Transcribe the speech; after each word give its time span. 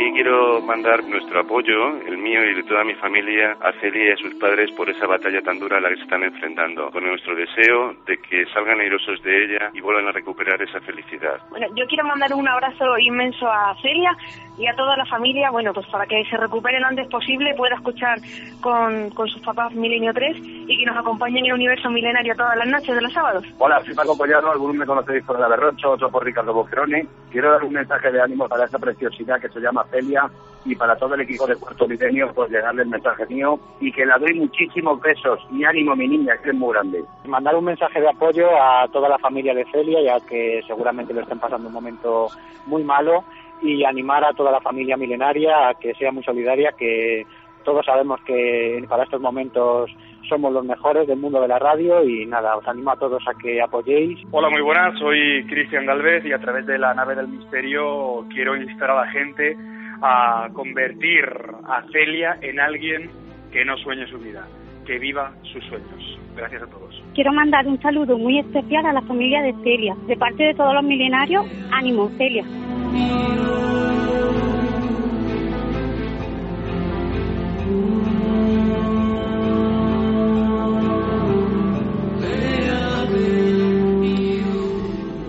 Aquí 0.00 0.12
quiero 0.12 0.62
mandar 0.62 1.04
nuestro 1.04 1.40
apoyo, 1.40 2.00
el 2.06 2.16
mío 2.16 2.42
y 2.44 2.54
de 2.54 2.62
toda 2.62 2.84
mi 2.84 2.94
familia, 2.94 3.56
a 3.60 3.72
Celia 3.80 4.08
y 4.08 4.12
a 4.12 4.16
sus 4.16 4.34
padres 4.36 4.70
por 4.72 4.88
esa 4.88 5.06
batalla 5.06 5.42
tan 5.42 5.58
dura 5.58 5.76
a 5.76 5.80
la 5.80 5.90
que 5.90 5.96
se 5.96 6.02
están 6.02 6.22
enfrentando, 6.22 6.90
con 6.90 7.04
nuestro 7.04 7.34
deseo 7.34 7.94
de 8.06 8.16
que 8.18 8.46
salgan 8.46 8.80
airosos 8.80 9.22
de 9.22 9.44
ella 9.44 9.70
y 9.74 9.80
vuelvan 9.80 10.08
a 10.08 10.12
recuperar 10.12 10.60
esa 10.62 10.80
felicidad. 10.80 11.38
Bueno, 11.50 11.66
yo 11.76 11.84
quiero 11.86 12.04
mandar 12.06 12.32
un 12.32 12.48
abrazo 12.48 12.98
inmenso 12.98 13.46
a 13.46 13.74
Celia 13.82 14.16
y 14.58 14.66
a 14.66 14.74
toda 14.74 14.96
la 14.96 15.04
familia, 15.06 15.50
bueno, 15.50 15.72
pues 15.72 15.86
para 15.86 16.06
que 16.06 16.24
se 16.30 16.36
recuperen 16.36 16.80
lo 16.80 16.88
antes 16.88 17.08
posible, 17.08 17.54
pueda 17.54 17.74
escuchar 17.74 18.18
con, 18.60 19.10
con 19.10 19.28
sus 19.28 19.42
papás 19.42 19.72
Milenio 19.74 20.12
3 20.14 20.36
y 20.40 20.78
que 20.78 20.86
nos 20.86 20.96
acompañen 20.96 21.44
en 21.44 21.46
el 21.46 21.54
universo 21.54 21.90
milenario 21.90 22.34
todas 22.36 22.56
las 22.56 22.68
noches 22.68 22.94
de 22.94 23.00
los 23.02 23.12
sábados. 23.12 23.44
Hola, 23.58 23.80
soy 23.84 23.94
Paco 23.94 24.16
Collado, 24.16 24.50
algunos 24.50 24.76
me 24.76 24.86
conocéis 24.86 25.24
por 25.24 25.38
la 25.38 25.48
Berrocho, 25.48 25.92
otro 25.92 26.10
por 26.10 26.24
Ricardo 26.24 26.54
Boqueroni. 26.54 27.02
Quiero 27.30 27.52
dar 27.52 27.64
un 27.64 27.72
mensaje 27.72 28.10
de 28.10 28.20
ánimo 28.20 28.48
para 28.48 28.64
esta 28.64 28.78
preciosidad 28.78 29.40
que 29.40 29.48
se 29.48 29.60
llama 29.60 29.84
Celia 29.90 30.30
y 30.64 30.74
para 30.74 30.96
todo 30.96 31.14
el 31.14 31.22
equipo 31.22 31.46
de 31.46 31.56
Cuarto 31.56 31.88
Milenio, 31.88 32.30
pues 32.34 32.50
llegarle 32.50 32.82
el 32.82 32.88
mensaje 32.88 33.26
mío 33.26 33.58
y 33.80 33.90
que 33.92 34.04
la 34.04 34.18
doy 34.18 34.34
muchísimos 34.34 35.00
besos 35.00 35.40
y 35.52 35.64
ánimo 35.64 35.96
mi 35.96 36.06
niña, 36.06 36.36
que 36.42 36.50
es 36.50 36.54
muy 36.54 36.74
grande. 36.74 37.02
Mandar 37.26 37.56
un 37.56 37.64
mensaje 37.64 38.00
de 38.00 38.08
apoyo 38.08 38.48
a 38.60 38.86
toda 38.88 39.08
la 39.08 39.18
familia 39.18 39.54
de 39.54 39.64
Celia, 39.72 40.02
ya 40.02 40.26
que 40.26 40.60
seguramente 40.66 41.14
lo 41.14 41.22
estén 41.22 41.38
pasando 41.38 41.68
un 41.68 41.74
momento 41.74 42.28
muy 42.66 42.84
malo 42.84 43.24
y 43.62 43.84
animar 43.84 44.24
a 44.24 44.32
toda 44.32 44.50
la 44.50 44.60
familia 44.60 44.96
milenaria 44.96 45.68
a 45.68 45.74
que 45.74 45.94
sea 45.94 46.12
muy 46.12 46.22
solidaria, 46.24 46.72
que 46.72 47.26
todos 47.64 47.84
sabemos 47.84 48.20
que 48.22 48.84
para 48.88 49.04
estos 49.04 49.20
momentos 49.20 49.90
somos 50.28 50.52
los 50.52 50.64
mejores 50.64 51.08
del 51.08 51.18
mundo 51.18 51.40
de 51.40 51.48
la 51.48 51.58
radio 51.58 52.04
y 52.04 52.24
nada, 52.26 52.56
os 52.56 52.66
animo 52.68 52.92
a 52.92 52.96
todos 52.96 53.22
a 53.26 53.34
que 53.34 53.60
apoyéis. 53.60 54.20
Hola, 54.30 54.48
muy 54.48 54.62
buenas, 54.62 54.98
soy 54.98 55.44
Cristian 55.46 55.86
Galvez 55.86 56.24
y 56.24 56.32
a 56.32 56.38
través 56.38 56.66
de 56.66 56.78
la 56.78 56.94
nave 56.94 57.16
del 57.16 57.28
misterio 57.28 58.24
quiero 58.32 58.56
instar 58.56 58.90
a 58.90 59.04
la 59.04 59.10
gente 59.10 59.56
a 60.02 60.48
convertir 60.52 61.24
a 61.64 61.82
Celia 61.92 62.38
en 62.40 62.60
alguien 62.60 63.10
que 63.52 63.64
no 63.64 63.76
sueñe 63.78 64.06
su 64.06 64.18
vida, 64.18 64.46
que 64.86 64.98
viva 64.98 65.32
sus 65.42 65.64
sueños. 65.64 66.18
Gracias 66.36 66.62
a 66.62 66.66
todos. 66.66 67.02
Quiero 67.14 67.32
mandar 67.32 67.66
un 67.66 67.80
saludo 67.82 68.16
muy 68.16 68.38
especial 68.38 68.86
a 68.86 68.92
la 68.92 69.02
familia 69.02 69.42
de 69.42 69.52
Celia. 69.62 69.94
De 70.06 70.16
parte 70.16 70.44
de 70.44 70.54
todos 70.54 70.74
los 70.74 70.84
milenarios, 70.84 71.44
ánimo, 71.72 72.08
Celia. 72.16 72.44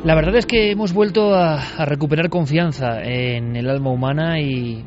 La 0.04 0.16
verdad 0.16 0.36
es 0.36 0.48
que 0.48 0.72
hemos 0.72 0.94
vuelto 0.94 1.36
a, 1.36 1.62
a, 1.78 1.86
recuperar 1.86 2.30
confianza 2.30 3.04
en 3.04 3.56
el 3.56 3.70
alma 3.70 3.92
humana 3.92 4.40
y 4.40 4.84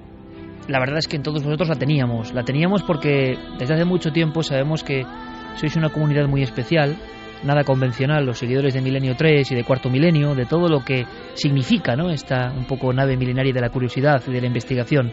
la 0.67 0.81
verdad 0.81 0.99
es 0.99 1.07
que 1.07 1.15
en 1.15 1.23
todos 1.23 1.45
nosotros 1.45 1.69
la 1.69 1.77
teníamos. 1.77 2.35
La 2.35 2.43
teníamos 2.43 2.83
porque 2.83 3.39
desde 3.57 3.75
hace 3.75 3.85
mucho 3.85 4.11
tiempo 4.11 4.43
sabemos 4.43 4.83
que 4.83 5.07
sois 5.55 5.77
una 5.77 5.91
comunidad 5.91 6.27
muy 6.27 6.43
especial, 6.43 6.97
nada 7.45 7.63
convencional, 7.63 8.27
los 8.27 8.39
seguidores 8.39 8.75
de 8.75 8.81
Milenio 8.81 9.15
3 9.17 9.53
y 9.53 9.55
de 9.55 9.63
Cuarto 9.63 9.89
Milenio, 9.89 10.35
de 10.35 10.47
todo 10.47 10.69
lo 10.69 10.85
que 10.85 11.07
significa 11.35 11.95
¿no? 11.95 12.11
esta 12.11 12.51
un 12.51 12.65
poco 12.65 12.93
nave 12.93 13.17
milenaria 13.17 13.53
de 13.53 13.61
la 13.61 13.71
curiosidad 13.71 14.21
y 14.27 14.33
de 14.33 14.41
la 14.41 14.49
investigación. 14.49 15.13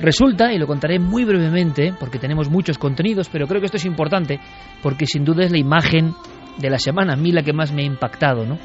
Resulta, 0.00 0.52
y 0.52 0.58
lo 0.58 0.66
contaré 0.66 0.98
muy 0.98 1.24
brevemente, 1.24 1.94
porque 1.98 2.18
tenemos 2.18 2.50
muchos 2.50 2.76
contenidos, 2.76 3.28
pero 3.28 3.46
creo 3.46 3.60
que 3.60 3.66
esto 3.66 3.76
es 3.76 3.84
importante, 3.84 4.40
porque 4.82 5.06
sin 5.06 5.24
duda 5.24 5.44
es 5.44 5.52
la 5.52 5.58
imagen 5.58 6.12
de 6.56 6.70
la 6.70 6.78
semana, 6.78 7.12
a 7.12 7.16
mí 7.16 7.30
la 7.30 7.42
que 7.42 7.52
más 7.52 7.72
me 7.72 7.82
ha 7.82 7.86
impactado, 7.86 8.44
¿no? 8.44 8.58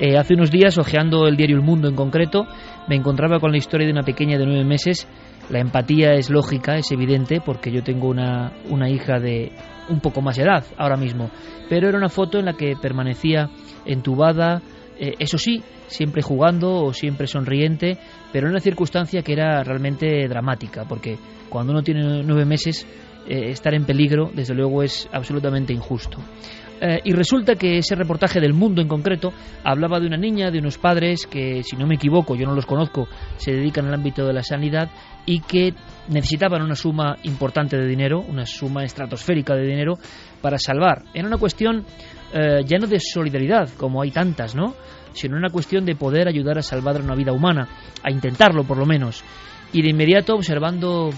Eh, 0.00 0.16
hace 0.16 0.34
unos 0.34 0.50
días, 0.50 0.78
hojeando 0.78 1.26
el 1.26 1.36
diario 1.36 1.56
El 1.56 1.62
Mundo 1.62 1.88
en 1.88 1.94
concreto, 1.94 2.46
me 2.88 2.96
encontraba 2.96 3.38
con 3.38 3.52
la 3.52 3.58
historia 3.58 3.86
de 3.86 3.92
una 3.92 4.02
pequeña 4.02 4.38
de 4.38 4.46
nueve 4.46 4.64
meses. 4.64 5.06
La 5.50 5.60
empatía 5.60 6.14
es 6.14 6.30
lógica, 6.30 6.76
es 6.76 6.90
evidente, 6.92 7.40
porque 7.44 7.70
yo 7.70 7.82
tengo 7.82 8.08
una, 8.08 8.52
una 8.70 8.88
hija 8.88 9.18
de 9.18 9.52
un 9.88 10.00
poco 10.00 10.22
más 10.22 10.38
edad 10.38 10.64
ahora 10.78 10.96
mismo. 10.96 11.30
Pero 11.68 11.88
era 11.88 11.98
una 11.98 12.08
foto 12.08 12.38
en 12.38 12.46
la 12.46 12.54
que 12.54 12.74
permanecía 12.80 13.50
entubada, 13.84 14.62
eh, 14.98 15.14
eso 15.18 15.36
sí, 15.36 15.62
siempre 15.88 16.22
jugando 16.22 16.84
o 16.84 16.92
siempre 16.92 17.26
sonriente, 17.26 17.98
pero 18.32 18.46
en 18.46 18.52
una 18.52 18.60
circunstancia 18.60 19.22
que 19.22 19.32
era 19.34 19.62
realmente 19.62 20.26
dramática, 20.28 20.84
porque 20.88 21.18
cuando 21.48 21.72
uno 21.72 21.82
tiene 21.82 22.22
nueve 22.22 22.44
meses, 22.44 22.86
eh, 23.28 23.50
estar 23.50 23.74
en 23.74 23.84
peligro, 23.84 24.30
desde 24.34 24.54
luego, 24.54 24.82
es 24.82 25.08
absolutamente 25.12 25.72
injusto. 25.72 26.18
Eh, 26.84 27.00
y 27.04 27.12
resulta 27.12 27.54
que 27.54 27.78
ese 27.78 27.94
reportaje 27.94 28.40
del 28.40 28.54
mundo 28.54 28.82
en 28.82 28.88
concreto 28.88 29.32
hablaba 29.62 30.00
de 30.00 30.08
una 30.08 30.16
niña, 30.16 30.50
de 30.50 30.58
unos 30.58 30.78
padres 30.78 31.28
que, 31.28 31.62
si 31.62 31.76
no 31.76 31.86
me 31.86 31.94
equivoco, 31.94 32.34
yo 32.34 32.44
no 32.44 32.56
los 32.56 32.66
conozco, 32.66 33.06
se 33.36 33.52
dedican 33.52 33.86
al 33.86 33.94
ámbito 33.94 34.26
de 34.26 34.32
la 34.32 34.42
sanidad 34.42 34.90
y 35.24 35.38
que 35.42 35.74
necesitaban 36.08 36.60
una 36.60 36.74
suma 36.74 37.18
importante 37.22 37.76
de 37.76 37.86
dinero, 37.86 38.18
una 38.18 38.46
suma 38.46 38.82
estratosférica 38.82 39.54
de 39.54 39.62
dinero 39.62 39.94
para 40.40 40.58
salvar. 40.58 41.04
Era 41.14 41.28
una 41.28 41.38
cuestión 41.38 41.84
eh, 42.34 42.64
ya 42.66 42.78
no 42.78 42.88
de 42.88 42.98
solidaridad, 42.98 43.68
como 43.76 44.02
hay 44.02 44.10
tantas, 44.10 44.56
¿no? 44.56 44.74
Sino 45.12 45.36
una 45.36 45.50
cuestión 45.50 45.84
de 45.84 45.94
poder 45.94 46.26
ayudar 46.26 46.58
a 46.58 46.62
salvar 46.62 47.00
una 47.00 47.14
vida 47.14 47.32
humana, 47.32 47.68
a 48.02 48.10
intentarlo 48.10 48.64
por 48.64 48.76
lo 48.76 48.86
menos. 48.86 49.22
Y 49.72 49.82
de 49.82 49.90
inmediato, 49.90 50.34
observando 50.34 51.10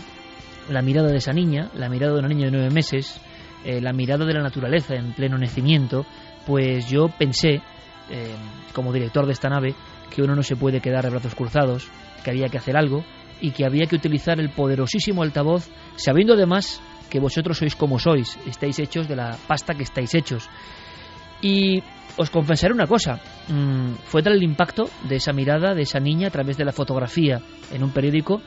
la 0.68 0.82
mirada 0.82 1.08
de 1.08 1.16
esa 1.16 1.32
niña, 1.32 1.70
la 1.74 1.88
mirada 1.88 2.12
de 2.12 2.18
una 2.18 2.28
niña 2.28 2.46
de 2.46 2.50
nueve 2.50 2.70
meses, 2.70 3.18
eh, 3.64 3.80
la 3.80 3.92
mirada 3.92 4.24
de 4.24 4.34
la 4.34 4.42
naturaleza 4.42 4.94
en 4.94 5.12
pleno 5.12 5.38
nacimiento, 5.38 6.04
pues 6.46 6.88
yo 6.88 7.08
pensé, 7.08 7.62
eh, 8.10 8.34
como 8.72 8.92
director 8.92 9.26
de 9.26 9.32
esta 9.32 9.48
nave, 9.48 9.74
que 10.10 10.22
uno 10.22 10.34
no 10.34 10.42
se 10.42 10.56
puede 10.56 10.80
quedar 10.80 11.04
de 11.04 11.10
brazos 11.10 11.34
cruzados, 11.34 11.88
que 12.22 12.30
había 12.30 12.48
que 12.48 12.58
hacer 12.58 12.76
algo 12.76 13.04
y 13.40 13.50
que 13.50 13.64
había 13.64 13.86
que 13.86 13.96
utilizar 13.96 14.38
el 14.38 14.50
poderosísimo 14.50 15.22
altavoz, 15.22 15.68
sabiendo 15.96 16.34
además 16.34 16.80
que 17.10 17.20
vosotros 17.20 17.58
sois 17.58 17.76
como 17.76 17.98
sois, 17.98 18.38
estáis 18.46 18.78
hechos 18.78 19.08
de 19.08 19.16
la 19.16 19.36
pasta 19.46 19.74
que 19.74 19.82
estáis 19.82 20.14
hechos. 20.14 20.48
Y 21.42 21.82
os 22.16 22.30
confesaré 22.30 22.72
una 22.72 22.86
cosa, 22.86 23.20
mmm, 23.48 23.94
fue 24.04 24.22
tal 24.22 24.34
el 24.34 24.42
impacto 24.42 24.88
de 25.08 25.16
esa 25.16 25.32
mirada, 25.32 25.74
de 25.74 25.82
esa 25.82 26.00
niña, 26.00 26.28
a 26.28 26.30
través 26.30 26.56
de 26.56 26.64
la 26.64 26.72
fotografía 26.72 27.40
en 27.72 27.82
un 27.82 27.90
periódico, 27.90 28.40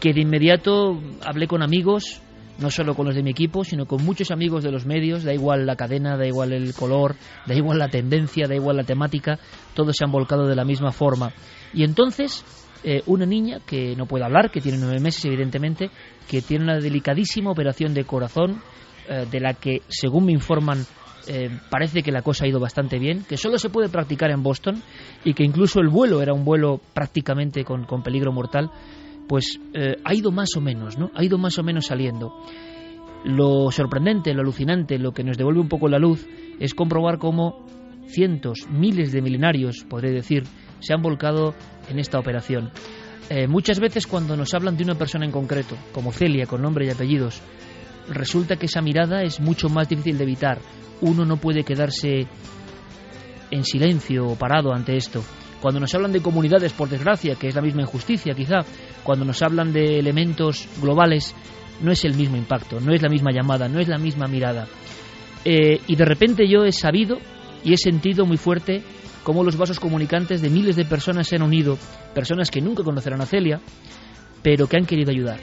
que 0.00 0.12
de 0.12 0.22
inmediato 0.22 1.00
hablé 1.24 1.46
con 1.46 1.62
amigos, 1.62 2.20
no 2.58 2.70
solo 2.70 2.94
con 2.94 3.06
los 3.06 3.14
de 3.14 3.22
mi 3.22 3.30
equipo, 3.30 3.64
sino 3.64 3.86
con 3.86 4.04
muchos 4.04 4.30
amigos 4.30 4.64
de 4.64 4.70
los 4.70 4.86
medios, 4.86 5.24
da 5.24 5.34
igual 5.34 5.66
la 5.66 5.76
cadena, 5.76 6.16
da 6.16 6.26
igual 6.26 6.52
el 6.52 6.74
color, 6.74 7.16
da 7.46 7.54
igual 7.54 7.78
la 7.78 7.88
tendencia, 7.88 8.46
da 8.48 8.54
igual 8.54 8.76
la 8.76 8.84
temática, 8.84 9.38
todos 9.74 9.96
se 9.96 10.04
han 10.04 10.12
volcado 10.12 10.46
de 10.46 10.56
la 10.56 10.64
misma 10.64 10.92
forma. 10.92 11.32
Y 11.74 11.84
entonces, 11.84 12.44
eh, 12.84 13.02
una 13.06 13.26
niña 13.26 13.58
que 13.66 13.94
no 13.96 14.06
puede 14.06 14.24
hablar, 14.24 14.50
que 14.50 14.60
tiene 14.60 14.78
nueve 14.78 15.00
meses 15.00 15.24
evidentemente, 15.24 15.90
que 16.28 16.42
tiene 16.42 16.64
una 16.64 16.78
delicadísima 16.78 17.50
operación 17.50 17.94
de 17.94 18.04
corazón, 18.04 18.62
eh, 19.08 19.26
de 19.30 19.40
la 19.40 19.54
que, 19.54 19.82
según 19.88 20.26
me 20.26 20.32
informan, 20.32 20.84
eh, 21.28 21.50
parece 21.70 22.02
que 22.02 22.12
la 22.12 22.22
cosa 22.22 22.44
ha 22.44 22.48
ido 22.48 22.60
bastante 22.60 22.98
bien, 22.98 23.24
que 23.28 23.36
solo 23.36 23.58
se 23.58 23.68
puede 23.68 23.88
practicar 23.88 24.30
en 24.30 24.42
Boston 24.42 24.80
y 25.24 25.34
que 25.34 25.44
incluso 25.44 25.80
el 25.80 25.88
vuelo 25.88 26.22
era 26.22 26.32
un 26.32 26.44
vuelo 26.44 26.80
prácticamente 26.94 27.64
con, 27.64 27.84
con 27.84 28.02
peligro 28.02 28.32
mortal 28.32 28.70
pues 29.28 29.60
eh, 29.74 29.96
ha 30.04 30.14
ido 30.14 30.30
más 30.30 30.56
o 30.56 30.60
menos, 30.60 30.98
¿no? 30.98 31.10
Ha 31.14 31.24
ido 31.24 31.38
más 31.38 31.58
o 31.58 31.62
menos 31.62 31.86
saliendo. 31.86 32.32
Lo 33.24 33.70
sorprendente, 33.70 34.32
lo 34.34 34.42
alucinante, 34.42 34.98
lo 34.98 35.12
que 35.12 35.24
nos 35.24 35.36
devuelve 35.36 35.60
un 35.60 35.68
poco 35.68 35.88
la 35.88 35.98
luz 35.98 36.26
es 36.60 36.74
comprobar 36.74 37.18
cómo 37.18 37.66
cientos, 38.06 38.68
miles 38.70 39.12
de 39.12 39.20
milenarios, 39.20 39.84
podré 39.88 40.12
decir, 40.12 40.44
se 40.80 40.94
han 40.94 41.02
volcado 41.02 41.54
en 41.88 41.98
esta 41.98 42.18
operación. 42.18 42.70
Eh, 43.28 43.48
muchas 43.48 43.80
veces 43.80 44.06
cuando 44.06 44.36
nos 44.36 44.54
hablan 44.54 44.76
de 44.76 44.84
una 44.84 44.94
persona 44.94 45.24
en 45.24 45.32
concreto, 45.32 45.76
como 45.92 46.12
Celia, 46.12 46.46
con 46.46 46.62
nombre 46.62 46.86
y 46.86 46.90
apellidos, 46.90 47.42
resulta 48.08 48.56
que 48.56 48.66
esa 48.66 48.80
mirada 48.80 49.22
es 49.22 49.40
mucho 49.40 49.68
más 49.68 49.88
difícil 49.88 50.18
de 50.18 50.24
evitar. 50.24 50.58
Uno 51.00 51.24
no 51.24 51.36
puede 51.36 51.64
quedarse 51.64 52.26
en 53.50 53.64
silencio 53.64 54.28
o 54.28 54.36
parado 54.36 54.72
ante 54.72 54.96
esto. 54.96 55.22
Cuando 55.60 55.80
nos 55.80 55.94
hablan 55.94 56.12
de 56.12 56.20
comunidades, 56.20 56.72
por 56.72 56.88
desgracia, 56.88 57.34
que 57.34 57.48
es 57.48 57.54
la 57.54 57.62
misma 57.62 57.82
injusticia 57.82 58.34
quizá, 58.34 58.60
cuando 59.02 59.24
nos 59.24 59.42
hablan 59.42 59.72
de 59.72 59.98
elementos 59.98 60.68
globales, 60.80 61.34
no 61.80 61.92
es 61.92 62.04
el 62.04 62.14
mismo 62.14 62.36
impacto, 62.36 62.80
no 62.80 62.92
es 62.92 63.02
la 63.02 63.08
misma 63.08 63.32
llamada, 63.32 63.68
no 63.68 63.80
es 63.80 63.88
la 63.88 63.98
misma 63.98 64.26
mirada. 64.26 64.66
Eh, 65.44 65.80
y 65.86 65.96
de 65.96 66.04
repente 66.04 66.48
yo 66.48 66.64
he 66.64 66.72
sabido 66.72 67.18
y 67.64 67.72
he 67.72 67.76
sentido 67.76 68.26
muy 68.26 68.36
fuerte 68.36 68.82
cómo 69.22 69.44
los 69.44 69.56
vasos 69.56 69.80
comunicantes 69.80 70.42
de 70.42 70.50
miles 70.50 70.76
de 70.76 70.84
personas 70.84 71.26
se 71.26 71.36
han 71.36 71.42
unido, 71.42 71.78
personas 72.14 72.50
que 72.50 72.60
nunca 72.60 72.82
conocerán 72.82 73.20
a 73.20 73.26
Celia, 73.26 73.60
pero 74.42 74.66
que 74.66 74.76
han 74.76 74.86
querido 74.86 75.10
ayudar. 75.10 75.40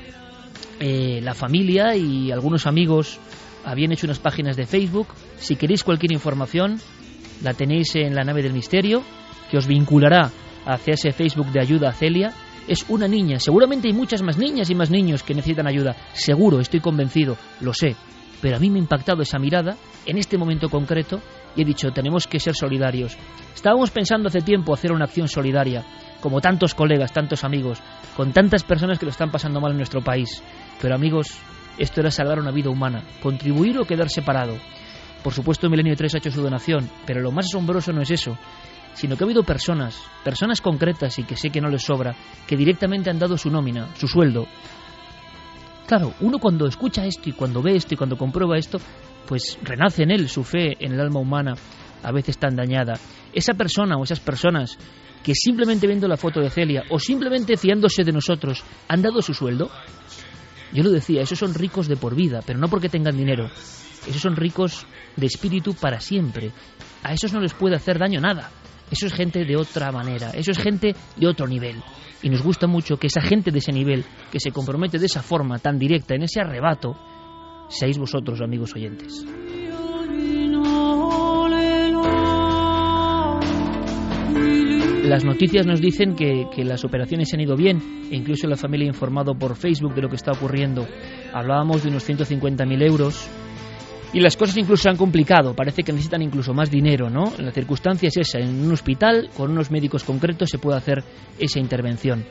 Eh, 0.80 1.22
la 1.22 1.34
familia 1.34 1.96
y 1.96 2.32
algunos 2.32 2.68
amigos 2.68 3.20
habían 3.66 3.92
hecho 3.92 4.08
unas 4.08 4.20
páginas 4.20 4.56
de 4.58 4.66
Facebook. 4.66 5.08
Si 5.38 5.56
queréis 5.56 5.84
cualquier 5.84 6.12
información, 6.12 6.80
la 7.42 7.54
tenéis 7.54 7.96
en 7.96 8.16
la 8.16 8.24
nave 8.24 8.44
del 8.44 8.54
misterio 8.54 9.04
que 9.54 9.58
os 9.60 9.68
vinculará 9.68 10.32
hacia 10.66 10.96
ese 10.96 11.12
Facebook 11.12 11.52
de 11.52 11.62
ayuda 11.62 11.90
a 11.90 11.94
Celia 11.94 12.34
es 12.68 12.90
una 12.90 13.08
niña. 13.08 13.40
Seguramente 13.40 13.88
hay 13.88 13.94
muchas 13.94 14.24
más 14.24 14.36
niñas 14.36 14.68
y 14.72 14.74
más 14.74 14.90
niños 14.90 15.22
que 15.22 15.36
necesitan 15.36 15.68
ayuda. 15.68 15.96
Seguro, 16.14 16.60
estoy 16.60 16.80
convencido, 16.80 17.38
lo 17.62 17.72
sé. 17.72 17.96
Pero 18.42 18.58
a 18.58 18.60
mí 18.60 18.72
me 18.72 18.80
ha 18.80 18.82
impactado 18.82 19.22
esa 19.22 19.38
mirada 19.38 19.78
en 20.08 20.18
este 20.18 20.40
momento 20.40 20.70
concreto 20.70 21.22
y 21.56 21.62
he 21.62 21.66
dicho, 21.66 21.92
tenemos 21.92 22.26
que 22.26 22.40
ser 22.40 22.56
solidarios. 22.56 23.16
Estábamos 23.54 23.92
pensando 23.92 24.30
hace 24.30 24.42
tiempo 24.42 24.74
hacer 24.74 24.92
una 24.92 25.06
acción 25.06 25.28
solidaria, 25.28 25.86
como 26.20 26.42
tantos 26.42 26.74
colegas, 26.74 27.14
tantos 27.14 27.44
amigos, 27.44 27.78
con 28.18 28.34
tantas 28.34 28.64
personas 28.64 28.98
que 28.98 29.06
lo 29.06 29.12
están 29.12 29.30
pasando 29.30 29.62
mal 29.62 29.74
en 29.74 29.78
nuestro 29.78 30.02
país. 30.02 30.42
Pero 30.82 30.96
amigos, 30.96 31.28
esto 31.78 32.02
era 32.02 32.10
salvar 32.10 32.40
una 32.40 32.50
vida 32.50 32.72
humana, 32.72 33.04
contribuir 33.22 33.78
o 33.78 33.86
quedar 33.86 34.10
separado. 34.10 34.56
Por 35.24 35.32
supuesto, 35.32 35.70
Milenio 35.70 35.96
3 35.96 36.16
ha 36.16 36.18
hecho 36.18 36.32
su 36.32 36.42
donación, 36.42 36.90
pero 37.06 37.22
lo 37.22 37.32
más 37.32 37.46
asombroso 37.46 37.94
no 37.94 38.02
es 38.02 38.10
eso, 38.10 38.36
sino 38.94 39.16
que 39.16 39.24
ha 39.24 39.26
habido 39.26 39.44
personas, 39.44 40.02
personas 40.24 40.62
concretas 40.62 41.18
y 41.20 41.24
que 41.24 41.36
sé 41.36 41.50
que 41.50 41.62
no 41.62 41.70
les 41.70 41.84
sobra, 41.84 42.16
que 42.48 42.58
directamente 42.58 43.10
han 43.10 43.20
dado 43.20 43.38
su 43.38 43.50
nómina, 43.50 43.94
su 43.96 44.08
sueldo. 44.08 44.46
Claro, 45.88 46.14
uno 46.22 46.40
cuando 46.40 46.66
escucha 46.66 47.06
esto 47.06 47.30
y 47.30 47.34
cuando 47.34 47.62
ve 47.62 47.76
esto 47.76 47.94
y 47.94 47.98
cuando 47.98 48.18
comprueba 48.18 48.58
esto, 48.58 48.80
pues 49.28 49.58
renace 49.62 50.04
en 50.04 50.12
él 50.12 50.30
su 50.30 50.44
fe 50.44 50.74
en 50.80 50.94
el 50.94 51.00
alma 51.00 51.20
humana, 51.20 51.56
a 52.02 52.12
veces 52.12 52.38
tan 52.38 52.56
dañada. 52.56 52.94
Esa 53.34 53.54
persona 53.54 53.98
o 53.98 54.04
esas 54.04 54.20
personas 54.20 54.78
que 55.24 55.34
simplemente 55.34 55.88
viendo 55.88 56.08
la 56.08 56.18
foto 56.18 56.40
de 56.40 56.50
Celia 56.50 56.84
o 56.90 57.00
simplemente 57.00 57.58
fiándose 57.58 58.04
de 58.04 58.12
nosotros 58.12 58.64
han 58.88 59.02
dado 59.02 59.22
su 59.22 59.34
sueldo, 59.34 59.70
yo 60.74 60.84
lo 60.84 60.92
decía, 60.92 61.22
esos 61.22 61.40
son 61.40 61.54
ricos 61.54 61.88
de 61.88 61.96
por 61.96 62.16
vida, 62.16 62.42
pero 62.46 62.60
no 62.60 62.68
porque 62.68 62.90
tengan 62.90 63.16
dinero. 63.16 63.46
Esos 64.08 64.22
son 64.22 64.36
ricos 64.36 64.86
de 65.16 65.28
espíritu 65.28 65.74
para 65.76 66.00
siempre. 66.00 66.52
A 67.04 67.14
esos 67.14 67.32
no 67.32 67.40
les 67.40 67.54
puede 67.54 67.76
hacer 67.76 68.00
daño 68.00 68.20
nada. 68.20 68.50
Eso 68.94 69.08
es 69.08 69.14
gente 69.14 69.44
de 69.44 69.56
otra 69.58 69.92
manera, 69.92 70.30
eso 70.36 70.52
es 70.52 70.60
gente 70.60 70.94
de 71.18 71.28
otro 71.28 71.48
nivel. 71.48 71.82
Y 72.22 72.30
nos 72.30 72.44
gusta 72.44 72.68
mucho 72.68 72.98
que 72.98 73.08
esa 73.08 73.22
gente 73.22 73.50
de 73.50 73.58
ese 73.58 73.72
nivel, 73.72 74.06
que 74.32 74.40
se 74.40 74.52
compromete 74.52 75.00
de 75.00 75.08
esa 75.08 75.24
forma 75.24 75.58
tan 75.58 75.80
directa, 75.80 76.14
en 76.14 76.22
ese 76.22 76.40
arrebato, 76.40 76.96
seáis 77.70 77.98
vosotros, 77.98 78.40
amigos 78.40 78.76
oyentes. 78.76 79.26
Las 85.04 85.26
noticias 85.26 85.66
nos 85.66 85.82
dicen 85.82 86.14
que, 86.16 86.64
las 86.64 86.86
operaciones 86.86 87.30
se 87.30 87.36
han 87.36 87.42
ido 87.42 87.56
bien, 87.56 87.82
e 88.12 88.16
incluso 88.16 88.46
la 88.46 88.58
familia 88.58 88.86
ha 88.86 88.94
informado 88.94 89.34
por 89.34 89.56
Facebook 89.56 89.96
de 89.96 90.04
lo 90.04 90.10
que 90.10 90.18
está 90.18 90.34
ocurriendo. 90.34 90.88
Hablábamos 91.34 91.82
de 91.82 91.90
unos 91.90 92.08
150.000 92.08 92.88
euros, 92.88 93.28
y 94.14 94.20
las 94.20 94.38
cosas 94.38 94.58
incluso 94.58 94.84
se 94.84 94.90
han 94.90 94.96
complicado, 94.96 95.56
parece 95.56 95.82
que 95.82 95.92
necesitan 95.92 96.22
incluso 96.22 96.54
más 96.54 96.70
dinero, 96.70 97.10
¿no? 97.10 97.34
La 97.40 97.52
circunstancia 97.52 98.10
es 98.10 98.18
esa, 98.18 98.38
en 98.38 98.64
un 98.64 98.72
hospital, 98.72 99.32
con 99.36 99.52
unos 99.52 99.72
médicos 99.72 100.04
concretos 100.04 100.52
se 100.52 100.60
puede 100.60 100.78
hacer 100.78 101.04
esa 101.40 101.60
intervención. 101.60 102.24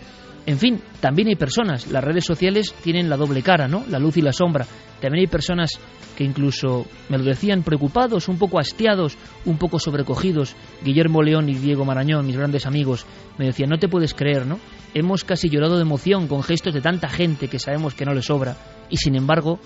En 0.46 0.58
fin, 0.58 0.80
también 1.00 1.28
hay 1.28 1.36
personas, 1.36 1.88
las 1.88 2.02
redes 2.02 2.24
sociales 2.24 2.72
tienen 2.82 3.08
la 3.08 3.16
doble 3.16 3.42
cara, 3.42 3.68
¿no? 3.68 3.84
La 3.88 3.98
luz 3.98 4.16
y 4.16 4.22
la 4.22 4.32
sombra. 4.32 4.66
También 5.00 5.22
hay 5.22 5.26
personas 5.26 5.78
que 6.16 6.24
incluso 6.24 6.86
me 7.08 7.18
lo 7.18 7.24
decían 7.24 7.62
preocupados, 7.62 8.28
un 8.28 8.38
poco 8.38 8.60
hastiados, 8.60 9.16
un 9.44 9.58
poco 9.58 9.78
sobrecogidos. 9.78 10.54
Guillermo 10.84 11.22
León 11.22 11.48
y 11.48 11.54
Diego 11.54 11.84
Marañón, 11.84 12.26
mis 12.26 12.36
grandes 12.36 12.66
amigos, 12.66 13.06
me 13.38 13.46
decían, 13.46 13.70
no 13.70 13.78
te 13.78 13.88
puedes 13.88 14.14
creer, 14.14 14.46
¿no? 14.46 14.58
Hemos 14.94 15.24
casi 15.24 15.48
llorado 15.48 15.76
de 15.76 15.82
emoción 15.82 16.28
con 16.28 16.42
gestos 16.42 16.74
de 16.74 16.80
tanta 16.80 17.08
gente 17.08 17.48
que 17.48 17.58
sabemos 17.58 17.94
que 17.94 18.04
no 18.04 18.12
le 18.12 18.22
sobra. 18.22 18.56
Y 18.90 18.96
sin 18.98 19.16
embargo, 19.16 19.58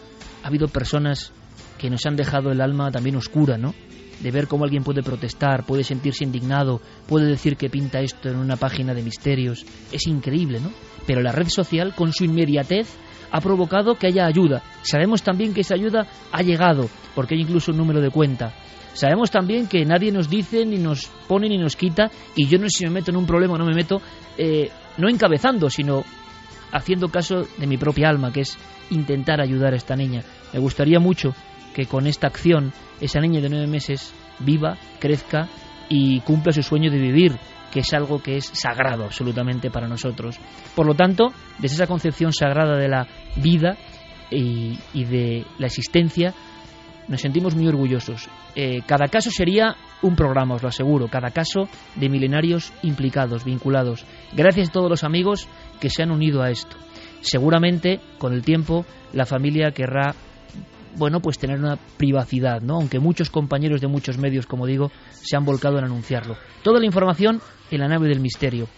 ha 0.42 0.48
habido 0.48 0.68
personas 0.68 1.32
que 1.78 1.90
nos 1.90 2.04
han 2.06 2.16
dejado 2.16 2.50
el 2.50 2.60
alma 2.60 2.90
también 2.90 3.16
oscura, 3.16 3.56
¿no? 3.56 3.74
De 4.20 4.30
ver 4.30 4.48
cómo 4.48 4.64
alguien 4.64 4.82
puede 4.82 5.02
protestar, 5.02 5.64
puede 5.64 5.84
sentirse 5.84 6.24
indignado, 6.24 6.80
puede 7.06 7.26
decir 7.26 7.56
que 7.56 7.68
pinta 7.68 8.00
esto 8.00 8.28
en 8.28 8.36
una 8.36 8.56
página 8.56 8.94
de 8.94 9.02
misterios. 9.02 9.64
Es 9.92 10.06
increíble, 10.06 10.60
¿no? 10.60 10.70
Pero 11.06 11.20
la 11.20 11.32
red 11.32 11.48
social, 11.48 11.94
con 11.94 12.12
su 12.12 12.24
inmediatez, 12.24 12.88
ha 13.30 13.40
provocado 13.40 13.96
que 13.96 14.06
haya 14.06 14.26
ayuda. 14.26 14.62
Sabemos 14.82 15.22
también 15.22 15.52
que 15.52 15.60
esa 15.60 15.74
ayuda 15.74 16.06
ha 16.32 16.42
llegado, 16.42 16.88
porque 17.14 17.34
hay 17.34 17.42
incluso 17.42 17.72
un 17.72 17.78
número 17.78 18.00
de 18.00 18.10
cuenta. 18.10 18.54
Sabemos 18.94 19.30
también 19.30 19.66
que 19.66 19.84
nadie 19.84 20.10
nos 20.10 20.30
dice, 20.30 20.64
ni 20.64 20.78
nos 20.78 21.06
pone, 21.28 21.48
ni 21.48 21.58
nos 21.58 21.76
quita, 21.76 22.10
y 22.34 22.46
yo 22.48 22.58
no 22.58 22.64
sé 22.70 22.78
si 22.78 22.84
me 22.86 22.92
meto 22.92 23.10
en 23.10 23.18
un 23.18 23.26
problema 23.26 23.54
o 23.54 23.58
no 23.58 23.66
me 23.66 23.74
meto, 23.74 24.00
eh, 24.38 24.70
no 24.96 25.10
encabezando, 25.10 25.68
sino 25.68 26.02
haciendo 26.72 27.08
caso 27.10 27.46
de 27.58 27.66
mi 27.66 27.76
propia 27.76 28.08
alma, 28.08 28.32
que 28.32 28.40
es 28.40 28.56
intentar 28.90 29.40
ayudar 29.40 29.74
a 29.74 29.76
esta 29.76 29.96
niña. 29.96 30.22
Me 30.52 30.60
gustaría 30.60 30.98
mucho 30.98 31.34
que 31.76 31.84
con 31.84 32.06
esta 32.06 32.26
acción 32.26 32.72
esa 33.02 33.20
niña 33.20 33.42
de 33.42 33.50
nueve 33.50 33.66
meses 33.66 34.14
viva, 34.38 34.78
crezca 34.98 35.46
y 35.90 36.20
cumpla 36.20 36.50
su 36.50 36.62
sueño 36.62 36.90
de 36.90 36.98
vivir, 36.98 37.32
que 37.70 37.80
es 37.80 37.92
algo 37.92 38.22
que 38.22 38.38
es 38.38 38.46
sagrado 38.46 39.04
absolutamente 39.04 39.70
para 39.70 39.86
nosotros. 39.86 40.38
Por 40.74 40.86
lo 40.86 40.94
tanto, 40.94 41.34
desde 41.58 41.74
esa 41.74 41.86
concepción 41.86 42.32
sagrada 42.32 42.78
de 42.78 42.88
la 42.88 43.06
vida 43.36 43.76
y, 44.30 44.78
de 44.94 45.44
la 45.58 45.66
existencia, 45.66 46.32
nos 47.08 47.20
sentimos 47.20 47.54
muy 47.54 47.68
orgullosos. 47.68 48.26
Eh, 48.54 48.80
cada 48.86 49.08
caso 49.08 49.30
sería 49.30 49.76
un 50.00 50.16
programa, 50.16 50.54
os 50.54 50.62
lo 50.62 50.70
aseguro, 50.70 51.08
cada 51.08 51.30
caso 51.30 51.68
de 51.94 52.08
milenarios 52.08 52.72
implicados, 52.84 53.44
vinculados. 53.44 54.06
Gracias 54.32 54.70
a 54.70 54.72
todos 54.72 54.88
los 54.88 55.04
amigos 55.04 55.46
que 55.78 55.90
se 55.90 56.02
han 56.02 56.10
unido 56.10 56.42
a 56.42 56.48
esto. 56.48 56.78
Seguramente, 57.20 58.00
con 58.16 58.32
el 58.32 58.40
tiempo, 58.40 58.86
la 59.12 59.26
familia 59.26 59.72
querrá 59.72 60.14
bueno, 60.96 61.20
pues 61.20 61.38
tener 61.38 61.58
una 61.58 61.76
privacidad, 61.76 62.60
¿no? 62.62 62.76
Aunque 62.76 62.98
muchos 62.98 63.30
compañeros 63.30 63.80
de 63.80 63.86
muchos 63.86 64.18
medios, 64.18 64.46
como 64.46 64.66
digo, 64.66 64.90
se 65.12 65.36
han 65.36 65.44
volcado 65.44 65.78
en 65.78 65.84
anunciarlo. 65.84 66.36
Toda 66.62 66.80
la 66.80 66.86
información 66.86 67.40
en 67.70 67.80
la 67.80 67.88
nave 67.88 68.08
del 68.08 68.20
misterio. 68.20 68.68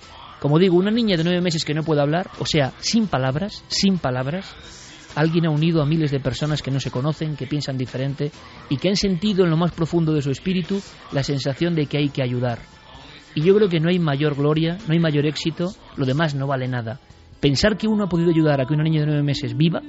Como 0.41 0.59
digo, 0.59 0.77
una 0.77 0.91
niña 0.91 1.17
de 1.17 1.25
nueve 1.25 1.41
meses 1.41 1.65
que 1.65 1.75
no 1.75 1.83
puede 1.83 2.01
hablar, 2.01 2.31
o 2.39 2.47
sea, 2.47 2.73
sin 2.79 3.09
palabras, 3.09 3.65
sin 3.69 3.99
palabras, 3.99 4.55
alguien 5.17 5.47
ha 5.47 5.51
unido 5.51 5.83
a 5.83 5.87
miles 5.87 6.11
de 6.11 6.21
personas 6.21 6.63
que 6.63 6.71
no 6.71 6.79
se 6.79 6.91
conocen, 6.91 7.37
que 7.37 7.47
piensan 7.47 7.77
diferente 7.77 8.31
y 8.69 8.77
que 8.77 8.89
han 8.89 8.97
sentido 8.97 9.45
en 9.45 9.51
lo 9.51 9.57
más 9.57 9.73
profundo 9.73 10.13
de 10.13 10.23
su 10.23 10.31
espíritu 10.31 10.81
la 11.13 11.25
sensación 11.25 11.75
de 11.75 11.87
que 11.87 11.99
hay 11.99 12.11
que 12.11 12.23
ayudar. 12.23 12.61
Y 13.35 13.43
yo 13.43 13.55
creo 13.57 13.69
que 13.69 13.81
no 13.81 13.89
hay 13.89 13.99
mayor 13.99 14.37
gloria, 14.37 14.79
no 14.87 14.93
hay 14.93 15.01
mayor 15.01 15.27
éxito, 15.27 15.73
lo 15.97 16.07
demás 16.07 16.35
no 16.35 16.47
vale 16.47 16.69
nada. 16.69 17.01
Pensar 17.41 17.77
que 17.77 17.89
uno 17.89 18.05
ha 18.05 18.09
podido 18.09 18.31
ayudar 18.31 18.61
a 18.61 18.67
que 18.67 18.75
una 18.75 18.85
niña 18.85 19.01
de 19.01 19.07
nueve 19.07 19.23
meses 19.23 19.57
viva 19.57 19.81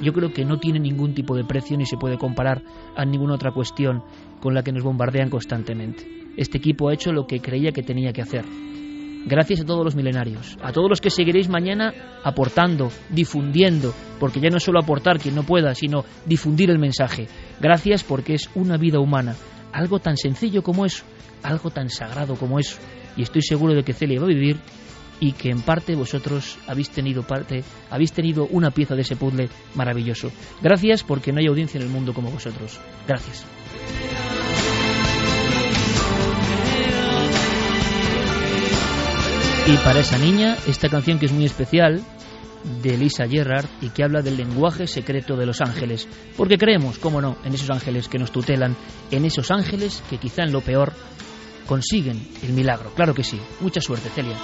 yo 0.00 0.12
creo 0.12 0.32
que 0.32 0.44
no 0.44 0.58
tiene 0.58 0.80
ningún 0.80 1.14
tipo 1.14 1.36
de 1.36 1.44
precio 1.44 1.76
ni 1.76 1.86
se 1.86 1.96
puede 1.96 2.18
comparar 2.18 2.62
a 2.96 3.04
ninguna 3.04 3.34
otra 3.34 3.52
cuestión 3.52 4.02
con 4.40 4.54
la 4.54 4.62
que 4.62 4.72
nos 4.72 4.82
bombardean 4.82 5.30
constantemente. 5.30 6.06
Este 6.36 6.58
equipo 6.58 6.88
ha 6.88 6.94
hecho 6.94 7.12
lo 7.12 7.26
que 7.26 7.40
creía 7.40 7.72
que 7.72 7.82
tenía 7.82 8.12
que 8.12 8.22
hacer. 8.22 8.44
Gracias 9.24 9.60
a 9.60 9.64
todos 9.64 9.84
los 9.84 9.94
milenarios, 9.94 10.58
a 10.60 10.72
todos 10.72 10.88
los 10.88 11.00
que 11.00 11.10
seguiréis 11.10 11.48
mañana 11.48 11.92
aportando, 12.24 12.90
difundiendo, 13.08 13.94
porque 14.18 14.40
ya 14.40 14.48
no 14.48 14.56
es 14.56 14.64
solo 14.64 14.80
aportar 14.80 15.20
quien 15.20 15.36
no 15.36 15.44
pueda, 15.44 15.74
sino 15.76 16.04
difundir 16.26 16.70
el 16.70 16.78
mensaje. 16.78 17.28
Gracias 17.60 18.02
porque 18.02 18.34
es 18.34 18.50
una 18.56 18.76
vida 18.76 18.98
humana, 18.98 19.36
algo 19.72 20.00
tan 20.00 20.16
sencillo 20.16 20.62
como 20.62 20.84
eso, 20.84 21.04
algo 21.44 21.70
tan 21.70 21.88
sagrado 21.88 22.34
como 22.34 22.58
eso. 22.58 22.78
Y 23.16 23.22
estoy 23.22 23.42
seguro 23.42 23.74
de 23.74 23.84
que 23.84 23.92
Celia 23.92 24.18
va 24.18 24.26
a 24.26 24.28
vivir 24.28 24.56
y 25.22 25.34
que 25.34 25.50
en 25.50 25.62
parte 25.62 25.94
vosotros 25.94 26.58
habéis 26.66 26.90
tenido 26.90 27.22
parte, 27.22 27.62
habéis 27.90 28.12
tenido 28.12 28.48
una 28.50 28.72
pieza 28.72 28.96
de 28.96 29.02
ese 29.02 29.14
puzzle 29.14 29.48
maravilloso. 29.76 30.32
Gracias 30.60 31.04
porque 31.04 31.30
no 31.30 31.38
hay 31.38 31.46
audiencia 31.46 31.78
en 31.78 31.84
el 31.84 31.92
mundo 31.92 32.12
como 32.12 32.28
vosotros. 32.28 32.80
Gracias. 33.06 33.46
Y 39.68 39.76
para 39.84 40.00
esa 40.00 40.18
niña, 40.18 40.56
esta 40.66 40.88
canción 40.88 41.20
que 41.20 41.26
es 41.26 41.32
muy 41.32 41.44
especial, 41.44 42.02
de 42.82 42.96
Lisa 42.96 43.28
Gerrard, 43.28 43.66
y 43.80 43.90
que 43.90 44.02
habla 44.02 44.22
del 44.22 44.36
lenguaje 44.36 44.88
secreto 44.88 45.36
de 45.36 45.46
los 45.46 45.60
ángeles. 45.60 46.08
Porque 46.36 46.58
creemos, 46.58 46.98
cómo 46.98 47.20
no, 47.20 47.36
en 47.44 47.54
esos 47.54 47.70
ángeles 47.70 48.08
que 48.08 48.18
nos 48.18 48.32
tutelan, 48.32 48.76
en 49.12 49.24
esos 49.24 49.52
ángeles 49.52 50.02
que 50.10 50.18
quizá 50.18 50.42
en 50.42 50.50
lo 50.50 50.62
peor 50.62 50.92
consiguen 51.68 52.26
el 52.42 52.54
milagro. 52.54 52.92
Claro 52.96 53.14
que 53.14 53.22
sí. 53.22 53.38
Mucha 53.60 53.80
suerte, 53.80 54.08
Celia. 54.08 54.36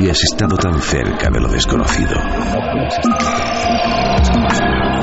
Habías 0.00 0.22
estado 0.24 0.56
tan 0.56 0.80
cerca 0.80 1.28
de 1.30 1.40
lo 1.40 1.48
desconocido. 1.48 2.16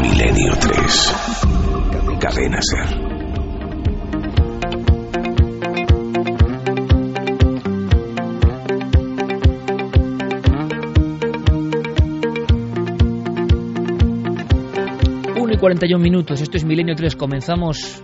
Milenio 0.01 0.53
3. 0.59 1.15
Cadena 2.19 2.57
Ser. 2.59 2.97
Uno 15.39 15.53
y 15.53 15.57
41 15.57 16.03
minutos, 16.03 16.41
esto 16.41 16.57
es 16.57 16.65
Milenio 16.65 16.95
3, 16.95 17.15
comenzamos 17.15 18.01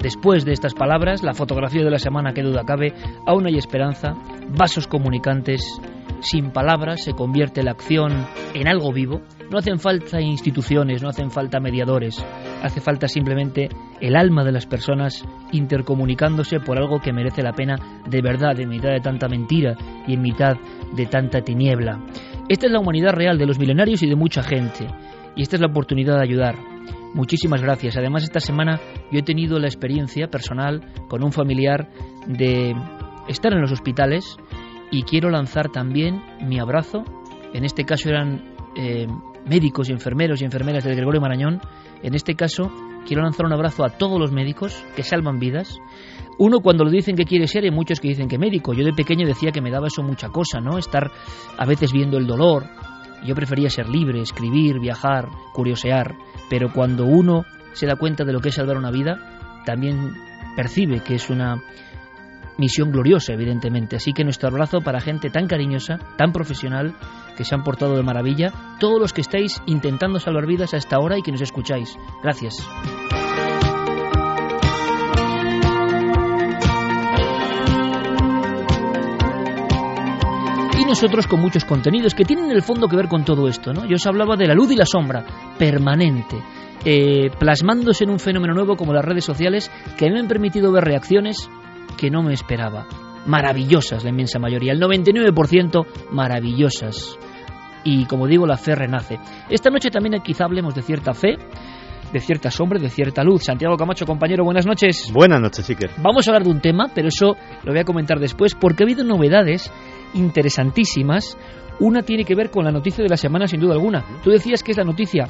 Después 0.00 0.46
de 0.46 0.52
estas 0.52 0.72
palabras, 0.72 1.22
la 1.22 1.34
fotografía 1.34 1.84
de 1.84 1.90
la 1.90 1.98
semana 1.98 2.32
que 2.32 2.42
duda 2.42 2.64
cabe, 2.64 2.94
aún 3.26 3.46
hay 3.46 3.58
esperanza, 3.58 4.14
vasos 4.48 4.86
comunicantes, 4.86 5.78
sin 6.20 6.50
palabras 6.50 7.02
se 7.02 7.12
convierte 7.12 7.62
la 7.62 7.72
acción 7.72 8.26
en 8.54 8.68
algo 8.68 8.92
vivo. 8.92 9.22
No 9.50 9.58
hacen 9.58 9.78
falta 9.78 10.20
instituciones, 10.20 11.02
no 11.02 11.08
hacen 11.08 11.30
falta 11.30 11.60
mediadores, 11.60 12.24
hace 12.62 12.80
falta 12.80 13.08
simplemente 13.08 13.68
el 14.00 14.16
alma 14.16 14.44
de 14.44 14.52
las 14.52 14.66
personas 14.66 15.24
intercomunicándose 15.52 16.60
por 16.60 16.78
algo 16.78 17.00
que 17.00 17.12
merece 17.12 17.42
la 17.42 17.52
pena 17.52 18.02
de 18.08 18.22
verdad, 18.22 18.58
en 18.60 18.68
mitad 18.68 18.90
de 18.90 19.00
tanta 19.00 19.28
mentira 19.28 19.76
y 20.06 20.14
en 20.14 20.22
mitad 20.22 20.56
de 20.94 21.06
tanta 21.06 21.40
tiniebla. 21.40 22.00
Esta 22.48 22.66
es 22.66 22.72
la 22.72 22.80
humanidad 22.80 23.12
real 23.12 23.38
de 23.38 23.46
los 23.46 23.58
milenarios 23.58 24.02
y 24.02 24.08
de 24.08 24.16
mucha 24.16 24.42
gente, 24.42 24.86
y 25.34 25.42
esta 25.42 25.56
es 25.56 25.62
la 25.62 25.68
oportunidad 25.68 26.16
de 26.16 26.24
ayudar. 26.24 26.56
Muchísimas 27.12 27.60
gracias. 27.60 27.96
Además, 27.96 28.22
esta 28.22 28.38
semana 28.38 28.78
yo 29.10 29.18
he 29.18 29.22
tenido 29.22 29.58
la 29.58 29.66
experiencia 29.66 30.28
personal 30.28 30.92
con 31.08 31.24
un 31.24 31.32
familiar 31.32 31.88
de 32.26 32.74
estar 33.28 33.52
en 33.52 33.60
los 33.60 33.72
hospitales 33.72 34.36
y 34.90 35.02
quiero 35.02 35.30
lanzar 35.30 35.70
también 35.70 36.22
mi 36.40 36.58
abrazo. 36.58 37.04
En 37.52 37.64
este 37.64 37.84
caso 37.84 38.08
eran 38.08 38.54
eh, 38.76 39.06
médicos 39.46 39.88
y 39.88 39.92
enfermeros 39.92 40.40
y 40.40 40.44
enfermeras 40.44 40.84
del 40.84 40.96
Gregorio 40.96 41.20
Marañón. 41.20 41.60
En 42.02 42.14
este 42.14 42.34
caso 42.34 42.70
quiero 43.06 43.22
lanzar 43.22 43.46
un 43.46 43.52
abrazo 43.52 43.84
a 43.84 43.90
todos 43.90 44.18
los 44.18 44.32
médicos 44.32 44.84
que 44.96 45.02
salvan 45.02 45.38
vidas. 45.38 45.78
Uno 46.38 46.60
cuando 46.60 46.84
lo 46.84 46.90
dicen 46.90 47.16
que 47.16 47.24
quiere 47.24 47.46
ser, 47.46 47.64
hay 47.64 47.70
muchos 47.70 48.00
que 48.00 48.08
dicen 48.08 48.28
que 48.28 48.38
médico. 48.38 48.72
Yo 48.72 48.84
de 48.84 48.92
pequeño 48.92 49.26
decía 49.26 49.50
que 49.50 49.60
me 49.60 49.70
daba 49.70 49.88
eso 49.88 50.02
mucha 50.02 50.28
cosa, 50.28 50.60
¿no? 50.60 50.78
Estar 50.78 51.10
a 51.58 51.66
veces 51.66 51.92
viendo 51.92 52.16
el 52.16 52.26
dolor. 52.26 52.64
Yo 53.26 53.34
prefería 53.34 53.68
ser 53.68 53.88
libre, 53.88 54.22
escribir, 54.22 54.80
viajar, 54.80 55.28
curiosear 55.52 56.14
pero 56.50 56.72
cuando 56.72 57.06
uno 57.06 57.44
se 57.72 57.86
da 57.86 57.94
cuenta 57.96 58.24
de 58.24 58.32
lo 58.34 58.40
que 58.40 58.50
es 58.50 58.56
salvar 58.56 58.76
una 58.76 58.90
vida, 58.90 59.62
también 59.64 60.12
percibe 60.56 61.00
que 61.00 61.14
es 61.14 61.30
una 61.30 61.62
misión 62.60 62.92
gloriosa, 62.92 63.32
evidentemente. 63.32 63.96
Así 63.96 64.12
que 64.12 64.22
nuestro 64.22 64.48
abrazo 64.48 64.80
para 64.80 65.00
gente 65.00 65.30
tan 65.30 65.48
cariñosa, 65.48 65.98
tan 66.16 66.32
profesional, 66.32 66.94
que 67.36 67.44
se 67.44 67.54
han 67.54 67.64
portado 67.64 67.96
de 67.96 68.02
maravilla, 68.02 68.52
todos 68.78 69.00
los 69.00 69.12
que 69.12 69.22
estáis 69.22 69.60
intentando 69.66 70.20
salvar 70.20 70.46
vidas 70.46 70.74
a 70.74 70.76
esta 70.76 70.98
hora 71.00 71.18
y 71.18 71.22
que 71.22 71.32
nos 71.32 71.40
escucháis. 71.40 71.96
Gracias. 72.22 72.54
y 80.78 80.84
nosotros 80.84 81.26
con 81.26 81.40
muchos 81.40 81.66
contenidos 81.66 82.14
que 82.14 82.24
tienen 82.24 82.46
en 82.46 82.52
el 82.52 82.62
fondo 82.62 82.88
que 82.88 82.96
ver 82.96 83.08
con 83.08 83.22
todo 83.22 83.48
esto. 83.48 83.74
¿no? 83.74 83.84
Yo 83.84 83.96
os 83.96 84.06
hablaba 84.06 84.36
de 84.36 84.46
la 84.46 84.54
luz 84.54 84.72
y 84.72 84.76
la 84.76 84.86
sombra, 84.86 85.24
permanente, 85.58 86.36
eh, 86.86 87.30
plasmándose 87.38 88.04
en 88.04 88.10
un 88.10 88.18
fenómeno 88.18 88.54
nuevo 88.54 88.76
como 88.76 88.94
las 88.94 89.04
redes 89.04 89.24
sociales 89.24 89.70
que 89.98 90.10
me 90.10 90.18
han 90.18 90.26
permitido 90.28 90.72
ver 90.72 90.84
reacciones 90.84 91.50
que 91.96 92.10
no 92.10 92.22
me 92.22 92.34
esperaba. 92.34 92.86
Maravillosas 93.26 94.02
la 94.04 94.10
inmensa 94.10 94.38
mayoría, 94.38 94.72
el 94.72 94.80
99% 94.80 95.86
maravillosas. 96.10 97.18
Y 97.84 98.04
como 98.06 98.26
digo, 98.26 98.46
la 98.46 98.56
fe 98.56 98.74
renace. 98.74 99.18
Esta 99.48 99.70
noche 99.70 99.90
también 99.90 100.20
quizá 100.22 100.44
hablemos 100.44 100.74
de 100.74 100.82
cierta 100.82 101.12
fe, 101.14 101.36
de 102.12 102.20
cierta 102.20 102.50
sombra, 102.50 102.78
de 102.78 102.90
cierta 102.90 103.22
luz. 103.22 103.44
Santiago 103.44 103.76
Camacho, 103.76 104.04
compañero, 104.04 104.44
buenas 104.44 104.66
noches. 104.66 105.10
Buenas 105.12 105.40
noches, 105.40 105.68
Iker. 105.68 105.90
Vamos 106.02 106.26
a 106.26 106.30
hablar 106.30 106.44
de 106.44 106.50
un 106.50 106.60
tema, 106.60 106.88
pero 106.94 107.08
eso 107.08 107.36
lo 107.62 107.72
voy 107.72 107.80
a 107.80 107.84
comentar 107.84 108.18
después, 108.18 108.54
porque 108.54 108.82
ha 108.82 108.86
habido 108.86 109.04
novedades 109.04 109.72
interesantísimas. 110.14 111.38
Una 111.78 112.02
tiene 112.02 112.24
que 112.24 112.34
ver 112.34 112.50
con 112.50 112.64
la 112.64 112.70
noticia 112.70 113.02
de 113.02 113.08
la 113.08 113.16
semana, 113.16 113.46
sin 113.46 113.60
duda 113.60 113.74
alguna. 113.74 114.04
Tú 114.22 114.30
decías 114.30 114.62
que 114.62 114.72
es 114.72 114.76
la 114.76 114.84
noticia 114.84 115.26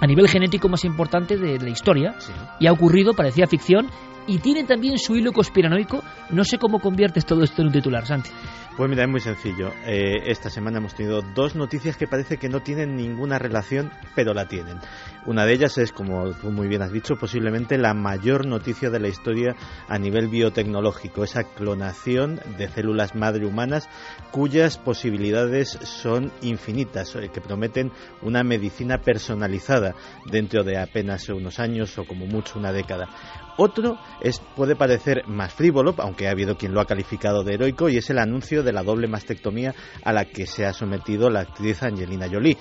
a 0.00 0.06
nivel 0.06 0.28
genético 0.28 0.68
más 0.68 0.84
importante 0.84 1.36
de 1.36 1.58
la 1.58 1.70
historia 1.70 2.14
y 2.60 2.66
ha 2.66 2.72
ocurrido, 2.72 3.14
parecía 3.14 3.46
ficción, 3.46 3.88
y 4.26 4.38
tiene 4.38 4.64
también 4.64 4.98
su 4.98 5.16
hilo 5.16 5.32
conspiranoico. 5.32 6.02
No 6.30 6.44
sé 6.44 6.58
cómo 6.58 6.80
conviertes 6.80 7.24
todo 7.24 7.44
esto 7.44 7.62
en 7.62 7.68
un 7.68 7.72
titular, 7.72 8.04
Santi. 8.06 8.30
Pues 8.76 8.90
mira, 8.90 9.04
es 9.04 9.08
muy 9.08 9.22
sencillo. 9.22 9.72
Eh, 9.86 10.24
esta 10.26 10.50
semana 10.50 10.76
hemos 10.76 10.94
tenido 10.94 11.22
dos 11.22 11.56
noticias 11.56 11.96
que 11.96 12.06
parece 12.06 12.36
que 12.36 12.50
no 12.50 12.60
tienen 12.60 12.94
ninguna 12.94 13.38
relación, 13.38 13.90
pero 14.14 14.34
la 14.34 14.48
tienen. 14.48 14.80
Una 15.24 15.46
de 15.46 15.54
ellas 15.54 15.78
es, 15.78 15.92
como 15.92 16.34
tú 16.34 16.50
muy 16.50 16.68
bien 16.68 16.82
has 16.82 16.92
dicho, 16.92 17.16
posiblemente 17.16 17.78
la 17.78 17.94
mayor 17.94 18.44
noticia 18.44 18.90
de 18.90 19.00
la 19.00 19.08
historia 19.08 19.56
a 19.88 19.98
nivel 19.98 20.28
biotecnológico, 20.28 21.24
esa 21.24 21.44
clonación 21.44 22.38
de 22.58 22.68
células 22.68 23.14
madre 23.14 23.46
humanas 23.46 23.88
cuyas 24.30 24.76
posibilidades 24.76 25.70
son 25.70 26.30
infinitas, 26.42 27.16
eh, 27.16 27.30
que 27.32 27.40
prometen 27.40 27.92
una 28.20 28.44
medicina 28.44 28.98
personalizada 28.98 29.94
dentro 30.26 30.64
de 30.64 30.76
apenas 30.76 31.26
unos 31.30 31.60
años 31.60 31.96
o 31.96 32.04
como 32.04 32.26
mucho 32.26 32.58
una 32.58 32.72
década. 32.72 33.08
Otro 33.56 33.98
es, 34.20 34.40
puede 34.54 34.76
parecer 34.76 35.26
más 35.26 35.52
frívolo, 35.52 35.94
aunque 35.98 36.28
ha 36.28 36.32
habido 36.32 36.56
quien 36.56 36.74
lo 36.74 36.80
ha 36.80 36.86
calificado 36.86 37.42
de 37.42 37.54
heroico, 37.54 37.88
y 37.88 37.96
es 37.96 38.10
el 38.10 38.18
anuncio 38.18 38.62
de 38.62 38.72
la 38.72 38.82
doble 38.82 39.08
mastectomía 39.08 39.74
a 40.04 40.12
la 40.12 40.26
que 40.26 40.46
se 40.46 40.66
ha 40.66 40.72
sometido 40.72 41.30
la 41.30 41.40
actriz 41.40 41.82
Angelina 41.82 42.28
Jolie. 42.30 42.58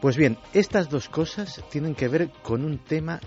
Pues 0.00 0.16
bien, 0.16 0.38
estas 0.52 0.88
dos 0.88 1.08
cosas 1.08 1.62
tienen 1.70 1.94
que 1.94 2.08
ver 2.08 2.30
con 2.42 2.64
un 2.64 2.78
tema 2.78 3.20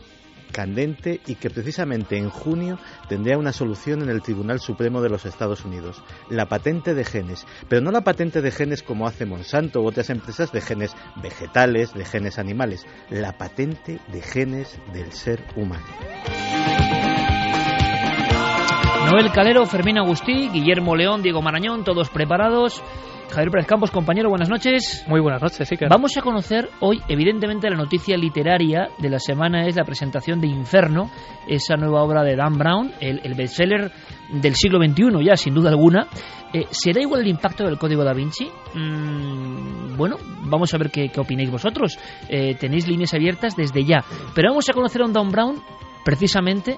candente 0.48 1.22
y 1.28 1.36
que 1.36 1.50
precisamente 1.50 2.18
en 2.18 2.30
junio 2.30 2.80
tendría 3.08 3.38
una 3.38 3.54
solución 3.54 4.02
en 4.02 4.10
el 4.10 4.22
Tribunal 4.22 4.60
Supremo 4.60 5.02
de 5.02 5.10
los 5.10 5.26
Estados 5.26 5.66
Unidos, 5.66 6.02
la 6.30 6.48
patente 6.48 6.94
de 6.94 7.06
genes, 7.06 7.46
pero 7.70 7.82
no 7.82 7.92
la 7.92 8.02
patente 8.02 8.42
de 8.42 8.52
genes 8.52 8.84
como 8.84 9.08
hace 9.08 9.26
Monsanto 9.26 9.82
u 9.82 9.88
otras 9.88 10.10
empresas 10.10 10.52
de 10.52 10.62
genes 10.62 10.96
vegetales, 11.22 11.94
de 11.94 12.06
genes 12.06 12.40
animales, 12.40 12.86
la 13.10 13.38
patente 13.38 14.00
de 14.12 14.22
genes 14.22 14.80
del 14.94 15.12
ser 15.12 15.44
humano. 15.56 15.86
Noel 19.10 19.32
Calero, 19.32 19.66
Fermín 19.66 19.98
Agustí, 19.98 20.50
Guillermo 20.50 20.96
León, 20.96 21.22
Diego 21.22 21.42
Marañón, 21.42 21.86
todos 21.86 22.10
preparados. 22.10 22.84
Javier 23.30 23.52
Pérez 23.52 23.68
Campos, 23.68 23.92
compañero, 23.92 24.30
buenas 24.30 24.50
noches. 24.50 25.04
Muy 25.08 25.20
buenas 25.20 25.42
noches, 25.42 25.70
que. 25.70 25.88
Vamos 25.88 26.16
a 26.18 26.22
conocer 26.22 26.70
hoy, 26.80 27.02
evidentemente, 27.08 27.70
la 27.70 27.76
noticia 27.76 28.18
literaria 28.18 28.90
de 28.98 29.10
la 29.10 29.20
semana 29.20 29.68
es 29.68 29.76
la 29.76 29.84
presentación 29.84 30.40
de 30.40 30.48
Inferno, 30.48 31.10
esa 31.48 31.76
nueva 31.76 32.04
obra 32.04 32.24
de 32.24 32.36
Dan 32.36 32.58
Brown, 32.58 32.94
el, 33.00 33.20
el 33.24 33.34
bestseller 33.34 33.92
del 34.30 34.56
siglo 34.56 34.80
XXI, 34.80 35.26
ya 35.26 35.36
sin 35.36 35.54
duda 35.54 35.70
alguna. 35.70 36.08
Eh, 36.54 36.66
¿Será 36.72 37.02
igual 37.02 37.22
el 37.22 37.28
impacto 37.28 37.66
del 37.66 37.78
código 37.78 38.04
da 38.04 38.14
Vinci? 38.14 38.50
Mm, 38.74 39.98
bueno, 39.98 40.16
vamos 40.46 40.74
a 40.74 40.78
ver 40.78 40.90
qué, 40.90 41.10
qué 41.10 41.20
opináis 41.20 41.52
vosotros. 41.52 41.98
Eh, 42.30 42.56
tenéis 42.56 42.88
líneas 42.88 43.14
abiertas 43.14 43.56
desde 43.56 43.84
ya. 43.84 44.04
Pero 44.34 44.50
vamos 44.50 44.70
a 44.70 44.74
conocer 44.74 45.02
a 45.02 45.06
un 45.06 45.14
Dan 45.14 45.30
Brown 45.30 45.62
precisamente 46.06 46.78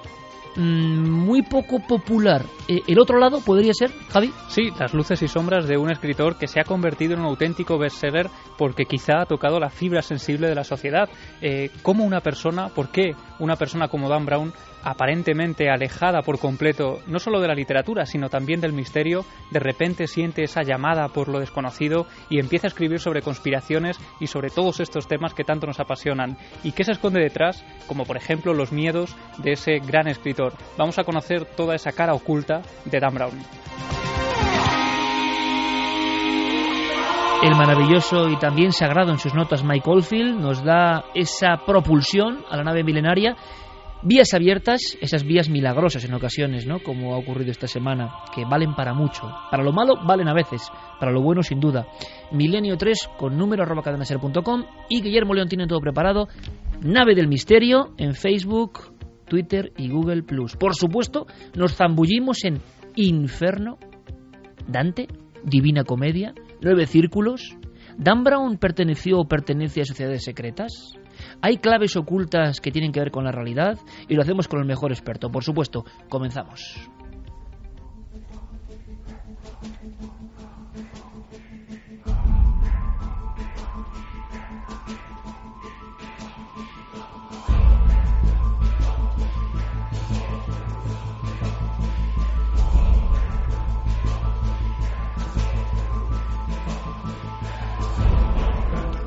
muy 0.56 1.42
poco 1.42 1.80
popular. 1.80 2.44
Eh, 2.68 2.80
¿El 2.86 2.98
otro 2.98 3.18
lado 3.18 3.40
podría 3.40 3.72
ser, 3.72 3.90
Javi? 4.08 4.32
Sí, 4.48 4.70
las 4.78 4.94
luces 4.94 5.22
y 5.22 5.28
sombras 5.28 5.66
de 5.66 5.76
un 5.76 5.90
escritor 5.90 6.36
que 6.36 6.46
se 6.46 6.60
ha 6.60 6.64
convertido 6.64 7.14
en 7.14 7.20
un 7.20 7.26
auténtico 7.26 7.78
bestseller 7.78 8.28
porque 8.58 8.84
quizá 8.84 9.22
ha 9.22 9.26
tocado 9.26 9.58
la 9.58 9.70
fibra 9.70 10.02
sensible 10.02 10.48
de 10.48 10.54
la 10.54 10.64
sociedad. 10.64 11.08
Eh, 11.40 11.70
¿Cómo 11.82 12.04
una 12.04 12.20
persona, 12.20 12.68
por 12.68 12.90
qué 12.90 13.14
una 13.38 13.56
persona 13.56 13.88
como 13.88 14.08
Dan 14.08 14.26
Brown 14.26 14.52
aparentemente 14.82 15.68
alejada 15.70 16.22
por 16.22 16.38
completo 16.38 17.00
no 17.06 17.18
solo 17.18 17.40
de 17.40 17.48
la 17.48 17.54
literatura, 17.54 18.06
sino 18.06 18.28
también 18.28 18.60
del 18.60 18.72
misterio, 18.72 19.24
de 19.50 19.60
repente 19.60 20.06
siente 20.06 20.42
esa 20.42 20.62
llamada 20.62 21.08
por 21.08 21.28
lo 21.28 21.38
desconocido 21.38 22.06
y 22.28 22.38
empieza 22.38 22.66
a 22.66 22.68
escribir 22.68 22.98
sobre 22.98 23.22
conspiraciones 23.22 23.98
y 24.20 24.26
sobre 24.26 24.50
todos 24.50 24.80
estos 24.80 25.06
temas 25.06 25.34
que 25.34 25.44
tanto 25.44 25.66
nos 25.66 25.80
apasionan. 25.80 26.36
¿Y 26.64 26.72
qué 26.72 26.84
se 26.84 26.92
esconde 26.92 27.20
detrás? 27.20 27.64
Como 27.86 28.04
por 28.04 28.16
ejemplo 28.16 28.54
los 28.54 28.72
miedos 28.72 29.14
de 29.38 29.52
ese 29.52 29.78
gran 29.78 30.08
escritor. 30.08 30.39
Vamos 30.76 30.98
a 30.98 31.04
conocer 31.04 31.44
toda 31.44 31.74
esa 31.74 31.92
cara 31.92 32.14
oculta 32.14 32.62
de 32.84 33.00
Dan 33.00 33.14
Brown. 33.14 33.38
El 37.42 37.56
maravilloso 37.56 38.28
y 38.28 38.38
también 38.38 38.72
sagrado 38.72 39.12
en 39.12 39.18
sus 39.18 39.34
notas 39.34 39.64
Mike 39.64 39.88
Oldfield 39.88 40.38
nos 40.38 40.62
da 40.62 41.04
esa 41.14 41.64
propulsión 41.64 42.44
a 42.50 42.56
la 42.56 42.64
nave 42.64 42.84
milenaria 42.84 43.34
Vías 44.02 44.32
abiertas, 44.32 44.96
esas 45.02 45.24
vías 45.24 45.50
milagrosas 45.50 46.02
en 46.06 46.14
ocasiones, 46.14 46.66
¿no? 46.66 46.78
Como 46.78 47.14
ha 47.14 47.18
ocurrido 47.18 47.50
esta 47.50 47.66
semana, 47.66 48.10
que 48.34 48.46
valen 48.46 48.74
para 48.74 48.94
mucho. 48.94 49.30
Para 49.50 49.62
lo 49.62 49.72
malo 49.72 49.92
valen 50.06 50.26
a 50.26 50.32
veces, 50.32 50.72
para 50.98 51.12
lo 51.12 51.20
bueno 51.20 51.42
sin 51.42 51.60
duda. 51.60 51.86
Milenio 52.32 52.78
3 52.78 53.10
con 53.18 53.36
número 53.36 53.62
cadenaser.com 53.66 54.64
y 54.88 55.02
Guillermo 55.02 55.34
León 55.34 55.48
tiene 55.48 55.66
todo 55.66 55.80
preparado. 55.80 56.28
Nave 56.80 57.14
del 57.14 57.28
Misterio 57.28 57.90
en 57.98 58.14
Facebook, 58.14 58.84
Twitter 59.30 59.72
y 59.78 59.88
Google 59.88 60.24
Plus. 60.24 60.56
Por 60.56 60.74
supuesto, 60.74 61.26
nos 61.56 61.76
zambullimos 61.76 62.44
en 62.44 62.60
Inferno, 62.96 63.78
Dante, 64.66 65.06
Divina 65.44 65.84
Comedia, 65.84 66.34
Nueve 66.60 66.86
Círculos. 66.86 67.56
¿Dan 67.96 68.24
Brown 68.24 68.58
perteneció 68.58 69.20
o 69.20 69.28
pertenece 69.28 69.80
a 69.80 69.84
sociedades 69.84 70.24
secretas? 70.24 70.94
Hay 71.40 71.58
claves 71.58 71.96
ocultas 71.96 72.60
que 72.60 72.72
tienen 72.72 72.92
que 72.92 73.00
ver 73.00 73.10
con 73.10 73.24
la 73.24 73.32
realidad 73.32 73.78
y 74.08 74.14
lo 74.14 74.22
hacemos 74.22 74.48
con 74.48 74.60
el 74.60 74.66
mejor 74.66 74.90
experto. 74.90 75.30
Por 75.30 75.44
supuesto, 75.44 75.84
comenzamos. 76.08 76.90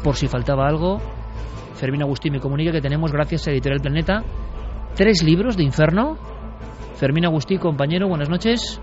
Por 0.03 0.17
si 0.17 0.27
faltaba 0.27 0.67
algo, 0.67 0.99
Fermín 1.75 2.01
Agustín 2.01 2.33
me 2.33 2.41
comunica 2.41 2.71
que 2.71 2.81
tenemos, 2.81 3.11
gracias 3.11 3.47
a 3.47 3.51
Editorial 3.51 3.79
Planeta, 3.79 4.23
tres 4.95 5.23
libros 5.23 5.55
de 5.55 5.63
Inferno. 5.63 6.17
Fermín 6.95 7.25
Agustín, 7.25 7.57
compañero, 7.57 8.09
buenas 8.09 8.29
noches. 8.29 8.81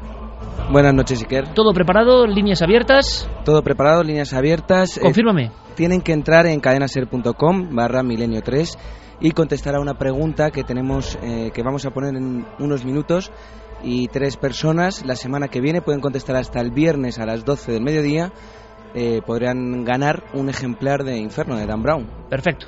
Buenas 0.72 0.94
noches, 0.94 1.20
Iker. 1.20 1.52
¿Todo 1.52 1.72
preparado? 1.74 2.26
¿Líneas 2.26 2.62
abiertas? 2.62 3.28
Todo 3.44 3.62
preparado, 3.62 4.02
líneas 4.02 4.32
abiertas. 4.32 4.96
Eh, 4.96 5.00
Confírmame. 5.02 5.46
Eh, 5.46 5.52
tienen 5.74 6.00
que 6.00 6.12
entrar 6.12 6.46
en 6.46 6.58
cadenaser.com 6.60 7.74
barra 7.74 8.02
milenio 8.02 8.40
3 8.40 8.78
y 9.20 9.32
contestar 9.32 9.74
a 9.74 9.80
una 9.80 9.98
pregunta 9.98 10.50
que 10.50 10.64
tenemos, 10.64 11.18
eh, 11.22 11.50
que 11.52 11.62
vamos 11.62 11.84
a 11.84 11.90
poner 11.90 12.16
en 12.16 12.46
unos 12.58 12.84
minutos 12.84 13.30
y 13.82 14.08
tres 14.08 14.36
personas 14.36 15.04
la 15.04 15.16
semana 15.16 15.48
que 15.48 15.60
viene 15.60 15.82
pueden 15.82 16.00
contestar 16.00 16.36
hasta 16.36 16.60
el 16.60 16.70
viernes 16.70 17.18
a 17.18 17.26
las 17.26 17.44
12 17.44 17.72
del 17.72 17.82
mediodía 17.82 18.32
eh, 18.94 19.20
podrían 19.24 19.84
ganar 19.84 20.24
un 20.34 20.48
ejemplar 20.48 21.04
de 21.04 21.18
Inferno 21.18 21.56
de 21.56 21.66
Dan 21.66 21.82
Brown. 21.82 22.06
Perfecto. 22.28 22.66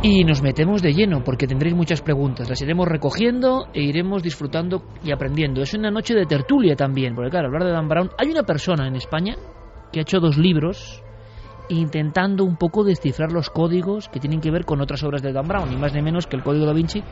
Y 0.00 0.22
nos 0.22 0.42
metemos 0.42 0.80
de 0.80 0.92
lleno 0.92 1.24
porque 1.24 1.48
tendréis 1.48 1.74
muchas 1.74 2.02
preguntas. 2.02 2.48
Las 2.48 2.62
iremos 2.62 2.86
recogiendo 2.86 3.66
e 3.74 3.82
iremos 3.82 4.22
disfrutando 4.22 4.84
y 5.02 5.10
aprendiendo. 5.10 5.60
Es 5.60 5.74
una 5.74 5.90
noche 5.90 6.14
de 6.14 6.24
tertulia 6.24 6.76
también, 6.76 7.16
porque 7.16 7.30
claro, 7.30 7.48
hablar 7.48 7.64
de 7.64 7.72
Dan 7.72 7.88
Brown. 7.88 8.10
Hay 8.16 8.30
una 8.30 8.44
persona 8.44 8.86
en 8.86 8.94
España 8.94 9.36
que 9.90 9.98
ha 9.98 10.02
hecho 10.02 10.20
dos 10.20 10.38
libros 10.38 11.02
intentando 11.68 12.44
un 12.44 12.56
poco 12.56 12.84
descifrar 12.84 13.32
los 13.32 13.50
códigos 13.50 14.08
que 14.08 14.20
tienen 14.20 14.40
que 14.40 14.50
ver 14.50 14.64
con 14.64 14.80
otras 14.80 15.02
obras 15.02 15.20
de 15.20 15.32
Dan 15.32 15.48
Brown, 15.48 15.68
ni 15.68 15.76
más 15.76 15.92
ni 15.92 16.00
menos 16.00 16.26
que 16.26 16.36
el 16.36 16.42
Código 16.42 16.64
da 16.64 16.72
Vinci 16.72 17.02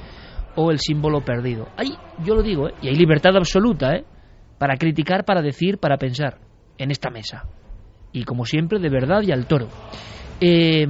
o 0.54 0.70
el 0.70 0.78
símbolo 0.78 1.22
perdido. 1.22 1.66
Hay, 1.76 1.88
yo 2.24 2.34
lo 2.34 2.42
digo, 2.42 2.68
¿eh? 2.68 2.74
y 2.82 2.88
hay 2.88 2.94
libertad 2.94 3.36
absoluta, 3.36 3.96
¿eh? 3.96 4.04
Para 4.58 4.76
criticar, 4.76 5.24
para 5.24 5.42
decir, 5.42 5.78
para 5.78 5.98
pensar 5.98 6.38
en 6.78 6.90
esta 6.90 7.10
mesa. 7.10 7.44
Y 8.12 8.24
como 8.24 8.44
siempre, 8.44 8.78
de 8.78 8.88
verdad 8.88 9.22
y 9.22 9.32
al 9.32 9.46
toro. 9.46 9.68
Eh, 10.40 10.86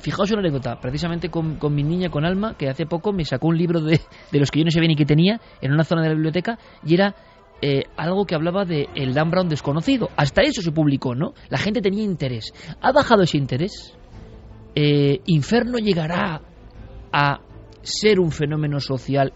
fijaos 0.00 0.30
una 0.30 0.40
anécdota, 0.40 0.78
precisamente 0.80 1.30
con, 1.30 1.58
mi 1.74 1.82
niña, 1.82 2.10
con 2.10 2.24
Alma, 2.24 2.54
que 2.56 2.68
hace 2.68 2.86
poco 2.86 3.12
me 3.12 3.24
sacó 3.24 3.48
un 3.48 3.58
libro 3.58 3.80
de, 3.80 4.00
de, 4.32 4.38
los 4.38 4.50
que 4.50 4.60
yo 4.60 4.64
no 4.64 4.70
sabía 4.70 4.88
ni 4.88 4.96
que 4.96 5.04
tenía 5.04 5.40
en 5.60 5.72
una 5.72 5.84
zona 5.84 6.02
de 6.02 6.08
la 6.08 6.14
biblioteca 6.14 6.58
y 6.84 6.94
era 6.94 7.14
eh, 7.60 7.84
algo 7.96 8.24
que 8.24 8.36
hablaba 8.36 8.64
de 8.64 8.88
el 8.94 9.14
Dan 9.14 9.30
Brown 9.30 9.48
desconocido. 9.48 10.10
Hasta 10.16 10.42
eso 10.42 10.62
se 10.62 10.70
publicó, 10.70 11.14
¿no? 11.14 11.34
La 11.48 11.58
gente 11.58 11.80
tenía 11.80 12.04
interés. 12.04 12.52
¿Ha 12.80 12.92
bajado 12.92 13.22
ese 13.22 13.36
interés? 13.36 13.96
Eh, 14.74 15.20
¿Inferno 15.26 15.78
llegará 15.78 16.40
a 17.12 17.40
ser 17.82 18.20
un 18.20 18.30
fenómeno 18.30 18.78
social 18.80 19.32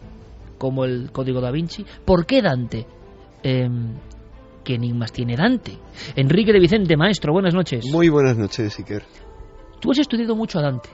como 0.58 0.84
el 0.84 1.10
Código 1.10 1.40
da 1.40 1.50
Vinci? 1.50 1.84
¿Por 2.04 2.26
qué 2.26 2.42
Dante? 2.42 2.86
Eh, 3.42 3.68
¿Qué 4.64 4.74
enigmas 4.74 5.12
tiene 5.12 5.36
Dante? 5.36 5.76
Enrique 6.14 6.52
de 6.52 6.60
Vicente, 6.60 6.96
maestro, 6.96 7.32
buenas 7.32 7.54
noches. 7.54 7.84
Muy 7.90 8.08
buenas 8.08 8.36
noches, 8.36 8.78
Iker. 8.78 9.02
Tú 9.80 9.90
has 9.90 9.98
estudiado 9.98 10.36
mucho 10.36 10.60
a 10.60 10.62
Dante. 10.62 10.88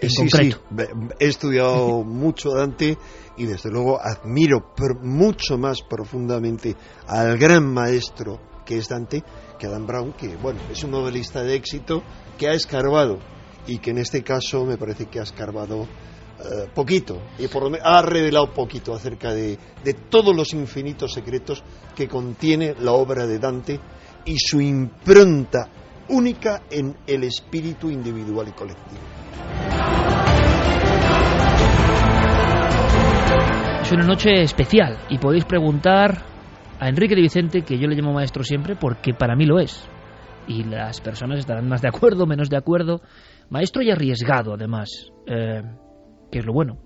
En 0.00 0.08
sí, 0.08 0.16
concreto. 0.16 0.62
sí, 0.70 0.84
he 1.20 1.26
estudiado 1.26 2.02
mucho 2.04 2.52
a 2.52 2.60
Dante 2.60 2.96
y 3.36 3.44
desde 3.44 3.70
luego 3.70 4.00
admiro 4.00 4.72
mucho 5.02 5.58
más 5.58 5.82
profundamente 5.82 6.76
al 7.06 7.36
gran 7.36 7.66
maestro 7.66 8.40
que 8.64 8.78
es 8.78 8.88
Dante 8.88 9.22
que 9.58 9.66
a 9.66 9.70
Dan 9.70 9.86
Brown, 9.86 10.12
que 10.12 10.36
bueno, 10.36 10.60
es 10.70 10.82
un 10.84 10.92
novelista 10.92 11.42
de 11.42 11.56
éxito 11.56 12.02
que 12.38 12.48
ha 12.48 12.52
escarbado 12.52 13.18
y 13.66 13.78
que 13.78 13.90
en 13.90 13.98
este 13.98 14.22
caso 14.22 14.64
me 14.64 14.78
parece 14.78 15.06
que 15.06 15.20
ha 15.20 15.24
escarbado 15.24 15.86
Uh, 16.38 16.68
poquito, 16.72 17.20
y 17.36 17.48
por 17.48 17.64
lo 17.64 17.70
menos 17.70 17.84
ha 17.84 18.00
revelado 18.00 18.54
poquito 18.54 18.94
acerca 18.94 19.34
de, 19.34 19.58
de, 19.82 19.94
todos 19.94 20.36
los 20.36 20.54
infinitos 20.54 21.12
secretos 21.12 21.64
que 21.96 22.06
contiene 22.06 22.76
la 22.78 22.92
obra 22.92 23.26
de 23.26 23.40
Dante 23.40 23.80
y 24.24 24.36
su 24.38 24.60
impronta 24.60 25.68
única 26.10 26.62
en 26.70 26.96
el 27.08 27.24
espíritu 27.24 27.90
individual 27.90 28.46
y 28.46 28.52
colectivo. 28.52 29.00
Es 33.82 33.92
una 33.92 34.06
noche 34.06 34.42
especial 34.42 34.98
y 35.08 35.18
podéis 35.18 35.44
preguntar 35.44 36.22
a 36.78 36.88
Enrique 36.88 37.14
de 37.14 37.22
Vicente, 37.22 37.62
que 37.62 37.78
yo 37.78 37.88
le 37.88 37.96
llamo 37.96 38.12
maestro 38.12 38.44
siempre, 38.44 38.76
porque 38.76 39.14
para 39.14 39.34
mí 39.34 39.44
lo 39.46 39.58
es. 39.58 39.88
Y 40.46 40.64
las 40.64 41.00
personas 41.00 41.40
estarán 41.40 41.68
más 41.68 41.82
de 41.82 41.88
acuerdo, 41.88 42.26
menos 42.26 42.48
de 42.48 42.56
acuerdo. 42.56 43.00
Maestro 43.50 43.82
y 43.82 43.90
arriesgado, 43.90 44.54
además. 44.54 45.10
Eh, 45.26 45.62
que 46.30 46.40
es 46.40 46.46
lo 46.46 46.52
bueno. 46.52 46.78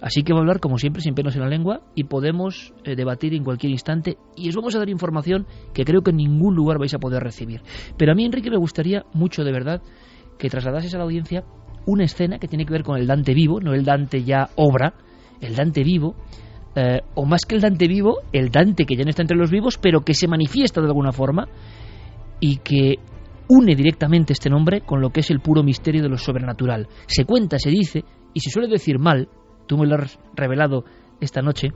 Así 0.00 0.22
que 0.22 0.32
va 0.32 0.38
a 0.38 0.42
hablar, 0.42 0.60
como 0.60 0.78
siempre, 0.78 1.02
sin 1.02 1.14
pelos 1.14 1.34
en 1.36 1.42
la 1.42 1.48
lengua 1.48 1.82
y 1.94 2.04
podemos 2.04 2.74
eh, 2.84 2.96
debatir 2.96 3.34
en 3.34 3.44
cualquier 3.44 3.72
instante 3.72 4.16
y 4.36 4.48
os 4.48 4.56
vamos 4.56 4.74
a 4.74 4.78
dar 4.78 4.88
información 4.88 5.46
que 5.74 5.84
creo 5.84 6.02
que 6.02 6.10
en 6.10 6.18
ningún 6.18 6.54
lugar 6.54 6.78
vais 6.78 6.94
a 6.94 6.98
poder 6.98 7.22
recibir. 7.22 7.62
Pero 7.96 8.12
a 8.12 8.14
mí, 8.14 8.24
Enrique, 8.24 8.50
me 8.50 8.56
gustaría 8.58 9.04
mucho, 9.12 9.44
de 9.44 9.52
verdad, 9.52 9.82
que 10.38 10.48
trasladases 10.48 10.94
a 10.94 10.98
la 10.98 11.04
audiencia 11.04 11.44
una 11.86 12.04
escena 12.04 12.38
que 12.38 12.48
tiene 12.48 12.64
que 12.64 12.72
ver 12.72 12.82
con 12.82 12.98
el 12.98 13.06
Dante 13.06 13.34
vivo, 13.34 13.60
no 13.60 13.74
el 13.74 13.84
Dante 13.84 14.22
ya 14.22 14.50
obra, 14.56 14.94
el 15.40 15.54
Dante 15.54 15.82
vivo, 15.82 16.14
eh, 16.74 17.00
o 17.14 17.24
más 17.24 17.42
que 17.46 17.56
el 17.56 17.60
Dante 17.60 17.88
vivo, 17.88 18.18
el 18.32 18.50
Dante 18.50 18.84
que 18.84 18.96
ya 18.96 19.04
no 19.04 19.10
está 19.10 19.22
entre 19.22 19.36
los 19.36 19.50
vivos, 19.50 19.78
pero 19.78 20.02
que 20.02 20.14
se 20.14 20.28
manifiesta 20.28 20.80
de 20.80 20.86
alguna 20.86 21.12
forma 21.12 21.48
y 22.38 22.58
que 22.58 22.98
une 23.48 23.74
directamente 23.74 24.32
este 24.32 24.48
nombre 24.48 24.82
con 24.82 25.00
lo 25.00 25.10
que 25.10 25.20
es 25.20 25.30
el 25.30 25.40
puro 25.40 25.62
misterio 25.62 26.02
de 26.02 26.08
lo 26.08 26.16
sobrenatural. 26.16 26.86
Se 27.06 27.24
cuenta, 27.24 27.58
se 27.58 27.70
dice, 27.70 28.04
y 28.34 28.40
se 28.40 28.50
suele 28.50 28.68
decir 28.68 28.98
mal, 28.98 29.28
tú 29.66 29.76
me 29.78 29.86
lo 29.86 29.96
has 29.96 30.18
revelado 30.34 30.84
esta 31.20 31.40
noche, 31.42 31.68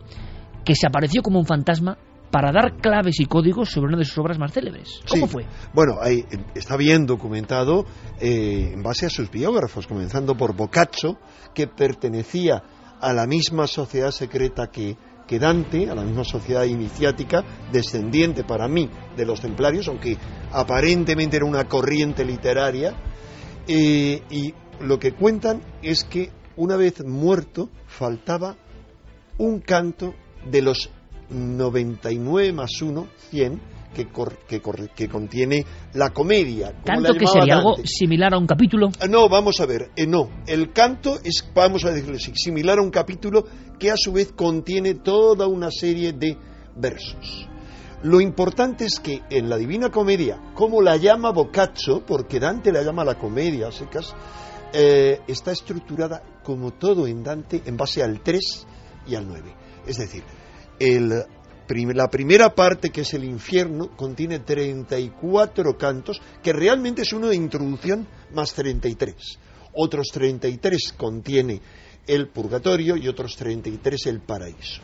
que 0.64 0.74
se 0.74 0.86
apareció 0.86 1.22
como 1.22 1.38
un 1.38 1.46
fantasma 1.46 1.98
para 2.30 2.50
dar 2.50 2.76
claves 2.78 3.20
y 3.20 3.26
códigos 3.26 3.70
sobre 3.70 3.88
una 3.88 3.98
de 3.98 4.04
sus 4.04 4.18
obras 4.18 4.38
más 4.38 4.52
célebres. 4.52 5.00
¿Cómo 5.08 5.26
Sí. 5.26 5.32
fue? 5.32 5.46
Bueno, 5.72 5.98
ahí 6.00 6.24
está 6.54 6.76
bien 6.76 7.06
documentado 7.06 7.84
eh, 8.20 8.70
en 8.72 8.82
base 8.82 9.06
a 9.06 9.10
sus 9.10 9.30
biógrafos, 9.30 9.86
comenzando 9.86 10.36
por 10.36 10.56
Boccaccio, 10.56 11.18
que 11.54 11.68
pertenecía 11.68 12.62
a 13.00 13.12
la 13.12 13.26
misma 13.26 13.66
sociedad 13.66 14.10
secreta 14.10 14.68
que 14.68 14.96
que 15.26 15.38
Dante, 15.38 15.88
a 15.88 15.94
la 15.94 16.02
misma 16.02 16.22
sociedad 16.22 16.64
iniciática, 16.64 17.42
descendiente 17.72 18.44
para 18.44 18.68
mí 18.68 18.90
de 19.16 19.24
los 19.24 19.40
templarios, 19.40 19.88
aunque 19.88 20.18
aparentemente 20.52 21.38
era 21.38 21.46
una 21.46 21.64
corriente 21.64 22.26
literaria, 22.26 22.92
eh, 23.66 24.22
y 24.28 24.52
lo 24.80 24.98
que 24.98 25.12
cuentan 25.12 25.62
es 25.82 26.04
que 26.04 26.30
una 26.56 26.76
vez 26.76 27.04
muerto 27.04 27.70
faltaba 27.86 28.56
un 29.38 29.60
canto 29.60 30.14
de 30.50 30.62
los 30.62 30.90
99 31.30 32.52
más 32.52 32.80
1, 32.80 33.06
100, 33.30 33.60
que, 33.94 34.08
que, 34.48 34.60
que, 34.94 35.08
contiene 35.08 35.64
la 35.94 36.10
comedia. 36.10 36.74
¿Canto 36.84 37.14
que 37.14 37.26
sería 37.26 37.56
algo 37.56 37.76
similar 37.84 38.34
a 38.34 38.38
un 38.38 38.46
capítulo? 38.46 38.88
Ah, 39.00 39.06
no, 39.06 39.28
vamos 39.28 39.60
a 39.60 39.66
ver, 39.66 39.90
eh, 39.96 40.06
no. 40.06 40.30
El 40.46 40.72
canto 40.72 41.18
es, 41.22 41.48
vamos 41.54 41.84
a 41.84 41.92
decirlo 41.92 42.16
así, 42.16 42.32
similar 42.34 42.78
a 42.78 42.82
un 42.82 42.90
capítulo 42.90 43.44
que 43.78 43.90
a 43.90 43.96
su 43.96 44.12
vez 44.12 44.32
contiene 44.32 44.94
toda 44.94 45.46
una 45.46 45.70
serie 45.70 46.12
de 46.12 46.36
versos. 46.76 47.48
Lo 48.02 48.20
importante 48.20 48.84
es 48.84 49.00
que 49.00 49.22
en 49.30 49.48
la 49.48 49.56
Divina 49.56 49.90
Comedia, 49.90 50.38
como 50.54 50.82
la 50.82 50.96
llama 50.96 51.30
Boccaccio, 51.30 52.04
porque 52.04 52.38
Dante 52.38 52.70
la 52.70 52.82
llama 52.82 53.04
la 53.04 53.14
comedia, 53.14 53.72
secas, 53.72 54.14
eh, 54.74 55.20
está 55.26 55.52
estructurada 55.52 56.22
como 56.44 56.74
todo 56.74 57.08
en 57.08 57.24
Dante 57.24 57.62
en 57.64 57.76
base 57.76 58.02
al 58.02 58.22
3 58.22 58.66
y 59.08 59.14
al 59.16 59.26
9. 59.26 59.54
Es 59.86 59.98
decir, 59.98 60.22
la 61.68 62.08
primera 62.08 62.54
parte, 62.54 62.90
que 62.90 63.00
es 63.00 63.14
el 63.14 63.24
infierno, 63.24 63.96
contiene 63.96 64.40
34 64.40 65.76
cantos, 65.76 66.20
que 66.42 66.52
realmente 66.52 67.02
es 67.02 67.12
uno 67.12 67.28
de 67.28 67.36
introducción 67.36 68.06
más 68.32 68.52
33. 68.54 69.14
Otros 69.74 70.08
33 70.12 70.94
contiene 70.96 71.60
el 72.06 72.28
purgatorio 72.28 72.96
y 72.96 73.08
otros 73.08 73.34
33 73.36 74.06
el 74.06 74.20
paraíso. 74.20 74.82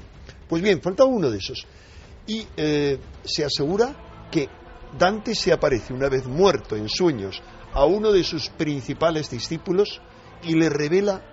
Pues 0.49 0.63
bien, 0.63 0.81
falta 0.81 1.05
uno 1.05 1.31
de 1.31 1.39
esos. 1.39 1.67
Y 2.27 2.45
eh, 2.57 2.99
se 3.25 3.45
asegura 3.45 4.29
que 4.31 4.49
Dante 4.99 5.35
se 5.35 5.53
aparece 5.53 5.93
una 5.93 6.09
vez 6.09 6.27
muerto 6.27 6.77
en 6.77 6.89
sueños 6.89 7.41
a 7.73 7.85
uno 7.85 8.11
de 8.11 8.25
sus 8.25 8.49
principales 8.51 9.31
discípulos 9.31 10.01
y 10.43 10.55
le 10.55 10.69
revela 10.69 11.30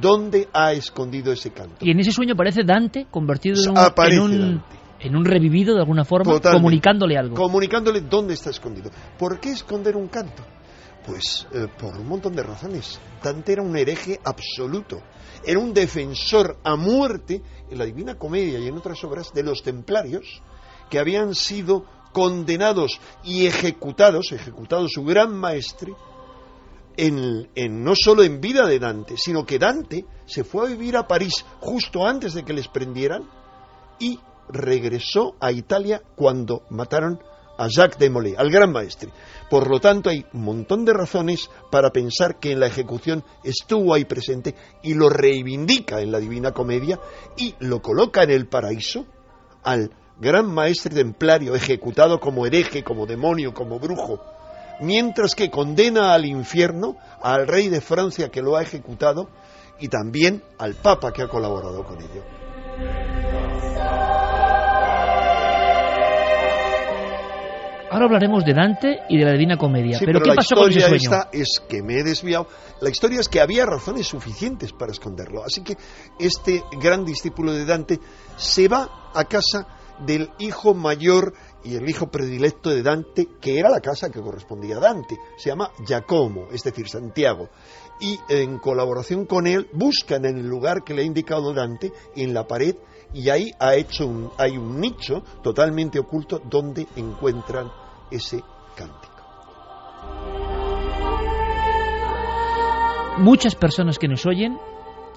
dónde 0.00 0.48
ha 0.52 0.72
escondido 0.72 1.32
ese 1.32 1.50
canto. 1.50 1.76
Y 1.80 1.90
en 1.90 2.00
ese 2.00 2.12
sueño 2.12 2.34
aparece 2.34 2.62
Dante 2.64 3.06
convertido 3.10 3.56
en 3.56 4.20
un, 4.20 4.62
en 5.00 5.16
un 5.16 5.24
revivido 5.24 5.74
de 5.74 5.80
alguna 5.80 6.04
forma, 6.04 6.40
comunicándole 6.40 7.16
algo. 7.16 7.36
Comunicándole 7.36 8.02
dónde 8.02 8.34
está 8.34 8.50
escondido. 8.50 8.90
¿Por 9.18 9.40
qué 9.40 9.50
esconder 9.50 9.96
un 9.96 10.08
canto? 10.08 10.42
Pues 11.06 11.46
eh, 11.54 11.66
por 11.78 11.96
un 11.96 12.06
montón 12.06 12.34
de 12.34 12.42
razones. 12.42 13.00
Dante 13.22 13.52
era 13.52 13.62
un 13.62 13.76
hereje 13.76 14.20
absoluto. 14.24 15.00
Era 15.44 15.58
un 15.58 15.72
defensor 15.72 16.58
a 16.62 16.76
muerte 16.76 17.42
en 17.70 17.78
la 17.78 17.86
Divina 17.86 18.16
Comedia 18.16 18.58
y 18.58 18.68
en 18.68 18.76
otras 18.76 19.02
obras 19.04 19.32
de 19.32 19.42
los 19.42 19.62
templarios 19.62 20.42
que 20.90 20.98
habían 20.98 21.34
sido 21.34 21.84
condenados 22.12 23.00
y 23.24 23.46
ejecutados, 23.46 24.32
ejecutado 24.32 24.88
su 24.88 25.04
gran 25.04 25.32
maestre, 25.32 25.92
no 27.08 27.94
solo 27.94 28.22
en 28.22 28.40
vida 28.40 28.66
de 28.66 28.78
Dante, 28.78 29.16
sino 29.16 29.46
que 29.46 29.58
Dante 29.58 30.04
se 30.26 30.44
fue 30.44 30.66
a 30.66 30.70
vivir 30.70 30.96
a 30.96 31.06
París 31.06 31.44
justo 31.60 32.06
antes 32.06 32.34
de 32.34 32.44
que 32.44 32.52
les 32.52 32.68
prendieran 32.68 33.22
y 33.98 34.18
regresó 34.48 35.34
a 35.40 35.52
Italia 35.52 36.02
cuando 36.16 36.62
mataron 36.70 37.20
a 37.56 37.68
Jacques 37.68 37.98
de 37.98 38.08
Molay, 38.08 38.34
al 38.36 38.50
gran 38.50 38.72
maestre. 38.72 39.10
Por 39.50 39.68
lo 39.68 39.80
tanto, 39.80 40.08
hay 40.08 40.24
un 40.32 40.42
montón 40.42 40.84
de 40.84 40.94
razones 40.94 41.50
para 41.70 41.90
pensar 41.90 42.38
que 42.38 42.52
en 42.52 42.60
la 42.60 42.66
ejecución 42.66 43.22
estuvo 43.44 43.92
ahí 43.92 44.06
presente 44.06 44.54
y 44.82 44.94
lo 44.94 45.10
reivindica 45.10 46.00
en 46.00 46.10
la 46.10 46.20
Divina 46.20 46.52
Comedia 46.52 46.98
y 47.36 47.54
lo 47.60 47.82
coloca 47.82 48.22
en 48.22 48.30
el 48.30 48.48
paraíso 48.48 49.04
al 49.62 49.90
gran 50.18 50.52
maestre 50.52 50.94
templario 50.94 51.54
ejecutado 51.54 52.18
como 52.18 52.46
hereje, 52.46 52.82
como 52.82 53.06
demonio, 53.06 53.52
como 53.52 53.78
brujo, 53.78 54.22
mientras 54.80 55.34
que 55.34 55.50
condena 55.50 56.14
al 56.14 56.26
infierno 56.26 56.96
al 57.22 57.46
rey 57.46 57.68
de 57.68 57.80
Francia 57.80 58.28
que 58.28 58.42
lo 58.42 58.56
ha 58.56 58.62
ejecutado 58.62 59.28
y 59.78 59.88
también 59.88 60.42
al 60.58 60.74
papa 60.74 61.12
que 61.12 61.22
ha 61.22 61.28
colaborado 61.28 61.84
con 61.84 61.98
ello. 61.98 62.22
Ahora 67.92 68.04
hablaremos 68.04 68.44
de 68.44 68.54
Dante 68.54 68.98
y 69.08 69.18
de 69.18 69.24
la 69.24 69.32
Divina 69.32 69.56
Comedia. 69.56 69.98
pero, 70.04 70.20
¿qué 70.20 70.32
pasó 70.32 70.54
con 70.54 70.70
ese 70.70 70.80
sueño? 70.80 70.94
Esta 70.96 71.28
es 71.32 71.60
que 71.68 71.82
me 71.82 71.98
he 71.98 72.04
desviado. 72.04 72.46
La 72.80 72.88
historia 72.88 73.18
es 73.18 73.28
que 73.28 73.40
había 73.40 73.66
razones 73.66 74.06
suficientes 74.06 74.72
para 74.72 74.92
esconderlo. 74.92 75.42
Así 75.44 75.64
que 75.64 75.76
este 76.16 76.62
gran 76.80 77.04
discípulo 77.04 77.52
de 77.52 77.64
Dante 77.64 77.98
se 78.36 78.68
va 78.68 79.10
a 79.12 79.24
casa 79.24 79.66
del 80.06 80.30
hijo 80.38 80.72
mayor 80.72 81.34
y 81.64 81.74
el 81.76 81.88
hijo 81.88 82.10
predilecto 82.10 82.70
de 82.70 82.82
Dante, 82.82 83.28
que 83.40 83.58
era 83.58 83.68
la 83.68 83.80
casa 83.80 84.10
que 84.10 84.20
correspondía 84.20 84.76
a 84.76 84.80
Dante. 84.80 85.18
Se 85.36 85.50
llama 85.50 85.70
Giacomo, 85.86 86.48
es 86.52 86.62
decir, 86.62 86.88
Santiago. 86.88 87.48
Y 88.00 88.18
en 88.28 88.58
colaboración 88.58 89.26
con 89.26 89.46
él 89.46 89.68
buscan 89.72 90.24
en 90.24 90.38
el 90.38 90.46
lugar 90.46 90.84
que 90.84 90.94
le 90.94 91.02
ha 91.02 91.04
indicado 91.04 91.52
Dante, 91.52 91.92
en 92.16 92.32
la 92.32 92.46
pared, 92.46 92.76
y 93.12 93.28
ahí 93.28 93.50
ha 93.58 93.74
hecho 93.74 94.06
un, 94.06 94.30
hay 94.38 94.56
un 94.56 94.80
nicho 94.80 95.22
totalmente 95.42 95.98
oculto 95.98 96.40
donde 96.48 96.86
encuentran 96.96 97.70
ese 98.10 98.42
cántico. 98.76 99.10
Muchas 103.18 103.54
personas 103.54 103.98
que 103.98 104.08
nos 104.08 104.24
oyen 104.24 104.56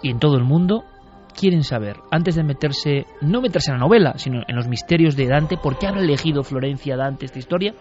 y 0.02 0.10
en 0.10 0.20
todo 0.20 0.36
el 0.36 0.44
mundo 0.44 0.84
quieren 1.34 1.64
saber, 1.64 1.98
antes 2.12 2.36
de 2.36 2.44
meterse, 2.44 3.06
no 3.22 3.42
meterse 3.42 3.72
en 3.72 3.78
la 3.78 3.86
novela, 3.86 4.18
sino 4.18 4.42
en 4.48 4.56
los 4.56 4.68
misterios 4.68 5.16
de 5.16 5.28
Dante, 5.28 5.58
por 5.58 5.78
qué 5.78 5.88
habrá 5.88 6.02
elegido 6.02 6.44
Florencia 6.44 6.96
Dante 6.96 7.26
esta 7.26 7.40
historia, 7.40 7.76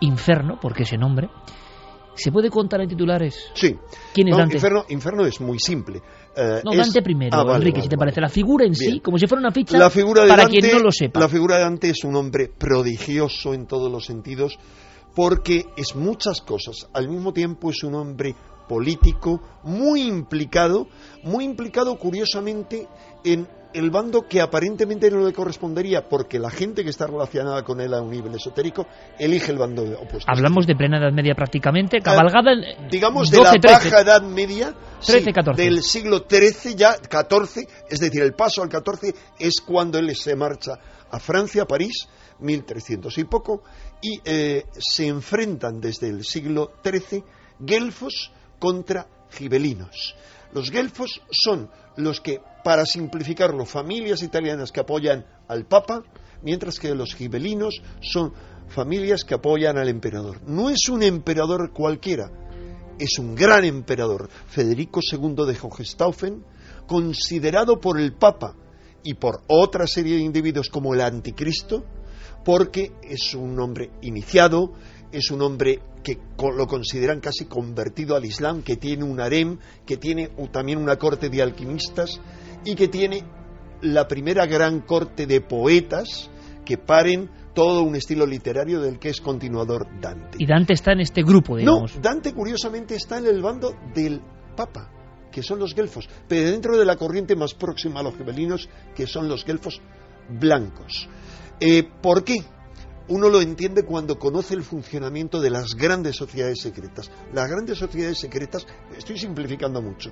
Inferno, 0.00 0.58
porque 0.60 0.84
ese 0.84 0.96
nombre, 0.96 1.28
¿se 2.14 2.30
puede 2.30 2.50
contar 2.50 2.80
en 2.80 2.88
titulares? 2.88 3.50
Sí. 3.54 3.76
¿Quién 4.14 4.28
es 4.28 4.36
Dante? 4.36 4.56
Inferno, 4.56 4.84
Inferno 4.88 5.26
es 5.26 5.40
muy 5.40 5.58
simple. 5.58 6.00
Eh, 6.36 6.60
no, 6.64 6.76
Dante 6.76 7.02
primero, 7.02 7.36
ah, 7.36 7.56
Enrique, 7.56 7.82
si 7.82 7.88
te 7.88 7.96
parece. 7.96 8.20
La 8.20 8.28
figura 8.28 8.64
en 8.64 8.74
sí, 8.74 9.00
como 9.00 9.18
si 9.18 9.26
fuera 9.26 9.40
una 9.40 9.50
ficha, 9.50 9.78
para 10.28 10.46
quien 10.46 10.70
no 10.72 10.78
lo 10.78 10.92
sepa. 10.92 11.18
La 11.18 11.28
figura 11.28 11.56
de 11.56 11.62
Dante 11.62 11.90
es 11.90 12.04
un 12.04 12.14
hombre 12.14 12.48
prodigioso 12.48 13.54
en 13.54 13.66
todos 13.66 13.90
los 13.90 14.04
sentidos, 14.04 14.58
porque 15.16 15.66
es 15.76 15.96
muchas 15.96 16.40
cosas. 16.42 16.88
Al 16.92 17.08
mismo 17.08 17.32
tiempo 17.32 17.70
es 17.70 17.82
un 17.82 17.96
hombre 17.96 18.36
político 18.68 19.40
muy 19.64 20.02
implicado, 20.02 20.86
muy 21.24 21.44
implicado 21.44 21.98
curiosamente 21.98 22.86
en 23.24 23.48
el 23.74 23.90
bando 23.90 24.26
que 24.26 24.40
aparentemente 24.40 25.10
no 25.10 25.24
le 25.24 25.32
correspondería 25.32 26.08
porque 26.08 26.38
la 26.38 26.50
gente 26.50 26.84
que 26.84 26.90
está 26.90 27.06
relacionada 27.06 27.62
con 27.62 27.80
él 27.80 27.92
a 27.92 28.00
un 28.00 28.10
nivel 28.10 28.34
esotérico 28.34 28.86
elige 29.18 29.52
el 29.52 29.58
bando 29.58 29.82
opuesto. 29.82 30.30
Hablamos 30.30 30.66
de 30.66 30.74
plena 30.74 30.98
Edad 30.98 31.12
Media 31.12 31.34
prácticamente, 31.34 32.00
cabalgada 32.00 32.52
en 32.52 32.88
digamos 32.88 33.30
de 33.30 33.38
la 33.42 33.54
baja 33.62 34.00
Edad 34.00 34.22
Media 34.22 34.74
del 35.54 35.82
siglo 35.82 36.24
XIII 36.28 36.74
ya 36.76 36.96
14, 36.96 37.68
es 37.88 38.00
decir, 38.00 38.22
el 38.22 38.32
paso 38.32 38.62
al 38.62 38.68
14 38.68 39.14
es 39.38 39.60
cuando 39.60 39.98
él 39.98 40.14
se 40.16 40.34
marcha 40.34 40.78
a 41.10 41.18
Francia, 41.18 41.62
a 41.62 41.66
París, 41.66 42.08
1300 42.40 43.16
y 43.18 43.24
poco, 43.24 43.62
y 44.00 44.20
eh, 44.24 44.64
se 44.78 45.06
enfrentan 45.06 45.80
desde 45.80 46.08
el 46.08 46.24
siglo 46.24 46.72
XIII 46.82 47.22
guelfos 47.60 48.32
contra 48.58 49.06
gibelinos. 49.30 50.14
Los 50.52 50.70
guelfos 50.70 51.20
son 51.30 51.70
los 51.96 52.20
que, 52.20 52.40
para 52.64 52.86
simplificarlo, 52.86 53.66
familias 53.66 54.22
italianas 54.22 54.72
que 54.72 54.80
apoyan 54.80 55.26
al 55.48 55.66
Papa, 55.66 56.02
mientras 56.42 56.78
que 56.78 56.94
los 56.94 57.14
gibelinos 57.14 57.82
son 58.00 58.32
familias 58.68 59.24
que 59.24 59.34
apoyan 59.34 59.78
al 59.78 59.88
emperador. 59.88 60.40
No 60.46 60.70
es 60.70 60.88
un 60.88 61.02
emperador 61.02 61.72
cualquiera, 61.72 62.30
es 62.98 63.18
un 63.18 63.34
gran 63.34 63.64
emperador, 63.64 64.28
Federico 64.46 65.00
II 65.00 65.46
de 65.46 65.58
Hohenstaufen, 65.60 66.44
considerado 66.86 67.78
por 67.78 68.00
el 68.00 68.14
Papa 68.14 68.54
y 69.02 69.14
por 69.14 69.42
otra 69.46 69.86
serie 69.86 70.16
de 70.16 70.22
individuos 70.22 70.68
como 70.68 70.94
el 70.94 71.00
Anticristo, 71.00 71.84
porque 72.44 72.92
es 73.02 73.34
un 73.34 73.58
hombre 73.60 73.90
iniciado, 74.02 74.72
es 75.12 75.30
un 75.30 75.42
hombre 75.42 75.80
que 76.02 76.18
lo 76.38 76.66
consideran 76.66 77.20
casi 77.20 77.46
convertido 77.46 78.16
al 78.16 78.24
Islam, 78.24 78.62
que 78.62 78.76
tiene 78.76 79.04
un 79.04 79.20
harem, 79.20 79.58
que 79.84 79.96
tiene 79.96 80.30
también 80.52 80.78
una 80.78 80.96
corte 80.96 81.28
de 81.28 81.42
alquimistas 81.42 82.20
y 82.64 82.74
que 82.74 82.88
tiene 82.88 83.24
la 83.82 84.08
primera 84.08 84.46
gran 84.46 84.80
corte 84.80 85.26
de 85.26 85.40
poetas 85.40 86.30
que 86.64 86.78
paren 86.78 87.30
todo 87.54 87.82
un 87.82 87.96
estilo 87.96 88.26
literario 88.26 88.80
del 88.80 88.98
que 88.98 89.08
es 89.08 89.20
continuador 89.20 89.86
Dante. 90.00 90.38
Y 90.38 90.46
Dante 90.46 90.74
está 90.74 90.92
en 90.92 91.00
este 91.00 91.22
grupo, 91.22 91.56
digamos. 91.56 91.96
No, 91.96 92.00
Dante 92.00 92.32
curiosamente 92.32 92.94
está 92.94 93.18
en 93.18 93.26
el 93.26 93.42
bando 93.42 93.74
del 93.94 94.20
Papa, 94.56 94.90
que 95.32 95.42
son 95.42 95.58
los 95.58 95.74
gelfos, 95.74 96.08
pero 96.28 96.50
dentro 96.50 96.76
de 96.76 96.84
la 96.84 96.96
corriente 96.96 97.34
más 97.36 97.54
próxima 97.54 98.00
a 98.00 98.02
los 98.02 98.16
gibelinos, 98.16 98.68
que 98.94 99.06
son 99.06 99.28
los 99.28 99.44
gelfos 99.44 99.80
blancos. 100.28 101.08
Eh, 101.60 101.84
¿Por 102.00 102.22
qué? 102.22 102.36
Uno 103.08 103.28
lo 103.28 103.40
entiende 103.40 103.84
cuando 103.84 104.18
conoce 104.18 104.54
el 104.54 104.62
funcionamiento 104.62 105.40
de 105.40 105.50
las 105.50 105.74
grandes 105.74 106.16
sociedades 106.16 106.60
secretas. 106.60 107.10
Las 107.32 107.48
grandes 107.48 107.78
sociedades 107.78 108.18
secretas, 108.18 108.66
estoy 108.96 109.18
simplificando 109.18 109.80
mucho, 109.80 110.10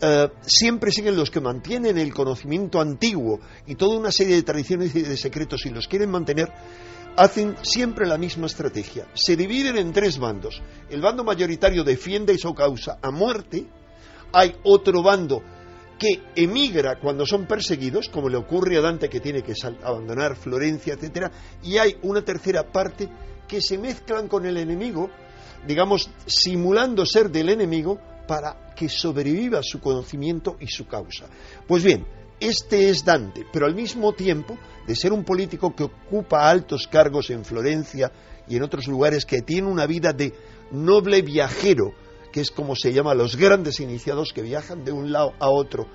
eh, 0.00 0.28
siempre 0.42 0.92
siguen 0.92 1.16
los 1.16 1.30
que 1.30 1.40
mantienen 1.40 1.98
el 1.98 2.14
conocimiento 2.14 2.80
antiguo 2.80 3.40
y 3.66 3.74
toda 3.74 3.98
una 3.98 4.12
serie 4.12 4.36
de 4.36 4.42
tradiciones 4.42 4.94
y 4.94 5.02
de 5.02 5.16
secretos 5.16 5.66
y 5.66 5.70
los 5.70 5.88
quieren 5.88 6.10
mantener, 6.10 6.52
hacen 7.16 7.56
siempre 7.62 8.06
la 8.06 8.16
misma 8.16 8.46
estrategia. 8.46 9.08
Se 9.14 9.36
dividen 9.36 9.76
en 9.76 9.92
tres 9.92 10.18
bandos. 10.18 10.62
El 10.88 11.00
bando 11.00 11.24
mayoritario 11.24 11.82
defiende 11.82 12.38
su 12.38 12.54
causa 12.54 12.98
a 13.02 13.10
muerte. 13.10 13.66
Hay 14.32 14.54
otro 14.62 15.02
bando 15.02 15.42
que 15.98 16.22
emigra 16.36 16.98
cuando 17.00 17.26
son 17.26 17.46
perseguidos, 17.46 18.08
como 18.08 18.28
le 18.28 18.36
ocurre 18.36 18.78
a 18.78 18.80
Dante 18.80 19.08
que 19.08 19.20
tiene 19.20 19.42
que 19.42 19.54
abandonar 19.82 20.36
Florencia, 20.36 20.94
etcétera, 20.94 21.30
y 21.62 21.76
hay 21.78 21.96
una 22.02 22.22
tercera 22.22 22.70
parte 22.70 23.08
que 23.46 23.60
se 23.60 23.78
mezclan 23.78 24.28
con 24.28 24.46
el 24.46 24.56
enemigo, 24.56 25.10
digamos, 25.66 26.10
simulando 26.26 27.04
ser 27.04 27.30
del 27.30 27.48
enemigo 27.48 27.98
para 28.26 28.74
que 28.76 28.88
sobreviva 28.88 29.60
su 29.62 29.80
conocimiento 29.80 30.56
y 30.60 30.66
su 30.66 30.86
causa. 30.86 31.26
Pues 31.66 31.82
bien, 31.82 32.06
este 32.38 32.90
es 32.90 33.04
Dante, 33.04 33.44
pero 33.52 33.66
al 33.66 33.74
mismo 33.74 34.12
tiempo 34.12 34.56
de 34.86 34.94
ser 34.94 35.12
un 35.12 35.24
político 35.24 35.74
que 35.74 35.84
ocupa 35.84 36.48
altos 36.48 36.86
cargos 36.86 37.30
en 37.30 37.44
Florencia 37.44 38.12
y 38.46 38.56
en 38.56 38.62
otros 38.62 38.86
lugares, 38.86 39.26
que 39.26 39.42
tiene 39.42 39.66
una 39.66 39.86
vida 39.86 40.12
de 40.12 40.32
noble 40.70 41.22
viajero, 41.22 41.92
que 42.32 42.40
es 42.40 42.50
como 42.50 42.74
se 42.76 42.92
llama 42.92 43.14
los 43.14 43.36
grandes 43.36 43.80
iniciados 43.80 44.32
que 44.32 44.42
viajan 44.42 44.84
de 44.84 44.92
un 44.92 45.12
lado 45.12 45.32
a 45.38 45.48
otro 45.48 45.86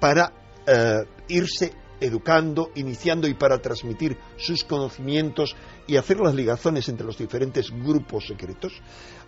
para 0.00 0.32
eh, 0.66 1.04
irse 1.28 1.72
educando, 2.00 2.70
iniciando 2.76 3.26
y 3.26 3.34
para 3.34 3.58
transmitir 3.58 4.16
sus 4.36 4.64
conocimientos 4.64 5.56
y 5.86 5.96
hacer 5.96 6.20
las 6.20 6.34
ligazones 6.34 6.88
entre 6.88 7.06
los 7.06 7.18
diferentes 7.18 7.70
grupos 7.70 8.26
secretos. 8.26 8.72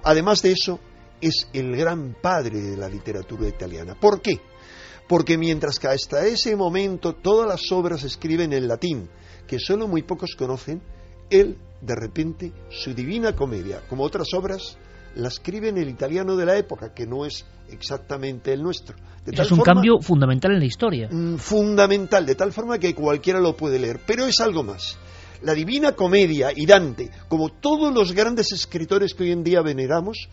Además 0.02 0.42
de 0.42 0.52
eso, 0.52 0.78
es 1.20 1.48
el 1.52 1.76
gran 1.76 2.16
padre 2.20 2.60
de 2.60 2.76
la 2.76 2.88
literatura 2.88 3.48
italiana. 3.48 3.94
¿Por 3.98 4.20
qué? 4.20 4.40
Porque 5.08 5.36
mientras 5.36 5.78
que 5.78 5.88
hasta 5.88 6.26
ese 6.26 6.54
momento 6.54 7.14
todas 7.14 7.48
las 7.48 7.72
obras 7.72 8.02
se 8.02 8.06
escriben 8.06 8.52
en 8.52 8.68
latín, 8.68 9.10
que 9.46 9.58
solo 9.58 9.88
muy 9.88 10.02
pocos 10.02 10.34
conocen, 10.38 10.80
él, 11.28 11.58
de 11.80 11.94
repente, 11.94 12.52
su 12.70 12.94
Divina 12.94 13.34
Comedia, 13.34 13.82
como 13.88 14.04
otras 14.04 14.28
obras, 14.34 14.78
la 15.16 15.28
escribe 15.28 15.68
en 15.68 15.78
el 15.78 15.88
italiano 15.88 16.36
de 16.36 16.46
la 16.46 16.56
época, 16.56 16.94
que 16.94 17.06
no 17.06 17.24
es 17.24 17.44
exactamente 17.70 18.52
el 18.52 18.62
nuestro. 18.62 18.96
es 19.26 19.52
un 19.52 19.60
cambio 19.60 20.00
fundamental 20.00 20.52
en 20.52 20.60
la 20.60 20.64
historia. 20.64 21.08
Mm, 21.10 21.36
fundamental, 21.36 22.26
de 22.26 22.34
tal 22.34 22.52
forma 22.52 22.78
que 22.78 22.94
cualquiera 22.94 23.40
lo 23.40 23.56
puede 23.56 23.78
leer. 23.78 24.00
Pero 24.06 24.26
es 24.26 24.40
algo 24.40 24.62
más. 24.62 24.98
La 25.42 25.54
Divina 25.54 25.92
Comedia 25.92 26.50
y 26.54 26.66
Dante, 26.66 27.10
como 27.28 27.48
todos 27.48 27.94
los 27.94 28.12
grandes 28.12 28.52
escritores 28.52 29.14
que 29.14 29.24
hoy 29.24 29.32
en 29.32 29.42
día 29.42 29.62
veneramos, 29.62 30.28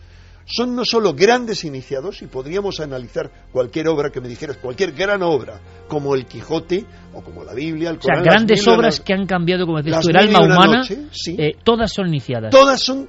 son 0.48 0.74
no 0.74 0.84
solo 0.84 1.14
grandes 1.14 1.64
iniciados, 1.64 2.22
y 2.22 2.26
podríamos 2.26 2.80
analizar 2.80 3.30
cualquier 3.52 3.88
obra 3.88 4.10
que 4.10 4.20
me 4.20 4.28
dijeras, 4.28 4.56
cualquier 4.56 4.92
gran 4.92 5.22
obra, 5.22 5.60
como 5.88 6.14
el 6.14 6.24
Quijote 6.24 6.86
o 7.12 7.22
como 7.22 7.44
la 7.44 7.52
Biblia, 7.52 7.90
el 7.90 7.98
Corán, 7.98 8.20
O 8.20 8.24
sea, 8.24 8.32
grandes 8.32 8.66
obras 8.66 9.00
que 9.00 9.12
han 9.12 9.26
cambiado, 9.26 9.66
como 9.66 9.78
decías 9.78 10.00
tú, 10.00 10.08
el 10.08 10.16
alma 10.16 10.40
humana, 10.40 10.82
eh, 10.88 11.52
todas 11.62 11.92
son 11.92 12.08
iniciadas. 12.08 12.50
Todas 12.50 12.80
son, 12.80 13.08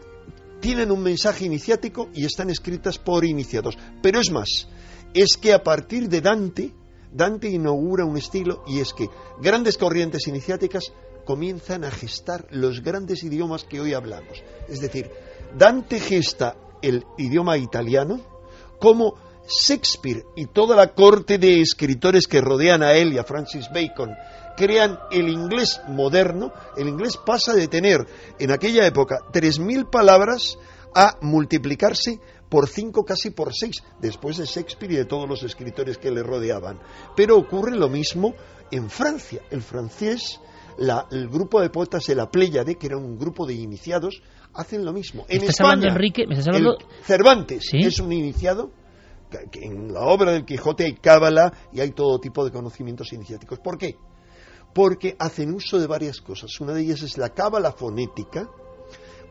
tienen 0.59 0.91
un 0.91 1.01
mensaje 1.01 1.45
iniciático 1.45 2.09
y 2.13 2.25
están 2.25 2.49
escritas 2.49 2.97
por 2.97 3.25
iniciados. 3.25 3.77
Pero 4.01 4.19
es 4.19 4.31
más, 4.31 4.67
es 5.13 5.37
que 5.37 5.53
a 5.53 5.63
partir 5.63 6.09
de 6.09 6.21
Dante, 6.21 6.73
Dante 7.11 7.49
inaugura 7.49 8.05
un 8.05 8.17
estilo 8.17 8.63
y 8.67 8.79
es 8.79 8.93
que 8.93 9.09
grandes 9.41 9.77
corrientes 9.77 10.27
iniciáticas 10.27 10.93
comienzan 11.25 11.83
a 11.83 11.91
gestar 11.91 12.47
los 12.51 12.81
grandes 12.81 13.23
idiomas 13.23 13.63
que 13.63 13.79
hoy 13.79 13.93
hablamos. 13.93 14.43
Es 14.67 14.79
decir, 14.79 15.09
Dante 15.57 15.99
gesta 15.99 16.55
el 16.81 17.03
idioma 17.17 17.57
italiano, 17.57 18.19
como 18.79 19.15
Shakespeare 19.47 20.25
y 20.35 20.45
toda 20.47 20.75
la 20.75 20.93
corte 20.93 21.37
de 21.37 21.61
escritores 21.61 22.27
que 22.27 22.41
rodean 22.41 22.83
a 22.83 22.93
él 22.93 23.13
y 23.13 23.17
a 23.17 23.23
Francis 23.23 23.67
Bacon 23.73 24.11
crean 24.59 24.99
el 25.09 25.29
inglés 25.29 25.79
moderno, 25.87 26.51
el 26.75 26.89
inglés 26.89 27.15
pasa 27.15 27.53
de 27.53 27.69
tener 27.69 28.05
en 28.37 28.51
aquella 28.51 28.85
época 28.85 29.19
3.000 29.31 29.89
palabras 29.89 30.57
a 30.93 31.17
multiplicarse 31.21 32.19
por 32.49 32.67
cinco, 32.67 33.05
casi 33.05 33.29
por 33.29 33.53
seis, 33.53 33.81
después 34.01 34.37
de 34.37 34.45
Shakespeare 34.45 34.91
y 34.91 34.97
de 34.97 35.05
todos 35.05 35.29
los 35.29 35.43
escritores 35.43 35.97
que 35.97 36.11
le 36.11 36.23
rodeaban. 36.23 36.79
Pero 37.15 37.37
ocurre 37.37 37.77
lo 37.77 37.87
mismo 37.87 38.33
en 38.69 38.89
Francia. 38.89 39.41
El 39.49 39.61
francés, 39.61 40.41
el 41.11 41.29
grupo 41.29 41.61
de 41.61 41.69
poetas 41.69 42.05
de 42.07 42.15
la 42.15 42.29
Pléyade, 42.29 42.75
que 42.75 42.87
era 42.87 42.97
un 42.97 43.17
grupo 43.17 43.45
de 43.45 43.53
iniciados, 43.53 44.21
hacen 44.55 44.83
lo 44.83 44.91
mismo. 44.91 45.25
En 45.29 45.41
¿Estás 45.41 45.61
hablando, 45.61 45.87
Enrique? 45.87 46.25
¿Me 46.27 46.33
estás 46.33 46.47
hablando? 46.47 46.77
Cervantes 47.03 47.69
es 47.71 47.99
un 47.99 48.11
iniciado. 48.11 48.71
Que 49.51 49.63
en 49.63 49.93
la 49.93 50.01
obra 50.01 50.31
del 50.31 50.43
Quijote 50.43 50.85
hay 50.85 50.95
cábala 50.95 51.53
y 51.71 51.81
hay 51.81 51.91
todo 51.91 52.19
tipo 52.19 52.43
de 52.43 52.51
conocimientos 52.51 53.13
iniciáticos. 53.13 53.59
¿Por 53.59 53.77
qué? 53.77 53.95
Porque 54.73 55.15
hacen 55.19 55.53
uso 55.53 55.79
de 55.79 55.87
varias 55.87 56.21
cosas. 56.21 56.59
Una 56.59 56.73
de 56.73 56.81
ellas 56.81 57.01
es 57.01 57.17
la 57.17 57.29
cábala 57.29 57.71
fonética. 57.71 58.49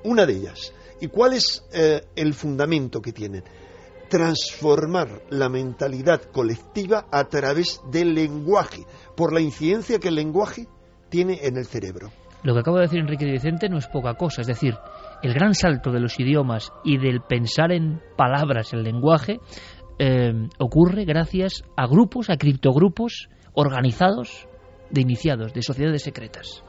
Una 0.05 0.27
de 0.27 0.35
ellas. 0.35 0.73
¿Y 1.01 1.09
cuál 1.09 1.35
es 1.35 1.65
eh, 1.73 2.03
el 2.17 2.35
fundamento 2.35 3.01
que 3.01 3.13
tienen? 3.13 3.45
Transformar 4.09 5.23
la 5.31 5.49
mentalidad 5.49 6.23
colectiva 6.33 7.07
a 7.11 7.25
través 7.25 7.81
del 7.91 8.15
lenguaje, 8.15 8.85
por 9.17 9.33
la 9.33 9.41
incidencia 9.41 9.99
que 9.99 10.09
el 10.09 10.17
lenguaje 10.17 10.67
tiene 11.09 11.41
en 11.43 11.57
el 11.57 11.67
cerebro. 11.67 12.11
Lo 12.43 12.55
que 12.55 12.61
acabo 12.61 12.77
de 12.79 12.85
decir 12.85 13.01
Enrique 13.01 13.27
Vicente 13.27 13.69
no 13.69 13.79
es 13.79 13.87
poca 13.87 14.15
cosa, 14.15 14.41
es 14.41 14.47
decir, 14.47 14.75
el 15.23 15.35
gran 15.35 15.55
salto 15.55 15.91
de 15.91 16.01
los 16.01 16.19
idiomas 16.19 16.73
y 16.85 16.99
del 16.99 17.21
pensar 17.21 17.73
en 17.73 18.01
palabras, 18.17 18.73
el 18.73 18.85
lenguaje, 18.85 19.41
eh, 19.99 20.33
ocurre 20.59 21.05
gracias 21.05 21.65
a 21.77 21.87
grupos, 21.87 22.31
a 22.31 22.37
criptogrupos 22.37 23.29
organizados 23.55 24.48
de 24.91 25.01
iniciados, 25.01 25.53
de 25.53 25.63
sociedades 25.63 26.03
secretas. 26.03 26.63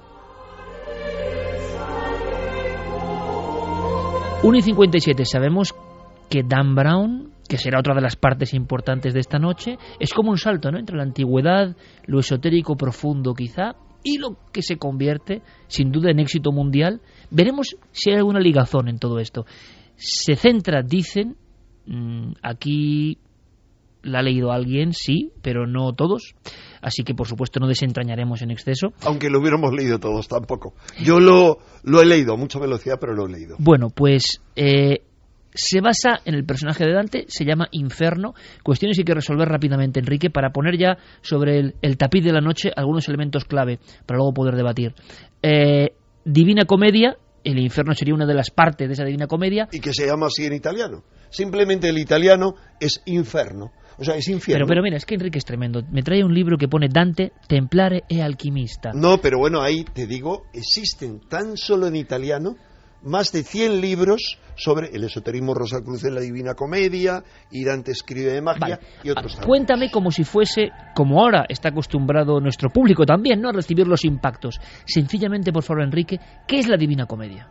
1 4.41 4.57
y 4.57 4.61
57. 4.61 5.25
Sabemos 5.25 5.75
que 6.29 6.43
Dan 6.43 6.73
Brown, 6.73 7.33
que 7.47 7.57
será 7.57 7.79
otra 7.79 7.93
de 7.93 8.01
las 8.01 8.15
partes 8.15 8.53
importantes 8.53 9.13
de 9.13 9.19
esta 9.19 9.37
noche, 9.37 9.77
es 9.99 10.13
como 10.13 10.31
un 10.31 10.37
salto 10.37 10.71
¿no? 10.71 10.79
entre 10.79 10.95
la 10.95 11.03
antigüedad, 11.03 11.75
lo 12.05 12.19
esotérico 12.19 12.77
profundo 12.77 13.33
quizá, 13.33 13.75
y 14.01 14.17
lo 14.17 14.37
que 14.53 14.61
se 14.61 14.77
convierte 14.77 15.41
sin 15.67 15.91
duda 15.91 16.11
en 16.11 16.19
éxito 16.19 16.51
mundial. 16.51 17.01
Veremos 17.31 17.75
si 17.91 18.11
hay 18.11 18.17
alguna 18.17 18.39
ligazón 18.39 18.87
en 18.87 18.97
todo 18.97 19.19
esto. 19.19 19.45
Se 19.97 20.35
centra, 20.35 20.83
dicen, 20.83 21.35
mm, 21.85 22.31
aquí 22.41 23.17
la 24.03 24.19
ha 24.19 24.23
leído 24.23 24.51
alguien, 24.51 24.93
sí, 24.93 25.31
pero 25.41 25.67
no 25.67 25.91
todos. 25.93 26.35
Así 26.81 27.03
que, 27.03 27.13
por 27.13 27.27
supuesto, 27.27 27.59
no 27.59 27.67
desentrañaremos 27.67 28.41
en 28.41 28.51
exceso. 28.51 28.93
Aunque 29.03 29.29
lo 29.29 29.39
hubiéramos 29.39 29.73
leído 29.73 29.99
todos, 29.99 30.27
tampoco. 30.27 30.73
Yo 31.03 31.19
lo, 31.19 31.59
lo 31.83 32.01
he 32.01 32.05
leído 32.05 32.33
a 32.33 32.37
mucha 32.37 32.59
velocidad, 32.59 32.97
pero 32.99 33.13
lo 33.13 33.25
he 33.27 33.31
leído. 33.31 33.55
Bueno, 33.59 33.89
pues 33.89 34.41
eh, 34.55 35.01
se 35.53 35.81
basa 35.81 36.21
en 36.25 36.35
el 36.35 36.45
personaje 36.45 36.85
de 36.85 36.93
Dante, 36.93 37.25
se 37.27 37.45
llama 37.45 37.67
Inferno. 37.71 38.33
Cuestiones 38.63 38.97
que 38.97 39.01
hay 39.01 39.05
que 39.05 39.13
resolver 39.13 39.47
rápidamente, 39.47 39.99
Enrique, 39.99 40.29
para 40.29 40.51
poner 40.51 40.77
ya 40.77 40.97
sobre 41.21 41.73
el, 41.81 41.97
tapiz 41.97 42.23
de 42.23 42.31
la 42.31 42.41
noche 42.41 42.71
algunos 42.75 43.07
elementos 43.07 43.45
clave 43.45 43.79
para 44.05 44.17
luego 44.17 44.33
poder 44.33 44.55
debatir. 44.55 44.93
Eh, 45.41 45.89
Divina 46.23 46.65
Comedia, 46.65 47.17
el 47.43 47.59
infierno 47.59 47.93
sería 47.93 48.13
una 48.13 48.25
de 48.25 48.33
las 48.33 48.51
partes 48.51 48.87
de 48.87 48.93
esa 48.93 49.03
Divina 49.03 49.27
Comedia. 49.27 49.67
Y 49.71 49.79
que 49.79 49.93
se 49.93 50.05
llama 50.05 50.27
así 50.27 50.45
en 50.45 50.53
italiano. 50.53 51.03
Simplemente 51.29 51.89
el 51.89 51.97
italiano 51.97 52.55
es 52.79 53.01
inferno. 53.05 53.71
O 53.99 54.03
sea, 54.03 54.15
es 54.15 54.27
infierno. 54.29 54.65
Pero, 54.65 54.67
pero 54.67 54.81
mira, 54.81 54.97
es 54.97 55.05
que 55.05 55.15
Enrique 55.15 55.37
es 55.37 55.45
tremendo. 55.45 55.81
Me 55.91 56.01
trae 56.03 56.23
un 56.23 56.33
libro 56.33 56.57
que 56.57 56.67
pone 56.67 56.87
Dante, 56.87 57.33
Templare 57.47 58.03
e 58.07 58.21
Alquimista. 58.21 58.91
No, 58.93 59.19
pero 59.19 59.39
bueno, 59.39 59.61
ahí 59.61 59.83
te 59.83 60.07
digo, 60.07 60.45
existen 60.53 61.19
tan 61.27 61.57
solo 61.57 61.87
en 61.87 61.95
italiano 61.95 62.55
más 63.03 63.31
de 63.31 63.43
100 63.43 63.81
libros 63.81 64.39
sobre 64.55 64.89
el 64.93 65.03
esoterismo 65.03 65.53
Rosacruz 65.53 66.03
en 66.03 66.15
la 66.15 66.21
Divina 66.21 66.53
Comedia, 66.53 67.23
y 67.51 67.63
Dante 67.63 67.91
escribe 67.91 68.33
de 68.33 68.41
magia 68.41 68.79
y 69.03 69.09
otros. 69.09 69.37
Ah, 69.39 69.45
cuéntame 69.45 69.89
como 69.89 70.11
si 70.11 70.23
fuese, 70.23 70.69
como 70.95 71.21
ahora 71.21 71.45
está 71.47 71.69
acostumbrado 71.69 72.39
nuestro 72.41 72.69
público 72.69 73.05
también, 73.05 73.41
¿no? 73.41 73.49
a 73.49 73.53
recibir 73.53 73.87
los 73.87 74.03
impactos. 74.03 74.59
Sencillamente, 74.85 75.53
por 75.53 75.63
favor, 75.63 75.83
Enrique, 75.83 76.19
¿qué 76.47 76.59
es 76.59 76.67
la 76.67 76.77
Divina 76.77 77.05
Comedia? 77.05 77.49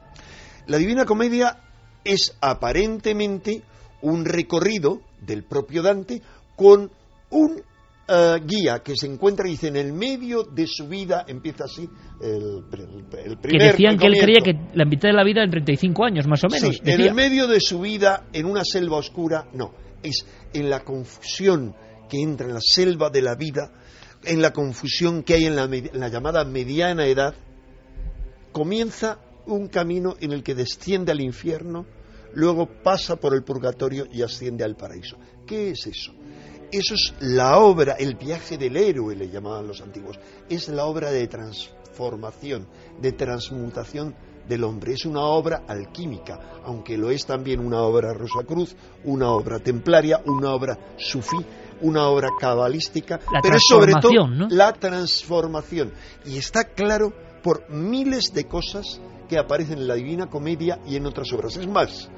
La 0.67 0.77
Divina 0.77 1.07
Comedia 1.07 1.57
es 2.05 2.37
aparentemente 2.41 3.63
un 4.03 4.25
recorrido 4.25 5.01
del 5.21 5.45
propio 5.45 5.83
Dante 5.83 6.23
con 6.59 6.91
un 7.31 7.63
eh, 8.09 8.41
guía 8.45 8.81
que 8.81 8.97
se 8.97 9.07
encuentra, 9.07 9.47
dice, 9.47 9.69
en 9.69 9.77
el 9.77 9.93
medio 9.93 10.43
de 10.43 10.67
su 10.67 10.89
vida, 10.89 11.25
empieza 11.29 11.65
así, 11.65 11.89
el, 12.21 12.65
primer 12.69 13.39
Que 13.39 13.65
decían 13.65 13.97
que 13.97 14.07
él 14.09 14.15
creía 14.21 14.41
que 14.41 14.55
la 14.75 14.85
mitad 14.85 15.09
de 15.09 15.15
la 15.15 15.23
vida 15.23 15.45
en 15.45 15.51
35 15.51 16.05
años, 16.05 16.27
más 16.27 16.43
o 16.43 16.49
menos. 16.49 16.75
Sí, 16.75 16.81
en 16.85 17.01
el 17.01 17.15
medio 17.15 17.47
de 17.47 17.61
su 17.61 17.79
vida, 17.81 18.27
en 18.33 18.47
una 18.47 18.65
selva 18.65 18.97
oscura, 18.97 19.47
no, 19.55 19.73
es 20.03 20.27
en 20.53 20.69
la 20.69 20.81
confusión 20.81 21.77
que 22.09 22.21
entra 22.21 22.49
en 22.49 22.55
la 22.55 22.61
selva 22.61 23.09
de 23.09 23.23
la 23.23 23.37
vida, 23.37 23.71
en 24.25 24.43
la 24.43 24.53
confusión 24.53 25.23
que 25.23 25.35
hay 25.35 25.45
en 25.45 25.55
la, 25.55 25.65
en 25.65 26.01
la 26.01 26.09
llamada 26.09 26.45
mediana 26.45 27.07
edad, 27.07 27.35
comienza 28.51 29.21
un 29.47 29.69
camino 29.69 30.17
en 30.21 30.33
el 30.33 30.43
que 30.43 30.57
desciende 30.57 31.13
al 31.13 31.21
infierno, 31.21 31.87
luego 32.35 32.67
pasa 32.83 33.15
por 33.15 33.35
el 33.35 33.45
purgatorio 33.45 34.07
y 34.11 34.23
asciende 34.23 34.65
al 34.65 34.75
paraíso. 34.75 35.19
¿Qué 35.47 35.71
es 35.71 35.87
eso? 35.87 36.18
Eso 36.71 36.95
es 36.95 37.15
la 37.21 37.59
obra, 37.59 37.95
el 37.99 38.17
viaje 38.17 38.59
del 38.59 38.77
héroe, 38.77 39.17
le 39.17 39.31
llamaban 39.31 39.67
los 39.67 39.81
antiguos. 39.81 40.19
Es 40.49 40.69
la 40.69 40.85
obra 40.85 41.11
de 41.11 41.27
transformación, 41.27 42.67
de 43.01 43.13
transmutación 43.13 44.15
del 44.49 44.65
hombre. 44.65 44.93
Es 44.93 45.07
una 45.07 45.23
obra 45.23 45.65
alquímica, 45.67 46.61
aunque 46.65 46.99
lo 46.99 47.11
es 47.11 47.25
también 47.25 47.61
una 47.61 47.83
obra 47.83 48.13
Rosacruz, 48.13 48.77
una 49.05 49.31
obra 49.31 49.61
templaria, 49.61 50.21
una 50.27 50.53
obra 50.53 50.79
sufí, 50.97 51.39
una 51.81 52.09
obra 52.09 52.31
cabalística, 52.39 53.21
pero 53.43 53.57
es 53.57 53.63
sobre 53.69 53.95
todo 53.95 54.27
la 54.51 54.73
transformación. 54.73 55.93
Y 56.27 56.39
está 56.39 56.65
claro 56.65 57.13
por 57.43 57.71
miles 57.71 58.33
de 58.35 58.45
cosas 58.45 59.01
que 59.29 59.39
aparecen 59.39 59.79
en 59.79 59.89
la 59.89 59.95
Divina 59.95 60.27
Comedia 60.27 60.81
y 60.87 60.97
en 60.97 61.07
otras 61.07 61.33
obras. 61.33 61.57
Es 61.57 61.69
más, 61.69 62.11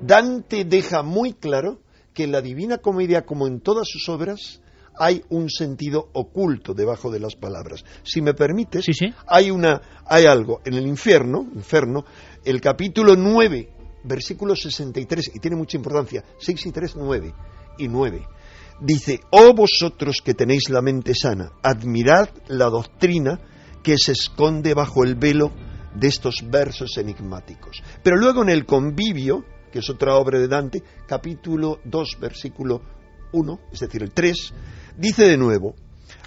Dante 0.00 0.64
deja 0.64 1.02
muy 1.02 1.32
claro 1.32 1.80
que 2.20 2.24
en 2.24 2.32
la 2.32 2.42
Divina 2.42 2.76
Comedia, 2.76 3.24
como 3.24 3.46
en 3.46 3.60
todas 3.60 3.88
sus 3.88 4.06
obras, 4.10 4.60
hay 4.98 5.24
un 5.30 5.48
sentido 5.48 6.10
oculto 6.12 6.74
debajo 6.74 7.10
de 7.10 7.18
las 7.18 7.34
palabras. 7.34 7.82
Si 8.02 8.20
me 8.20 8.34
permites, 8.34 8.84
hay 9.26 9.50
una 9.50 9.80
hay 10.04 10.26
algo 10.26 10.60
en 10.66 10.74
el 10.74 10.86
infierno, 10.86 11.48
infierno, 11.54 12.04
el 12.44 12.60
capítulo 12.60 13.16
9, 13.16 13.72
versículo 14.04 14.54
63 14.54 15.30
y 15.34 15.38
tiene 15.38 15.56
mucha 15.56 15.78
importancia, 15.78 16.22
6 16.38 16.66
y 16.66 16.72
3 16.72 16.96
9 16.96 17.34
y 17.78 17.88
9. 17.88 18.26
Dice, 18.82 19.20
"Oh 19.30 19.54
vosotros 19.54 20.16
que 20.22 20.34
tenéis 20.34 20.68
la 20.68 20.82
mente 20.82 21.14
sana, 21.14 21.52
admirad 21.62 22.28
la 22.48 22.66
doctrina 22.66 23.40
que 23.82 23.96
se 23.96 24.12
esconde 24.12 24.74
bajo 24.74 25.04
el 25.04 25.14
velo 25.14 25.52
de 25.94 26.08
estos 26.08 26.44
versos 26.50 26.98
enigmáticos." 26.98 27.82
Pero 28.02 28.18
luego 28.18 28.42
en 28.42 28.50
el 28.50 28.66
convivio, 28.66 29.42
que 29.70 29.80
es 29.80 29.90
otra 29.90 30.16
obra 30.16 30.38
de 30.38 30.48
Dante, 30.48 30.82
capítulo 31.06 31.80
2, 31.84 32.18
versículo 32.20 32.82
1, 33.32 33.60
es 33.72 33.80
decir, 33.80 34.02
el 34.02 34.12
3, 34.12 34.52
dice 34.96 35.24
de 35.24 35.36
nuevo, 35.36 35.74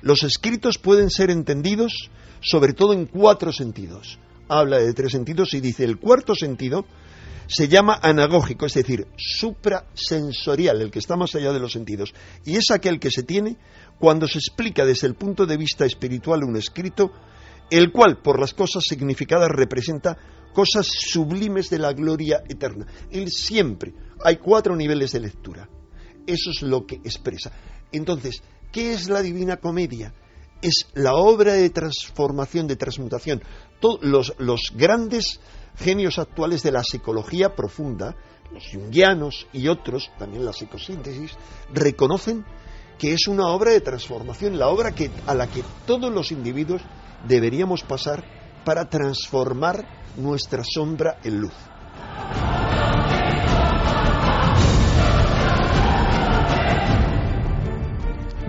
los 0.01 0.23
escritos 0.23 0.77
pueden 0.77 1.10
ser 1.10 1.29
entendidos 1.29 2.10
sobre 2.41 2.73
todo 2.73 2.93
en 2.93 3.06
cuatro 3.06 3.51
sentidos. 3.51 4.19
Habla 4.49 4.77
de 4.79 4.93
tres 4.93 5.13
sentidos 5.13 5.53
y 5.53 5.62
dice, 5.62 5.86
el 5.86 5.97
cuarto 5.97 6.36
sentido 6.36 6.86
se 7.47 7.67
llama 7.67 7.99
anagógico, 8.01 8.65
es 8.65 8.73
decir, 8.73 9.08
suprasensorial, 9.17 10.82
el 10.82 10.91
que 10.91 10.99
está 10.99 11.15
más 11.15 11.36
allá 11.36 11.51
de 11.51 11.60
los 11.60 11.71
sentidos, 11.71 12.13
y 12.45 12.56
es 12.56 12.71
aquel 12.71 12.99
que 12.99 13.12
se 13.12 13.23
tiene 13.23 13.58
cuando 13.99 14.27
se 14.27 14.39
explica 14.39 14.86
desde 14.86 15.08
el 15.08 15.15
punto 15.15 15.45
de 15.45 15.58
vista 15.58 15.86
espiritual 15.86 16.43
un 16.43 16.58
escrito, 16.58 17.12
el 17.69 17.91
cual, 17.91 18.21
por 18.21 18.39
las 18.39 18.53
cosas 18.53 18.84
significadas, 18.84 19.49
representa 19.49 20.17
cosas 20.54 20.88
sublimes 20.88 21.70
de 21.70 21.80
la 21.80 21.94
gloria 21.94 22.44
eterna. 22.48 22.86
Él 23.12 23.30
siempre, 23.32 23.94
hay 24.24 24.38
cuatro 24.38 24.76
niveles 24.76 25.12
de 25.12 25.20
lectura. 25.20 25.68
Eso 26.26 26.52
es 26.52 26.62
lo 26.62 26.86
que 26.86 26.96
expresa. 26.96 27.52
Entonces, 27.92 28.42
¿qué 28.72 28.94
es 28.94 29.10
la 29.10 29.22
Divina 29.22 29.58
Comedia? 29.58 30.13
Es 30.62 30.88
la 30.94 31.16
obra 31.16 31.54
de 31.54 31.70
transformación, 31.70 32.68
de 32.68 32.78
transmutación. 32.78 33.42
Todos 33.82 34.34
los, 34.38 34.72
grandes 34.76 35.42
genios 35.78 36.18
actuales 36.20 36.63
de 36.63 36.72
la 36.72 36.84
psicología 36.84 37.54
profunda, 37.56 38.16
los 38.54 38.63
jungianos 38.72 39.48
y 39.52 39.68
otros, 39.68 40.10
también 40.18 40.46
la 40.46 40.54
psicosíntesis, 40.54 41.32
reconocen 41.74 42.46
que 42.98 43.13
es 43.13 43.28
una 43.28 43.48
obra 43.48 43.72
de 43.72 43.82
transformación, 43.82 44.58
la 44.58 44.70
obra 44.70 44.94
que, 44.94 45.12
a 45.28 45.36
la 45.36 45.48
que 45.48 45.63
todos 45.86 46.13
los 46.13 46.32
individuos 46.32 46.82
deberíamos 47.28 47.84
pasar 47.84 48.24
para 48.63 48.89
transformar 48.89 50.03
nuestra 50.17 50.63
sombra 50.63 51.17
en 51.23 51.41
luz. 51.41 51.54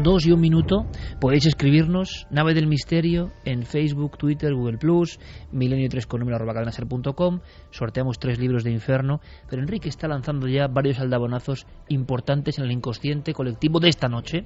dos 0.04 0.26
y 0.26 0.32
un 0.32 0.40
minuto, 0.40 0.86
podéis 1.18 1.46
escribirnos 1.46 2.26
Nave 2.30 2.52
del 2.52 2.66
Misterio 2.66 3.32
en 3.46 3.62
Facebook, 3.62 4.18
Twitter, 4.18 4.52
Google 4.52 4.76
Plus, 4.76 5.18
milenio 5.50 5.88
3 5.88 6.06
con 6.06 6.20
número 6.20 6.36
arroba 6.36 6.52
cadenaser.com. 6.52 7.40
Sorteamos 7.70 8.18
tres 8.18 8.38
libros 8.38 8.64
de 8.64 8.70
Inferno, 8.70 9.22
pero 9.48 9.62
Enrique 9.62 9.88
está 9.88 10.06
lanzando 10.06 10.46
ya 10.46 10.66
varios 10.68 11.00
aldabonazos 11.00 11.66
importantes 11.88 12.58
en 12.58 12.64
el 12.64 12.72
inconsciente 12.72 13.32
colectivo 13.32 13.80
de 13.80 13.88
esta 13.88 14.08
noche, 14.08 14.44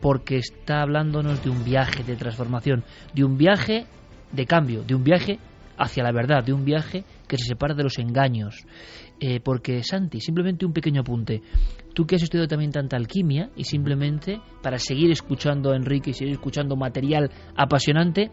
porque 0.00 0.36
está 0.36 0.82
hablándonos 0.82 1.42
de 1.42 1.50
un 1.50 1.64
viaje 1.64 2.04
de 2.04 2.14
transformación, 2.14 2.84
de 3.14 3.24
un 3.24 3.36
viaje 3.36 3.86
de 4.30 4.46
cambio, 4.46 4.84
de 4.84 4.94
un 4.94 5.02
viaje 5.02 5.40
hacia 5.78 6.02
la 6.02 6.12
verdad, 6.12 6.44
de 6.44 6.52
un 6.52 6.64
viaje 6.64 7.04
que 7.26 7.36
se 7.36 7.44
separa 7.44 7.74
de 7.74 7.82
los 7.82 7.98
engaños. 7.98 8.64
Eh, 9.20 9.40
porque, 9.40 9.82
Santi, 9.82 10.20
simplemente 10.20 10.66
un 10.66 10.72
pequeño 10.72 11.02
apunte. 11.02 11.42
Tú 11.94 12.06
que 12.06 12.16
has 12.16 12.22
estudiado 12.22 12.48
también 12.48 12.72
tanta 12.72 12.96
alquimia 12.96 13.50
y 13.56 13.64
simplemente 13.64 14.40
para 14.62 14.78
seguir 14.78 15.10
escuchando 15.10 15.72
a 15.72 15.76
Enrique 15.76 16.10
y 16.10 16.14
seguir 16.14 16.34
escuchando 16.34 16.76
material 16.76 17.30
apasionante, 17.56 18.30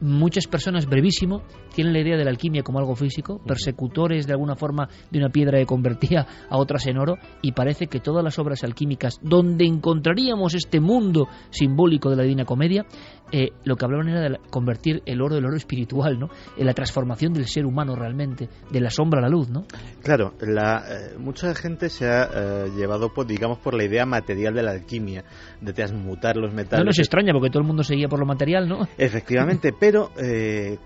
muchas 0.00 0.46
personas, 0.46 0.86
brevísimo, 0.86 1.42
tienen 1.74 1.92
la 1.92 2.00
idea 2.00 2.16
de 2.16 2.24
la 2.24 2.30
alquimia 2.30 2.62
como 2.62 2.78
algo 2.78 2.94
físico, 2.94 3.40
persecutores 3.44 4.26
de 4.26 4.32
alguna 4.32 4.54
forma 4.54 4.88
de 5.10 5.18
una 5.18 5.30
piedra 5.30 5.58
que 5.58 5.66
convertía 5.66 6.26
a 6.48 6.56
otras 6.56 6.86
en 6.86 6.98
oro, 6.98 7.18
y 7.42 7.52
parece 7.52 7.86
que 7.86 8.00
todas 8.00 8.24
las 8.24 8.38
obras 8.38 8.64
alquímicas 8.64 9.18
donde 9.22 9.64
encontraríamos 9.64 10.54
este 10.54 10.80
mundo 10.80 11.28
simbólico 11.50 12.10
de 12.10 12.16
la 12.16 12.22
Divina 12.22 12.44
Comedia, 12.44 12.86
eh, 13.32 13.50
lo 13.64 13.76
que 13.76 13.84
hablaban 13.84 14.08
era 14.08 14.20
de 14.20 14.38
convertir 14.50 15.02
el 15.06 15.20
oro 15.20 15.34
del 15.34 15.44
oro 15.44 15.56
espiritual, 15.56 16.18
¿no? 16.18 16.28
En 16.56 16.66
la 16.66 16.74
transformación 16.74 17.32
del 17.32 17.46
ser 17.46 17.66
humano 17.66 17.94
realmente, 17.94 18.48
de 18.70 18.80
la 18.80 18.90
sombra 18.90 19.20
a 19.20 19.22
la 19.22 19.28
luz, 19.28 19.48
¿no? 19.48 19.64
Claro, 20.02 20.34
la, 20.40 20.84
eh, 20.88 21.18
mucha 21.18 21.54
gente 21.54 21.88
se 21.88 22.06
ha 22.06 22.24
eh, 22.24 22.70
llevado, 22.76 23.12
por, 23.12 23.26
digamos, 23.26 23.58
por 23.58 23.74
la 23.74 23.84
idea 23.84 24.06
material 24.06 24.54
de 24.54 24.62
la 24.62 24.72
alquimia, 24.72 25.24
de 25.60 25.72
transmutar 25.72 26.36
los 26.36 26.52
metales. 26.52 26.84
No 26.84 26.86
nos 26.86 26.98
extraña 26.98 27.32
porque 27.32 27.50
todo 27.50 27.60
el 27.60 27.66
mundo 27.66 27.82
seguía 27.82 28.08
por 28.08 28.18
lo 28.18 28.26
material, 28.26 28.68
¿no? 28.68 28.88
Efectivamente, 28.96 29.72
pero 29.78 30.10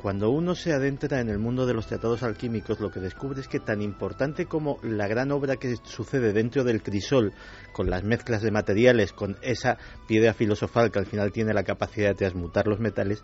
cuando 0.01 0.31
uno 0.31 0.55
se 0.55 0.73
adentra 0.73 1.21
en 1.21 1.29
el 1.29 1.39
mundo 1.39 1.67
de 1.67 1.75
los 1.75 1.87
tratados 1.87 2.23
alquímicos, 2.23 2.81
lo 2.81 2.91
que 2.91 3.01
descubre 3.01 3.41
es 3.41 3.49
que 3.49 3.61
tan 3.61 3.83
importante 3.83 4.47
como 4.47 4.79
la 4.83 5.07
gran 5.07 5.31
obra 5.31 5.57
que 5.57 5.77
sucede 5.85 6.33
dentro 6.33 6.65
del 6.65 6.83
crisol, 6.83 7.33
con 7.73 7.91
las 7.91 8.05
mezclas 8.05 8.43
de 8.43 8.51
materiales, 8.51 9.13
con 9.13 9.37
esa 9.43 9.79
piedra 10.07 10.35
filosofal 10.35 10.91
que 10.91 10.99
al 10.99 11.07
final 11.07 11.33
tiene 11.33 11.53
la 11.53 11.63
capacidad 11.63 12.15
de 12.17 12.27
transmutar 12.33 12.67
los 12.67 12.81
metales, 12.81 13.23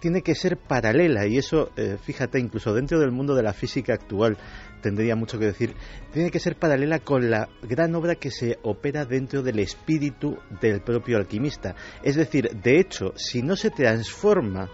tiene 0.00 0.22
que 0.22 0.34
ser 0.34 0.56
paralela 0.56 1.26
y 1.28 1.38
eso, 1.38 1.70
eh, 1.76 1.96
fíjate, 2.02 2.40
incluso 2.40 2.74
dentro 2.74 2.98
del 2.98 3.12
mundo 3.12 3.36
de 3.36 3.44
la 3.44 3.52
física 3.52 3.94
actual 3.94 4.36
tendría 4.80 5.14
mucho 5.14 5.38
que 5.38 5.46
decir, 5.46 5.76
tiene 6.12 6.32
que 6.32 6.40
ser 6.40 6.56
paralela 6.56 6.98
con 6.98 7.30
la 7.30 7.48
gran 7.62 7.94
obra 7.94 8.16
que 8.16 8.32
se 8.32 8.58
opera 8.64 9.04
dentro 9.04 9.42
del 9.42 9.60
espíritu 9.60 10.36
del 10.60 10.80
propio 10.80 11.18
alquimista. 11.18 11.76
Es 12.02 12.16
decir, 12.16 12.50
de 12.50 12.80
hecho, 12.80 13.12
si 13.14 13.42
no 13.42 13.54
se 13.54 13.70
transforma 13.70 14.68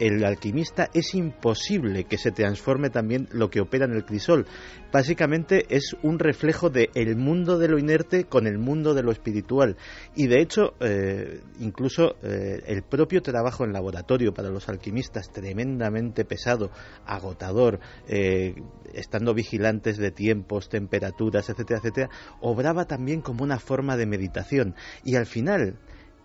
el 0.00 0.24
alquimista 0.24 0.88
es 0.94 1.14
imposible 1.14 2.04
que 2.04 2.16
se 2.16 2.32
transforme 2.32 2.88
también 2.88 3.28
lo 3.32 3.50
que 3.50 3.60
opera 3.60 3.84
en 3.84 3.92
el 3.92 4.04
crisol. 4.04 4.46
Básicamente 4.90 5.66
es 5.68 5.94
un 6.02 6.18
reflejo 6.18 6.70
del 6.70 6.88
el 6.94 7.16
mundo 7.16 7.58
de 7.58 7.68
lo 7.68 7.78
inerte 7.78 8.24
con 8.24 8.46
el 8.46 8.58
mundo 8.58 8.94
de 8.94 9.02
lo 9.02 9.12
espiritual. 9.12 9.76
Y 10.16 10.26
de 10.26 10.40
hecho, 10.40 10.74
eh, 10.80 11.42
incluso 11.60 12.16
eh, 12.22 12.62
el 12.66 12.82
propio 12.82 13.20
trabajo 13.20 13.64
en 13.64 13.72
laboratorio 13.72 14.32
para 14.32 14.48
los 14.48 14.68
alquimistas, 14.68 15.30
tremendamente 15.30 16.24
pesado, 16.24 16.70
agotador, 17.04 17.78
eh, 18.08 18.54
estando 18.94 19.34
vigilantes 19.34 19.98
de 19.98 20.10
tiempos, 20.10 20.70
temperaturas, 20.70 21.50
etcétera, 21.50 21.78
etcétera, 21.78 22.08
obraba 22.40 22.86
también 22.86 23.20
como 23.20 23.44
una 23.44 23.58
forma 23.58 23.98
de 23.98 24.06
meditación. 24.06 24.74
Y 25.04 25.16
al 25.16 25.26
final, 25.26 25.78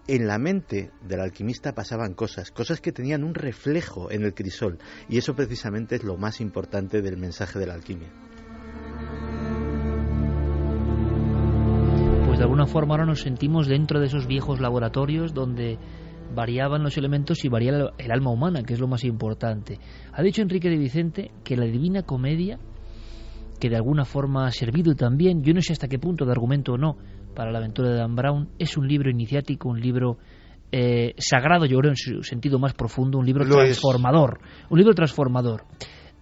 en 0.08 0.28
la 0.28 0.38
mente 0.38 0.92
del 1.02 1.20
alquimista 1.20 1.74
pasaban 1.74 2.14
cosas, 2.14 2.52
cosas 2.52 2.82
que 2.82 2.92
tenían 2.92 3.24
un 3.24 3.34
reflejo 3.34 4.12
en 4.12 4.24
el 4.24 4.34
crisol, 4.34 4.78
y 5.10 5.18
eso 5.18 5.36
precisamente 5.36 5.96
es 5.96 6.04
lo 6.04 6.18
más 6.18 6.42
importante 6.42 7.02
del 7.02 7.18
mensaje 7.18 7.60
de 7.60 7.68
la 7.68 7.74
alquimia. 7.74 8.10
Pues 12.26 12.38
de 12.38 12.44
alguna 12.44 12.68
forma 12.68 12.94
ahora 12.94 13.06
nos 13.06 13.22
sentimos 13.22 13.68
dentro 13.68 14.00
de 14.00 14.08
esos 14.08 14.28
viejos 14.28 14.60
laboratorios 14.60 15.34
donde 15.34 15.80
variaban 16.34 16.84
los 16.84 16.98
elementos 16.98 17.46
y 17.46 17.50
variaba 17.50 17.94
el 17.98 18.12
alma 18.12 18.32
humana, 18.32 18.64
que 18.64 18.74
es 18.74 18.80
lo 18.80 18.88
más 18.88 19.04
importante. 19.04 19.80
Ha 20.12 20.22
dicho 20.22 20.42
Enrique 20.42 20.70
de 20.70 20.78
Vicente 20.78 21.32
que 21.44 21.56
la 21.56 21.66
Divina 21.66 22.04
Comedia, 22.04 22.60
que 23.60 23.70
de 23.70 23.78
alguna 23.78 24.06
forma 24.06 24.46
ha 24.46 24.52
servido 24.52 24.96
también, 24.96 25.44
yo 25.44 25.54
no 25.54 25.62
sé 25.62 25.74
hasta 25.74 25.88
qué 25.88 25.98
punto 25.98 26.26
de 26.26 26.32
argumento 26.32 26.74
o 26.74 26.78
no, 26.78 26.98
para 27.36 27.52
la 27.52 27.60
aventura 27.60 27.90
de 27.90 27.98
Dan 27.98 28.16
Brown. 28.16 28.50
Es 28.58 28.78
un 28.78 28.88
libro 28.88 29.12
iniciático, 29.12 29.70
un 29.70 29.80
libro 29.80 30.18
eh, 30.72 31.14
sagrado, 31.18 31.66
yo 31.66 31.78
creo, 31.78 31.92
en 31.92 31.98
su 31.98 32.24
sentido 32.24 32.58
más 32.58 32.74
profundo, 32.74 33.20
un 33.20 33.26
libro 33.26 33.46
transformador. 33.46 34.40
Un 34.70 34.80
libro 34.80 34.94
transformador. 34.94 35.66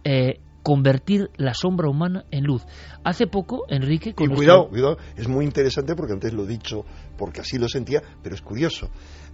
Eh, 0.03 0.39
convertir 0.61 1.29
la 1.37 1.53
sombra 1.53 1.89
humana 1.89 2.25
en 2.31 2.43
luz. 2.43 2.63
Hace 3.03 3.27
poco, 3.27 3.65
Enrique... 3.69 4.13
Con 4.13 4.29
cuidado, 4.29 4.69
cuidado, 4.69 4.97
es 5.15 5.27
muy 5.27 5.45
interesante 5.45 5.95
porque 5.95 6.13
antes 6.13 6.33
lo 6.33 6.43
he 6.43 6.47
dicho, 6.47 6.85
porque 7.17 7.41
así 7.41 7.57
lo 7.57 7.67
sentía, 7.67 8.01
pero 8.21 8.35
es 8.35 8.41
curioso. 8.41 8.89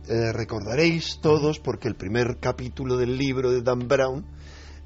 Eh, 0.08 0.32
recordaréis 0.34 1.20
todos, 1.22 1.60
porque 1.60 1.88
el 1.88 1.96
primer 1.96 2.38
capítulo 2.40 2.98
del 2.98 3.18
libro 3.18 3.52
de 3.52 3.62
Dan 3.62 3.88
Brown, 3.88 4.26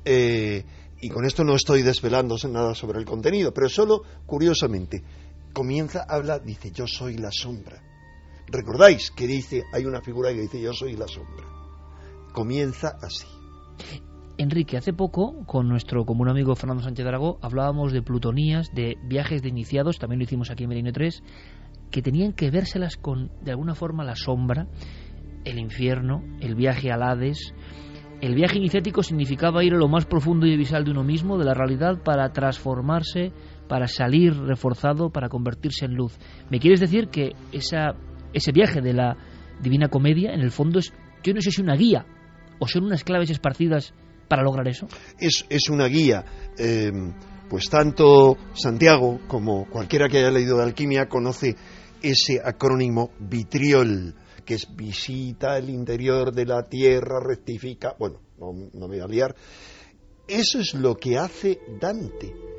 y 0.05 1.09
con 1.09 1.25
esto 1.25 1.43
no 1.43 1.55
estoy 1.55 1.81
desvelándose 1.81 2.47
nada 2.49 2.75
sobre 2.75 2.97
el 2.97 3.05
contenido, 3.05 3.53
pero 3.53 3.69
solo 3.69 4.03
curiosamente, 4.25 5.03
comienza, 5.53 6.05
habla, 6.07 6.39
dice, 6.39 6.71
yo 6.71 6.87
soy 6.87 7.17
la 7.17 7.31
sombra. 7.31 7.81
Recordáis 8.47 9.11
que 9.11 9.27
dice, 9.27 9.63
hay 9.71 9.85
una 9.85 10.01
figura 10.01 10.29
que 10.33 10.41
dice 10.41 10.61
yo 10.61 10.73
soy 10.73 10.95
la 10.95 11.07
sombra. 11.07 11.45
Comienza 12.33 12.97
así. 13.01 13.27
Enrique, 14.37 14.77
hace 14.77 14.93
poco, 14.93 15.45
con 15.45 15.69
nuestro 15.69 16.05
común 16.05 16.27
amigo 16.27 16.55
Fernando 16.55 16.83
Sánchez 16.83 17.05
Aragó, 17.05 17.37
hablábamos 17.41 17.93
de 17.93 18.01
plutonías, 18.01 18.73
de 18.73 18.97
viajes 19.03 19.43
de 19.43 19.49
iniciados, 19.49 19.99
también 19.99 20.19
lo 20.19 20.23
hicimos 20.23 20.49
aquí 20.49 20.63
en 20.63 20.69
Merino 20.69 20.91
3, 20.91 21.23
que 21.91 22.01
tenían 22.01 22.33
que 22.33 22.49
vérselas 22.49 22.97
con, 22.97 23.31
de 23.41 23.51
alguna 23.51 23.75
forma, 23.75 24.03
la 24.03 24.15
sombra, 24.15 24.67
el 25.45 25.59
infierno, 25.59 26.23
el 26.41 26.55
viaje 26.55 26.91
al 26.91 27.03
Hades. 27.03 27.53
El 28.21 28.35
viaje 28.35 28.57
iniciático 28.57 29.03
significaba 29.03 29.63
ir 29.63 29.73
a 29.73 29.77
lo 29.77 29.87
más 29.87 30.05
profundo 30.05 30.47
y 30.47 30.57
visal 30.57 30.83
de 30.83 30.91
uno 30.91 31.03
mismo, 31.03 31.37
de 31.37 31.45
la 31.45 31.53
realidad, 31.53 32.01
para 32.03 32.31
transformarse, 32.31 33.33
para 33.67 33.87
salir 33.87 34.33
reforzado, 34.35 35.09
para 35.09 35.29
convertirse 35.29 35.85
en 35.85 35.95
luz. 35.95 36.17
¿Me 36.49 36.59
quieres 36.59 36.79
decir 36.79 37.07
que 37.07 37.31
esa, 37.51 37.95
ese 38.33 38.51
viaje 38.51 38.81
de 38.81 38.93
la 38.93 39.17
Divina 39.61 39.87
Comedia, 39.89 40.33
en 40.33 40.41
el 40.41 40.51
fondo, 40.51 40.79
es, 40.79 40.93
yo 41.23 41.33
no 41.33 41.41
sé 41.41 41.51
si 41.51 41.61
una 41.61 41.75
guía 41.75 42.05
o 42.59 42.67
son 42.67 42.85
unas 42.85 43.03
claves 43.03 43.29
esparcidas 43.29 43.93
para 44.27 44.43
lograr 44.43 44.67
eso? 44.67 44.87
Es, 45.19 45.69
una 45.69 45.87
guía. 45.87 46.25
Eh, 46.57 46.91
pues 47.49 47.69
tanto 47.69 48.37
Santiago 48.53 49.19
como 49.27 49.69
cualquiera 49.69 50.07
que 50.07 50.17
haya 50.17 50.31
leído 50.31 50.57
de 50.57 50.63
alquimia 50.63 51.07
conoce 51.07 51.55
ese 52.01 52.41
acrónimo 52.43 53.11
vitriol, 53.19 54.15
que 54.45 54.55
es 54.55 54.67
visita 54.75 55.57
el 55.57 55.69
interior 55.69 56.33
de 56.33 56.45
la 56.45 56.63
tierra, 56.63 57.19
rectifica. 57.23 57.95
Bueno, 57.97 58.19
no, 58.39 58.53
no 58.73 58.87
me 58.87 58.97
voy 58.97 58.99
a 58.99 59.07
liar. 59.07 59.35
Eso 60.27 60.59
es 60.59 60.73
lo 60.73 60.95
que 60.95 61.17
hace 61.17 61.59
Dante. 61.79 62.52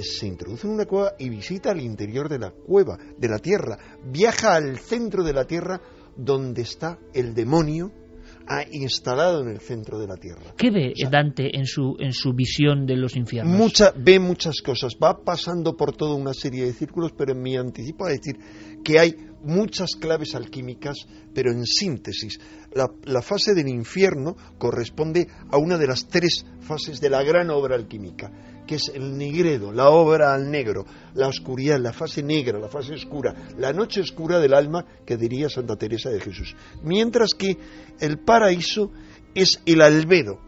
Se 0.00 0.26
introduce 0.26 0.66
en 0.66 0.74
una 0.74 0.86
cueva 0.86 1.14
y 1.18 1.28
visita 1.28 1.72
el 1.72 1.80
interior 1.80 2.28
de 2.28 2.38
la 2.38 2.50
cueva, 2.50 2.98
de 3.16 3.28
la 3.28 3.38
tierra. 3.38 3.78
Viaja 4.04 4.54
al 4.54 4.78
centro 4.78 5.24
de 5.24 5.32
la 5.32 5.44
tierra 5.44 5.80
donde 6.16 6.62
está 6.62 6.98
el 7.14 7.34
demonio 7.34 7.92
ha 8.48 8.64
instalado 8.70 9.42
en 9.42 9.50
el 9.50 9.60
centro 9.60 9.98
de 9.98 10.06
la 10.06 10.16
tierra. 10.16 10.54
¿Qué 10.56 10.70
ve 10.70 10.94
Dante 11.10 11.56
en 11.56 11.66
su, 11.66 11.96
en 11.98 12.12
su 12.12 12.32
visión 12.32 12.86
de 12.86 12.96
los 12.96 13.14
infiernos? 13.16 13.54
Mucha, 13.54 13.92
ve 13.94 14.18
muchas 14.18 14.62
cosas, 14.62 14.96
va 15.02 15.22
pasando 15.22 15.76
por 15.76 15.94
toda 15.94 16.14
una 16.14 16.32
serie 16.32 16.64
de 16.64 16.72
círculos, 16.72 17.12
pero 17.16 17.32
en 17.32 17.42
mi 17.42 17.56
anticipo 17.56 18.06
a 18.06 18.10
decir 18.10 18.38
que 18.82 18.98
hay 18.98 19.14
muchas 19.42 19.90
claves 20.00 20.34
alquímicas, 20.34 20.96
pero 21.34 21.52
en 21.52 21.64
síntesis. 21.64 22.40
La, 22.72 22.86
la, 23.04 23.22
fase 23.22 23.54
del 23.54 23.68
infierno 23.68 24.36
corresponde 24.58 25.28
a 25.50 25.58
una 25.58 25.76
de 25.76 25.86
las 25.86 26.08
tres 26.08 26.46
fases 26.60 27.00
de 27.00 27.10
la 27.10 27.22
gran 27.22 27.50
obra 27.50 27.76
alquímica, 27.76 28.32
que 28.68 28.76
es 28.76 28.92
el 28.94 29.16
negredo, 29.16 29.72
la 29.72 29.88
obra 29.88 30.34
al 30.34 30.50
negro, 30.50 30.84
la 31.14 31.26
oscuridad, 31.26 31.80
la 31.80 31.92
fase 31.92 32.22
negra, 32.22 32.58
la 32.58 32.68
fase 32.68 32.92
oscura, 32.92 33.34
la 33.56 33.72
noche 33.72 34.02
oscura 34.02 34.38
del 34.38 34.52
alma, 34.52 34.84
que 35.06 35.16
diría 35.16 35.48
Santa 35.48 35.76
Teresa 35.76 36.10
de 36.10 36.20
Jesús. 36.20 36.54
Mientras 36.82 37.30
que 37.36 37.56
el 37.98 38.18
paraíso 38.18 38.92
es 39.34 39.60
el 39.64 39.80
albedo, 39.80 40.38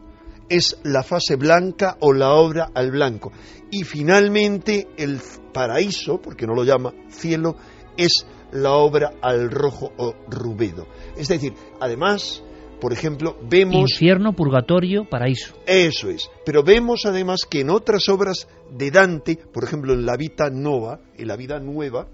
es 0.51 0.79
la 0.83 1.03
fase 1.03 1.37
blanca 1.37 1.97
o 2.01 2.13
la 2.13 2.35
obra 2.35 2.71
al 2.75 2.91
blanco. 2.91 3.33
Y 3.71 3.85
finalmente 3.85 4.89
el 4.99 5.19
paraíso, 5.53 6.21
porque 6.21 6.47
no 6.47 6.55
lo 6.55 6.65
llama 6.65 6.93
cielo, 7.09 7.57
es 7.97 8.27
la 8.53 8.73
obra 8.73 9.15
al 9.23 9.51
rojo 9.51 9.93
o 9.97 10.15
rubedo. 10.29 10.87
Es 11.17 11.29
decir, 11.29 11.55
además, 11.81 12.43
por 12.81 12.93
ejemplo, 12.93 13.39
vemos... 13.49 13.93
Infierno, 13.93 14.35
purgatorio, 14.35 15.09
paraíso. 15.09 15.55
Eso 15.67 16.09
es. 16.09 16.29
Pero 16.45 16.63
vemos 16.63 17.03
además 17.05 17.41
que 17.49 17.61
en 17.61 17.71
otras 17.71 18.09
obras 18.09 18.49
de 18.71 18.91
Dante, 18.91 19.37
por 19.37 19.65
ejemplo 19.65 19.93
en 19.93 20.07
la 20.07 20.17
Vita 20.17 20.51
Nova, 20.51 21.01
en 21.17 21.29
la 21.29 21.37
vida 21.37 21.61
nueva, 21.61 22.09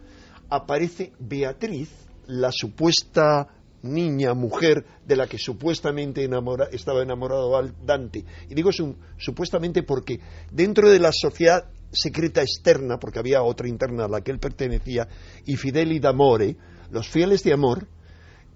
aparece 0.50 1.12
Beatriz, 1.18 1.90
la 2.26 2.50
supuesta 2.52 3.48
niña, 3.82 4.34
mujer, 4.34 4.84
de 5.06 5.16
la 5.16 5.28
que 5.28 5.38
supuestamente 5.38 6.24
enamora, 6.24 6.68
estaba 6.72 7.02
enamorado 7.02 7.50
Dante. 7.84 8.24
Y 8.50 8.54
digo 8.54 8.70
supuestamente 9.16 9.84
porque 9.84 10.18
dentro 10.50 10.90
de 10.90 10.98
la 10.98 11.12
sociedad 11.12 11.66
secreta 11.92 12.42
externa, 12.42 12.98
porque 12.98 13.20
había 13.20 13.42
otra 13.42 13.68
interna 13.68 14.06
a 14.06 14.08
la 14.08 14.22
que 14.22 14.32
él 14.32 14.40
pertenecía, 14.40 15.06
y 15.44 15.56
fideli 15.56 16.00
d'amore, 16.00 16.56
los 16.90 17.08
fieles 17.08 17.44
de 17.44 17.52
amor, 17.52 17.86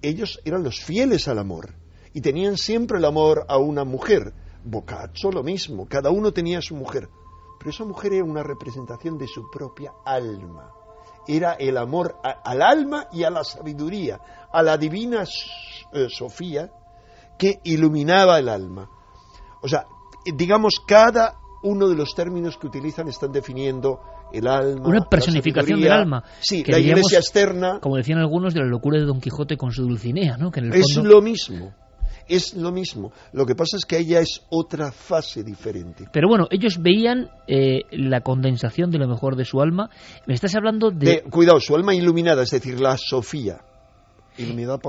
ellos 0.02 0.40
eran 0.44 0.64
los 0.64 0.80
fieles 0.80 1.28
al 1.28 1.38
amor 1.38 1.79
y 2.12 2.20
tenían 2.20 2.56
siempre 2.56 2.98
el 2.98 3.04
amor 3.04 3.44
a 3.48 3.58
una 3.58 3.84
mujer. 3.84 4.32
Boccaccio 4.62 5.30
lo 5.32 5.42
mismo, 5.42 5.86
cada 5.88 6.10
uno 6.10 6.32
tenía 6.32 6.60
su 6.60 6.74
mujer, 6.74 7.08
pero 7.58 7.70
esa 7.70 7.84
mujer 7.84 8.12
era 8.12 8.24
una 8.24 8.42
representación 8.42 9.16
de 9.16 9.26
su 9.26 9.50
propia 9.50 9.92
alma. 10.04 10.70
Era 11.26 11.52
el 11.54 11.76
amor 11.76 12.16
a, 12.22 12.42
al 12.44 12.62
alma 12.62 13.06
y 13.12 13.24
a 13.24 13.30
la 13.30 13.44
sabiduría, 13.44 14.20
a 14.52 14.62
la 14.62 14.76
divina 14.76 15.24
eh, 15.92 16.06
Sofía 16.08 16.70
que 17.38 17.60
iluminaba 17.64 18.38
el 18.38 18.48
alma. 18.48 18.90
O 19.62 19.68
sea, 19.68 19.86
digamos, 20.36 20.74
cada 20.86 21.36
uno 21.62 21.88
de 21.88 21.94
los 21.94 22.14
términos 22.14 22.56
que 22.58 22.66
utilizan 22.66 23.08
están 23.08 23.32
definiendo 23.32 24.00
el 24.32 24.46
alma. 24.46 24.86
Una 24.86 25.00
personificación 25.08 25.80
del 25.80 25.92
alma. 25.92 26.24
Sí, 26.40 26.64
la 26.66 26.78
iglesia 26.78 27.18
externa. 27.18 27.80
Como 27.80 27.96
decían 27.96 28.18
algunos, 28.18 28.54
de 28.54 28.60
la 28.60 28.66
locura 28.66 28.98
de 28.98 29.06
Don 29.06 29.20
Quijote 29.20 29.56
con 29.56 29.72
su 29.72 29.82
Dulcinea, 29.82 30.36
¿no? 30.36 30.50
Que 30.50 30.60
en 30.60 30.66
el 30.66 30.74
es 30.74 30.96
lo 30.96 31.20
mismo. 31.20 31.74
Es 32.28 32.54
lo 32.54 32.72
mismo. 32.72 33.12
Lo 33.32 33.46
que 33.46 33.54
pasa 33.54 33.76
es 33.76 33.84
que 33.84 33.98
ella 33.98 34.20
es 34.20 34.42
otra 34.50 34.92
fase 34.92 35.42
diferente. 35.42 36.06
Pero 36.12 36.28
bueno, 36.28 36.46
ellos 36.50 36.78
veían 36.80 37.28
eh, 37.46 37.82
la 37.90 38.20
condensación 38.20 38.90
de 38.90 38.98
lo 38.98 39.08
mejor 39.08 39.36
de 39.36 39.44
su 39.44 39.60
alma. 39.60 39.90
Me 40.26 40.34
estás 40.34 40.54
hablando 40.54 40.90
de... 40.90 41.06
de 41.06 41.22
cuidado, 41.22 41.60
su 41.60 41.74
alma 41.74 41.94
iluminada, 41.94 42.42
es 42.42 42.50
decir, 42.50 42.80
la 42.80 42.96
Sofía. 42.96 43.60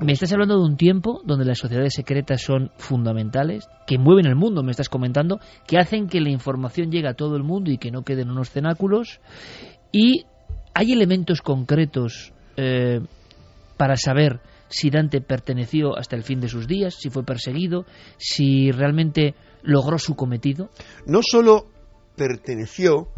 Me 0.02 0.14
estás 0.14 0.32
hablando 0.32 0.58
de 0.58 0.64
un 0.66 0.78
tiempo 0.78 1.22
donde 1.26 1.46
las 1.46 1.58
sociedades 1.58 1.94
secretas 1.94 2.42
son 2.42 2.72
fundamentales, 2.78 3.68
que 3.86 3.98
mueven 3.98 4.26
el 4.26 4.36
mundo, 4.36 4.64
me 4.64 4.72
estás 4.72 4.88
comentando, 4.88 5.40
que 5.68 5.78
hacen 5.78 6.08
que 6.08 6.22
la 6.22 6.30
información 6.30 6.92
llegue 6.92 7.10
a 7.10 7.16
todo 7.16 7.36
el 7.36 7.44
mundo 7.44 7.70
y 7.70 7.78
que 7.78 7.92
no 7.92 8.04
queden 8.04 8.30
unos 8.30 8.50
cenáculos. 8.50 9.20
Y 9.92 10.26
hay 10.74 10.94
elementos 10.94 11.42
concretos 11.42 12.34
eh, 12.56 13.02
para 13.78 13.98
saber 13.98 14.40
si 14.72 14.90
Dante 14.90 15.22
perteneció 15.22 15.98
hasta 15.98 16.16
el 16.16 16.24
fin 16.24 16.40
de 16.40 16.50
sus 16.50 16.68
días, 16.68 16.96
si 17.00 17.10
fue 17.10 17.24
perseguido, 17.24 17.86
si 18.18 18.72
realmente 18.72 19.36
logró 19.62 20.00
su 20.00 20.16
cometido. 20.16 20.70
No 21.06 21.22
solo 21.22 21.68
perteneció, 22.16 23.10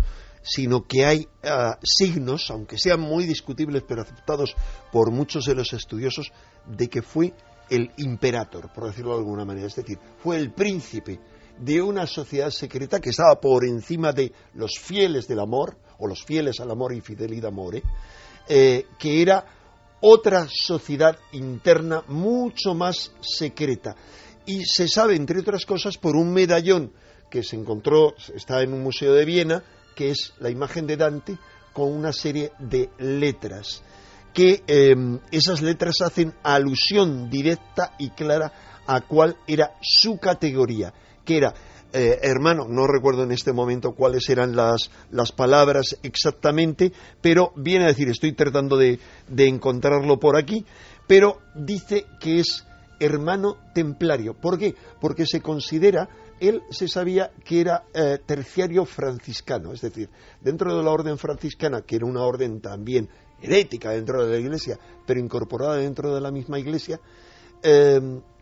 sino 0.41 0.85
que 0.85 1.05
hay 1.05 1.27
uh, 1.43 1.75
signos, 1.81 2.51
aunque 2.51 2.77
sean 2.77 2.99
muy 2.99 3.25
discutibles 3.25 3.83
pero 3.87 4.01
aceptados 4.01 4.55
por 4.91 5.11
muchos 5.11 5.45
de 5.45 5.55
los 5.55 5.71
estudiosos, 5.73 6.31
de 6.65 6.89
que 6.89 7.01
fue 7.01 7.33
el 7.69 7.91
imperator, 7.97 8.71
por 8.73 8.87
decirlo 8.87 9.13
de 9.13 9.19
alguna 9.19 9.45
manera, 9.45 9.67
es 9.67 9.75
decir, 9.75 9.97
fue 10.21 10.37
el 10.37 10.51
príncipe 10.51 11.19
de 11.57 11.81
una 11.81 12.05
sociedad 12.07 12.49
secreta 12.49 12.99
que 12.99 13.11
estaba 13.11 13.39
por 13.39 13.65
encima 13.65 14.11
de 14.11 14.33
los 14.55 14.77
fieles 14.79 15.27
del 15.27 15.39
amor, 15.39 15.77
o 15.99 16.07
los 16.07 16.23
fieles 16.25 16.59
al 16.59 16.71
amor 16.71 16.93
y 16.93 17.01
fidelidad 17.01 17.49
amore, 17.49 17.83
eh, 18.47 18.87
que 18.99 19.21
era 19.21 19.45
otra 20.05 20.47
sociedad 20.49 21.17
interna 21.31 22.03
mucho 22.07 22.73
más 22.73 23.13
secreta. 23.21 23.95
Y 24.45 24.65
se 24.65 24.89
sabe, 24.89 25.15
entre 25.15 25.39
otras 25.39 25.65
cosas, 25.65 25.97
por 25.97 26.17
un 26.17 26.33
medallón 26.33 26.91
que 27.31 27.41
se 27.41 27.55
encontró, 27.55 28.13
está 28.35 28.61
en 28.61 28.73
un 28.73 28.83
museo 28.83 29.13
de 29.13 29.23
Viena, 29.23 29.63
que 29.95 30.11
es 30.11 30.33
la 30.39 30.49
imagen 30.49 30.85
de 30.87 30.97
Dante 30.97 31.37
con 31.71 31.89
una 31.89 32.11
serie 32.11 32.51
de 32.59 32.89
letras, 32.99 33.81
que 34.33 34.61
eh, 34.67 34.93
esas 35.31 35.61
letras 35.61 36.01
hacen 36.01 36.33
alusión 36.43 37.29
directa 37.29 37.95
y 37.97 38.09
clara 38.09 38.81
a 38.85 38.99
cuál 39.01 39.37
era 39.47 39.77
su 39.81 40.17
categoría, 40.17 40.93
que 41.23 41.37
era, 41.37 41.53
eh, 41.93 42.19
hermano, 42.23 42.65
no 42.67 42.87
recuerdo 42.87 43.23
en 43.23 43.31
este 43.31 43.53
momento 43.53 43.93
cuáles 43.93 44.27
eran 44.29 44.55
las, 44.55 44.89
las 45.11 45.31
palabras 45.31 45.97
exactamente, 46.03 46.91
pero 47.21 47.53
viene 47.55 47.85
a 47.85 47.89
decir, 47.89 48.09
estoy 48.09 48.33
tratando 48.33 48.77
de, 48.77 48.99
de 49.29 49.47
encontrarlo 49.47 50.19
por 50.19 50.35
aquí, 50.35 50.65
pero 51.07 51.37
dice 51.55 52.05
que 52.19 52.39
es 52.39 52.65
hermano 52.99 53.57
templario. 53.73 54.33
¿Por 54.33 54.57
qué? 54.57 54.75
Porque 54.99 55.25
se 55.25 55.41
considera 55.41 56.09
él 56.39 56.61
se 56.69 56.87
sabía 56.87 57.31
que 57.45 57.61
era 57.61 57.85
eh, 57.93 58.17
terciario 58.25 58.85
franciscano, 58.85 59.71
es 59.71 59.81
decir, 59.81 60.09
dentro 60.41 60.75
de 60.75 60.83
la 60.83 60.91
orden 60.91 61.17
franciscana, 61.17 61.81
que 61.81 61.95
era 61.95 62.05
una 62.05 62.21
orden 62.23 62.59
también 62.59 63.09
herética 63.41 63.91
dentro 63.91 64.25
de 64.25 64.33
la 64.33 64.39
iglesia, 64.39 64.77
pero 65.05 65.19
incorporada 65.19 65.77
dentro 65.77 66.13
de 66.13 66.21
la 66.21 66.31
misma 66.31 66.59
iglesia, 66.59 66.99
eh, 67.61 67.99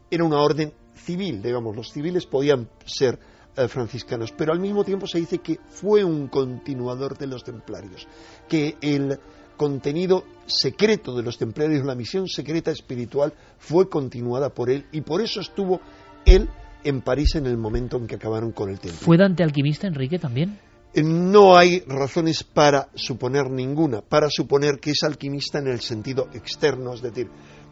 era 0.09 0.23
una 0.23 0.41
orden 0.41 0.73
civil, 0.95 1.41
digamos, 1.41 1.75
los 1.75 1.91
civiles 1.91 2.25
podían 2.25 2.69
ser 2.85 3.19
franciscanos, 3.67 4.31
pero 4.31 4.53
al 4.53 4.59
mismo 4.59 4.83
tiempo 4.83 5.07
se 5.07 5.19
dice 5.19 5.39
que 5.39 5.59
fue 5.69 6.03
un 6.03 6.27
continuador 6.27 7.17
de 7.17 7.27
los 7.27 7.43
templarios, 7.43 8.07
que 8.47 8.77
el 8.81 9.19
contenido 9.57 10.23
secreto 10.45 11.15
de 11.15 11.23
los 11.23 11.37
templarios, 11.37 11.85
la 11.85 11.95
misión 11.95 12.27
secreta 12.27 12.71
espiritual, 12.71 13.33
fue 13.59 13.89
continuada 13.89 14.49
por 14.49 14.69
él 14.69 14.85
y 14.91 15.01
por 15.01 15.21
eso 15.21 15.39
estuvo 15.39 15.79
él 16.25 16.49
en 16.83 17.01
París 17.01 17.35
en 17.35 17.45
el 17.45 17.57
momento 17.57 17.97
en 17.97 18.07
que 18.07 18.15
acabaron 18.15 18.51
con 18.53 18.69
el 18.69 18.79
templo. 18.79 18.99
¿Fue 18.99 19.17
Dante 19.17 19.43
alquimista, 19.43 19.87
Enrique, 19.87 20.17
también? 20.17 20.59
Eh, 20.93 21.03
no 21.03 21.55
hay 21.55 21.83
razones 21.87 22.43
para 22.43 22.89
suponer 22.95 23.49
ninguna, 23.49 24.01
para 24.01 24.29
suponer 24.29 24.79
que 24.79 24.91
es 24.91 25.03
alquimista 25.03 25.59
en 25.59 25.67
el 25.67 25.79
sentido 25.79 26.27
externo, 26.33 26.93
es 26.93 27.01
decir, 27.01 27.29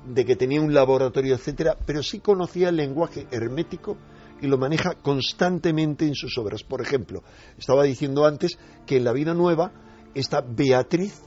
de 0.07 0.25
que 0.25 0.35
tenía 0.35 0.61
un 0.61 0.73
laboratorio, 0.73 1.35
etcétera, 1.35 1.75
pero 1.85 2.03
sí 2.03 2.19
conocía 2.19 2.69
el 2.69 2.77
lenguaje 2.77 3.27
hermético 3.31 3.97
y 4.41 4.47
lo 4.47 4.57
maneja 4.57 4.95
constantemente 4.95 6.05
en 6.05 6.15
sus 6.15 6.37
obras. 6.37 6.63
Por 6.63 6.81
ejemplo, 6.81 7.23
estaba 7.57 7.83
diciendo 7.83 8.25
antes 8.25 8.57
que 8.85 8.97
en 8.97 9.03
La 9.03 9.13
Vida 9.13 9.33
Nueva 9.33 9.71
esta 10.13 10.41
Beatriz 10.41 11.21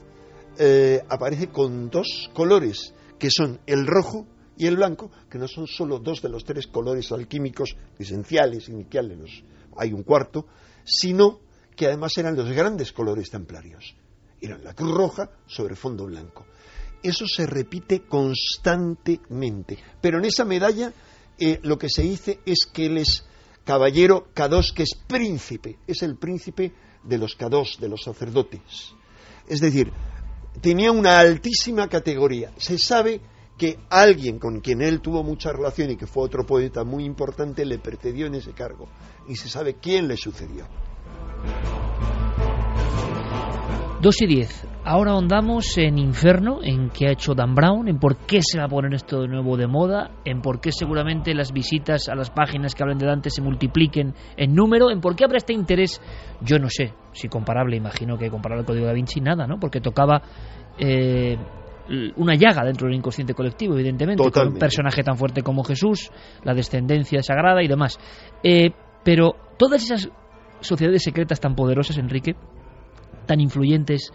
eh, 0.57 1.01
aparece 1.09 1.47
con 1.49 1.89
dos 1.89 2.29
colores, 2.33 2.93
que 3.17 3.29
son 3.29 3.59
el 3.65 3.87
rojo 3.87 4.27
y 4.57 4.67
el 4.67 4.75
blanco, 4.75 5.11
que 5.29 5.39
no 5.39 5.47
son 5.47 5.67
solo 5.67 5.99
dos 5.99 6.21
de 6.21 6.29
los 6.29 6.43
tres 6.43 6.67
colores 6.67 7.11
alquímicos 7.11 7.75
esenciales, 7.97 8.69
iniciales, 8.69 9.43
hay 9.77 9.93
un 9.93 10.03
cuarto, 10.03 10.45
sino 10.83 11.39
que 11.75 11.87
además 11.87 12.17
eran 12.17 12.35
los 12.35 12.49
grandes 12.51 12.91
colores 12.91 13.29
templarios. 13.29 13.95
Eran 14.39 14.63
la 14.63 14.73
cruz 14.73 14.91
roja 14.93 15.31
sobre 15.47 15.75
fondo 15.75 16.05
blanco. 16.05 16.45
Eso 17.01 17.25
se 17.27 17.45
repite 17.45 18.01
constantemente. 18.01 19.77
Pero 20.01 20.19
en 20.19 20.25
esa 20.25 20.45
medalla 20.45 20.93
eh, 21.39 21.59
lo 21.63 21.77
que 21.77 21.89
se 21.89 22.03
dice 22.03 22.39
es 22.45 22.65
que 22.71 22.85
él 22.85 22.97
es 22.97 23.25
caballero 23.63 24.27
K2, 24.33 24.73
que 24.73 24.83
es 24.83 24.95
príncipe, 25.07 25.79
es 25.87 26.03
el 26.03 26.17
príncipe 26.17 26.73
de 27.03 27.17
los 27.17 27.37
K2, 27.37 27.79
de 27.79 27.89
los 27.89 28.03
sacerdotes. 28.03 28.93
Es 29.47 29.59
decir, 29.59 29.91
tenía 30.61 30.91
una 30.91 31.19
altísima 31.19 31.87
categoría. 31.87 32.51
Se 32.57 32.77
sabe 32.77 33.21
que 33.57 33.79
alguien 33.89 34.39
con 34.39 34.61
quien 34.61 34.81
él 34.81 35.01
tuvo 35.01 35.23
mucha 35.23 35.51
relación 35.51 35.91
y 35.91 35.95
que 35.95 36.07
fue 36.07 36.23
otro 36.23 36.45
poeta 36.45 36.83
muy 36.83 37.05
importante 37.05 37.65
le 37.65 37.79
precedió 37.79 38.25
en 38.27 38.35
ese 38.35 38.53
cargo. 38.53 38.89
Y 39.27 39.35
se 39.35 39.49
sabe 39.49 39.75
quién 39.75 40.07
le 40.07 40.17
sucedió. 40.17 40.67
2 44.03 44.21
y 44.23 44.27
10. 44.27 44.67
Ahora 44.83 45.11
ahondamos 45.11 45.77
en 45.77 45.97
Inferno, 45.97 46.59
en 46.61 46.89
qué 46.89 47.07
ha 47.07 47.11
hecho 47.13 47.33
Dan 47.33 47.55
Brown, 47.55 47.87
en 47.87 47.99
por 47.99 48.17
qué 48.17 48.41
se 48.41 48.59
va 48.59 48.65
a 48.65 48.67
poner 48.67 48.93
esto 48.93 49.21
de 49.21 49.29
nuevo 49.29 49.55
de 49.55 49.65
moda, 49.65 50.11
en 50.25 50.41
por 50.41 50.59
qué 50.59 50.73
seguramente 50.73 51.33
las 51.33 51.53
visitas 51.53 52.09
a 52.09 52.15
las 52.15 52.29
páginas 52.29 52.75
que 52.75 52.83
hablan 52.83 52.97
de 52.97 53.05
Dante 53.05 53.29
se 53.29 53.41
multipliquen 53.41 54.13
en 54.35 54.53
número, 54.53 54.91
en 54.91 54.99
por 54.99 55.15
qué 55.15 55.23
habrá 55.23 55.37
este 55.37 55.53
interés, 55.53 56.01
yo 56.41 56.59
no 56.59 56.67
sé, 56.69 56.93
si 57.13 57.29
comparable, 57.29 57.77
imagino 57.77 58.17
que 58.17 58.29
comparable 58.29 58.63
al 58.63 58.65
Código 58.65 58.87
da 58.87 58.91
Vinci, 58.91 59.21
nada, 59.21 59.47
¿no? 59.47 59.57
Porque 59.57 59.79
tocaba 59.79 60.21
eh, 60.77 61.37
una 62.17 62.35
llaga 62.35 62.65
dentro 62.65 62.87
del 62.87 62.97
inconsciente 62.97 63.33
colectivo, 63.33 63.75
evidentemente, 63.75 64.21
con 64.31 64.47
un 64.49 64.59
personaje 64.59 65.01
tan 65.01 65.15
fuerte 65.15 65.43
como 65.43 65.63
Jesús, 65.63 66.11
la 66.43 66.53
descendencia 66.53 67.23
sagrada 67.23 67.63
y 67.63 67.69
demás. 67.69 67.97
Eh, 68.43 68.71
pero 69.05 69.35
todas 69.57 69.81
esas 69.81 70.09
sociedades 70.59 71.03
secretas 71.03 71.39
tan 71.39 71.55
poderosas, 71.55 71.97
Enrique, 71.97 72.35
tan 73.25 73.39
influyentes, 73.39 74.11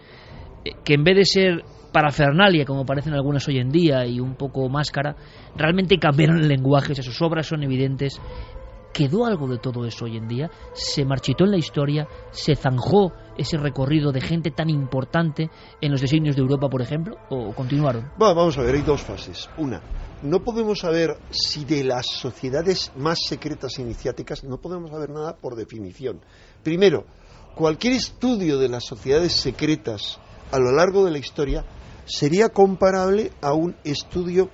eh, 0.65 0.71
que 0.85 0.95
en 0.95 1.05
vez 1.05 1.17
de 1.17 1.25
ser 1.25 1.65
parafernalia, 1.93 2.65
como 2.65 2.85
parecen 2.85 3.15
algunas 3.15 3.47
hoy 3.49 3.59
en 3.59 3.71
día, 3.71 4.07
y 4.07 4.21
un 4.21 4.35
poco 4.35 4.69
máscara, 4.69 5.17
realmente 5.57 5.99
cambiaron 5.99 6.39
el 6.39 6.49
lenguaje, 6.49 6.95
sus 6.95 7.21
obras 7.23 7.47
son 7.47 7.63
evidentes. 7.63 8.21
¿Quedó 8.93 9.27
algo 9.27 9.47
de 9.47 9.59
todo 9.59 9.85
eso 9.85 10.07
hoy 10.07 10.17
en 10.17 10.27
día? 10.27 10.51
¿Se 10.73 11.05
marchitó 11.05 11.45
en 11.45 11.53
la 11.53 11.59
historia? 11.59 12.09
¿Se 12.31 12.57
zanjó 12.57 13.13
ese 13.37 13.57
recorrido 13.57 14.11
de 14.11 14.21
gente 14.21 14.51
tan 14.51 14.71
importante 14.71 15.51
en 15.81 15.93
los 15.93 16.01
designios 16.01 16.35
de 16.35 16.43
Europa, 16.43 16.69
por 16.69 16.83
ejemplo? 16.83 17.17
¿O 17.29 17.55
continuaron? 17.55 18.11
vamos 18.19 18.59
a 18.59 18.63
ver, 18.63 18.75
hay 18.75 18.83
dos 18.83 19.03
fases. 19.03 19.49
Una, 19.57 19.81
no 20.23 20.43
podemos 20.43 20.81
saber 20.81 21.17
si 21.31 21.65
de 21.65 21.85
las 21.85 22.07
sociedades 22.07 22.91
más 22.97 23.21
secretas 23.25 23.79
iniciáticas 23.79 24.43
no 24.43 24.57
podemos 24.57 24.91
saber 24.91 25.11
nada 25.11 25.37
por 25.37 25.55
definición. 25.55 26.21
Primero, 26.65 27.05
cualquier 27.59 27.95
estudio 27.95 28.57
de 28.57 28.69
las 28.69 28.85
sociedades 28.85 29.33
secretas 29.33 30.21
a 30.53 30.61
lo 30.61 30.71
largo 30.71 31.05
de 31.05 31.11
la 31.11 31.19
historia 31.19 31.65
sería 32.05 32.51
comparable 32.51 33.33
a 33.41 33.53
un 33.53 33.75
estudio 33.83 34.49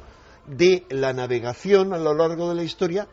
de 0.47 0.87
la 0.89 1.13
navegación 1.13 1.93
a 1.93 1.99
lo 1.99 2.15
largo 2.15 2.49
de 2.49 2.55
la 2.55 2.63
historia, 2.63 3.07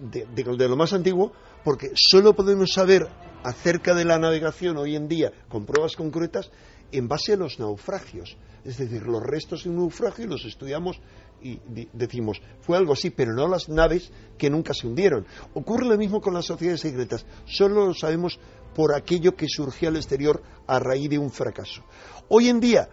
de, 0.00 0.68
lo 0.68 0.76
más 0.76 0.92
antiguo, 0.92 1.32
porque 1.62 1.92
solo 1.94 2.34
podemos 2.34 2.72
saber 2.72 3.06
acerca 3.44 3.94
de 3.94 4.04
la 4.04 4.18
navegación 4.18 4.78
hoy 4.78 4.96
en 4.96 5.06
día 5.06 5.30
con 5.48 5.64
pruebas 5.64 5.94
concretas 5.94 6.50
en 6.90 7.06
base 7.06 7.34
a 7.34 7.36
los 7.36 7.60
naufragios. 7.60 8.36
Es 8.64 8.78
decir, 8.78 9.06
los 9.06 9.22
restos 9.22 9.62
de 9.62 9.70
un 9.70 9.76
naufragio 9.76 10.26
los 10.26 10.44
estudiamos 10.44 10.98
y 11.40 11.60
decimos, 11.92 12.42
fue 12.62 12.76
algo 12.76 12.94
así, 12.94 13.10
pero 13.10 13.32
no 13.32 13.46
las 13.46 13.68
naves 13.68 14.10
que 14.38 14.50
nunca 14.50 14.74
se 14.74 14.88
hundieron. 14.88 15.24
Ocurre 15.54 15.86
lo 15.86 15.96
mismo 15.96 16.20
con 16.20 16.34
las 16.34 16.46
sociedades 16.46 16.80
secretas, 16.80 17.24
solo 17.44 17.86
lo 17.86 17.94
sabemos 17.94 18.40
por 18.76 18.94
aquello 18.94 19.34
que 19.34 19.46
surgió 19.48 19.88
al 19.88 19.96
exterior 19.96 20.42
a 20.66 20.78
raíz 20.78 21.08
de 21.08 21.18
un 21.18 21.30
fracaso. 21.30 21.82
Hoy 22.28 22.50
en 22.50 22.60
día, 22.60 22.86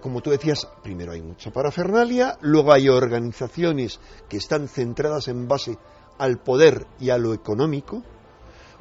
como 0.00 0.20
tú 0.20 0.30
decías, 0.30 0.66
primero 0.82 1.12
hay 1.12 1.22
mucha 1.22 1.52
parafernalia, 1.52 2.36
luego 2.40 2.72
hay 2.72 2.88
organizaciones 2.88 4.00
que 4.28 4.38
están 4.38 4.66
centradas 4.66 5.28
en 5.28 5.46
base 5.46 5.78
al 6.18 6.38
poder 6.38 6.88
y 6.98 7.10
a 7.10 7.18
lo 7.18 7.34
económico. 7.34 8.02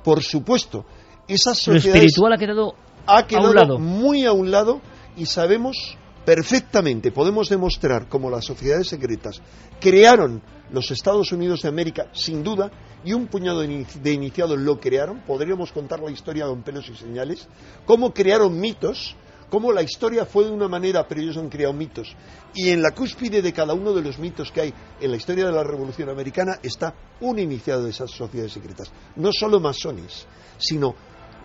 Por 0.03 0.23
supuesto, 0.23 0.83
esas 1.27 1.59
sociedades... 1.59 1.85
Lo 1.85 1.93
espiritual 1.93 2.33
ha 2.33 2.37
quedado, 2.37 2.73
ha 3.05 3.27
quedado 3.27 3.45
a 3.45 3.49
un 3.49 3.55
lado. 3.55 3.77
muy 3.79 4.25
a 4.25 4.31
un 4.31 4.49
lado 4.49 4.81
y 5.15 5.27
sabemos 5.27 5.95
perfectamente, 6.25 7.11
podemos 7.11 7.49
demostrar 7.49 8.09
cómo 8.09 8.31
las 8.31 8.45
sociedades 8.45 8.87
secretas 8.87 9.43
crearon 9.79 10.41
los 10.71 10.91
Estados 10.91 11.31
Unidos 11.31 11.61
de 11.61 11.69
América, 11.69 12.07
sin 12.11 12.43
duda, 12.43 12.71
y 13.03 13.13
un 13.13 13.27
puñado 13.27 13.61
de 13.61 14.11
iniciados 14.11 14.57
lo 14.57 14.79
crearon, 14.79 15.21
podríamos 15.21 15.71
contar 15.71 15.99
la 15.99 16.11
historia 16.11 16.45
con 16.47 16.63
pelos 16.63 16.89
y 16.89 16.95
señales, 16.95 17.47
cómo 17.85 18.13
crearon 18.13 18.59
mitos, 18.59 19.15
cómo 19.49 19.71
la 19.71 19.83
historia 19.83 20.25
fue 20.25 20.45
de 20.45 20.51
una 20.51 20.67
manera, 20.67 21.07
pero 21.07 21.21
ellos 21.21 21.37
han 21.37 21.49
creado 21.49 21.73
mitos. 21.73 22.15
Y 22.53 22.69
en 22.69 22.81
la 22.81 22.91
cúspide 22.91 23.41
de 23.41 23.53
cada 23.53 23.73
uno 23.73 23.93
de 23.93 24.01
los 24.01 24.17
mitos 24.17 24.51
que 24.51 24.61
hay 24.61 24.73
en 24.99 25.11
la 25.11 25.17
historia 25.17 25.45
de 25.45 25.51
la 25.51 25.63
Revolución 25.63 26.09
Americana 26.09 26.59
está 26.61 26.93
un 27.21 27.39
iniciado 27.39 27.83
de 27.83 27.91
esas 27.91 28.11
sociedades 28.11 28.53
secretas. 28.53 28.91
No 29.15 29.31
solo 29.31 29.59
masones, 29.59 30.25
sino 30.57 30.95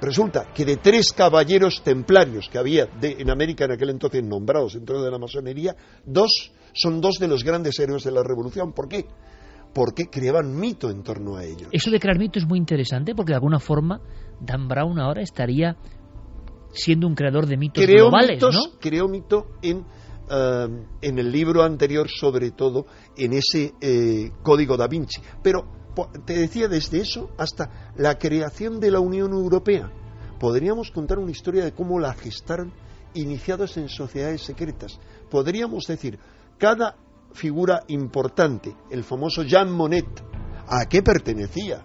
resulta 0.01 0.53
que 0.55 0.65
de 0.65 0.79
tres 0.79 1.13
caballeros 1.13 1.83
templarios 1.83 2.49
que 2.49 2.59
había 2.59 2.89
en 3.03 3.31
América 3.31 3.67
en 3.67 3.73
aquel 3.73 3.91
entonces 3.91 4.25
nombrados 4.25 4.75
dentro 4.75 5.03
de 5.03 5.11
la 5.11 5.19
masonería, 5.19 5.77
dos 6.05 6.53
son 6.73 7.01
dos 7.01 7.17
de 7.19 7.29
los 7.29 7.45
grandes 7.45 7.79
héroes 7.79 8.05
de 8.05 8.13
la 8.13 8.23
Revolución. 8.23 8.73
¿Por 8.73 8.89
qué? 8.89 9.07
Porque 9.73 10.07
creaban 10.07 10.55
mito 10.59 10.91
en 10.91 11.03
torno 11.03 11.37
a 11.37 11.45
ellos. 11.45 11.69
Eso 11.73 11.91
de 11.91 12.01
crear 12.01 12.19
mito 12.19 12.39
es 12.39 12.47
muy 12.47 12.59
interesante 12.59 13.15
porque 13.15 13.33
de 13.33 13.37
alguna 13.37 13.61
forma 13.61 14.01
Dan 14.41 14.69
Brown 14.69 14.99
ahora 14.99 15.23
estaría 15.23 15.77
siendo 16.73 17.07
un 17.07 17.15
creador 17.15 17.47
de 17.47 17.57
mitos 17.57 17.85
globales, 17.87 18.43
¿no? 18.43 18.79
Creó 18.81 19.09
mito 19.09 19.47
en, 19.63 19.85
eh, 20.31 20.67
en 21.03 21.19
el 21.19 21.31
libro 21.31 21.63
anterior, 21.63 22.09
sobre 22.09 22.53
todo 22.53 22.87
en 23.17 23.33
ese 23.33 23.75
eh, 23.81 24.31
Código 24.43 24.77
da 24.77 24.87
Vinci. 24.87 25.21
Pero 25.43 25.81
te 26.25 26.35
decía 26.35 26.69
desde 26.69 27.01
eso 27.01 27.31
hasta 27.37 27.93
la 27.97 28.19
creación 28.19 28.81
de 28.81 28.91
la 28.91 29.01
Unión 29.01 29.33
Europea. 29.33 29.91
Podríamos 30.39 30.91
contar 30.91 31.19
una 31.19 31.31
historia 31.31 31.65
de 31.65 31.73
cómo 31.73 31.99
la 31.99 32.15
gestaron 32.15 32.73
iniciados 33.15 33.77
en 33.77 33.89
sociedades 33.89 34.43
secretas. 34.43 34.99
Podríamos 35.31 35.85
decir, 35.87 36.19
cada 36.61 36.95
figura 37.33 37.85
importante, 37.89 38.77
el 38.91 39.03
famoso 39.03 39.43
Jean 39.43 39.73
Monnet, 39.73 40.23
¿a 40.69 40.85
qué 40.85 41.03
pertenecía? 41.03 41.83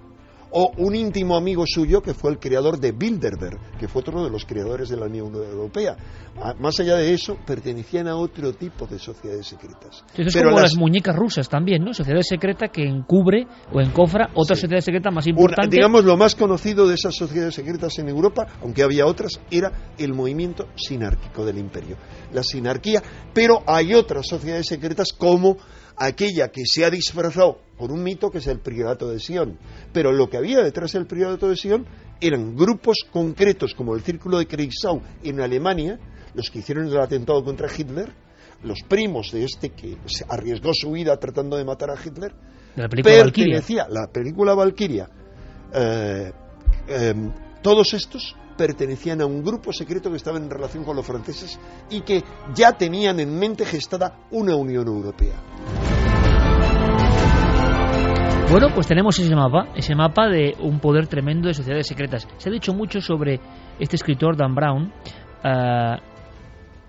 O 0.57 0.71
un 0.77 0.95
íntimo 0.95 1.35
amigo 1.35 1.65
suyo 1.67 2.01
que 2.01 2.13
fue 2.13 2.31
el 2.31 2.39
creador 2.39 2.79
de 2.79 2.93
Bilderberg, 2.93 3.77
que 3.77 3.89
fue 3.89 3.99
otro 3.99 4.23
de 4.23 4.29
los 4.29 4.45
creadores 4.45 4.87
de 4.87 4.95
la 4.95 5.07
Unión 5.07 5.35
Europea. 5.35 5.97
Ah, 6.41 6.53
más 6.57 6.79
allá 6.79 6.95
de 6.95 7.13
eso, 7.13 7.37
pertenecían 7.45 8.07
a 8.07 8.15
otro 8.15 8.53
tipo 8.53 8.87
de 8.87 8.97
sociedades 8.97 9.47
secretas. 9.47 10.05
es 10.15 10.33
como 10.33 10.57
las... 10.57 10.75
muñecas 10.75 11.13
rusas 11.13 11.49
también, 11.49 11.83
¿no? 11.83 11.93
Sociedad 11.93 12.21
secreta 12.21 12.69
que 12.69 12.83
encubre 12.83 13.45
o 13.73 13.81
encofra 13.81 14.29
otra 14.33 14.55
sociedad 14.55 14.79
secreta 14.79 15.11
más 15.11 15.27
importante. 15.27 15.75
digamos, 15.75 16.05
lo 16.05 16.15
más 16.15 16.35
conocido 16.35 16.87
de 16.87 16.95
esas 16.95 17.15
sociedades 17.15 17.55
secretas 17.55 17.99
en 17.99 18.07
Europa, 18.07 18.47
aunque 18.61 18.81
había 18.81 19.05
otras, 19.05 19.41
era 19.51 19.91
el 19.97 20.13
movimiento 20.13 20.67
sinárquico 20.75 21.45
del 21.45 21.57
imperio. 21.57 21.97
La 22.31 22.43
sinarquía, 22.43 23.03
pero 23.33 23.61
hay 23.67 23.93
otras 23.93 24.25
sociedades 24.25 24.67
secretas 24.67 25.09
como 25.11 25.57
aquella 25.97 26.49
que 26.49 26.63
se 26.65 26.85
ha 26.85 26.89
disfrazado 26.89 27.59
por 27.77 27.91
un 27.91 28.03
mito 28.03 28.31
que 28.31 28.39
es 28.39 28.47
el 28.47 28.59
priorato 28.59 29.09
de 29.09 29.19
Sion. 29.19 29.57
Pero 29.93 30.11
lo 30.11 30.29
que 30.29 30.37
había 30.37 30.61
detrás 30.61 30.93
del 30.93 31.05
priorato 31.05 31.49
de 31.49 31.55
Sion 31.55 31.85
eran 32.21 32.55
grupos 32.55 33.05
concretos 33.11 33.73
como 33.73 33.95
el 33.95 34.01
Círculo 34.01 34.39
de 34.39 34.47
Kreisau 34.47 35.01
en 35.23 35.41
Alemania, 35.41 35.99
los 36.33 36.49
que 36.49 36.59
hicieron 36.59 36.87
el 36.87 36.99
atentado 36.99 37.43
contra 37.43 37.69
Hitler, 37.75 38.11
los 38.63 38.81
primos 38.83 39.31
de 39.31 39.43
este 39.43 39.69
que 39.69 39.97
arriesgó 40.29 40.71
su 40.73 40.91
vida 40.91 41.17
tratando 41.17 41.57
de 41.57 41.65
matar 41.65 41.91
a 41.91 41.95
Hitler, 42.03 42.33
la 42.75 42.89
película 42.89 43.23
pertenecía, 43.23 43.87
la 43.89 44.07
película 44.07 44.53
Valkyria, 44.53 45.07
eh, 45.73 46.31
em, 46.87 47.31
todos 47.61 47.93
estos 47.93 48.35
pertenecían 48.57 49.21
a 49.21 49.25
un 49.25 49.43
grupo 49.43 49.71
secreto 49.71 50.09
que 50.09 50.17
estaba 50.17 50.37
en 50.37 50.49
relación 50.49 50.83
con 50.83 50.95
los 50.95 51.05
franceses 51.05 51.59
y 51.89 52.01
que 52.01 52.23
ya 52.53 52.73
tenían 52.73 53.19
en 53.19 53.37
mente 53.37 53.65
gestada 53.65 54.27
una 54.31 54.55
Unión 54.55 54.87
Europea. 54.87 55.35
Bueno, 58.51 58.67
pues 58.73 58.87
tenemos 58.87 59.17
ese 59.19 59.35
mapa, 59.35 59.69
ese 59.75 59.95
mapa 59.95 60.27
de 60.27 60.55
un 60.61 60.79
poder 60.79 61.07
tremendo 61.07 61.47
de 61.47 61.53
sociedades 61.53 61.87
secretas. 61.87 62.27
Se 62.37 62.49
ha 62.49 62.51
dicho 62.51 62.73
mucho 62.73 63.01
sobre 63.01 63.39
este 63.79 63.95
escritor 63.95 64.37
Dan 64.37 64.53
Brown 64.53 64.93
ah, 65.43 65.97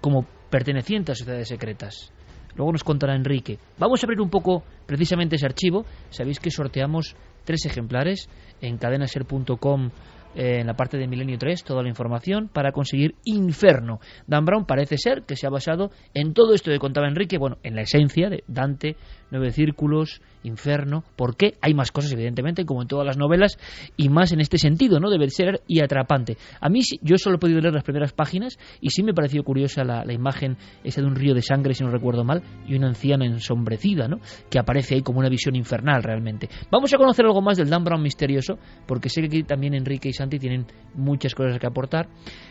como 0.00 0.26
perteneciente 0.50 1.12
a 1.12 1.14
sociedades 1.14 1.48
secretas. 1.48 2.12
Luego 2.56 2.72
nos 2.72 2.84
contará 2.84 3.14
Enrique. 3.14 3.58
Vamos 3.78 4.02
a 4.02 4.06
abrir 4.06 4.20
un 4.20 4.30
poco 4.30 4.64
precisamente 4.86 5.36
ese 5.36 5.46
archivo. 5.46 5.84
Sabéis 6.10 6.40
que 6.40 6.50
sorteamos 6.50 7.16
tres 7.44 7.66
ejemplares 7.66 8.28
en 8.60 8.78
cadenaser.com 8.78 9.90
eh, 10.37 10.61
en 10.61 10.66
la 10.66 10.74
parte 10.74 10.99
de 10.99 11.09
Milenio 11.09 11.39
3 11.39 11.64
toda 11.64 11.82
la 11.82 11.89
información 11.89 12.49
para 12.53 12.72
conseguir 12.72 13.14
Inferno. 13.24 14.01
Dan 14.26 14.45
Brown 14.45 14.66
parece 14.66 14.99
ser 14.99 15.22
que 15.22 15.34
se 15.34 15.47
ha 15.47 15.51
basado 15.51 15.91
en 16.14 16.34
todo 16.34 16.55
esto 16.55 16.70
que 16.70 16.78
contaba 16.78 17.09
Enrique, 17.09 17.39
bueno, 17.39 17.57
en 17.62 17.74
la 17.74 17.82
esencia 17.82 18.28
de 18.28 18.45
Dante, 18.47 18.97
Nueve 19.31 19.51
Círculos, 19.51 20.20
Inferno. 20.43 21.05
¿Por 21.16 21.37
qué? 21.37 21.55
Hay 21.61 21.74
más 21.74 21.91
cosas, 21.91 22.12
evidentemente, 22.12 22.64
como 22.64 22.83
en 22.83 22.89
todas 22.89 23.07
las 23.07 23.16
novelas, 23.16 23.59
y 23.97 24.09
más 24.09 24.33
en 24.33 24.41
este 24.41 24.59
sentido, 24.59 25.01
¿no? 25.01 25.11
De 25.11 25.27
ser 25.31 25.62
y 25.66 25.81
atrapante. 25.81 26.37
A 26.61 26.68
mí, 26.68 26.81
yo 27.03 27.16
solo 27.18 27.37
he 27.37 27.39
podido 27.39 27.61
leer 27.61 27.74
las 27.74 27.83
primeras 27.83 28.12
páginas 28.12 28.59
y 28.81 28.91
sí 28.91 29.03
me 29.03 29.12
pareció 29.12 29.43
curiosa 29.43 29.83
la, 29.83 30.05
la 30.05 30.12
imagen 30.12 30.57
esa 30.85 31.01
de 31.01 31.09
un 31.09 31.16
río 31.16 31.35
de 31.35 31.43
sangre, 31.43 31.74
si 31.74 31.83
no 31.83 31.91
recuerdo 31.91 32.24
mal, 32.24 32.43
y 32.66 32.77
una 32.77 32.89
anciana 32.89 33.27
ensombrecida, 33.27 34.07
¿no? 34.09 34.20
Que 34.49 34.59
aparece 34.59 34.95
ahí 34.95 35.03
como 35.03 35.18
una 35.18 35.29
visión 35.29 35.57
infernal 35.57 36.03
realmente. 36.03 36.49
Vamos 36.70 36.95
a 36.95 36.97
conocer 36.97 37.24
algo 37.24 37.43
más 37.43 37.57
del 37.57 37.68
Dan 37.68 37.85
Brown 37.85 38.03
misterioso, 38.03 38.59
porque 38.87 39.09
sé 39.09 39.22
que 39.22 39.27
aquí 39.27 39.43
también 39.43 39.74
Enrique 39.74 40.09
y 40.09 40.12
Santi 40.12 40.39
tienen 40.39 40.66
muchas 40.95 41.35
cosas 41.35 41.59
que 41.59 41.66
aportar. 41.66 42.09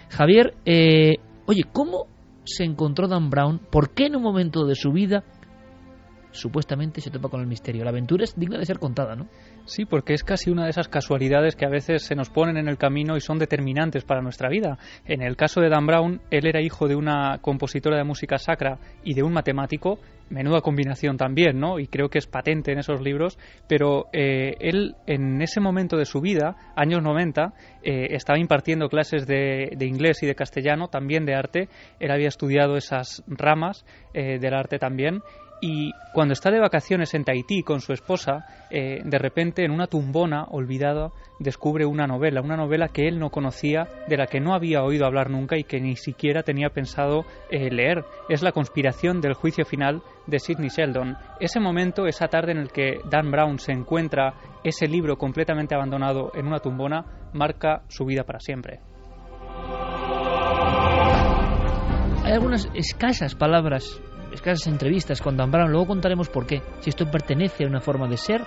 Javier, 0.10 0.54
eh, 0.66 1.16
oye, 1.46 1.64
¿cómo 1.72 2.08
se 2.44 2.64
encontró 2.64 3.08
Dan 3.08 3.30
Brown? 3.30 3.60
¿Por 3.72 3.94
qué 3.94 4.06
en 4.06 4.16
un 4.16 4.24
momento 4.24 4.66
de 4.66 4.76
su 4.76 4.92
vida 4.92 5.24
supuestamente 6.36 7.02
se 7.02 7.10
topa 7.10 7.30
con 7.30 7.42
el 7.42 7.48
misterio. 7.48 7.84
La 7.84 7.90
aventura 7.90 8.24
es 8.24 8.38
digna 8.38 8.58
de 8.58 8.66
ser 8.66 8.80
contada, 8.80 9.16
¿no? 9.16 9.28
Sí, 9.66 9.86
porque 9.86 10.14
es 10.14 10.24
casi 10.24 10.52
una 10.52 10.66
de 10.66 10.70
esas 10.70 10.88
casualidades 10.88 11.56
que 11.56 11.66
a 11.66 11.70
veces 11.70 12.04
se 12.04 12.16
nos 12.16 12.30
ponen 12.30 12.58
en 12.58 12.68
el 12.68 12.78
camino 12.78 13.18
y 13.18 13.22
son 13.22 13.40
determinantes 13.40 14.04
para 14.04 14.22
nuestra 14.22 14.50
vida. 14.50 14.78
En 15.06 15.22
el 15.22 15.36
caso 15.36 15.62
de 15.62 15.70
Dan 15.70 15.88
Brown, 15.88 16.22
él 16.30 16.46
era 16.46 16.62
hijo 16.62 16.88
de 16.88 16.96
una 16.96 17.40
compositora 17.42 17.98
de 17.98 18.04
música 18.04 18.38
sacra 18.38 18.78
y 19.04 19.16
de 19.16 19.24
un 19.24 19.34
matemático, 19.34 20.00
menuda 20.30 20.62
combinación 20.62 21.18
también, 21.18 21.60
¿no? 21.60 21.80
Y 21.80 21.88
creo 21.88 22.10
que 22.10 22.20
es 22.20 22.28
patente 22.28 22.72
en 22.72 22.80
esos 22.80 23.02
libros, 23.02 23.38
pero 23.68 24.08
eh, 24.14 24.56
él 24.60 24.96
en 25.08 25.42
ese 25.42 25.60
momento 25.60 25.98
de 25.98 26.06
su 26.06 26.22
vida, 26.22 26.56
años 26.76 27.02
90, 27.02 27.54
eh, 27.84 28.08
estaba 28.12 28.40
impartiendo 28.40 28.90
clases 28.90 29.28
de, 29.28 29.76
inglés 29.82 30.24
y 30.24 30.28
de 30.28 30.36
castellano, 30.36 30.88
también 30.88 31.26
de 31.26 31.36
arte, 31.36 31.70
él 32.00 32.12
había 32.12 32.28
estudiado 32.28 32.76
esas 32.76 33.24
ramas 33.28 33.86
eh, 34.14 34.40
del 34.40 34.54
arte 34.54 34.80
también 34.80 35.22
y 35.68 35.96
cuando 36.14 36.34
está 36.34 36.52
de 36.52 36.60
vacaciones 36.60 37.16
en 37.16 37.24
Tahití 37.24 37.64
con 37.64 37.82
su 37.82 37.92
esposa, 37.92 38.46
eh, 38.70 39.02
de 39.04 39.18
repente 39.18 39.66
en 39.66 39.72
una 39.72 39.88
tumbona 39.88 40.46
olvidada 40.52 41.10
descubre 41.40 41.88
una 41.88 42.06
novela, 42.06 42.42
una 42.42 42.56
novela 42.56 42.90
que 42.90 43.08
él 43.08 43.18
no 43.18 43.32
conocía, 43.32 43.88
de 44.08 44.16
la 44.16 44.28
que 44.28 44.40
no 44.40 44.54
había 44.54 44.84
oído 44.84 45.08
hablar 45.08 45.32
nunca 45.32 45.58
y 45.58 45.64
que 45.64 45.82
ni 45.82 45.96
siquiera 45.96 46.44
tenía 46.44 46.70
pensado 46.70 47.26
eh, 47.50 47.72
leer. 47.72 48.06
Es 48.30 48.44
La 48.44 48.52
conspiración 48.52 49.22
del 49.22 49.34
juicio 49.34 49.66
final 49.66 50.04
de 50.28 50.38
Sidney 50.38 50.70
Sheldon. 50.70 51.18
Ese 51.40 51.60
momento, 51.60 52.06
esa 52.06 52.28
tarde 52.28 52.52
en 52.52 52.60
el 52.60 52.72
que 52.72 53.00
Dan 53.10 53.32
Brown 53.32 53.58
se 53.58 53.72
encuentra 53.72 54.36
ese 54.64 54.88
libro 54.88 55.18
completamente 55.18 55.74
abandonado 55.74 56.32
en 56.36 56.46
una 56.46 56.60
tumbona, 56.60 57.06
marca 57.34 57.82
su 57.88 58.06
vida 58.06 58.24
para 58.24 58.40
siempre. 58.40 58.82
Hay 62.24 62.34
algunas 62.34 62.70
escasas 62.76 63.34
palabras 63.34 64.00
escasas 64.36 64.68
entrevistas 64.68 65.22
con 65.22 65.36
Dan. 65.36 65.52
Luego 65.52 65.88
contaremos 65.88 66.30
por 66.30 66.46
qué. 66.46 66.62
Si 66.80 66.90
esto 66.90 67.10
pertenece 67.10 67.66
a 67.66 67.68
una 67.68 67.82
forma 67.82 68.08
de 68.08 68.18
ser, 68.18 68.42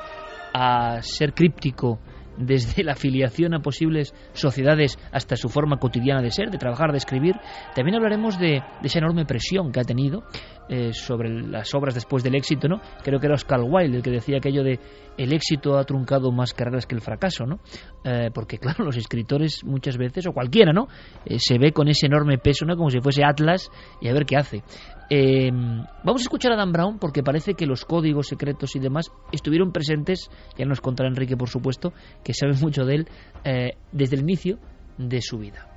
a 0.52 1.00
ser 1.02 1.32
críptico 1.32 1.98
desde 2.38 2.84
la 2.84 2.92
afiliación 2.92 3.54
a 3.54 3.60
posibles 3.60 4.14
sociedades 4.32 4.98
hasta 5.12 5.36
su 5.36 5.48
forma 5.48 5.78
cotidiana 5.78 6.22
de 6.22 6.30
ser, 6.30 6.50
de 6.50 6.58
trabajar, 6.58 6.92
de 6.92 6.98
escribir. 6.98 7.34
También 7.74 7.96
hablaremos 7.96 8.38
de, 8.38 8.62
esa 8.82 8.98
enorme 8.98 9.24
presión 9.26 9.72
que 9.72 9.80
ha 9.80 9.84
tenido 9.84 10.22
eh, 10.68 10.92
sobre 10.92 11.30
las 11.30 11.74
obras 11.74 11.94
después 11.94 12.22
del 12.22 12.36
éxito, 12.36 12.68
¿no? 12.68 12.80
Creo 13.02 13.18
que 13.18 13.26
era 13.26 13.34
Oscar 13.34 13.60
Wilde 13.62 13.96
el 13.96 14.02
que 14.02 14.10
decía 14.10 14.38
aquello 14.38 14.62
de 14.62 14.78
el 15.16 15.32
éxito 15.32 15.78
ha 15.78 15.84
truncado 15.84 16.30
más 16.30 16.54
carreras 16.54 16.86
que 16.86 16.94
el 16.94 17.00
fracaso, 17.00 17.44
¿no? 17.44 17.60
Eh, 18.04 18.30
porque 18.32 18.58
claro, 18.58 18.84
los 18.84 18.96
escritores 18.96 19.64
muchas 19.64 19.96
veces, 19.96 20.26
o 20.26 20.32
cualquiera, 20.32 20.72
¿no? 20.72 20.86
Eh, 21.24 21.38
se 21.38 21.58
ve 21.58 21.72
con 21.72 21.88
ese 21.88 22.06
enorme 22.06 22.38
peso, 22.38 22.64
¿no? 22.64 22.76
Como 22.76 22.90
si 22.90 23.00
fuese 23.00 23.24
Atlas 23.24 23.70
y 24.00 24.08
a 24.08 24.12
ver 24.12 24.24
qué 24.24 24.36
hace. 24.36 24.62
Eh, 25.10 25.50
vamos 25.52 26.20
a 26.20 26.24
escuchar 26.24 26.52
a 26.52 26.56
Dan 26.56 26.72
Brown 26.72 26.98
porque 26.98 27.22
parece 27.22 27.54
que 27.54 27.66
los 27.66 27.84
códigos 27.84 28.28
secretos 28.28 28.76
y 28.76 28.78
demás 28.78 29.10
estuvieron 29.32 29.72
presentes, 29.72 30.30
ya 30.56 30.66
nos 30.66 30.80
contará 30.80 31.08
Enrique 31.08 31.36
por 31.36 31.48
supuesto, 31.48 31.92
que 32.22 32.34
sabe 32.34 32.52
mucho 32.60 32.84
de 32.84 32.94
él, 32.94 33.08
eh, 33.44 33.70
desde 33.92 34.16
el 34.16 34.22
inicio 34.22 34.58
de 34.98 35.22
su 35.22 35.38
vida. 35.38 35.68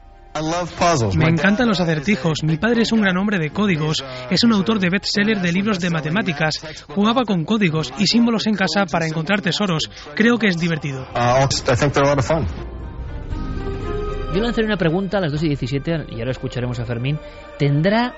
Me 1.17 1.27
encantan 1.27 1.67
los 1.67 1.81
acertijos. 1.81 2.43
Mi 2.43 2.55
padre 2.55 2.83
es 2.83 2.93
un 2.93 3.01
gran 3.01 3.17
hombre 3.17 3.37
de 3.37 3.49
códigos. 3.49 4.03
Es 4.29 4.45
un 4.45 4.53
autor 4.53 4.79
de 4.79 4.89
bestseller 4.89 5.41
de 5.41 5.51
libros 5.51 5.79
de 5.79 5.89
matemáticas. 5.89 6.85
Jugaba 6.87 7.23
con 7.25 7.43
códigos 7.43 7.93
y 7.97 8.07
símbolos 8.07 8.47
en 8.47 8.55
casa 8.55 8.85
para 8.85 9.05
encontrar 9.07 9.41
tesoros. 9.41 9.91
Creo 10.15 10.37
que 10.37 10.47
es 10.47 10.57
divertido. 10.57 11.05
Uh, 11.13 11.47
Yo 14.33 14.41
lanzaré 14.41 14.67
una 14.67 14.77
pregunta 14.77 15.17
a 15.17 15.21
las 15.21 15.33
2 15.33 15.43
y 15.43 15.47
17 15.49 16.05
y 16.11 16.19
ahora 16.19 16.31
escucharemos 16.31 16.79
a 16.79 16.85
Fermín. 16.85 17.19
¿Tendrá 17.59 18.15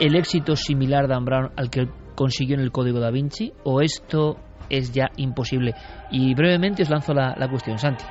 el 0.00 0.16
éxito 0.16 0.56
similar 0.56 1.08
Dan 1.08 1.24
Brown 1.24 1.50
al 1.56 1.70
que 1.70 1.88
consiguió 2.14 2.56
en 2.56 2.62
el 2.62 2.72
Código 2.72 3.00
da 3.00 3.10
Vinci 3.10 3.52
o 3.64 3.80
esto 3.80 4.36
es 4.68 4.92
ya 4.92 5.10
imposible? 5.16 5.74
Y 6.10 6.34
brevemente 6.34 6.82
os 6.82 6.90
lanzo 6.90 7.12
la, 7.14 7.48
cuestión, 7.48 7.78
Santi. 7.78 8.04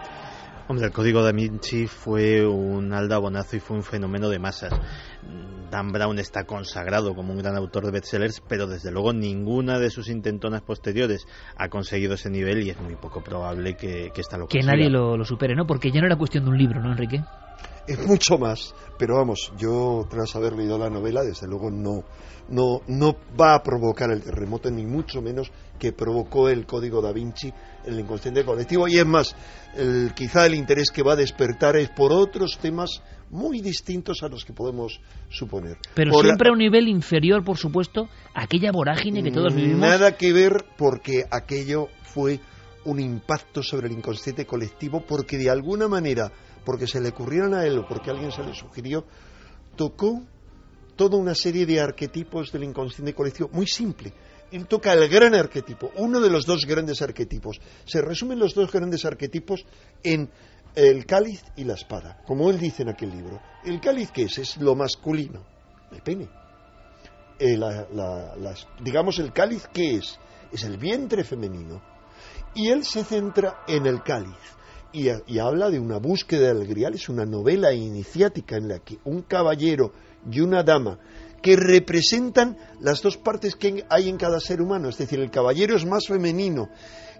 Hombre, 0.68 0.86
el 0.86 0.92
Código 0.92 1.24
da 1.24 1.32
Vinci 1.32 1.88
fue 1.88 2.46
un 2.46 2.94
aldabonazo 2.94 3.58
y 3.58 3.60
fue 3.60 3.78
un 3.78 3.84
fenómeno 3.84 4.30
de 4.30 4.40
masas. 4.40 4.74
Dan 5.70 5.92
Brown 5.92 6.20
está 6.20 6.46
consagrado 6.46 7.14
como 7.14 7.34
un 7.34 7.40
gran 7.40 7.56
autor 7.56 7.86
de 7.86 7.92
bestsellers, 7.92 8.42
pero 8.48 8.68
desde 8.68 8.92
luego 8.92 9.14
ninguna 9.14 9.80
de 9.80 9.90
sus 9.90 10.10
intentonas 10.10 10.62
posteriores 10.62 11.26
ha 11.58 11.70
conseguido 11.70 12.14
ese 12.14 12.30
nivel 12.30 12.64
y 12.64 12.70
es 12.70 12.80
muy 12.80 12.96
poco 12.96 13.22
probable 13.22 13.76
que, 13.76 14.12
que 14.14 14.22
esta 14.22 14.38
lo 14.38 14.48
Que 14.48 14.62
nadie 14.62 14.90
lo, 14.90 15.18
lo 15.18 15.26
supere, 15.26 15.56
¿no? 15.56 15.66
Porque 15.66 15.92
ya 15.92 16.00
no 16.00 16.08
era 16.08 16.16
cuestión 16.16 16.46
de 16.46 16.52
un 16.52 16.58
libro, 16.58 16.82
¿no, 16.82 16.92
Enrique? 16.92 17.22
Es 17.92 18.08
mucho 18.08 18.38
más. 18.38 18.74
Pero 18.98 19.16
vamos, 19.16 19.52
yo 19.58 20.06
tras 20.10 20.36
haber 20.36 20.54
leído 20.54 20.78
la 20.78 20.90
novela, 20.90 21.24
desde 21.24 21.48
luego 21.48 21.72
no, 21.72 22.04
no, 22.50 22.82
no 22.88 23.16
va 23.40 23.56
a 23.56 23.64
provocar 23.64 24.12
el 24.12 24.22
terremoto, 24.22 24.70
ni 24.70 24.86
mucho 24.86 25.22
menos 25.22 25.52
que 25.80 25.92
provocó 25.92 26.50
el 26.50 26.68
código 26.68 27.02
da 27.02 27.12
Vinci 27.12 27.48
en 27.48 27.94
el 27.94 28.00
inconsciente 28.02 28.46
colectivo. 28.46 28.88
Y 28.88 29.00
es 29.00 29.06
más, 29.06 29.36
el, 29.76 30.14
quizá 30.16 30.46
el 30.46 30.54
interés 30.54 30.92
que 30.92 31.02
va 31.02 31.14
a 31.14 31.16
despertar 31.16 31.76
es 31.78 31.90
por 31.90 32.14
otros 32.14 32.60
temas 32.60 33.02
muy 33.32 33.62
distintos 33.62 34.22
a 34.22 34.28
los 34.28 34.46
que 34.46 34.54
podemos 34.54 35.00
suponer. 35.30 35.78
Pero 35.96 36.14
siempre 36.20 36.50
a 36.50 36.52
un 36.52 36.60
nivel 36.60 36.88
inferior, 36.88 37.44
por 37.44 37.58
supuesto, 37.58 38.10
aquella 38.36 38.72
vorágine 38.72 39.24
que 39.24 39.32
todos 39.32 39.56
vivimos. 39.56 39.80
Nada 39.80 40.18
que 40.18 40.34
ver 40.34 40.66
porque 40.78 41.26
aquello 41.32 41.88
fue 42.04 42.40
un 42.86 43.00
impacto 43.00 43.64
sobre 43.64 43.88
el 43.88 43.94
inconsciente 43.94 44.46
colectivo 44.46 45.02
porque 45.08 45.38
de 45.38 45.50
alguna 45.50 45.88
manera 45.88 46.32
porque 46.64 46.88
se 46.88 47.00
le 47.02 47.10
ocurrieron 47.10 47.54
a 47.54 47.66
él 47.66 47.78
o 47.78 47.88
porque 47.88 48.10
alguien 48.10 48.32
se 48.32 48.44
le 48.44 48.54
sugirió, 48.54 49.06
tocó 49.76 50.22
toda 50.96 51.18
una 51.18 51.36
serie 51.36 51.66
de 51.66 51.80
arquetipos 51.80 52.52
del 52.52 52.64
inconsciente 52.64 53.14
colectivo, 53.14 53.50
muy 53.52 53.68
simple. 53.68 54.14
Él 54.52 54.68
toca 54.68 54.94
el 54.94 55.08
gran 55.08 55.34
arquetipo, 55.34 55.92
uno 55.96 56.20
de 56.20 56.30
los 56.30 56.46
dos 56.46 56.66
grandes 56.66 57.02
arquetipos. 57.02 57.60
Se 57.86 58.02
resumen 58.02 58.38
los 58.38 58.54
dos 58.54 58.72
grandes 58.72 59.06
arquetipos 59.06 59.66
en 60.04 60.30
el 60.76 61.06
cáliz 61.06 61.44
y 61.56 61.64
la 61.64 61.74
espada, 61.74 62.22
como 62.26 62.50
él 62.50 62.60
dice 62.60 62.84
en 62.84 62.90
aquel 62.90 63.12
libro. 63.12 63.42
¿El 63.64 63.80
cáliz 63.80 64.12
qué 64.12 64.24
es? 64.24 64.38
Es 64.38 64.58
lo 64.58 64.76
masculino, 64.76 65.46
el 65.92 66.02
pene. 66.02 66.30
Eh, 67.40 67.58
digamos, 68.82 69.18
el 69.20 69.32
cáliz 69.32 69.68
qué 69.74 69.96
es? 69.96 70.20
Es 70.52 70.64
el 70.64 70.78
vientre 70.78 71.24
femenino. 71.24 71.82
Y 72.54 72.70
él 72.70 72.84
se 72.84 73.06
centra 73.06 73.64
en 73.68 73.88
el 73.88 74.04
cáliz 74.04 74.38
y, 74.94 75.40
habla 75.40 75.70
de 75.70 75.80
una 75.80 75.98
búsqueda 75.98 76.54
del 76.54 76.68
grial, 76.68 76.94
es 76.94 77.10
una 77.10 77.26
novela 77.26 77.74
iniciática 77.74 78.58
en 78.58 78.68
la 78.68 78.80
que 78.80 78.98
un 79.06 79.22
caballero 79.22 79.94
y 80.30 80.42
una 80.42 80.64
dama 80.64 81.00
que 81.42 81.56
representan 81.56 82.58
las 82.80 83.02
dos 83.02 83.18
partes 83.18 83.56
que 83.56 83.84
hay 83.90 84.10
en 84.10 84.18
cada 84.18 84.40
ser 84.40 84.62
humano, 84.62 84.90
es 84.90 84.98
decir, 84.98 85.20
el 85.20 85.32
caballero 85.32 85.76
es 85.76 85.86
más 85.86 86.08
femenino, 86.08 86.70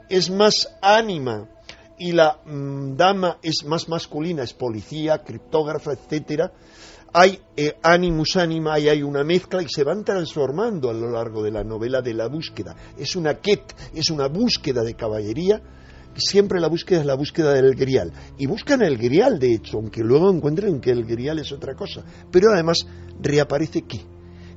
es 0.10 0.30
más 0.30 0.78
ánima 0.82 1.50
y 1.98 2.12
la 2.12 2.40
mm, 2.46 2.96
dama 2.96 3.38
es 3.42 3.64
más 3.66 3.90
masculina, 3.90 4.44
es 4.44 4.54
policía, 4.54 5.20
criptógrafa, 5.24 5.94
etcétera. 5.94 6.52
Hay 7.14 7.40
eh, 7.58 7.78
animus 7.84 8.38
anima 8.38 8.80
y 8.80 8.88
hay 8.88 9.04
una 9.04 9.24
mezcla 9.24 9.62
y 9.62 9.68
se 9.68 9.84
van 9.84 10.06
transformando 10.06 10.90
a 10.90 10.94
lo 10.94 11.12
largo 11.12 11.44
de 11.44 11.52
la 11.52 11.64
novela 11.64 12.02
de 12.02 12.14
la 12.14 12.28
búsqueda. 12.28 12.76
Es 12.98 13.16
una 13.16 13.40
quet, 13.40 13.76
es 13.94 14.10
una 14.10 14.28
búsqueda 14.28 14.82
de 14.82 14.96
caballería 14.96 15.62
siempre 16.16 16.60
la 16.60 16.68
búsqueda 16.68 17.00
es 17.00 17.06
la 17.06 17.16
búsqueda 17.16 17.54
del 17.54 17.76
grial. 17.76 18.12
Y 18.38 18.48
buscan 18.48 18.82
el 18.82 18.98
grial, 18.98 19.40
de 19.40 19.54
hecho, 19.54 19.78
aunque 19.78 20.02
luego 20.02 20.32
encuentren 20.32 20.80
que 20.80 20.92
el 20.92 21.06
grial 21.06 21.40
es 21.40 21.52
otra 21.52 21.76
cosa. 21.76 22.04
Pero 22.32 22.52
además 22.52 22.86
reaparece 23.22 23.84
qué? 23.84 24.02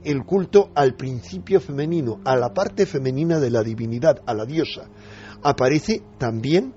El 0.04 0.24
culto 0.24 0.70
al 0.74 0.94
principio 0.94 1.60
femenino, 1.60 2.20
a 2.24 2.36
la 2.36 2.52
parte 2.52 2.86
femenina 2.86 3.40
de 3.40 3.50
la 3.50 3.62
divinidad, 3.62 4.20
a 4.26 4.34
la 4.34 4.44
diosa. 4.44 4.88
Aparece 5.42 6.02
también, 6.18 6.74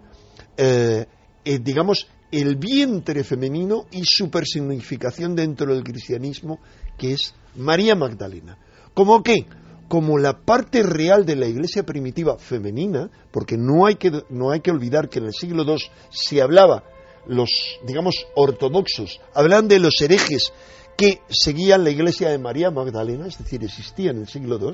eh, 0.55 1.05
eh, 1.43 1.59
digamos, 1.59 2.07
el 2.31 2.55
vientre 2.57 3.23
femenino 3.23 3.85
y 3.91 4.03
su 4.05 4.29
personificación 4.29 5.35
dentro 5.35 5.73
del 5.73 5.83
cristianismo, 5.83 6.59
que 6.97 7.13
es 7.13 7.33
María 7.55 7.95
Magdalena. 7.95 8.57
¿Cómo 8.93 9.23
qué? 9.23 9.45
Como 9.87 10.17
la 10.17 10.33
parte 10.33 10.83
real 10.83 11.25
de 11.25 11.35
la 11.35 11.47
iglesia 11.47 11.83
primitiva 11.83 12.37
femenina, 12.37 13.09
porque 13.31 13.57
no 13.57 13.85
hay 13.85 13.95
que, 13.95 14.11
no 14.29 14.51
hay 14.51 14.59
que 14.59 14.71
olvidar 14.71 15.09
que 15.09 15.19
en 15.19 15.25
el 15.25 15.33
siglo 15.33 15.63
II 15.63 15.77
se 16.09 16.41
hablaba, 16.41 16.83
los, 17.25 17.79
digamos, 17.85 18.25
ortodoxos, 18.35 19.19
hablan 19.33 19.67
de 19.67 19.79
los 19.79 20.01
herejes 20.01 20.53
que 20.97 21.21
seguían 21.29 21.83
la 21.83 21.91
iglesia 21.91 22.29
de 22.29 22.39
María 22.39 22.71
Magdalena, 22.71 23.27
es 23.27 23.37
decir, 23.37 23.63
existía 23.63 24.11
en 24.11 24.17
el 24.17 24.27
siglo 24.27 24.57
II, 24.59 24.73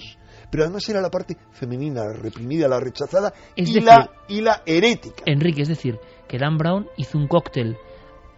pero 0.50 0.64
además 0.64 0.88
era 0.88 1.02
la 1.02 1.12
parte 1.12 1.36
femenina, 1.52 2.06
la 2.06 2.14
reprimida, 2.14 2.68
la 2.68 2.80
rechazada 2.80 3.34
y, 3.56 3.82
la, 3.82 4.10
y 4.30 4.42
la 4.42 4.64
herética. 4.66 5.24
Enrique, 5.26 5.64
es 5.64 5.68
decir, 5.68 6.00
que 6.28 6.38
Dan 6.38 6.58
Brown 6.58 6.88
hizo 6.96 7.18
un 7.18 7.28
cóctel 7.28 7.76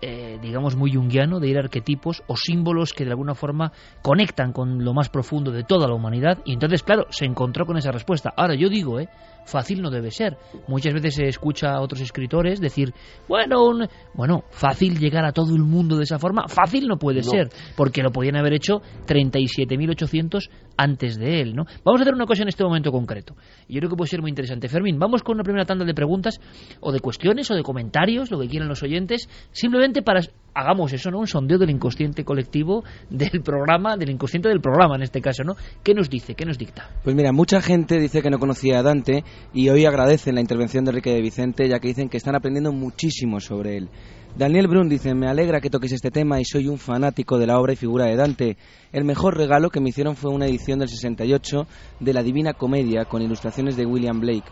eh, 0.01 0.39
digamos, 0.41 0.75
muy 0.75 0.93
junguiano 0.93 1.39
de 1.39 1.47
ir 1.47 1.57
a 1.57 1.61
arquetipos 1.61 2.23
o 2.27 2.35
símbolos 2.35 2.93
que 2.93 3.05
de 3.05 3.11
alguna 3.11 3.35
forma 3.35 3.71
conectan 4.01 4.51
con 4.51 4.83
lo 4.83 4.93
más 4.93 5.09
profundo 5.09 5.51
de 5.51 5.63
toda 5.63 5.87
la 5.87 5.93
humanidad 5.93 6.39
y 6.45 6.53
entonces, 6.53 6.83
claro, 6.83 7.07
se 7.09 7.25
encontró 7.25 7.65
con 7.65 7.77
esa 7.77 7.91
respuesta. 7.91 8.33
Ahora, 8.35 8.55
yo 8.55 8.69
digo, 8.69 8.99
¿eh? 8.99 9.09
Fácil 9.45 9.81
no 9.81 9.89
debe 9.89 10.11
ser. 10.11 10.37
Muchas 10.67 10.93
veces 10.93 11.15
se 11.15 11.27
escucha 11.27 11.71
a 11.71 11.81
otros 11.81 12.01
escritores 12.01 12.59
decir, 12.59 12.93
bueno, 13.27 13.87
bueno, 14.13 14.43
fácil 14.51 14.99
llegar 14.99 15.25
a 15.25 15.31
todo 15.31 15.55
el 15.55 15.63
mundo 15.63 15.97
de 15.97 16.03
esa 16.03 16.19
forma, 16.19 16.47
fácil 16.47 16.87
no 16.87 16.97
puede 16.97 17.23
ser, 17.23 17.49
porque 17.75 18.03
lo 18.03 18.11
podían 18.11 18.35
haber 18.35 18.53
hecho 18.53 18.81
37.800 19.07 20.49
antes 20.77 21.17
de 21.17 21.41
él, 21.41 21.55
¿no? 21.55 21.65
Vamos 21.83 22.01
a 22.01 22.03
hacer 22.03 22.13
una 22.13 22.25
cosa 22.25 22.43
en 22.43 22.49
este 22.49 22.63
momento 22.63 22.91
concreto. 22.91 23.35
Y 23.67 23.75
yo 23.75 23.79
creo 23.79 23.91
que 23.91 23.95
puede 23.95 24.09
ser 24.09 24.21
muy 24.21 24.29
interesante. 24.29 24.67
Fermín, 24.67 24.99
vamos 24.99 25.23
con 25.23 25.35
una 25.35 25.43
primera 25.43 25.65
tanda 25.65 25.85
de 25.85 25.93
preguntas 25.93 26.39
o 26.81 26.91
de 26.91 26.99
cuestiones 26.99 27.49
o 27.51 27.55
de 27.55 27.63
comentarios, 27.63 28.31
lo 28.31 28.39
que 28.39 28.47
quieran 28.47 28.67
los 28.67 28.83
oyentes, 28.83 29.29
simplemente 29.51 30.01
para 30.01 30.21
hagamos 30.55 30.93
eso, 30.93 31.11
¿no? 31.11 31.19
Un 31.19 31.27
sondeo 31.27 31.57
del 31.57 31.69
inconsciente 31.69 32.23
colectivo 32.23 32.83
del 33.09 33.41
programa, 33.43 33.97
del 33.97 34.09
inconsciente 34.09 34.49
del 34.49 34.61
programa 34.61 34.95
en 34.95 35.03
este 35.03 35.21
caso, 35.21 35.43
¿no? 35.43 35.55
¿Qué 35.83 35.93
nos 35.93 36.09
dice? 36.09 36.33
¿Qué 36.33 36.45
nos 36.45 36.57
dicta? 36.57 36.89
Pues 37.03 37.15
mira, 37.15 37.31
mucha 37.31 37.61
gente 37.61 37.99
dice 37.99 38.21
que 38.21 38.29
no 38.29 38.39
conocía 38.39 38.79
a 38.79 38.83
Dante 38.83 39.23
y 39.53 39.69
hoy 39.69 39.85
agradecen 39.85 40.35
la 40.35 40.41
intervención 40.41 40.85
de 40.85 40.91
Enrique 40.91 41.11
de 41.11 41.21
Vicente, 41.21 41.67
ya 41.67 41.79
que 41.79 41.89
dicen 41.89 42.09
que 42.09 42.17
están 42.17 42.35
aprendiendo 42.35 42.71
muchísimo 42.71 43.39
sobre 43.39 43.77
él. 43.77 43.89
Daniel 44.37 44.67
Brun 44.67 44.89
dice, 44.89 45.13
me 45.13 45.27
alegra 45.27 45.61
que 45.61 45.69
toques 45.69 45.93
este 45.93 46.11
tema 46.11 46.41
y 46.41 46.45
soy 46.45 46.67
un 46.67 46.77
fanático 46.77 47.37
de 47.37 47.47
la 47.47 47.57
obra 47.57 47.71
y 47.71 47.77
figura 47.77 48.05
de 48.05 48.17
Dante. 48.17 48.57
El 48.91 49.05
mejor 49.05 49.37
regalo 49.37 49.69
que 49.69 49.79
me 49.79 49.89
hicieron 49.89 50.17
fue 50.17 50.29
una 50.31 50.45
edición 50.45 50.79
del 50.79 50.89
68 50.89 51.67
de 52.01 52.13
la 52.13 52.21
Divina 52.21 52.53
Comedia 52.53 53.05
con 53.05 53.21
ilustraciones 53.21 53.77
de 53.77 53.85
William 53.85 54.19
Blake. 54.19 54.51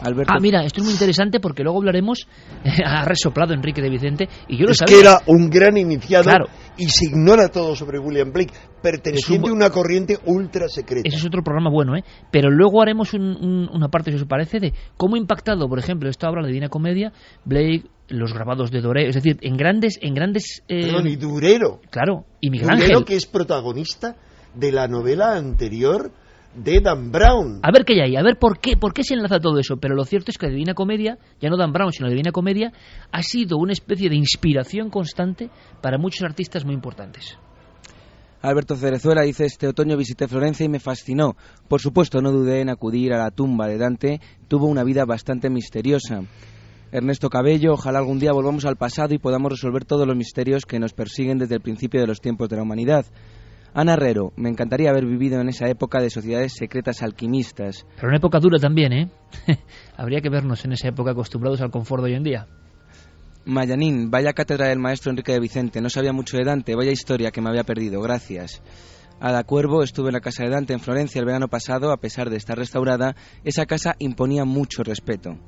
Ah, 0.00 0.38
mira, 0.40 0.64
esto 0.64 0.80
es 0.80 0.84
muy 0.84 0.92
interesante 0.92 1.40
porque 1.40 1.62
luego 1.62 1.78
hablaremos, 1.78 2.28
ha 2.84 3.04
resoplado 3.04 3.54
Enrique 3.54 3.80
de 3.80 3.88
Vicente, 3.88 4.28
y 4.48 4.58
yo 4.58 4.66
lo 4.66 4.72
es 4.72 4.82
que 4.86 5.00
era 5.00 5.20
un 5.26 5.48
gran 5.48 5.76
iniciado 5.76 6.30
y 6.76 6.88
se 6.88 7.06
ignora 7.06 7.48
todo 7.48 7.74
sobre 7.74 7.98
William 7.98 8.30
Blake, 8.30 8.52
perteneciente 8.82 9.48
a 9.48 9.52
una 9.52 9.70
corriente 9.70 10.18
ultra 10.26 10.68
secreta. 10.68 11.08
Ese 11.08 11.16
es 11.16 11.24
otro 11.24 11.42
programa 11.42 11.70
bueno, 11.70 11.96
¿eh? 11.96 12.04
Pero 12.30 12.50
luego 12.50 12.82
haremos 12.82 13.14
una 13.14 13.88
parte, 13.88 14.10
si 14.10 14.16
os 14.18 14.24
parece, 14.24 14.60
de 14.60 14.74
cómo 14.96 15.16
ha 15.16 15.18
impactado, 15.18 15.68
por 15.68 15.78
ejemplo, 15.78 16.10
esta 16.10 16.28
obra, 16.28 16.42
la 16.42 16.48
Divina 16.48 16.68
Comedia, 16.68 17.12
Blake, 17.44 17.84
los 18.08 18.34
grabados 18.34 18.70
de 18.70 18.80
Doré, 18.82 19.08
es 19.08 19.14
decir, 19.14 19.38
en 19.40 19.56
grandes... 19.56 19.98
En 20.02 20.14
grandes 20.14 20.62
eh... 20.68 20.92
y 21.04 21.16
Durero. 21.16 21.80
Claro, 21.90 22.24
y 22.40 22.50
Miguel 22.50 22.68
Durero, 22.76 23.04
que 23.04 23.16
es 23.16 23.26
protagonista 23.26 24.16
de 24.54 24.72
la 24.72 24.88
novela 24.88 25.36
anterior 25.36 26.12
de 26.56 26.80
Dan 26.80 27.10
Brown. 27.10 27.60
A 27.62 27.70
ver 27.70 27.84
qué 27.84 28.00
hay, 28.02 28.16
a 28.16 28.22
ver 28.22 28.38
por 28.38 28.58
qué, 28.58 28.76
por 28.76 28.92
qué 28.92 29.04
se 29.04 29.14
enlaza 29.14 29.38
todo 29.38 29.58
eso. 29.58 29.76
Pero 29.76 29.94
lo 29.94 30.04
cierto 30.04 30.30
es 30.30 30.38
que 30.38 30.46
la 30.46 30.52
Divina 30.52 30.74
Comedia, 30.74 31.18
ya 31.40 31.50
no 31.50 31.56
Dan 31.56 31.72
Brown, 31.72 31.92
sino 31.92 32.06
la 32.06 32.12
Divina 32.12 32.32
Comedia, 32.32 32.72
ha 33.12 33.22
sido 33.22 33.58
una 33.58 33.72
especie 33.72 34.08
de 34.08 34.16
inspiración 34.16 34.90
constante 34.90 35.50
para 35.82 35.98
muchos 35.98 36.22
artistas 36.22 36.64
muy 36.64 36.74
importantes. 36.74 37.38
Alberto 38.42 38.76
Cerezuela 38.76 39.22
dice, 39.22 39.44
este 39.44 39.66
otoño 39.66 39.96
visité 39.96 40.28
Florencia 40.28 40.64
y 40.64 40.68
me 40.68 40.78
fascinó. 40.78 41.36
Por 41.68 41.80
supuesto, 41.80 42.20
no 42.20 42.30
dudé 42.30 42.60
en 42.60 42.70
acudir 42.70 43.12
a 43.12 43.18
la 43.18 43.30
tumba 43.30 43.66
de 43.66 43.78
Dante. 43.78 44.20
Tuvo 44.46 44.66
una 44.66 44.84
vida 44.84 45.04
bastante 45.04 45.50
misteriosa. 45.50 46.22
Ernesto 46.92 47.28
Cabello, 47.28 47.72
ojalá 47.72 47.98
algún 47.98 48.20
día 48.20 48.32
volvamos 48.32 48.64
al 48.64 48.76
pasado 48.76 49.12
y 49.14 49.18
podamos 49.18 49.50
resolver 49.50 49.84
todos 49.84 50.06
los 50.06 50.16
misterios 50.16 50.64
que 50.64 50.78
nos 50.78 50.92
persiguen 50.92 51.38
desde 51.38 51.56
el 51.56 51.60
principio 51.60 52.00
de 52.00 52.06
los 52.06 52.20
tiempos 52.20 52.48
de 52.48 52.56
la 52.56 52.62
humanidad. 52.62 53.04
Ana 53.74 53.94
Herrero, 53.94 54.32
me 54.36 54.48
encantaría 54.48 54.90
haber 54.90 55.06
vivido 55.06 55.40
en 55.40 55.48
esa 55.48 55.68
época 55.68 56.00
de 56.00 56.10
sociedades 56.10 56.54
secretas 56.54 57.02
alquimistas. 57.02 57.86
Pero 57.96 58.08
una 58.08 58.18
época 58.18 58.38
dura 58.38 58.58
también, 58.58 58.92
¿eh? 58.92 59.10
Habría 59.96 60.20
que 60.20 60.30
vernos 60.30 60.64
en 60.64 60.72
esa 60.72 60.88
época 60.88 61.10
acostumbrados 61.10 61.60
al 61.60 61.70
confort 61.70 62.02
de 62.02 62.10
hoy 62.10 62.16
en 62.16 62.22
día. 62.22 62.46
Mayanín, 63.44 64.10
vaya 64.10 64.32
cátedra 64.32 64.68
del 64.68 64.80
maestro 64.80 65.10
Enrique 65.10 65.32
de 65.32 65.40
Vicente, 65.40 65.80
no 65.80 65.88
sabía 65.88 66.12
mucho 66.12 66.36
de 66.36 66.44
Dante, 66.44 66.74
vaya 66.74 66.90
historia 66.90 67.30
que 67.30 67.40
me 67.40 67.48
había 67.48 67.62
perdido, 67.62 68.00
gracias. 68.00 68.60
Ada 69.20 69.44
Cuervo, 69.44 69.82
estuve 69.82 70.08
en 70.08 70.14
la 70.14 70.20
casa 70.20 70.42
de 70.42 70.50
Dante 70.50 70.72
en 70.72 70.80
Florencia 70.80 71.20
el 71.20 71.26
verano 71.26 71.48
pasado, 71.48 71.92
a 71.92 71.96
pesar 71.98 72.28
de 72.28 72.36
estar 72.36 72.58
restaurada, 72.58 73.14
esa 73.44 73.64
casa 73.64 73.94
imponía 73.98 74.44
mucho 74.44 74.82
respeto. 74.82 75.38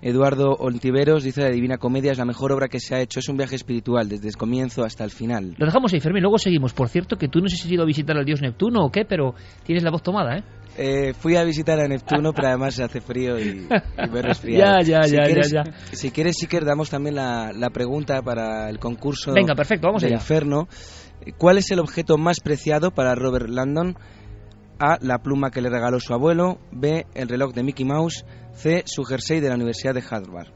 Eduardo 0.00 0.52
Ontiveros 0.52 1.24
dice 1.24 1.42
la 1.42 1.50
Divina 1.50 1.78
Comedia 1.78 2.12
es 2.12 2.18
la 2.18 2.24
mejor 2.24 2.52
obra 2.52 2.68
que 2.68 2.78
se 2.78 2.94
ha 2.94 3.00
hecho. 3.00 3.18
Es 3.18 3.28
un 3.28 3.36
viaje 3.36 3.56
espiritual 3.56 4.08
desde 4.08 4.28
el 4.28 4.36
comienzo 4.36 4.84
hasta 4.84 5.04
el 5.04 5.10
final. 5.10 5.54
Lo 5.58 5.66
dejamos 5.66 5.92
ahí, 5.92 6.00
Fermín. 6.00 6.22
Luego 6.22 6.38
seguimos. 6.38 6.72
Por 6.72 6.88
cierto, 6.88 7.16
que 7.16 7.28
tú 7.28 7.40
no 7.40 7.48
sé 7.48 7.56
si 7.56 7.66
has 7.66 7.72
ido 7.72 7.82
a 7.82 7.86
visitar 7.86 8.16
al 8.16 8.24
dios 8.24 8.40
Neptuno 8.40 8.84
o 8.84 8.90
qué, 8.90 9.04
pero 9.04 9.34
tienes 9.64 9.82
la 9.82 9.90
voz 9.90 10.02
tomada, 10.02 10.38
¿eh? 10.38 10.42
eh 10.76 11.12
fui 11.14 11.36
a 11.36 11.42
visitar 11.42 11.80
a 11.80 11.88
Neptuno, 11.88 12.32
pero 12.32 12.48
además 12.48 12.74
se 12.74 12.84
hace 12.84 13.00
frío 13.00 13.38
y, 13.40 13.66
me 14.10 14.18
he 14.18 14.22
resfriado. 14.22 14.80
ya, 14.84 15.00
ya, 15.02 15.26
ya, 15.26 15.42
ya, 15.42 15.62
Si 15.92 16.12
quieres, 16.12 16.36
sí 16.38 16.46
que 16.46 16.60
damos 16.60 16.90
también 16.90 17.16
la, 17.16 17.52
la, 17.52 17.70
pregunta 17.70 18.22
para 18.22 18.70
el 18.70 18.78
concurso 18.78 19.32
Venga, 19.32 19.54
perfecto, 19.54 19.88
vamos 19.88 20.02
de 20.02 20.08
allá. 20.08 20.16
Inferno. 20.16 20.68
¿Cuál 21.36 21.58
es 21.58 21.70
el 21.72 21.80
objeto 21.80 22.16
más 22.16 22.38
preciado 22.40 22.92
para 22.92 23.14
Robert 23.16 23.48
Landon? 23.48 23.96
A. 24.78 24.98
La 25.00 25.18
pluma 25.18 25.50
que 25.50 25.60
le 25.60 25.70
regaló 25.70 26.00
su 26.00 26.14
abuelo. 26.14 26.58
B. 26.72 27.06
El 27.14 27.28
reloj 27.28 27.52
de 27.52 27.62
Mickey 27.62 27.84
Mouse. 27.84 28.24
C. 28.52 28.82
Su 28.86 29.04
jersey 29.04 29.40
de 29.40 29.48
la 29.48 29.54
Universidad 29.54 29.94
de 29.94 30.02
Harvard. 30.08 30.48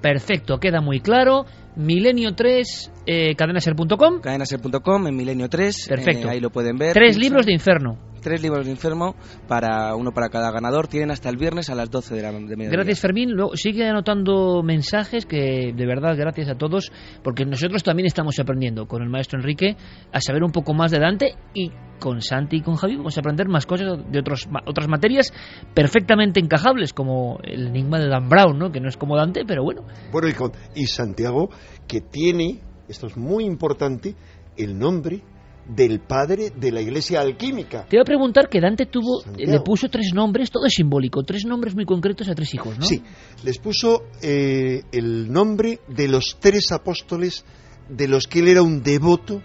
Perfecto, 0.00 0.58
queda 0.58 0.80
muy 0.80 1.00
claro. 1.00 1.46
Milenio 1.76 2.34
3, 2.34 2.92
eh, 3.06 3.34
cadenaser.com. 3.34 4.20
Cadenaser.com, 4.20 5.06
en 5.06 5.16
Milenio 5.16 5.48
3. 5.48 5.86
Perfecto. 5.88 6.28
Eh, 6.28 6.32
ahí 6.32 6.40
lo 6.40 6.50
pueden 6.50 6.76
ver. 6.76 6.92
Tres 6.92 7.16
libros 7.16 7.46
de 7.46 7.52
Inferno. 7.52 7.98
Tres 8.20 8.40
libros 8.40 8.64
de 8.64 8.70
Inferno, 8.70 9.16
para 9.48 9.96
uno 9.96 10.12
para 10.12 10.28
cada 10.28 10.52
ganador. 10.52 10.86
Tienen 10.86 11.10
hasta 11.10 11.28
el 11.28 11.36
viernes 11.36 11.70
a 11.70 11.74
las 11.74 11.90
12 11.90 12.14
de 12.14 12.22
la 12.22 12.30
de 12.30 12.68
Gracias, 12.68 13.00
Fermín. 13.00 13.32
Luego, 13.32 13.56
sigue 13.56 13.88
anotando 13.88 14.62
mensajes 14.62 15.26
que, 15.26 15.72
de 15.74 15.86
verdad, 15.86 16.16
gracias 16.16 16.48
a 16.48 16.54
todos, 16.54 16.92
porque 17.24 17.44
nosotros 17.44 17.82
también 17.82 18.06
estamos 18.06 18.38
aprendiendo 18.38 18.86
con 18.86 19.02
el 19.02 19.08
maestro 19.08 19.40
Enrique 19.40 19.76
a 20.12 20.20
saber 20.20 20.44
un 20.44 20.52
poco 20.52 20.72
más 20.72 20.92
de 20.92 21.00
Dante 21.00 21.34
y 21.52 21.72
con 22.02 22.20
Santi 22.20 22.56
y 22.56 22.62
con 22.62 22.74
Javi 22.74 22.96
vamos 22.96 23.16
a 23.16 23.20
aprender 23.20 23.48
más 23.48 23.64
cosas 23.64 23.96
de 24.10 24.18
otros, 24.18 24.48
otras 24.66 24.88
materias 24.88 25.32
perfectamente 25.72 26.40
encajables, 26.40 26.92
como 26.92 27.38
el 27.44 27.68
enigma 27.68 28.00
de 28.00 28.08
Dan 28.08 28.28
Brown, 28.28 28.58
¿no? 28.58 28.72
que 28.72 28.80
no 28.80 28.88
es 28.88 28.96
como 28.96 29.16
Dante, 29.16 29.44
pero 29.46 29.62
bueno. 29.62 29.82
Bueno, 30.10 30.28
y, 30.28 30.80
y 30.82 30.86
Santiago, 30.86 31.48
que 31.86 32.00
tiene, 32.00 32.60
esto 32.88 33.06
es 33.06 33.16
muy 33.16 33.44
importante, 33.44 34.14
el 34.56 34.78
nombre 34.78 35.22
del 35.66 36.00
padre 36.00 36.50
de 36.50 36.72
la 36.72 36.80
iglesia 36.80 37.20
alquímica. 37.20 37.86
Te 37.88 37.96
iba 37.96 38.02
a 38.02 38.04
preguntar 38.04 38.48
que 38.48 38.60
Dante 38.60 38.86
tuvo, 38.86 39.22
le 39.36 39.60
puso 39.60 39.88
tres 39.88 40.12
nombres, 40.14 40.50
todo 40.50 40.66
es 40.66 40.74
simbólico, 40.74 41.22
tres 41.22 41.44
nombres 41.44 41.74
muy 41.74 41.84
concretos 41.84 42.28
a 42.28 42.34
tres 42.34 42.52
hijos, 42.54 42.78
¿no? 42.78 42.84
Sí, 42.84 43.02
les 43.44 43.58
puso 43.58 44.04
eh, 44.20 44.82
el 44.90 45.30
nombre 45.32 45.80
de 45.88 46.08
los 46.08 46.36
tres 46.40 46.72
apóstoles 46.72 47.44
de 47.88 48.08
los 48.08 48.26
que 48.26 48.40
él 48.40 48.48
era 48.48 48.62
un 48.62 48.82
devoto 48.82 49.42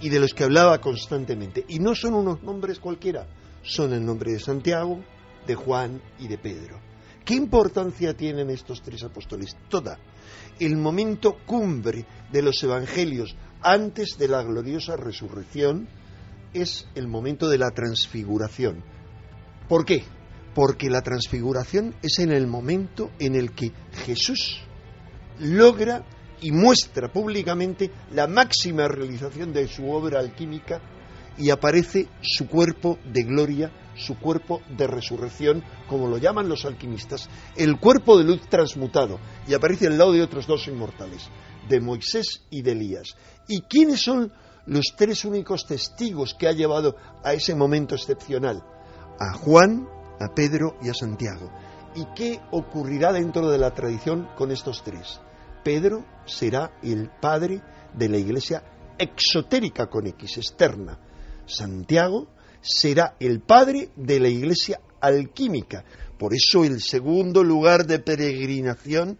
y 0.00 0.08
de 0.08 0.20
los 0.20 0.34
que 0.34 0.44
hablaba 0.44 0.80
constantemente. 0.80 1.64
Y 1.68 1.78
no 1.78 1.94
son 1.94 2.14
unos 2.14 2.42
nombres 2.42 2.80
cualquiera, 2.80 3.28
son 3.62 3.92
el 3.92 4.04
nombre 4.04 4.32
de 4.32 4.40
Santiago, 4.40 5.00
de 5.46 5.54
Juan 5.54 6.00
y 6.18 6.28
de 6.28 6.38
Pedro. 6.38 6.89
¿Qué 7.24 7.34
importancia 7.34 8.14
tienen 8.14 8.50
estos 8.50 8.82
tres 8.82 9.02
apóstoles? 9.02 9.56
Toda. 9.68 9.98
El 10.58 10.76
momento 10.76 11.38
cumbre 11.46 12.04
de 12.32 12.42
los 12.42 12.62
evangelios 12.62 13.34
antes 13.62 14.16
de 14.18 14.28
la 14.28 14.42
gloriosa 14.42 14.96
resurrección 14.96 15.88
es 16.52 16.86
el 16.94 17.08
momento 17.08 17.48
de 17.48 17.58
la 17.58 17.70
transfiguración. 17.70 18.82
¿Por 19.68 19.84
qué? 19.84 20.02
Porque 20.54 20.90
la 20.90 21.02
transfiguración 21.02 21.94
es 22.02 22.18
en 22.18 22.32
el 22.32 22.46
momento 22.46 23.10
en 23.18 23.36
el 23.36 23.52
que 23.52 23.72
Jesús 24.04 24.60
logra 25.38 26.04
y 26.40 26.52
muestra 26.52 27.12
públicamente 27.12 27.90
la 28.12 28.26
máxima 28.26 28.88
realización 28.88 29.52
de 29.52 29.68
su 29.68 29.90
obra 29.90 30.20
alquímica 30.20 30.80
y 31.38 31.50
aparece 31.50 32.08
su 32.20 32.46
cuerpo 32.48 32.98
de 33.04 33.22
gloria, 33.22 33.70
su 34.00 34.18
cuerpo 34.18 34.60
de 34.76 34.86
resurrección, 34.86 35.62
como 35.88 36.08
lo 36.08 36.18
llaman 36.18 36.48
los 36.48 36.64
alquimistas, 36.64 37.28
el 37.56 37.78
cuerpo 37.78 38.18
de 38.18 38.24
luz 38.24 38.40
transmutado, 38.48 39.20
y 39.46 39.54
aparece 39.54 39.86
al 39.86 39.98
lado 39.98 40.12
de 40.12 40.22
otros 40.22 40.46
dos 40.46 40.66
inmortales, 40.66 41.28
de 41.68 41.80
Moisés 41.80 42.42
y 42.50 42.62
de 42.62 42.72
Elías. 42.72 43.16
¿Y 43.46 43.62
quiénes 43.62 44.02
son 44.02 44.32
los 44.66 44.94
tres 44.96 45.24
únicos 45.24 45.66
testigos 45.66 46.34
que 46.34 46.48
ha 46.48 46.52
llevado 46.52 46.96
a 47.22 47.32
ese 47.32 47.54
momento 47.54 47.94
excepcional? 47.94 48.64
A 49.18 49.34
Juan, 49.34 49.86
a 50.18 50.34
Pedro 50.34 50.76
y 50.82 50.88
a 50.88 50.94
Santiago. 50.94 51.50
¿Y 51.94 52.06
qué 52.14 52.40
ocurrirá 52.50 53.12
dentro 53.12 53.50
de 53.50 53.58
la 53.58 53.72
tradición 53.74 54.28
con 54.36 54.50
estos 54.50 54.82
tres? 54.82 55.20
Pedro 55.64 56.04
será 56.24 56.72
el 56.82 57.10
padre 57.20 57.62
de 57.94 58.08
la 58.08 58.16
iglesia 58.16 58.62
exotérica 58.98 59.88
con 59.88 60.06
X, 60.06 60.38
externa. 60.38 60.98
Santiago 61.46 62.28
será 62.60 63.16
el 63.20 63.40
padre 63.40 63.90
de 63.96 64.20
la 64.20 64.28
iglesia 64.28 64.80
alquímica. 65.00 65.84
Por 66.18 66.34
eso 66.34 66.64
el 66.64 66.80
segundo 66.80 67.42
lugar 67.42 67.86
de 67.86 67.98
peregrinación 67.98 69.18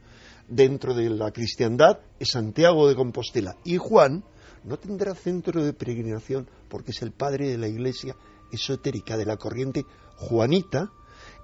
dentro 0.49 0.95
de 0.95 1.09
la 1.09 1.31
cristiandad 1.31 2.01
es 2.19 2.31
Santiago 2.31 2.89
de 2.89 2.95
Compostela. 2.95 3.57
Y 3.65 3.77
Juan 3.77 4.25
no 4.65 4.79
tendrá 4.79 5.15
centro 5.15 5.65
de 5.65 5.73
peregrinación 5.73 6.49
porque 6.69 6.91
es 6.91 7.03
el 7.03 7.13
padre 7.13 7.49
de 7.49 7.59
la 7.59 7.69
iglesia 7.69 8.17
esotérica 8.53 9.17
de 9.17 9.25
la 9.25 9.37
corriente 9.37 9.87
juanita, 10.17 10.91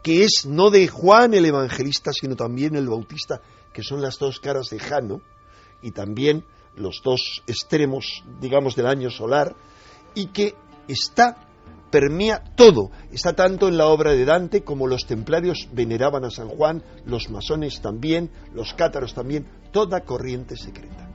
que 0.02 0.24
es 0.24 0.46
no 0.46 0.70
de 0.70 0.88
Juan 0.88 1.34
el 1.34 1.46
evangelista, 1.46 2.12
sino 2.12 2.36
también 2.36 2.76
el 2.76 2.88
bautista, 2.88 3.40
que 3.72 3.82
son 3.82 4.02
las 4.02 4.18
dos 4.18 4.40
caras 4.40 4.68
de 4.70 4.78
Jano, 4.78 5.22
y 5.82 5.92
también 5.92 6.44
los 6.76 7.00
dos 7.02 7.42
extremos, 7.46 8.22
digamos, 8.40 8.76
del 8.76 8.86
año 8.86 9.10
solar, 9.10 9.56
y 10.14 10.26
que 10.26 10.54
está 10.88 11.45
permea 11.90 12.42
todo. 12.54 12.90
Está 13.12 13.34
tanto 13.34 13.68
en 13.68 13.76
la 13.76 13.86
obra 13.86 14.12
de 14.12 14.24
Dante 14.24 14.62
como 14.62 14.86
los 14.86 15.06
templarios 15.06 15.68
veneraban 15.72 16.24
a 16.24 16.30
San 16.30 16.48
Juan, 16.48 16.82
los 17.04 17.30
masones 17.30 17.80
también, 17.80 18.30
los 18.52 18.74
cátaros 18.74 19.14
también, 19.14 19.46
toda 19.72 20.00
corriente 20.00 20.56
secreta. 20.56 21.08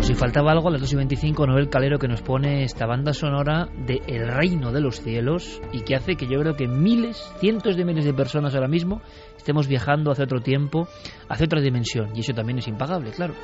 Por 0.00 0.06
si 0.06 0.14
faltaba 0.14 0.52
algo, 0.52 0.68
a 0.68 0.72
las 0.72 0.80
2 0.80 0.94
y 0.94 0.96
25, 0.96 1.46
Noel 1.46 1.68
Calero 1.68 1.98
que 1.98 2.08
nos 2.08 2.22
pone 2.22 2.64
esta 2.64 2.86
banda 2.86 3.12
sonora 3.12 3.68
de 3.86 4.00
El 4.06 4.28
Reino 4.28 4.72
de 4.72 4.80
los 4.80 5.02
Cielos 5.02 5.60
y 5.72 5.82
que 5.82 5.94
hace 5.94 6.14
que 6.16 6.26
yo 6.26 6.40
creo 6.40 6.56
que 6.56 6.66
miles, 6.66 7.30
cientos 7.38 7.76
de 7.76 7.84
miles 7.84 8.06
de 8.06 8.14
personas 8.14 8.54
ahora 8.54 8.66
mismo 8.66 9.02
estemos 9.36 9.68
viajando 9.68 10.10
hacia 10.10 10.24
otro 10.24 10.40
tiempo, 10.40 10.88
hacia 11.28 11.44
otra 11.44 11.60
dimensión. 11.60 12.16
Y 12.16 12.20
eso 12.20 12.32
también 12.32 12.60
es 12.60 12.68
impagable, 12.68 13.10
claro. 13.10 13.34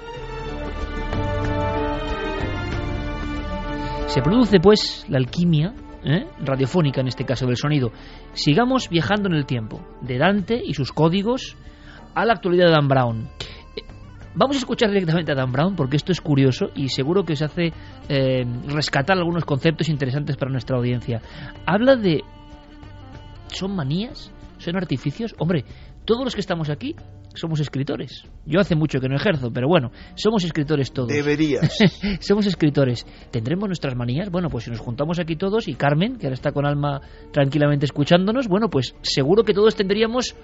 Se 4.07 4.23
produce 4.23 4.61
pues 4.61 5.05
la 5.09 5.19
alquimia 5.19 5.75
¿eh? 6.05 6.27
radiofónica 6.39 7.01
en 7.01 7.09
este 7.09 7.25
caso 7.25 7.47
del 7.47 7.57
sonido. 7.57 7.91
Sigamos 8.33 8.89
viajando 8.89 9.29
en 9.29 9.35
el 9.35 9.47
tiempo, 9.47 9.81
de 10.01 10.17
Dante 10.17 10.61
y 10.65 10.75
sus 10.75 10.93
códigos 10.93 11.57
a 12.15 12.25
la 12.25 12.35
actualidad 12.35 12.67
de 12.67 12.73
Dan 12.73 12.89
Brown. 12.89 13.29
Eh, 13.77 13.83
vamos 14.35 14.57
a 14.57 14.61
escuchar 14.61 14.91
directamente 14.91 15.33
a 15.33 15.35
Dan 15.35 15.53
Brown 15.53 15.77
porque 15.77 15.97
esto 15.97 16.13
es 16.13 16.21
curioso 16.21 16.67
y 16.75 16.89
seguro 16.89 17.25
que 17.25 17.35
os 17.35 17.43
hace 17.43 17.73
eh, 18.09 18.47
rescatar 18.69 19.19
algunos 19.19 19.45
conceptos 19.45 19.89
interesantes 19.89 20.37
para 20.37 20.51
nuestra 20.51 20.77
audiencia. 20.77 21.21
Habla 21.67 21.97
de... 21.97 22.23
¿Son 23.49 23.75
manías? 23.75 24.33
¿Son 24.59 24.77
artificios? 24.77 25.35
Hombre, 25.39 25.65
todos 26.05 26.25
los 26.25 26.35
que 26.35 26.41
estamos 26.41 26.71
aquí 26.71 26.95
somos 27.37 27.61
escritores. 27.61 28.25
Yo 28.45 28.61
hace 28.61 28.75
mucho 28.75 29.01
que 29.01 29.09
no 29.09 29.17
ejerzo, 29.17 29.51
pero 29.53 29.69
bueno, 29.69 29.91
somos 30.15 30.45
escritores 30.45 30.93
todos. 30.93 31.09
Deberías. 31.09 31.77
somos 32.21 32.47
escritores. 32.47 33.07
¿Tendremos 33.31 33.69
nuestras 33.69 33.95
manías? 33.95 34.31
Bueno, 34.31 34.49
pues 34.49 34.65
si 34.65 34.71
nos 34.71 34.81
juntamos 34.81 35.19
aquí 35.19 35.37
todos 35.37 35.69
y 35.69 35.75
Carmen, 35.75 36.17
que 36.17 36.27
ahora 36.27 36.35
está 36.35 36.53
con 36.53 36.67
Alma 36.67 37.01
tranquilamente 37.33 37.87
escuchándonos, 37.87 38.49
bueno, 38.49 38.69
pues 38.69 38.95
seguro 39.03 39.45
que 39.45 39.55
todos 39.55 39.77
tendríamos 39.77 40.35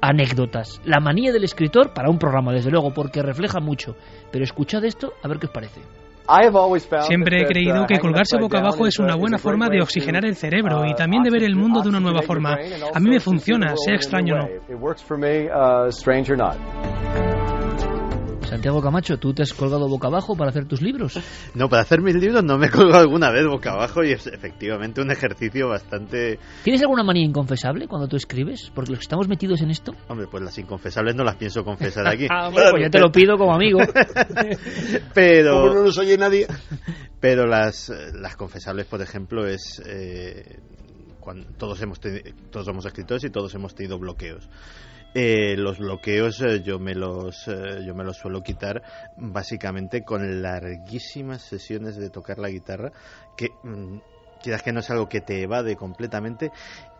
anécdotas. 0.00 0.80
La 0.84 1.00
manía 1.00 1.32
del 1.32 1.44
escritor 1.44 1.94
para 1.94 2.10
un 2.10 2.18
programa, 2.18 2.52
desde 2.52 2.70
luego, 2.70 2.92
porque 2.92 3.22
refleja 3.22 3.60
mucho. 3.60 3.96
Pero 4.30 4.44
escuchad 4.44 4.84
esto, 4.84 5.12
a 5.22 5.28
ver 5.28 5.38
qué 5.38 5.46
os 5.46 5.52
parece. 5.52 5.80
Siempre 7.02 7.42
he 7.42 7.46
creído 7.46 7.86
que 7.86 7.98
colgarse 7.98 8.38
boca 8.38 8.58
abajo 8.58 8.86
es 8.86 8.98
una 8.98 9.16
buena 9.16 9.38
forma 9.38 9.68
de 9.68 9.80
oxigenar 9.80 10.24
el 10.24 10.36
cerebro 10.36 10.84
y 10.86 10.94
también 10.94 11.22
de 11.22 11.30
ver 11.30 11.42
el 11.42 11.56
mundo 11.56 11.82
de 11.82 11.88
una 11.88 12.00
nueva 12.00 12.22
forma. 12.22 12.56
A 12.94 13.00
mí 13.00 13.10
me 13.10 13.20
funciona, 13.20 13.74
sea 13.76 13.94
extraño 13.94 14.34
o 14.34 14.38
no. 14.38 14.48
Santiago 18.52 18.82
Camacho, 18.82 19.16
¿tú 19.16 19.32
te 19.32 19.40
has 19.44 19.54
colgado 19.54 19.88
boca 19.88 20.08
abajo 20.08 20.36
para 20.36 20.50
hacer 20.50 20.66
tus 20.66 20.82
libros? 20.82 21.18
No, 21.54 21.68
para 21.68 21.82
hacer 21.82 22.02
mis 22.02 22.14
libros 22.14 22.44
no 22.44 22.58
me 22.58 22.66
he 22.66 22.70
colgado 22.70 23.02
alguna 23.02 23.30
vez 23.30 23.46
boca 23.46 23.72
abajo 23.72 24.04
y 24.04 24.12
es 24.12 24.26
efectivamente 24.26 25.00
un 25.00 25.10
ejercicio 25.10 25.68
bastante... 25.68 26.38
¿Tienes 26.62 26.82
alguna 26.82 27.02
manía 27.02 27.24
inconfesable 27.24 27.88
cuando 27.88 28.08
tú 28.08 28.16
escribes? 28.16 28.70
Porque 28.74 28.90
los 28.90 28.98
que 28.98 29.04
estamos 29.04 29.28
metidos 29.28 29.62
en 29.62 29.70
esto... 29.70 29.92
Hombre, 30.08 30.26
pues 30.30 30.42
las 30.42 30.58
inconfesables 30.58 31.14
no 31.14 31.24
las 31.24 31.36
pienso 31.36 31.64
confesar 31.64 32.06
aquí. 32.06 32.26
ah, 32.30 32.50
bueno, 32.50 32.70
pues 32.72 32.82
yo 32.84 32.90
te 32.90 33.00
lo 33.00 33.10
pido 33.10 33.38
como 33.38 33.54
amigo. 33.54 33.78
pero... 35.14 35.60
Como 35.62 35.74
no 35.74 35.82
nos 35.84 35.98
oye 35.98 36.18
nadie. 36.18 36.46
Pero 37.20 37.46
las, 37.46 37.90
las 38.14 38.36
confesables, 38.36 38.86
por 38.86 39.00
ejemplo, 39.00 39.46
es... 39.46 39.82
Eh, 39.86 40.60
cuando 41.20 41.46
todos 41.56 41.80
hemos 41.80 42.00
todos 42.50 42.66
somos 42.66 42.84
escritores 42.84 43.24
y 43.24 43.30
todos 43.30 43.54
hemos 43.54 43.74
tenido 43.74 43.98
bloqueos 43.98 44.48
eh, 45.14 45.56
los 45.56 45.78
bloqueos 45.78 46.40
eh, 46.40 46.62
yo 46.62 46.78
me 46.78 46.94
los 46.94 47.46
eh, 47.48 47.84
yo 47.84 47.94
me 47.94 48.04
los 48.04 48.16
suelo 48.16 48.42
quitar 48.42 48.82
básicamente 49.16 50.02
con 50.04 50.40
larguísimas 50.40 51.42
sesiones 51.42 51.96
de 51.96 52.08
tocar 52.08 52.38
la 52.38 52.48
guitarra 52.48 52.92
que 53.36 53.50
mm, 53.62 53.98
quizás 54.42 54.62
que 54.62 54.72
no 54.72 54.80
es 54.80 54.90
algo 54.90 55.08
que 55.08 55.20
te 55.20 55.42
evade 55.42 55.76
completamente. 55.76 56.50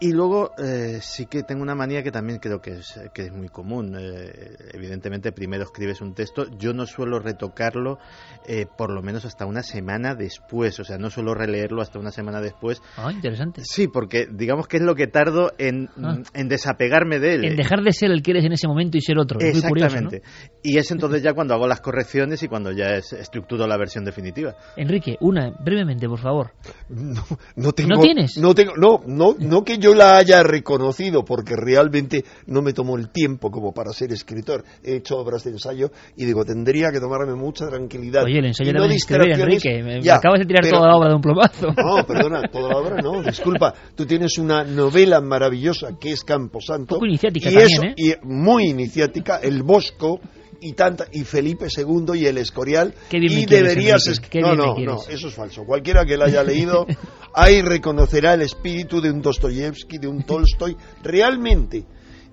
Y 0.02 0.10
luego 0.10 0.50
eh, 0.58 0.98
sí 1.00 1.26
que 1.26 1.44
tengo 1.44 1.62
una 1.62 1.76
manía 1.76 2.02
que 2.02 2.10
también 2.10 2.40
creo 2.40 2.60
que 2.60 2.72
es, 2.72 2.98
que 3.14 3.26
es 3.26 3.32
muy 3.32 3.48
común. 3.48 3.96
Eh, 3.96 4.56
evidentemente, 4.72 5.30
primero 5.30 5.62
escribes 5.62 6.00
un 6.00 6.12
texto. 6.12 6.46
Yo 6.58 6.72
no 6.72 6.86
suelo 6.86 7.20
retocarlo 7.20 8.00
eh, 8.48 8.66
por 8.76 8.92
lo 8.92 9.00
menos 9.00 9.24
hasta 9.24 9.46
una 9.46 9.62
semana 9.62 10.16
después. 10.16 10.80
O 10.80 10.84
sea, 10.84 10.98
no 10.98 11.08
suelo 11.08 11.34
releerlo 11.34 11.82
hasta 11.82 12.00
una 12.00 12.10
semana 12.10 12.40
después. 12.40 12.82
Ah, 12.96 13.12
interesante. 13.12 13.62
Sí, 13.64 13.86
porque 13.86 14.26
digamos 14.28 14.66
que 14.66 14.78
es 14.78 14.82
lo 14.82 14.96
que 14.96 15.06
tardo 15.06 15.52
en, 15.56 15.88
ah. 16.02 16.18
en 16.34 16.48
desapegarme 16.48 17.20
de 17.20 17.34
él. 17.34 17.44
En 17.44 17.54
dejar 17.54 17.84
de 17.84 17.92
ser 17.92 18.10
el 18.10 18.24
que 18.24 18.32
eres 18.32 18.44
en 18.44 18.54
ese 18.54 18.66
momento 18.66 18.98
y 18.98 19.02
ser 19.02 19.20
otro. 19.20 19.38
Exactamente. 19.38 20.22
Y 20.64 20.78
es 20.78 20.90
entonces 20.90 21.22
ya 21.22 21.32
cuando 21.32 21.54
hago 21.54 21.68
las 21.68 21.80
correcciones 21.80 22.42
y 22.42 22.48
cuando 22.48 22.72
ya 22.72 22.96
es, 22.96 23.12
estructuro 23.12 23.68
la 23.68 23.76
versión 23.76 24.04
definitiva. 24.04 24.56
Enrique, 24.76 25.16
una, 25.20 25.52
brevemente, 25.64 26.08
por 26.08 26.18
favor. 26.18 26.50
No, 27.12 27.24
no 27.56 27.72
tengo, 27.72 27.96
¿No 27.96 28.00
tienes? 28.00 28.38
No 28.38 28.54
tengo, 28.54 28.72
no, 28.76 29.00
no, 29.06 29.34
no 29.38 29.64
que 29.64 29.78
yo 29.78 29.91
la 29.94 30.16
haya 30.16 30.42
reconocido, 30.42 31.24
porque 31.24 31.54
realmente 31.56 32.24
no 32.46 32.62
me 32.62 32.72
tomó 32.72 32.96
el 32.96 33.10
tiempo 33.10 33.50
como 33.50 33.72
para 33.72 33.92
ser 33.92 34.12
escritor. 34.12 34.64
He 34.82 34.96
hecho 34.96 35.18
obras 35.18 35.44
de 35.44 35.50
ensayo 35.50 35.90
y 36.16 36.24
digo, 36.24 36.44
tendría 36.44 36.90
que 36.90 37.00
tomarme 37.00 37.34
mucha 37.34 37.68
tranquilidad. 37.68 38.24
Oye, 38.24 38.38
el 38.38 38.46
ensayo 38.46 38.72
no 38.72 38.84
escribir, 38.84 39.32
Enrique. 39.32 39.82
Me, 39.82 40.10
acabas 40.10 40.40
de 40.40 40.46
tirar 40.46 40.66
toda 40.68 40.88
la 40.88 40.96
obra 40.96 41.08
de 41.08 41.14
un 41.16 41.22
plomazo. 41.22 41.68
No, 41.82 42.06
perdona, 42.06 42.42
toda 42.48 42.68
la 42.70 42.78
obra 42.78 43.02
no, 43.02 43.22
disculpa. 43.22 43.74
Tú 43.94 44.06
tienes 44.06 44.38
una 44.38 44.62
novela 44.62 45.20
maravillosa 45.20 45.98
que 46.00 46.12
es 46.12 46.22
Camposanto. 46.22 46.94
Poco 46.94 47.06
iniciática 47.06 47.50
y 47.50 47.54
también, 47.54 47.84
¿eh? 47.84 47.94
Y 47.96 48.14
muy 48.22 48.68
iniciática, 48.68 49.38
El 49.42 49.62
Bosco 49.62 50.20
y 50.62 50.72
tanta 50.74 51.06
y 51.12 51.24
Felipe 51.24 51.66
II 51.76 52.14
y 52.14 52.26
el 52.26 52.38
Escorial 52.38 52.94
y 53.10 53.46
deberías 53.46 54.04
no 54.34 54.54
no 54.54 54.76
no 54.78 55.00
eso 55.08 55.28
es 55.28 55.34
falso. 55.34 55.64
Cualquiera 55.64 56.04
que 56.04 56.16
la 56.16 56.26
haya 56.26 56.44
leído 56.44 56.86
ahí 57.34 57.60
reconocerá 57.62 58.34
el 58.34 58.42
espíritu 58.42 59.00
de 59.00 59.10
un 59.10 59.20
Dostoyevsky 59.20 59.98
de 59.98 60.06
un 60.06 60.24
Tolstoy 60.24 60.76
realmente. 61.02 61.84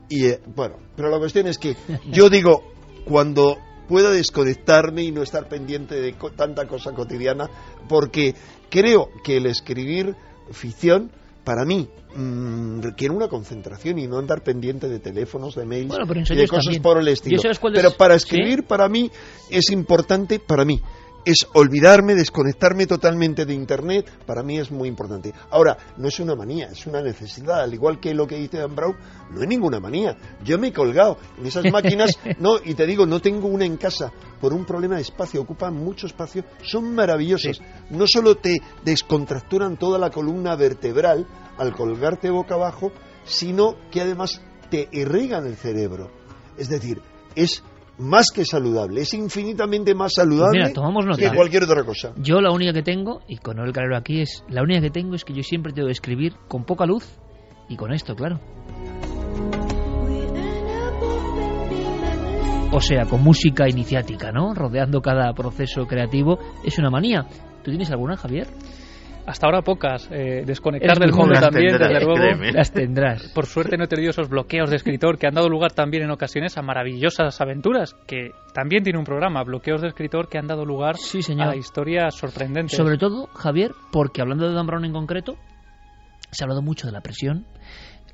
Y 0.07 0.25
eh, 0.27 0.39
bueno 0.55 0.77
pero 0.95 1.09
la 1.09 1.17
cuestión 1.17 1.47
es 1.47 1.57
que 1.57 1.75
yo 2.11 2.29
digo 2.29 2.63
cuando 3.03 3.57
pueda 3.87 4.11
desconectarme 4.11 5.03
y 5.03 5.11
no 5.11 5.23
estar 5.23 5.49
pendiente 5.49 5.99
de 5.99 6.15
tanta 6.35 6.67
cosa 6.67 6.93
cotidiana 6.93 7.49
porque 7.87 8.35
creo 8.69 9.09
que 9.23 9.37
el 9.37 9.47
escribir 9.47 10.15
ficción 10.51 11.11
para 11.49 11.65
mí 11.65 11.89
mmm, 12.15 12.79
requiere 12.79 13.11
una 13.11 13.27
concentración 13.27 13.97
y 13.97 14.05
no 14.05 14.19
andar 14.19 14.43
pendiente 14.43 14.87
de 14.87 14.99
teléfonos, 14.99 15.55
de 15.55 15.65
mails 15.65 15.97
y 16.29 16.35
de 16.35 16.47
cosas 16.47 16.77
por 16.77 16.99
el 16.99 17.07
estilo. 17.07 17.41
Pero 17.73 17.89
para 17.97 18.13
escribir, 18.13 18.65
para 18.65 18.87
mí, 18.87 19.09
es 19.49 19.71
importante, 19.71 20.37
para 20.37 20.63
mí, 20.63 20.79
es 21.29 21.47
olvidarme, 21.53 22.15
desconectarme 22.15 22.87
totalmente 22.87 23.45
de 23.45 23.53
Internet, 23.53 24.09
para 24.25 24.41
mí 24.41 24.57
es 24.57 24.71
muy 24.71 24.89
importante. 24.89 25.31
Ahora, 25.51 25.77
no 25.97 26.07
es 26.07 26.19
una 26.19 26.33
manía, 26.33 26.69
es 26.71 26.87
una 26.87 27.03
necesidad, 27.03 27.61
al 27.61 27.71
igual 27.71 27.99
que 27.99 28.15
lo 28.15 28.25
que 28.25 28.37
dice 28.37 28.57
Dan 28.57 28.75
Brown, 28.75 28.97
no 29.29 29.39
es 29.39 29.47
ninguna 29.47 29.79
manía. 29.79 30.17
Yo 30.43 30.57
me 30.57 30.69
he 30.69 30.73
colgado 30.73 31.19
en 31.37 31.45
esas 31.45 31.71
máquinas, 31.71 32.17
no, 32.39 32.55
y 32.63 32.73
te 32.73 32.87
digo, 32.87 33.05
no 33.05 33.21
tengo 33.21 33.47
una 33.47 33.63
en 33.63 33.77
casa, 33.77 34.11
por 34.41 34.53
un 34.53 34.65
problema 34.65 34.95
de 34.95 35.03
espacio, 35.03 35.41
ocupan 35.41 35.75
mucho 35.75 36.07
espacio, 36.07 36.43
son 36.63 36.95
maravillosos. 36.95 37.61
No 37.91 38.05
solo 38.07 38.35
te 38.37 38.57
descontracturan 38.83 39.77
toda 39.77 39.99
la 39.99 40.09
columna 40.09 40.55
vertebral 40.55 41.27
al 41.59 41.75
colgarte 41.75 42.31
boca 42.31 42.55
abajo, 42.55 42.91
sino 43.23 43.75
que 43.91 44.01
además 44.01 44.41
te 44.71 44.89
irrigan 44.91 45.45
el 45.45 45.57
cerebro. 45.57 46.09
Es 46.57 46.69
decir, 46.69 47.03
es 47.35 47.63
más 47.99 48.27
que 48.33 48.45
saludable, 48.45 49.01
es 49.01 49.13
infinitamente 49.13 49.93
más 49.93 50.13
saludable 50.13 50.73
que 51.17 51.31
cualquier 51.35 51.63
otra 51.63 51.83
cosa. 51.83 52.13
Yo 52.17 52.41
la 52.41 52.51
única 52.51 52.73
que 52.73 52.81
tengo, 52.81 53.21
y 53.27 53.37
con 53.37 53.59
el 53.59 53.71
calero 53.73 53.97
aquí, 53.97 54.21
es 54.21 54.43
la 54.49 54.63
única 54.63 54.81
que 54.81 54.89
tengo 54.89 55.15
es 55.15 55.25
que 55.25 55.33
yo 55.33 55.43
siempre 55.43 55.73
tengo 55.73 55.87
que 55.87 55.93
escribir 55.93 56.33
con 56.47 56.63
poca 56.63 56.85
luz 56.85 57.05
y 57.67 57.75
con 57.75 57.93
esto, 57.93 58.15
claro. 58.15 58.39
O 62.71 62.81
sea, 62.81 63.05
con 63.05 63.23
música 63.23 63.67
iniciática, 63.67 64.31
¿no? 64.31 64.53
Rodeando 64.53 65.01
cada 65.01 65.33
proceso 65.33 65.87
creativo. 65.87 66.37
Es 66.63 66.77
una 66.77 66.91
manía. 66.91 67.25
¿Tú 67.63 67.71
tienes 67.71 67.89
alguna, 67.89 68.15
Javier? 68.15 68.47
Hasta 69.29 69.45
ahora 69.45 69.61
pocas. 69.61 70.09
Eh, 70.11 70.43
desconectar 70.43 70.97
del 70.97 71.13
mundo 71.13 71.39
también, 71.39 71.77
desde 71.77 72.03
luego. 72.03 72.15
Las 72.51 72.71
tendrás. 72.71 73.31
Por 73.33 73.45
suerte 73.45 73.77
no 73.77 73.83
he 73.83 73.87
tenido 73.87 74.09
esos 74.09 74.27
bloqueos 74.27 74.71
de 74.71 74.75
escritor 74.75 75.19
que 75.19 75.27
han 75.27 75.35
dado 75.35 75.49
lugar 75.49 75.71
también 75.71 76.03
en 76.03 76.09
ocasiones 76.09 76.57
a 76.57 76.63
maravillosas 76.63 77.39
aventuras, 77.39 77.93
que 78.07 78.31
también 78.53 78.83
tiene 78.83 78.97
un 78.97 79.05
programa, 79.05 79.43
bloqueos 79.43 79.81
de 79.81 79.89
escritor, 79.89 80.29
que 80.29 80.39
han 80.39 80.47
dado 80.47 80.65
lugar 80.65 80.97
sí, 80.97 81.21
señor. 81.21 81.49
a 81.49 81.55
historias 81.55 82.15
sorprendentes. 82.15 82.75
Sobre 82.75 82.97
todo, 82.97 83.27
Javier, 83.27 83.71
porque 83.91 84.21
hablando 84.21 84.47
de 84.47 84.55
Dan 84.55 84.65
Brown 84.65 84.85
en 84.85 84.93
concreto, 84.93 85.35
se 86.31 86.43
ha 86.43 86.45
hablado 86.45 86.63
mucho 86.63 86.87
de 86.87 86.93
la 86.93 87.01
presión. 87.01 87.45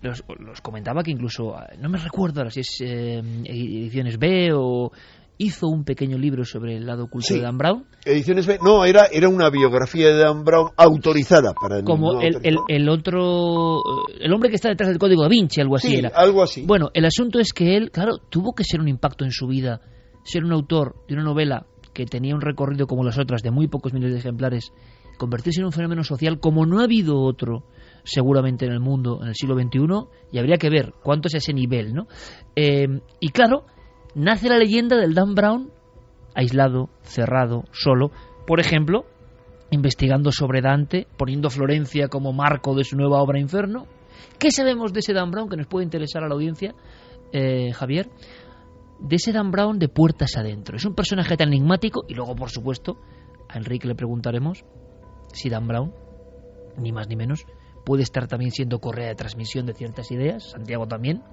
Los, 0.01 0.23
los 0.39 0.59
comentaba 0.59 1.01
que 1.01 1.11
incluso, 1.11 1.55
no 1.79 1.89
me 1.89 1.97
recuerdo 1.97 2.41
ahora 2.41 2.51
si 2.51 2.59
es 2.59 2.81
eh, 2.81 3.19
ediciones 3.45 4.19
B 4.19 4.51
o 4.53 4.91
hizo 5.37 5.67
un 5.67 5.83
pequeño 5.83 6.17
libro 6.17 6.45
sobre 6.45 6.77
el 6.77 6.85
lado 6.85 7.05
oculto 7.05 7.27
Sí. 7.27 7.35
de 7.35 7.41
Dan 7.41 7.57
Brown. 7.57 7.85
Ediciones 8.05 8.45
B, 8.47 8.59
no, 8.63 8.85
era, 8.85 9.05
era 9.11 9.27
una 9.29 9.49
biografía 9.49 10.07
de 10.07 10.17
Dan 10.17 10.43
Brown 10.43 10.69
autorizada 10.77 11.53
para 11.53 11.77
el 11.79 11.83
Como 11.83 12.13
no 12.13 12.21
el, 12.21 12.37
el, 12.43 12.57
el 12.67 12.89
otro, 12.89 13.77
eh, 13.79 14.17
el 14.21 14.33
hombre 14.33 14.49
que 14.49 14.55
está 14.55 14.69
detrás 14.69 14.89
del 14.89 14.97
código 14.99 15.23
da 15.23 15.27
Vinci, 15.29 15.59
algo 15.61 15.75
así 15.75 15.89
Sí, 15.89 15.95
era. 15.97 16.09
algo 16.15 16.41
así. 16.43 16.63
Bueno, 16.65 16.89
el 16.93 17.05
asunto 17.05 17.39
es 17.39 17.51
que 17.53 17.75
él, 17.77 17.91
claro, 17.91 18.17
tuvo 18.29 18.53
que 18.53 18.63
ser 18.63 18.79
un 18.79 18.87
impacto 18.87 19.25
en 19.25 19.31
su 19.31 19.47
vida, 19.47 19.81
ser 20.23 20.43
un 20.43 20.51
autor 20.53 20.95
de 21.07 21.15
una 21.15 21.23
novela 21.23 21.65
que 21.93 22.05
tenía 22.05 22.35
un 22.35 22.41
recorrido 22.41 22.87
como 22.87 23.03
las 23.03 23.17
otras, 23.17 23.41
de 23.41 23.51
muy 23.51 23.67
pocos 23.67 23.93
miles 23.93 24.11
de 24.11 24.19
ejemplares, 24.19 24.71
convertirse 25.17 25.61
en 25.61 25.65
un 25.67 25.71
fenómeno 25.71 26.03
social 26.03 26.39
como 26.39 26.65
no 26.65 26.79
ha 26.81 26.83
habido 26.83 27.21
otro 27.21 27.63
seguramente 28.03 28.65
en 28.65 28.71
el 28.73 28.79
mundo 28.81 29.19
en 29.21 29.29
el 29.29 29.35
siglo 29.35 29.55
XXI, 29.55 29.79
y 30.31 30.37
habría 30.39 30.57
que 30.57 30.69
ver 30.69 30.93
cuánto 31.03 31.27
es 31.27 31.35
ese 31.35 31.53
nivel, 31.53 31.93
¿no? 31.93 32.07
Eh, 32.55 32.85
y 33.19 33.29
claro, 33.29 33.65
nace 34.15 34.49
la 34.49 34.57
leyenda 34.57 34.97
del 34.97 35.13
Dan 35.13 35.35
Brown 35.35 35.71
aislado, 36.35 36.89
cerrado, 37.01 37.63
solo, 37.71 38.11
por 38.45 38.59
ejemplo, 38.59 39.05
investigando 39.71 40.31
sobre 40.31 40.61
Dante, 40.61 41.07
poniendo 41.17 41.49
Florencia 41.49 42.07
como 42.07 42.33
marco 42.33 42.75
de 42.75 42.83
su 42.83 42.95
nueva 42.97 43.21
obra 43.21 43.39
Inferno. 43.39 43.87
¿Qué 44.37 44.51
sabemos 44.51 44.93
de 44.93 44.99
ese 44.99 45.13
Dan 45.13 45.31
Brown 45.31 45.49
que 45.49 45.57
nos 45.57 45.67
puede 45.67 45.85
interesar 45.85 46.23
a 46.23 46.27
la 46.27 46.35
audiencia, 46.35 46.75
eh, 47.31 47.71
Javier? 47.73 48.09
De 48.99 49.15
ese 49.15 49.31
Dan 49.31 49.51
Brown 49.51 49.79
de 49.79 49.87
puertas 49.87 50.35
adentro. 50.37 50.75
Es 50.75 50.85
un 50.85 50.93
personaje 50.93 51.35
tan 51.37 51.49
enigmático 51.49 52.03
y 52.07 52.13
luego, 52.13 52.35
por 52.35 52.49
supuesto, 52.49 52.97
a 53.49 53.57
Enrique 53.57 53.87
le 53.87 53.95
preguntaremos 53.95 54.65
si 55.33 55.49
Dan 55.49 55.67
Brown, 55.67 55.93
ni 56.77 56.91
más 56.91 57.07
ni 57.07 57.15
menos, 57.15 57.45
puede 57.85 58.03
estar 58.03 58.27
también 58.27 58.51
siendo 58.51 58.79
correa 58.79 59.07
de 59.07 59.15
transmisión 59.15 59.65
de 59.65 59.73
ciertas 59.73 60.11
ideas, 60.11 60.51
Santiago 60.51 60.87
también, 60.87 61.23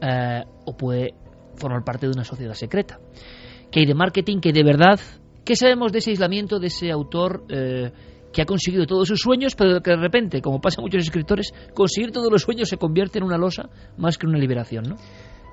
eh, 0.00 0.44
o 0.64 0.76
puede 0.76 1.14
formar 1.60 1.84
parte 1.84 2.06
de 2.06 2.12
una 2.12 2.24
sociedad 2.24 2.54
secreta. 2.54 2.98
¿Qué 3.70 3.80
hay 3.80 3.86
de 3.86 3.94
marketing? 3.94 4.40
¿Qué 4.40 4.52
de 4.52 4.64
verdad? 4.64 4.98
¿Qué 5.44 5.54
sabemos 5.54 5.92
de 5.92 5.98
ese 5.98 6.10
aislamiento, 6.10 6.58
de 6.58 6.66
ese 6.66 6.90
autor 6.90 7.44
eh, 7.48 7.92
que 8.32 8.42
ha 8.42 8.46
conseguido 8.46 8.86
todos 8.86 9.08
sus 9.08 9.20
sueños, 9.20 9.54
pero 9.54 9.80
que 9.80 9.90
de 9.90 9.96
repente, 9.96 10.40
como 10.40 10.60
pasa 10.60 10.80
a 10.80 10.82
muchos 10.82 11.04
escritores, 11.04 11.52
conseguir 11.74 12.12
todos 12.12 12.30
los 12.30 12.42
sueños 12.42 12.68
se 12.68 12.76
convierte 12.76 13.18
en 13.18 13.24
una 13.24 13.38
losa 13.38 13.68
más 13.96 14.18
que 14.18 14.26
una 14.26 14.38
liberación, 14.38 14.84
¿no? 14.88 14.96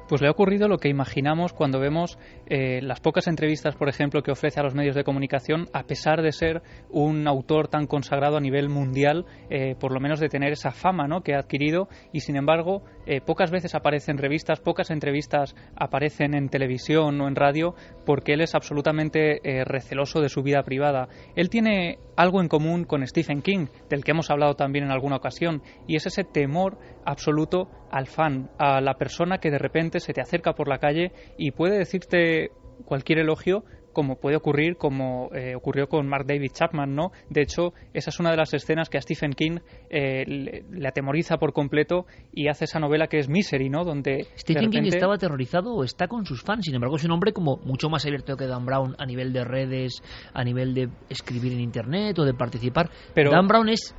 Pues 0.08 0.22
le 0.22 0.30
ha 0.30 0.32
ocurrido 0.32 0.70
lo 0.70 0.78
que 0.78 0.88
imaginamos 0.88 1.52
cuando 1.52 1.82
vemos 1.82 2.18
eh, 2.46 2.80
las 2.82 3.02
pocas 3.02 3.28
entrevistas, 3.28 3.76
por 3.76 3.90
ejemplo, 3.90 4.24
que 4.24 4.32
ofrece 4.32 4.58
a 4.58 4.64
los 4.64 4.74
medios 4.74 4.96
de 4.96 5.04
comunicación, 5.04 5.68
a 5.74 5.84
pesar 5.84 6.22
de 6.22 6.32
ser 6.32 6.62
un 6.90 7.28
autor 7.28 7.68
tan 7.68 7.88
consagrado 7.88 8.38
a 8.38 8.40
nivel 8.40 8.70
mundial, 8.70 9.26
eh, 9.50 9.76
por 9.78 9.92
lo 9.92 10.00
menos 10.00 10.22
de 10.22 10.30
tener 10.30 10.54
esa 10.54 10.72
fama 10.72 11.10
¿no? 11.10 11.24
que 11.24 11.36
ha 11.36 11.40
adquirido, 11.40 11.90
y 12.14 12.22
sin 12.22 12.38
embargo, 12.38 12.84
eh, 13.06 13.20
pocas 13.20 13.52
veces 13.52 13.76
aparece 13.76 14.12
en 14.12 14.18
revistas, 14.18 14.62
pocas 14.62 14.92
entrevistas 14.92 15.56
aparecen 15.76 16.36
en 16.36 16.48
televisión 16.48 17.20
o 17.20 17.28
en 17.28 17.36
radio, 17.36 17.76
porque 18.06 18.34
él 18.34 18.42
es 18.42 18.56
absolutamente 18.56 19.42
receloso 19.66 20.22
de 20.22 20.30
su 20.30 20.42
vida 20.42 20.64
privada. 20.64 21.10
Él 21.36 21.50
tiene 21.50 22.00
algo 22.16 22.40
en 22.40 22.48
común 22.48 22.86
con 22.86 23.06
Stephen 23.06 23.42
King, 23.42 23.68
del 23.90 24.06
que 24.06 24.12
hemos 24.12 24.30
hablado 24.30 24.56
también 24.56 24.86
en 24.86 24.92
alguna 24.92 25.18
ocasión, 25.18 25.62
y 25.86 25.98
es 25.98 26.06
ese 26.06 26.24
temor 26.24 26.78
absoluto 27.08 27.70
al 27.90 28.06
fan, 28.06 28.52
a 28.60 28.82
la 28.82 28.96
persona 28.96 29.40
que 29.40 29.50
de 29.50 29.58
repente 29.58 30.00
se 30.00 30.14
te 30.14 30.22
acerca 30.22 30.54
por 30.54 30.68
la 30.68 30.78
calle 30.78 31.12
y 31.38 31.52
puede 31.52 31.78
decirte 31.78 32.52
cualquier 32.86 33.20
elogio 33.20 33.64
como 33.98 34.18
puede 34.18 34.36
ocurrir, 34.36 34.78
como 34.78 35.32
eh, 35.34 35.56
ocurrió 35.56 35.88
con 35.88 36.08
Mark 36.08 36.28
David 36.28 36.52
Chapman, 36.54 36.94
¿no? 36.94 37.10
De 37.32 37.42
hecho, 37.42 37.74
esa 37.96 38.12
es 38.12 38.20
una 38.20 38.30
de 38.30 38.38
las 38.38 38.54
escenas 38.54 38.90
que 38.90 39.00
a 39.00 39.02
Stephen 39.02 39.32
King 39.32 39.58
eh, 39.90 40.24
le, 40.28 40.66
le, 40.70 40.88
atemoriza 40.88 41.38
por 41.38 41.52
completo 41.52 42.06
y 42.32 42.48
hace 42.48 42.66
esa 42.66 42.80
novela 42.80 43.08
que 43.08 43.18
es 43.18 43.28
Misery, 43.28 43.72
¿no? 43.72 43.84
Donde 43.84 44.28
Stephen 44.38 44.66
repente... 44.66 44.82
King 44.82 44.94
estaba 44.94 45.16
aterrorizado 45.16 45.74
o 45.74 45.84
está 45.84 46.08
con 46.08 46.28
sus 46.28 46.44
fans, 46.44 46.66
sin 46.66 46.76
embargo 46.76 46.98
es 46.98 47.06
un 47.06 47.12
hombre 47.12 47.34
como 47.34 47.58
mucho 47.66 47.90
más 47.90 48.06
abierto 48.06 48.38
que 48.38 48.46
Dan 48.46 48.68
Brown 48.68 48.96
a 49.00 49.06
nivel 49.08 49.34
de 49.34 49.44
redes, 49.44 50.04
a 50.32 50.44
nivel 50.44 50.76
de 50.76 50.90
escribir 51.10 51.54
en 51.54 51.62
internet 51.62 52.20
o 52.20 52.24
de 52.24 52.36
participar. 52.36 52.92
Pero 53.16 53.32
Dan 53.32 53.48
Brown 53.48 53.68
es 53.68 53.96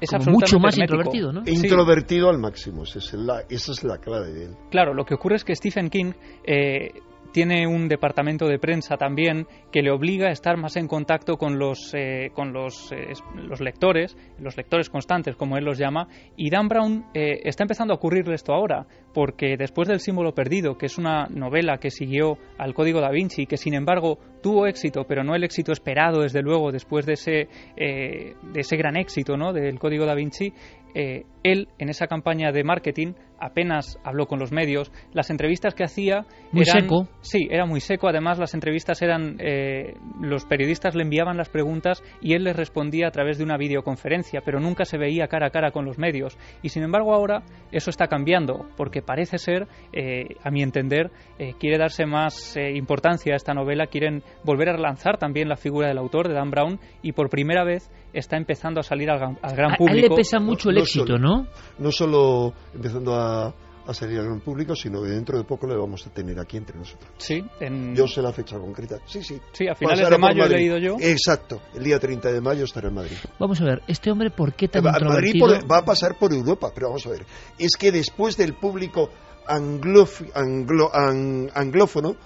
es 0.00 0.10
como 0.10 0.32
mucho 0.32 0.58
más 0.58 0.74
hermético. 0.76 0.96
introvertido, 0.96 1.32
¿no? 1.32 1.42
Introvertido 1.46 2.28
sí. 2.28 2.34
al 2.34 2.40
máximo, 2.40 2.82
esa 2.84 2.98
es, 2.98 3.12
la, 3.14 3.44
esa 3.48 3.72
es 3.72 3.84
la 3.84 3.98
clave 3.98 4.32
de 4.32 4.44
él. 4.46 4.56
Claro, 4.70 4.94
lo 4.94 5.04
que 5.04 5.14
ocurre 5.14 5.36
es 5.36 5.44
que 5.44 5.54
Stephen 5.54 5.90
King 5.90 6.12
eh, 6.44 6.92
tiene 7.32 7.66
un 7.66 7.88
departamento 7.88 8.46
de 8.46 8.58
prensa 8.58 8.96
también 8.96 9.46
que 9.72 9.82
le 9.82 9.90
obliga 9.90 10.28
a 10.28 10.32
estar 10.32 10.56
más 10.56 10.76
en 10.76 10.88
contacto 10.88 11.36
con 11.36 11.58
los, 11.58 11.92
eh, 11.94 12.30
con 12.34 12.52
los, 12.52 12.92
eh, 12.92 13.12
los 13.34 13.60
lectores, 13.60 14.16
los 14.38 14.56
lectores 14.56 14.90
constantes, 14.90 15.36
como 15.36 15.56
él 15.56 15.64
los 15.64 15.78
llama, 15.78 16.08
y 16.36 16.50
Dan 16.50 16.68
Brown 16.68 17.06
eh, 17.14 17.40
está 17.44 17.64
empezando 17.64 17.94
a 17.94 17.96
ocurrirle 17.96 18.34
esto 18.34 18.52
ahora, 18.52 18.86
porque 19.12 19.56
después 19.56 19.88
del 19.88 20.00
símbolo 20.00 20.34
perdido, 20.34 20.76
que 20.76 20.86
es 20.86 20.98
una 20.98 21.26
novela 21.26 21.78
que 21.78 21.90
siguió 21.90 22.38
al 22.58 22.74
Código 22.74 23.00
da 23.00 23.10
Vinci, 23.10 23.46
que 23.46 23.56
sin 23.56 23.74
embargo 23.74 24.18
tuvo 24.42 24.66
éxito, 24.66 25.04
pero 25.04 25.24
no 25.24 25.34
el 25.34 25.44
éxito 25.44 25.72
esperado, 25.72 26.22
desde 26.22 26.42
luego, 26.42 26.72
después 26.72 27.06
de 27.06 27.12
ese, 27.14 27.48
eh, 27.76 28.34
de 28.42 28.60
ese 28.60 28.76
gran 28.76 28.96
éxito 28.96 29.36
¿no? 29.36 29.52
del 29.52 29.78
Código 29.78 30.06
da 30.06 30.14
Vinci, 30.14 30.52
eh, 30.94 31.24
él 31.42 31.68
en 31.78 31.88
esa 31.88 32.06
campaña 32.06 32.50
de 32.52 32.64
marketing 32.64 33.12
apenas 33.40 33.98
habló 34.04 34.26
con 34.26 34.38
los 34.38 34.52
medios. 34.52 34.92
Las 35.12 35.30
entrevistas 35.30 35.74
que 35.74 35.84
hacía 35.84 36.26
muy 36.52 36.62
eran, 36.62 36.82
seco. 36.82 37.08
Sí, 37.20 37.48
era 37.50 37.66
muy 37.66 37.80
seco. 37.80 38.08
Además, 38.08 38.38
las 38.38 38.54
entrevistas 38.54 39.00
eran 39.02 39.36
eh, 39.38 39.94
los 40.20 40.44
periodistas 40.44 40.94
le 40.94 41.02
enviaban 41.02 41.36
las 41.36 41.48
preguntas 41.48 42.02
y 42.20 42.34
él 42.34 42.44
les 42.44 42.56
respondía 42.56 43.08
a 43.08 43.10
través 43.10 43.38
de 43.38 43.44
una 43.44 43.56
videoconferencia, 43.56 44.42
pero 44.44 44.60
nunca 44.60 44.84
se 44.84 44.98
veía 44.98 45.28
cara 45.28 45.46
a 45.46 45.50
cara 45.50 45.70
con 45.70 45.84
los 45.84 45.98
medios. 45.98 46.36
Y 46.62 46.68
sin 46.68 46.82
embargo, 46.82 47.14
ahora 47.14 47.42
eso 47.72 47.90
está 47.90 48.06
cambiando 48.06 48.66
porque 48.76 49.02
parece 49.02 49.38
ser, 49.38 49.66
eh, 49.92 50.36
a 50.42 50.50
mi 50.50 50.62
entender, 50.62 51.10
eh, 51.38 51.54
quiere 51.58 51.78
darse 51.78 52.06
más 52.06 52.56
eh, 52.56 52.72
importancia 52.76 53.32
a 53.34 53.36
esta 53.36 53.54
novela, 53.54 53.86
quieren 53.86 54.22
volver 54.44 54.70
a 54.70 54.72
relanzar 54.72 55.18
también 55.18 55.48
la 55.48 55.56
figura 55.56 55.88
del 55.88 55.98
autor 55.98 56.28
de 56.28 56.34
Dan 56.34 56.50
Brown 56.50 56.80
y 57.02 57.12
por 57.12 57.30
primera 57.30 57.64
vez 57.64 57.90
está 58.12 58.36
empezando 58.36 58.80
a 58.80 58.82
salir 58.82 59.10
al, 59.10 59.38
al 59.40 59.56
gran 59.56 59.76
público. 59.76 59.90
A 59.90 60.04
él 60.04 60.10
le 60.10 60.16
pesa 60.16 60.40
mucho 60.40 60.70
el 60.70 60.76
no 60.76 60.80
éxito, 60.82 61.06
solo, 61.06 61.18
¿no? 61.18 61.46
No 61.78 61.92
solo 61.92 62.52
empezando 62.74 63.14
a, 63.14 63.29
a, 63.38 63.54
salir 63.92 64.20
al 64.20 64.26
gran 64.26 64.40
público, 64.40 64.76
sino 64.76 65.02
que 65.02 65.08
dentro 65.08 65.36
de 65.36 65.42
poco 65.42 65.66
le 65.66 65.76
vamos 65.76 66.06
a 66.06 66.10
tener 66.10 66.38
aquí 66.38 66.56
entre 66.56 66.78
nosotros. 66.78 67.10
Sí, 67.18 67.42
en... 67.58 67.94
Yo 67.96 68.06
sé 68.06 68.22
la 68.22 68.32
fecha 68.32 68.56
concreta. 68.56 68.98
Sí, 69.04 69.22
sí. 69.22 69.40
Sí, 69.52 69.66
a 69.66 69.74
finales 69.74 70.00
Pasará 70.00 70.16
de 70.16 70.20
mayo 70.20 70.44
he 70.44 70.48
leído 70.48 70.78
yo. 70.78 70.96
Exacto, 71.00 71.60
el 71.74 71.82
día 71.82 71.98
30 71.98 72.30
de 72.30 72.40
mayo 72.40 72.64
estará 72.64 72.88
en 72.88 72.94
Madrid. 72.94 73.16
Vamos 73.40 73.60
a 73.60 73.64
ver, 73.64 73.82
este 73.88 74.10
hombre, 74.12 74.30
¿por 74.30 74.54
qué 74.54 74.68
tan 74.68 74.84
va, 74.84 74.90
introvertido? 74.90 75.46
Madrid 75.46 75.60
por, 75.62 75.72
va 75.72 75.78
a 75.78 75.84
pasar 75.84 76.16
por 76.18 76.32
Europa, 76.32 76.70
pero 76.72 76.88
vamos 76.88 77.04
a 77.06 77.10
ver. 77.10 77.26
Es 77.58 77.76
que 77.76 77.90
después 77.90 78.36
del 78.36 78.54
público 78.54 79.10
anglof, 79.48 80.22
anglo, 80.34 80.90
ang, 80.94 81.50
anglófono, 81.54 82.16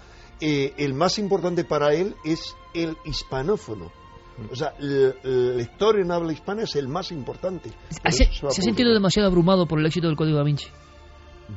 eh, 0.41 0.75
el 0.77 0.95
más 0.95 1.19
importante 1.19 1.65
para 1.65 1.95
él 1.95 2.15
es 2.25 2.55
el 2.75 2.97
hispanófono. 3.05 3.91
O 4.51 4.57
sea, 4.57 4.75
el, 4.81 5.15
el, 5.23 5.57
lector 5.57 5.99
en 6.01 6.11
habla 6.11 6.33
hispana 6.33 6.65
es 6.65 6.75
el 6.75 6.89
más 6.89 7.13
importante. 7.13 7.71
¿Se, 7.89 8.11
se, 8.11 8.33
se 8.33 8.47
ha 8.47 8.51
sentido 8.51 8.93
demasiado 8.93 9.29
abrumado 9.29 9.67
por 9.67 9.79
el 9.79 9.87
éxito 9.87 10.09
del 10.09 10.17
Código 10.17 10.39
da 10.39 10.45
Vinci? 10.45 10.67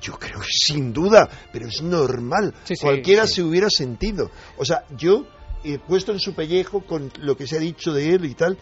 Yo 0.01 0.17
creo 0.19 0.39
que 0.39 0.47
sin 0.49 0.91
duda, 0.91 1.29
pero 1.51 1.67
es 1.67 1.81
normal. 1.81 2.53
Sí, 2.65 2.75
sí, 2.75 2.81
Cualquiera 2.81 3.25
sí. 3.25 3.35
se 3.35 3.43
hubiera 3.43 3.69
sentido. 3.69 4.29
O 4.57 4.65
sea, 4.65 4.85
yo 4.97 5.25
he 5.63 5.79
puesto 5.79 6.11
en 6.11 6.19
su 6.19 6.33
pellejo 6.33 6.81
con 6.85 7.11
lo 7.19 7.37
que 7.37 7.47
se 7.47 7.57
ha 7.57 7.59
dicho 7.59 7.93
de 7.93 8.13
él 8.13 8.25
y 8.25 8.33
tal. 8.33 8.57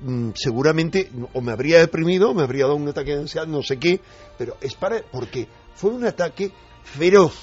Mmm, 0.00 0.30
seguramente 0.34 1.10
o 1.32 1.40
me 1.40 1.50
habría 1.52 1.80
deprimido, 1.80 2.30
o 2.30 2.34
me 2.34 2.42
habría 2.42 2.64
dado 2.64 2.76
un 2.76 2.88
ataque 2.88 3.12
de 3.12 3.22
ansiedad, 3.22 3.46
no 3.46 3.62
sé 3.62 3.78
qué, 3.78 4.00
pero 4.36 4.56
es 4.60 4.74
para 4.74 5.02
porque 5.02 5.48
fue 5.74 5.90
un 5.90 6.04
ataque 6.04 6.52
feroz, 6.84 7.34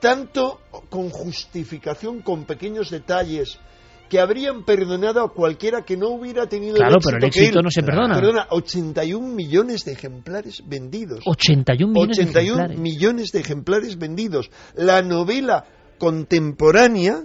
tanto 0.00 0.60
con 0.88 1.10
justificación, 1.10 2.22
con 2.22 2.44
pequeños 2.44 2.90
detalles, 2.90 3.58
que 4.08 4.20
habrían 4.20 4.64
perdonado 4.64 5.22
a 5.22 5.32
cualquiera 5.32 5.82
que 5.82 5.96
no 5.96 6.10
hubiera 6.10 6.46
tenido 6.46 6.76
claro, 6.76 6.92
el 6.92 6.96
éxito 6.96 7.08
pero 7.10 7.18
el 7.18 7.24
éxito 7.24 7.58
él. 7.58 7.64
no 7.64 7.70
se 7.70 7.82
perdona. 7.82 8.14
Perdona, 8.14 8.46
81 8.50 9.26
millones 9.34 9.84
de 9.84 9.92
ejemplares 9.92 10.62
vendidos. 10.66 11.20
81 11.26 11.92
millones 11.92 12.18
81 12.18 12.34
de 12.34 12.40
ejemplares. 12.40 12.78
millones 12.78 13.32
de 13.32 13.40
ejemplares 13.40 13.98
vendidos. 13.98 14.50
La 14.74 15.02
novela 15.02 15.64
contemporánea 15.98 17.24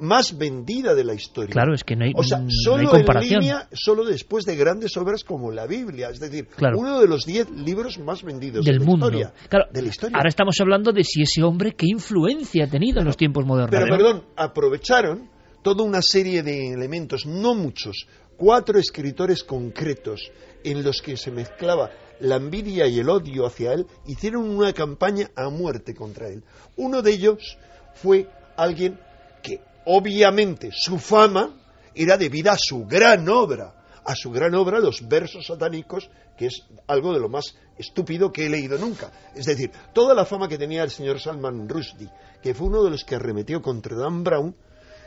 más 0.00 0.36
vendida 0.38 0.94
de 0.94 1.04
la 1.04 1.14
historia. 1.14 1.52
Claro, 1.52 1.74
es 1.74 1.84
que 1.84 1.94
no 1.94 2.04
hay, 2.04 2.12
o 2.16 2.22
sea, 2.22 2.38
no 2.38 2.48
solo 2.50 2.80
hay 2.80 2.86
comparación. 2.86 3.34
en 3.34 3.40
línea, 3.40 3.68
solo 3.72 4.04
después 4.04 4.44
de 4.46 4.56
grandes 4.56 4.96
obras 4.96 5.24
como 5.24 5.52
la 5.52 5.66
Biblia, 5.66 6.08
es 6.10 6.20
decir, 6.20 6.46
claro. 6.46 6.78
uno 6.78 7.00
de 7.00 7.06
los 7.06 7.24
10 7.26 7.50
libros 7.50 7.98
más 7.98 8.22
vendidos 8.22 8.64
del 8.64 8.78
de 8.78 8.80
la 8.80 8.86
mundo. 8.86 9.06
Historia, 9.06 9.32
claro, 9.48 9.66
de 9.70 9.82
la 9.82 9.88
historia. 9.88 10.16
Ahora 10.16 10.28
estamos 10.28 10.56
hablando 10.60 10.92
de 10.92 11.04
si 11.04 11.22
ese 11.22 11.42
hombre 11.42 11.72
qué 11.72 11.86
influencia 11.86 12.64
ha 12.64 12.68
tenido 12.68 13.00
en 13.00 13.06
los 13.06 13.16
tiempos 13.16 13.44
modernos. 13.44 13.70
Pero 13.70 13.94
perdón, 13.94 14.24
aprovecharon 14.36 15.28
toda 15.62 15.84
una 15.84 16.02
serie 16.02 16.42
de 16.42 16.72
elementos, 16.72 17.26
no 17.26 17.54
muchos, 17.54 18.06
cuatro 18.36 18.78
escritores 18.78 19.44
concretos 19.44 20.30
en 20.64 20.82
los 20.82 21.02
que 21.02 21.16
se 21.16 21.30
mezclaba 21.30 21.90
la 22.20 22.36
envidia 22.36 22.86
y 22.86 22.98
el 22.98 23.08
odio 23.08 23.46
hacia 23.46 23.72
él, 23.72 23.86
hicieron 24.06 24.48
una 24.48 24.72
campaña 24.72 25.30
a 25.34 25.48
muerte 25.48 25.94
contra 25.94 26.28
él. 26.28 26.42
Uno 26.76 27.02
de 27.02 27.12
ellos 27.12 27.58
fue 27.94 28.28
alguien 28.56 28.98
que 29.42 29.60
obviamente 29.86 30.70
su 30.72 30.98
fama 30.98 31.56
era 31.94 32.16
debida 32.16 32.52
a 32.52 32.58
su 32.58 32.86
gran 32.86 33.28
obra, 33.28 33.74
a 34.04 34.14
su 34.14 34.30
gran 34.30 34.54
obra, 34.54 34.80
los 34.80 35.06
versos 35.06 35.46
satánicos, 35.46 36.10
que 36.36 36.46
es 36.46 36.62
algo 36.86 37.12
de 37.12 37.20
lo 37.20 37.28
más 37.28 37.54
estúpido 37.76 38.32
que 38.32 38.46
he 38.46 38.50
leído 38.50 38.78
nunca. 38.78 39.10
Es 39.34 39.46
decir, 39.46 39.70
toda 39.92 40.14
la 40.14 40.24
fama 40.24 40.48
que 40.48 40.58
tenía 40.58 40.82
el 40.82 40.90
señor 40.90 41.20
Salman 41.20 41.68
Rushdie, 41.68 42.10
que 42.42 42.54
fue 42.54 42.68
uno 42.68 42.82
de 42.82 42.90
los 42.90 43.04
que 43.04 43.16
arremetió 43.16 43.60
contra 43.60 43.96
Dan 43.96 44.24
Brown, 44.24 44.54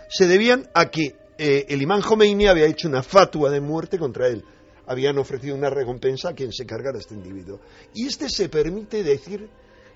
se 0.09 0.27
debían 0.27 0.69
a 0.73 0.89
que 0.89 1.15
eh, 1.37 1.65
el 1.69 1.81
imán 1.81 2.01
Khomeini 2.01 2.47
había 2.47 2.65
hecho 2.65 2.87
una 2.87 3.03
fatua 3.03 3.49
de 3.49 3.61
muerte 3.61 3.97
contra 3.97 4.27
él. 4.27 4.43
Habían 4.85 5.17
ofrecido 5.17 5.55
una 5.55 5.69
recompensa 5.69 6.29
a 6.29 6.33
quien 6.33 6.51
se 6.51 6.65
cargara 6.65 6.99
este 6.99 7.15
individuo. 7.15 7.59
Y 7.93 8.07
este 8.07 8.29
se 8.29 8.49
permite 8.49 9.03
decir 9.03 9.49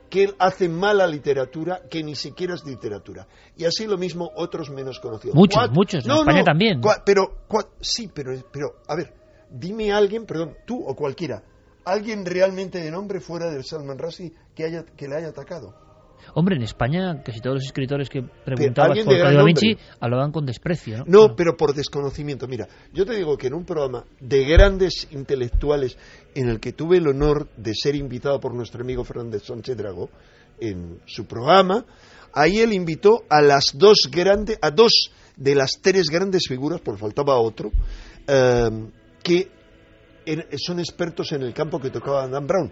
que 0.10 0.24
él 0.24 0.36
hace 0.40 0.70
mala 0.70 1.06
literatura 1.06 1.82
que 1.90 2.04
ni 2.04 2.16
siquiera 2.16 2.56
es 2.56 2.64
literatura. 2.66 3.28
Y 3.56 3.66
así 3.66 3.86
lo 3.86 3.98
mismo 3.98 4.32
otros 4.36 4.70
menos 4.70 5.00
conocidos. 5.00 5.36
Muchos, 5.36 5.70
muchos, 5.72 6.06
en 6.06 6.12
España 6.12 6.44
también. 6.44 6.82
Pero, 7.06 7.46
sí, 7.82 8.10
pero, 8.14 8.32
pero, 8.52 8.76
a 8.88 8.96
ver, 8.96 9.14
dime 9.50 9.92
a 9.92 9.98
alguien, 9.98 10.26
perdón, 10.26 10.56
tú 10.66 10.82
o 10.86 10.96
cualquiera, 10.96 11.44
alguien 11.86 12.26
realmente 12.26 12.80
de 12.80 12.92
nombre 12.92 13.20
fuera 13.20 13.50
del 13.50 13.64
Salman 13.64 13.98
Rushdie 13.98 14.34
que, 14.56 14.64
haya, 14.64 14.84
que 14.84 15.08
le 15.08 15.16
haya 15.16 15.30
atacado. 15.30 15.87
Hombre, 16.34 16.56
en 16.56 16.64
España 16.64 17.22
casi 17.24 17.40
todos 17.40 17.56
los 17.56 17.66
escritores 17.66 18.10
que 18.10 18.22
preguntaban 18.22 18.98
por 19.04 19.18
Da 19.18 19.44
Vinci 19.44 19.78
hablaban 20.00 20.32
con 20.32 20.46
desprecio. 20.46 21.04
¿no? 21.08 21.36
pero 21.36 21.56
por 21.56 21.74
desconocimiento. 21.74 22.48
Mira, 22.48 22.68
yo 22.94 23.06
te 23.06 23.16
digo 23.16 23.38
que 23.38 23.48
en 23.48 23.54
un 23.54 23.66
programa 23.66 24.06
de 24.20 24.46
grandes 24.46 25.08
intelectuales 25.12 25.98
en 26.36 26.50
el 26.50 26.60
que 26.60 26.74
tuve 26.74 26.98
el 26.98 27.08
honor 27.08 27.48
de 27.58 27.74
ser 27.74 27.96
invitado 27.96 28.40
por 28.40 28.54
nuestro 28.54 28.82
amigo 28.82 29.04
Fernández 29.04 29.44
Sánchez 29.44 29.78
Dragó, 29.78 30.10
en 30.60 31.00
su 31.06 31.26
programa, 31.26 31.86
ahí 32.34 32.60
él 32.60 32.74
invitó 32.74 33.24
a 33.30 33.42
las 33.42 33.72
dos 33.74 34.10
grandes, 34.12 34.58
a 34.62 34.72
dos 34.72 35.12
de 35.36 35.56
las 35.56 35.80
tres 35.82 36.10
grandes 36.10 36.48
figuras, 36.48 36.82
porque 36.82 37.00
faltaba 37.00 37.38
otro, 37.38 37.72
eh, 38.28 38.70
que 39.24 39.52
son 40.58 40.80
expertos 40.80 41.32
en 41.32 41.44
el 41.44 41.54
campo 41.54 41.80
que 41.80 41.90
tocaba 41.90 42.28
Dan 42.28 42.48
Brown. 42.48 42.72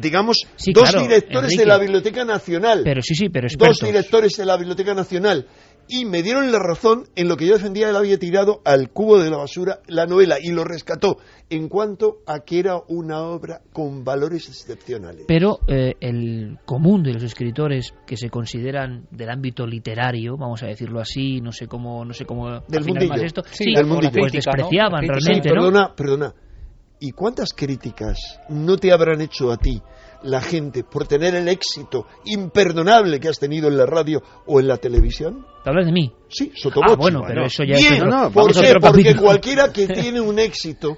Digamos, 0.00 0.38
dos 0.72 0.92
directores 0.92 1.56
de 1.56 1.66
la 1.66 1.78
Biblioteca 1.78 2.24
Nacional. 2.24 2.82
Pero 2.84 3.02
sí, 3.02 3.14
sí, 3.14 3.28
pero 3.28 3.48
Dos 3.56 3.80
directores 3.80 4.36
de 4.36 4.46
la 4.46 4.56
Biblioteca 4.56 4.94
Nacional. 4.94 5.46
Y 5.92 6.04
me 6.04 6.22
dieron 6.22 6.52
la 6.52 6.60
razón 6.60 7.08
en 7.16 7.28
lo 7.28 7.36
que 7.36 7.46
yo 7.46 7.54
defendía, 7.54 7.90
él 7.90 7.96
había 7.96 8.16
tirado 8.16 8.60
al 8.64 8.90
cubo 8.90 9.18
de 9.18 9.28
la 9.28 9.38
basura 9.38 9.80
la 9.88 10.06
novela 10.06 10.36
y 10.40 10.52
lo 10.52 10.62
rescató 10.62 11.18
en 11.48 11.68
cuanto 11.68 12.18
a 12.28 12.40
que 12.44 12.60
era 12.60 12.76
una 12.86 13.22
obra 13.22 13.60
con 13.72 14.04
valores 14.04 14.48
excepcionales. 14.48 15.24
Pero 15.26 15.58
eh, 15.66 15.94
el 16.00 16.58
común 16.64 17.02
de 17.02 17.14
los 17.14 17.24
escritores 17.24 17.92
que 18.06 18.16
se 18.16 18.30
consideran 18.30 19.08
del 19.10 19.30
ámbito 19.30 19.66
literario, 19.66 20.36
vamos 20.36 20.62
a 20.62 20.66
decirlo 20.66 21.00
así, 21.00 21.40
no 21.40 21.50
sé 21.50 21.66
cómo, 21.66 22.04
no 22.04 22.14
sé 22.14 22.24
cómo 22.24 22.60
del 22.68 22.84
mundillo, 22.84 23.14
esto, 23.16 23.42
sí, 23.50 23.74
pues 23.74 24.30
despreciaban 24.30 25.02
realmente, 25.02 25.48
Perdona, 25.48 25.92
perdona, 25.96 26.32
¿Y 27.02 27.12
cuántas 27.12 27.54
críticas 27.54 28.18
no 28.50 28.76
te 28.76 28.92
habrán 28.92 29.22
hecho 29.22 29.50
a 29.50 29.56
ti 29.56 29.80
la 30.22 30.42
gente 30.42 30.84
por 30.84 31.08
tener 31.08 31.34
el 31.34 31.48
éxito 31.48 32.06
imperdonable 32.26 33.18
que 33.18 33.28
has 33.28 33.38
tenido 33.38 33.68
en 33.68 33.78
la 33.78 33.86
radio 33.86 34.22
o 34.44 34.60
en 34.60 34.68
la 34.68 34.76
televisión? 34.76 35.46
¿Te 35.64 35.70
hablas 35.70 35.86
de 35.86 35.92
mí? 35.92 36.12
Sí, 36.28 36.52
Sotobochi. 36.54 36.92
Ah, 36.92 36.96
bueno, 36.98 37.22
pero 37.26 37.46
eso 37.46 37.64
ya 37.64 37.76
es... 37.76 38.02
No, 38.04 38.30
Porque 38.30 39.16
cualquiera 39.16 39.72
que 39.72 39.88
tiene 39.88 40.20
un 40.20 40.38
éxito 40.38 40.94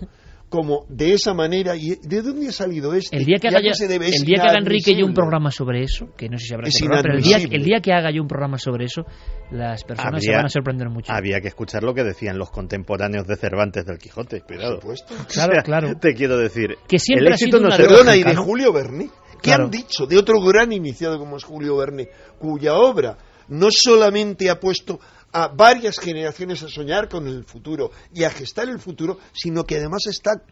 como 0.53 0.85
de 0.91 1.15
esa 1.15 1.33
manera. 1.33 1.75
¿Y 1.75 1.97
de 1.97 2.21
dónde 2.21 2.49
ha 2.49 2.53
salido 2.53 2.93
esto? 2.93 3.17
El 3.17 3.25
día 3.25 3.39
que 3.41 3.49
haga, 3.49 3.59
el 3.59 4.25
día 4.25 4.37
que 4.37 4.49
haga 4.51 4.59
Enrique 4.59 4.95
yo 4.95 5.07
un 5.07 5.15
programa 5.15 5.51
sobre 5.51 5.83
eso, 5.83 6.11
que 6.15 6.29
no 6.29 6.37
sé 6.37 6.45
si 6.45 6.55
habrá 6.55 6.69
pero 7.01 7.15
el 7.15 7.23
día, 7.23 7.39
el 7.39 7.65
día, 7.65 7.81
que 7.81 7.91
haga 7.91 8.11
yo 8.13 8.21
un 8.21 8.29
programa 8.29 8.59
sobre 8.59 8.85
eso, 8.85 9.03
las 9.51 9.83
personas 9.83 10.23
se 10.23 10.31
van 10.31 10.45
a 10.45 10.51
sorprender 10.51 10.91
mucho. 10.91 11.11
Había 11.11 11.41
que 11.41 11.49
escuchar 11.49 11.83
lo 11.83 11.95
que 11.95 12.05
decían 12.05 12.37
los 12.37 12.51
contemporáneos 12.51 13.27
de 13.27 13.37
Cervantes 13.37 13.87
del 13.87 13.97
Quijote, 13.97 14.43
cuidado. 14.43 14.79
Por 14.79 14.99
supuesto. 14.99 15.15
Claro, 15.33 15.63
claro. 15.65 15.95
Te 15.99 16.13
quiero 16.13 16.37
decir. 16.37 16.77
Que 16.87 16.99
siempre 16.99 17.29
el 17.29 17.33
éxito 17.33 17.57
ha 17.67 17.71
sido 17.71 18.03
una 18.03 18.15
y 18.15 18.23
de 18.23 18.37
Julio 18.37 18.73
Verne. 18.73 19.09
¿Qué 19.41 19.53
han 19.53 19.71
dicho 19.71 20.07
de 20.07 20.19
otro 20.19 20.41
gran 20.43 20.71
iniciado 20.73 21.19
como 21.19 21.39
es 21.39 21.45
Julio 21.45 21.77
Verne, 21.79 22.09
cuya 22.39 22.75
obra 22.75 23.17
no 23.49 23.69
solamente 23.71 24.51
ha 24.51 24.61
puesto 24.61 25.01
a 25.33 25.49
varias 25.49 25.99
generaciones 25.99 26.63
a 26.63 26.69
soñar 26.69 27.09
con 27.09 27.27
el 27.27 27.45
futuro 27.45 27.91
y 28.15 28.25
a 28.25 28.31
gestar 28.31 28.69
el 28.69 28.79
futuro, 28.79 29.19
sino 29.33 29.65
que 29.65 29.77
además 29.77 30.07
está 30.07 30.43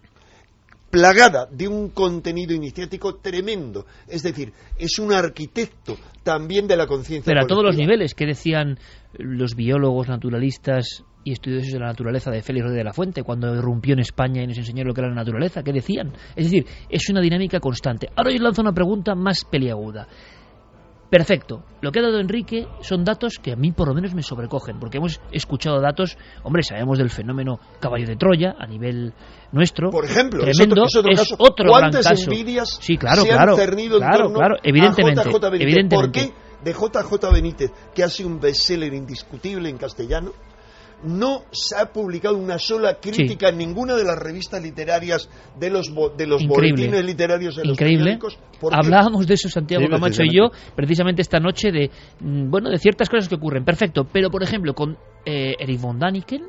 plagada 0.91 1.47
de 1.47 1.69
un 1.69 1.91
contenido 1.91 2.55
iniciático 2.55 3.17
tremendo. 3.17 3.87
Es 4.09 4.23
decir, 4.23 4.53
es 4.77 4.99
un 4.99 5.13
arquitecto 5.13 5.97
también 6.23 6.67
de 6.67 6.77
la 6.77 6.87
conciencia. 6.87 7.31
Pero 7.31 7.45
a 7.45 7.47
todos 7.47 7.63
los 7.63 7.77
niveles, 7.77 8.15
que 8.15 8.27
decían 8.27 8.79
los 9.13 9.55
biólogos, 9.55 10.09
naturalistas 10.09 11.05
y 11.23 11.33
estudiosos 11.33 11.73
de 11.73 11.79
la 11.79 11.87
naturaleza 11.87 12.31
de 12.31 12.43
Félix 12.43 12.65
Rodríguez 12.65 12.81
de 12.81 12.85
la 12.85 12.93
Fuente 12.93 13.23
cuando 13.23 13.55
irrumpió 13.55 13.93
en 13.93 14.01
España 14.01 14.43
y 14.43 14.47
nos 14.47 14.59
enseñó 14.59 14.85
lo 14.85 14.95
que 14.95 15.03
era 15.03 15.11
la 15.11 15.17
naturaleza? 15.17 15.63
¿Qué 15.63 15.73
decían? 15.73 16.13
Es 16.35 16.51
decir, 16.51 16.67
es 16.89 17.09
una 17.11 17.21
dinámica 17.21 17.61
constante. 17.61 18.09
Ahora 18.17 18.33
yo 18.33 18.43
lanzo 18.43 18.63
una 18.63 18.73
pregunta 18.73 19.15
más 19.15 19.45
peliaguda. 19.45 20.09
Perfecto. 21.11 21.65
Lo 21.81 21.91
que 21.91 21.99
ha 21.99 22.03
dado 22.03 22.21
Enrique 22.21 22.69
son 22.83 23.05
datos 23.05 23.39
que 23.43 23.53
a 23.53 23.57
mí 23.57 23.73
por 23.73 23.89
lo 23.89 23.95
menos 23.95 24.15
me 24.15 24.23
sobrecogen, 24.23 24.79
porque 24.79 24.99
hemos 24.99 25.21
escuchado 25.33 25.81
datos, 25.81 26.17
hombre, 26.45 26.63
sabemos 26.63 26.99
del 26.99 27.11
fenómeno 27.11 27.59
caballo 27.81 28.07
de 28.07 28.15
Troya 28.15 28.55
a 28.57 28.67
nivel 28.67 29.13
nuestro. 29.51 29.91
Por 29.91 30.05
ejemplo, 30.05 30.45
tremendo, 30.45 30.85
es 30.85 30.97
otro, 30.97 31.11
es 31.13 31.35
otro, 31.37 31.69
¿Cuántas 31.69 32.05
gran 32.05 32.17
caso. 32.17 32.31
envidias 32.31 32.79
sí, 32.81 32.97
claro, 32.97 33.23
se 33.23 33.29
claro, 33.29 33.53
han 33.53 33.59
cernido 33.59 33.97
en 33.97 34.03
claro, 34.03 34.25
torno 34.25 34.39
claro, 34.39 34.57
evidentemente, 34.63 35.21
a 35.21 35.25
JJ 35.25 35.41
Benítez? 35.41 35.63
evidentemente. 35.63 36.21
¿Por 36.21 36.29
qué 36.31 36.51
de 36.63 36.73
JJ 36.73 37.33
Benítez, 37.33 37.73
que 37.95 38.05
ha 38.05 38.09
sido 38.09 38.29
un 38.29 38.39
bestseller 38.39 38.95
indiscutible 38.95 39.69
en 39.69 39.79
castellano, 39.79 40.33
no 41.05 41.45
se 41.51 41.77
ha 41.77 41.93
publicado 41.93 42.37
una 42.37 42.59
sola 42.59 42.99
crítica 43.01 43.49
en 43.49 43.59
ninguna 43.59 43.97
de 43.97 44.05
las 44.05 44.19
revistas 44.19 44.63
literarias 44.63 45.29
de 45.59 45.71
los 45.71 45.91
de 46.17 46.27
los 46.27 46.47
boletines 46.47 47.05
literarios 47.05 47.57
de 47.57 47.65
los 47.65 47.75
Increíble. 47.75 48.19
Hablábamos 48.71 49.27
de 49.27 49.35
eso 49.35 49.49
Santiago 49.49 49.87
Camacho 49.89 50.23
y 50.23 50.37
yo 50.37 50.51
precisamente 50.77 51.23
esta 51.23 51.41
noche 51.41 51.73
de 51.73 51.91
mm, 52.21 52.51
bueno 52.51 52.71
de 52.71 52.79
ciertas 52.79 53.09
cosas 53.09 53.29
que 53.29 53.37
ocurren. 53.37 53.65
Perfecto, 53.65 54.07
pero 54.11 54.31
por 54.31 54.43
ejemplo 54.43 54.75
con 54.75 54.97
eh, 55.25 55.55
Eric 55.59 55.81
von 55.81 55.99
Daniken 55.99 56.43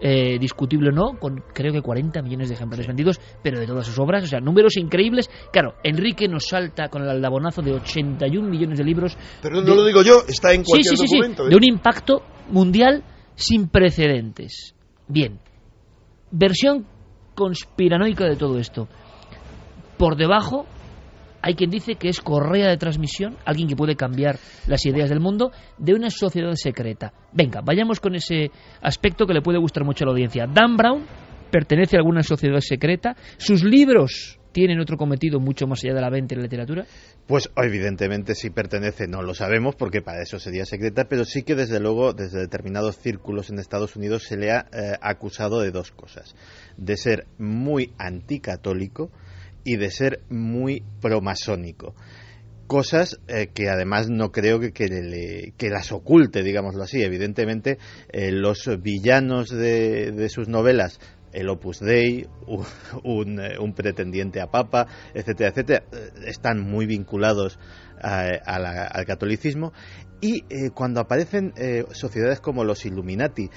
eh, 0.00 0.38
discutible 0.38 0.90
o 0.90 0.92
no, 0.92 1.18
con 1.18 1.42
creo 1.52 1.72
que 1.72 1.80
40 1.80 2.22
millones 2.22 2.48
de 2.48 2.54
ejemplares 2.54 2.86
vendidos, 2.86 3.20
pero 3.42 3.58
de 3.58 3.66
todas 3.66 3.86
sus 3.86 3.98
obras, 3.98 4.24
o 4.24 4.26
sea, 4.26 4.40
números 4.40 4.76
increíbles. 4.76 5.30
Claro, 5.52 5.74
Enrique 5.82 6.28
nos 6.28 6.46
salta 6.46 6.88
con 6.88 7.02
el 7.02 7.08
aldabonazo 7.08 7.62
de 7.62 7.72
81 7.72 8.48
millones 8.48 8.78
de 8.78 8.84
libros. 8.84 9.16
Pero 9.42 9.62
no 9.62 9.74
lo 9.74 9.84
digo 9.84 10.02
yo, 10.02 10.22
está 10.28 10.52
en 10.52 10.62
cualquier 10.62 10.96
sí, 10.96 11.06
sí, 11.06 11.16
documento. 11.16 11.44
Sí, 11.44 11.50
de 11.50 11.56
un 11.56 11.64
impacto 11.64 12.22
mundial 12.50 13.02
sin 13.34 13.68
precedentes. 13.68 14.74
Bien, 15.08 15.38
versión 16.30 16.86
conspiranoica 17.34 18.24
de 18.24 18.36
todo 18.36 18.58
esto. 18.58 18.88
Por 19.98 20.16
debajo 20.16 20.66
hay 21.42 21.54
quien 21.54 21.70
dice 21.70 21.96
que 21.96 22.08
es 22.08 22.20
correa 22.20 22.68
de 22.68 22.78
transmisión, 22.78 23.36
alguien 23.44 23.68
que 23.68 23.76
puede 23.76 23.96
cambiar 23.96 24.38
las 24.66 24.86
ideas 24.86 25.10
del 25.10 25.20
mundo, 25.20 25.52
de 25.76 25.92
una 25.92 26.08
sociedad 26.08 26.54
secreta. 26.54 27.12
Venga, 27.32 27.60
vayamos 27.62 28.00
con 28.00 28.14
ese 28.14 28.50
aspecto 28.80 29.26
que 29.26 29.34
le 29.34 29.42
puede 29.42 29.58
gustar 29.58 29.84
mucho 29.84 30.04
a 30.04 30.06
la 30.06 30.12
audiencia. 30.12 30.46
Dan 30.46 30.76
Brown 30.76 31.04
pertenece 31.50 31.96
a 31.96 32.00
alguna 32.00 32.22
sociedad 32.22 32.60
secreta, 32.60 33.14
sus 33.36 33.62
libros 33.62 34.38
tienen 34.54 34.80
otro 34.80 34.96
cometido 34.96 35.40
mucho 35.40 35.66
más 35.66 35.84
allá 35.84 35.94
de 35.94 36.00
la 36.00 36.08
venta 36.08 36.34
y 36.34 36.38
la 36.38 36.44
literatura? 36.44 36.86
Pues 37.26 37.50
evidentemente 37.56 38.34
si 38.34 38.50
pertenece, 38.50 39.08
no 39.08 39.22
lo 39.22 39.34
sabemos 39.34 39.76
porque 39.76 40.02
para 40.02 40.22
eso 40.22 40.38
sería 40.38 40.66
secreta, 40.66 41.06
pero 41.08 41.24
sí 41.24 41.42
que 41.42 41.54
desde 41.54 41.80
luego 41.80 42.12
desde 42.12 42.40
determinados 42.40 42.98
círculos 42.98 43.48
en 43.48 43.58
Estados 43.58 43.96
Unidos 43.96 44.24
se 44.24 44.36
le 44.36 44.52
ha 44.52 44.66
eh, 44.72 44.92
acusado 45.00 45.60
de 45.60 45.70
dos 45.70 45.90
cosas, 45.90 46.34
de 46.76 46.98
ser 46.98 47.26
muy 47.38 47.94
anticatólico 47.96 49.10
y 49.64 49.76
de 49.76 49.90
ser 49.90 50.20
muy 50.28 50.84
promasónico 51.00 51.94
cosas 52.66 53.20
eh, 53.28 53.48
que 53.52 53.68
además 53.68 54.08
no 54.08 54.32
creo 54.32 54.58
que, 54.58 54.72
que, 54.72 55.70
las 55.70 55.92
oculte, 55.92 56.42
digámoslo 56.42 56.82
así. 56.82 57.02
Evidentemente, 57.02 57.78
eh, 58.10 58.30
los 58.32 58.68
villanos 58.80 59.50
de, 59.50 60.28
sus 60.28 60.48
novelas 60.48 60.98
el 61.34 61.48
Opus 61.48 61.80
Dei, 61.80 62.26
un, 63.02 63.40
eh, 63.40 63.58
un, 63.58 63.74
pretendiente 63.74 64.40
a 64.40 64.50
papa, 64.50 64.86
etcétera, 65.12 65.50
etcétera, 65.50 65.84
eh, 65.92 66.10
están 66.26 66.60
muy 66.60 66.86
vinculados 66.86 67.58
al 68.00 69.06
catolicismo. 69.06 69.72
Y 70.20 70.44
eh, 70.48 70.70
cuando 70.74 71.00
aparecen 71.00 71.52
sociedades 71.92 72.40
como 72.40 72.64
los 72.64 72.84
Illuminati, 72.84 73.50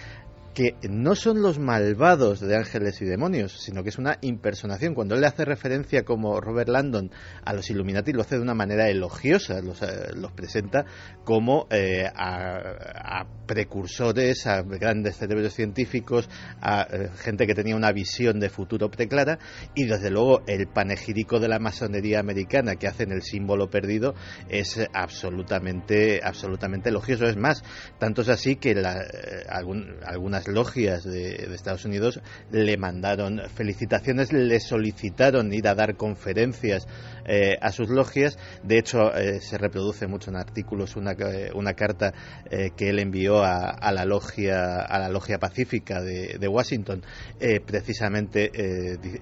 que 0.58 0.74
no 0.90 1.14
son 1.14 1.44
los 1.44 1.60
malvados 1.60 2.40
de 2.40 2.56
ángeles 2.56 3.00
y 3.04 3.06
demonios, 3.06 3.62
sino 3.62 3.84
que 3.84 3.90
es 3.90 4.00
una 4.00 4.18
impersonación. 4.22 4.96
Cuando 4.96 5.14
él 5.14 5.22
le 5.22 5.28
hace 5.28 5.46
referencia 5.46 6.04
como 6.04 6.42
Robert 6.42 6.70
Landon 6.70 7.12
a 7.46 7.54
los 7.54 7.70
Illuminati, 7.70 8.12
lo 8.12 8.22
hace 8.22 8.38
de 8.38 8.42
una 8.42 8.56
manera 8.56 8.90
elogiosa, 8.90 9.62
los, 9.62 9.84
eh, 9.84 10.10
presenta 10.36 10.84
como 11.24 11.68
eh, 11.70 12.10
a, 12.12 13.28
precursores, 13.46 14.48
a 14.48 14.64
grandes 14.64 15.18
cerebros 15.18 15.54
científicos, 15.54 16.28
a 16.60 16.88
eh, 16.92 17.12
gente 17.20 17.46
que 17.46 17.54
tenía 17.54 17.76
una 17.76 17.92
visión 17.92 18.40
de 18.40 18.50
futuro 18.50 18.90
preclara, 18.90 19.38
y 19.76 19.86
desde 19.86 20.10
luego 20.10 20.42
el 20.48 20.68
panegírico 20.68 21.40
de 21.40 21.50
la 21.50 21.60
masonería 21.60 22.20
americana 22.20 22.78
que 22.78 22.88
hacen 22.88 23.12
el 23.12 23.22
símbolo 23.22 23.70
perdido 23.70 24.16
es 24.50 24.80
absolutamente, 24.92 26.20
absolutamente 26.24 26.90
elogioso. 26.90 27.28
Es 27.28 27.38
más, 27.38 27.62
tanto 28.00 28.24
es 28.24 28.30
así 28.30 28.56
que 28.56 28.74
la, 28.74 29.06
algún, 29.50 29.98
algunas 30.04 30.47
logias 30.48 31.04
de, 31.04 31.38
de, 31.48 31.56
Estados 31.56 31.86
Unidos 31.86 32.20
le 32.52 32.78
mandaron 32.78 33.42
felicitaciones, 33.54 34.32
le 34.32 34.60
solicitaron 34.60 35.54
ir 35.54 35.68
a 35.68 35.76
dar 35.76 35.96
conferencias 35.96 36.88
eh, 37.26 37.58
a 37.62 37.72
sus 37.72 37.90
logias. 37.90 38.38
De 38.64 38.78
hecho, 38.78 39.14
eh, 39.16 39.42
se 39.42 39.58
reproduce 39.58 40.08
mucho 40.08 40.30
en 40.30 40.38
artículos 40.38 40.96
una, 40.96 41.16
una 41.54 41.74
carta 41.74 42.14
eh, 42.50 42.72
que 42.76 42.90
él 42.90 43.00
envió 43.00 43.44
a, 43.44 43.70
a, 43.70 43.92
la 43.92 44.06
logia 44.06 44.78
a 44.82 45.00
la 45.00 45.10
logia 45.10 45.38
pacífica 45.38 46.02
de, 46.02 46.38
de 46.40 46.48
Washington, 46.48 47.04
precisamente 47.66 48.52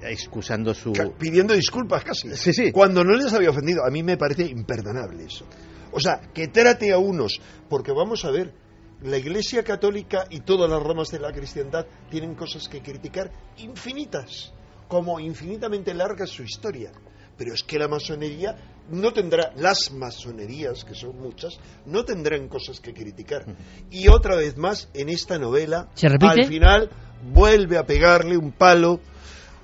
excusando 0.04 0.74
su 0.74 0.94
pidiendo 1.18 1.54
disculpas 1.54 2.04
casi. 2.04 2.36
Sí, 2.36 2.54
sí. 2.54 2.72
Cuando 2.72 3.04
no 3.04 3.16
les 3.16 3.34
había 3.34 3.50
ofendido, 3.50 3.86
a 3.86 3.90
mí 3.90 4.04
me 4.04 4.18
parece 4.18 4.44
imperdonable 4.44 5.26
eso. 5.26 5.46
O 5.92 6.00
sea, 6.00 6.20
que 6.34 6.50
trate 6.50 6.92
a 6.92 6.98
unos, 6.98 7.40
porque 7.70 7.92
vamos 7.94 8.26
a 8.26 8.32
ver, 8.32 8.54
la 9.02 9.18
Iglesia 9.18 9.64
Católica 9.64 10.26
y 10.30 10.42
todas 10.42 10.70
las 10.70 10.82
ramas 10.82 11.10
de 11.10 11.20
la 11.20 11.32
cristiandad 11.32 11.86
tienen 12.10 12.36
cosas 12.36 12.68
que 12.68 12.82
criticar 12.82 13.32
infinitas, 13.58 14.54
como 14.88 15.20
infinitamente 15.20 15.94
larga 15.94 16.26
su 16.26 16.44
historia. 16.44 16.92
Pero 17.38 17.54
es 17.54 17.64
que 17.64 17.78
la 17.78 17.90
masonería 17.90 18.56
no 18.90 19.12
tendrá, 19.12 19.52
las 19.58 19.92
masonerías, 19.92 20.86
que 20.86 20.96
son 20.96 21.20
muchas, 21.20 21.60
no 21.86 22.06
tendrán 22.06 22.48
cosas 22.48 22.80
que 22.80 22.94
criticar. 22.94 23.46
Y 23.92 24.08
otra 24.08 24.36
vez 24.36 24.58
más, 24.58 24.90
en 24.94 25.10
esta 25.10 25.38
novela, 25.38 25.90
al 26.22 26.46
final 26.46 26.90
vuelve 27.34 27.78
a 27.78 27.86
pegarle 27.86 28.38
un 28.38 28.54
palo 28.54 29.02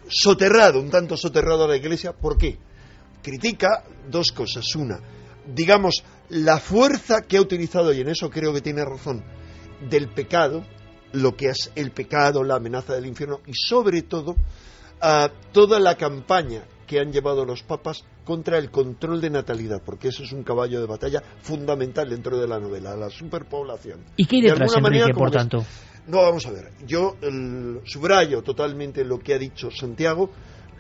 soterrado, 0.10 0.82
un 0.82 0.90
tanto 0.90 1.16
soterrado 1.16 1.64
a 1.64 1.68
la 1.70 1.78
Iglesia. 1.78 2.12
¿Por 2.14 2.38
qué? 2.38 2.58
Critica 3.22 3.86
dos 4.10 4.32
cosas. 4.32 4.66
Una, 4.76 5.00
digamos, 5.54 6.04
la 6.30 6.60
fuerza 6.60 7.22
que 7.22 7.38
ha 7.38 7.42
utilizado, 7.42 7.94
y 7.94 8.02
en 8.02 8.10
eso 8.10 8.30
creo 8.30 8.54
que 8.54 8.62
tiene 8.62 8.84
razón, 8.86 9.24
del 9.90 10.10
pecado, 10.10 10.64
lo 11.14 11.36
que 11.36 11.50
es 11.50 11.72
el 11.76 11.92
pecado, 11.92 12.44
la 12.44 12.56
amenaza 12.56 12.94
del 12.94 13.06
infierno, 13.06 13.42
y 13.46 13.54
sobre 13.54 14.04
todo 14.04 14.32
uh, 14.32 15.28
toda 15.52 15.80
la 15.80 15.96
campaña 15.96 16.64
que 16.88 17.00
han 17.00 17.12
llevado 17.12 17.46
los 17.46 17.64
papas 17.64 18.04
contra 18.26 18.58
el 18.58 18.70
control 18.70 19.22
de 19.22 19.30
natalidad, 19.30 19.82
porque 19.84 20.10
eso 20.10 20.24
es 20.24 20.32
un 20.32 20.44
caballo 20.44 20.80
de 20.80 20.88
batalla 20.88 21.24
fundamental 21.42 22.10
dentro 22.10 22.38
de 22.38 22.48
la 22.48 22.60
novela, 22.60 22.96
la 22.96 23.10
superpoblación. 23.10 24.00
¿Y 24.18 24.26
qué 24.26 24.38
hay 24.38 24.42
detrás, 24.44 24.72
de 24.72 24.78
Enrique, 24.78 25.00
manera, 25.00 25.18
por 25.18 25.32
tanto? 25.32 25.60
Es, 25.60 25.68
no, 26.08 26.18
vamos 26.18 26.46
a 26.46 26.52
ver, 26.52 26.72
yo 26.86 27.16
el, 27.22 27.82
subrayo 27.86 28.42
totalmente 28.42 29.06
lo 29.06 29.20
que 29.20 29.34
ha 29.34 29.38
dicho 29.38 29.70
Santiago, 29.72 30.30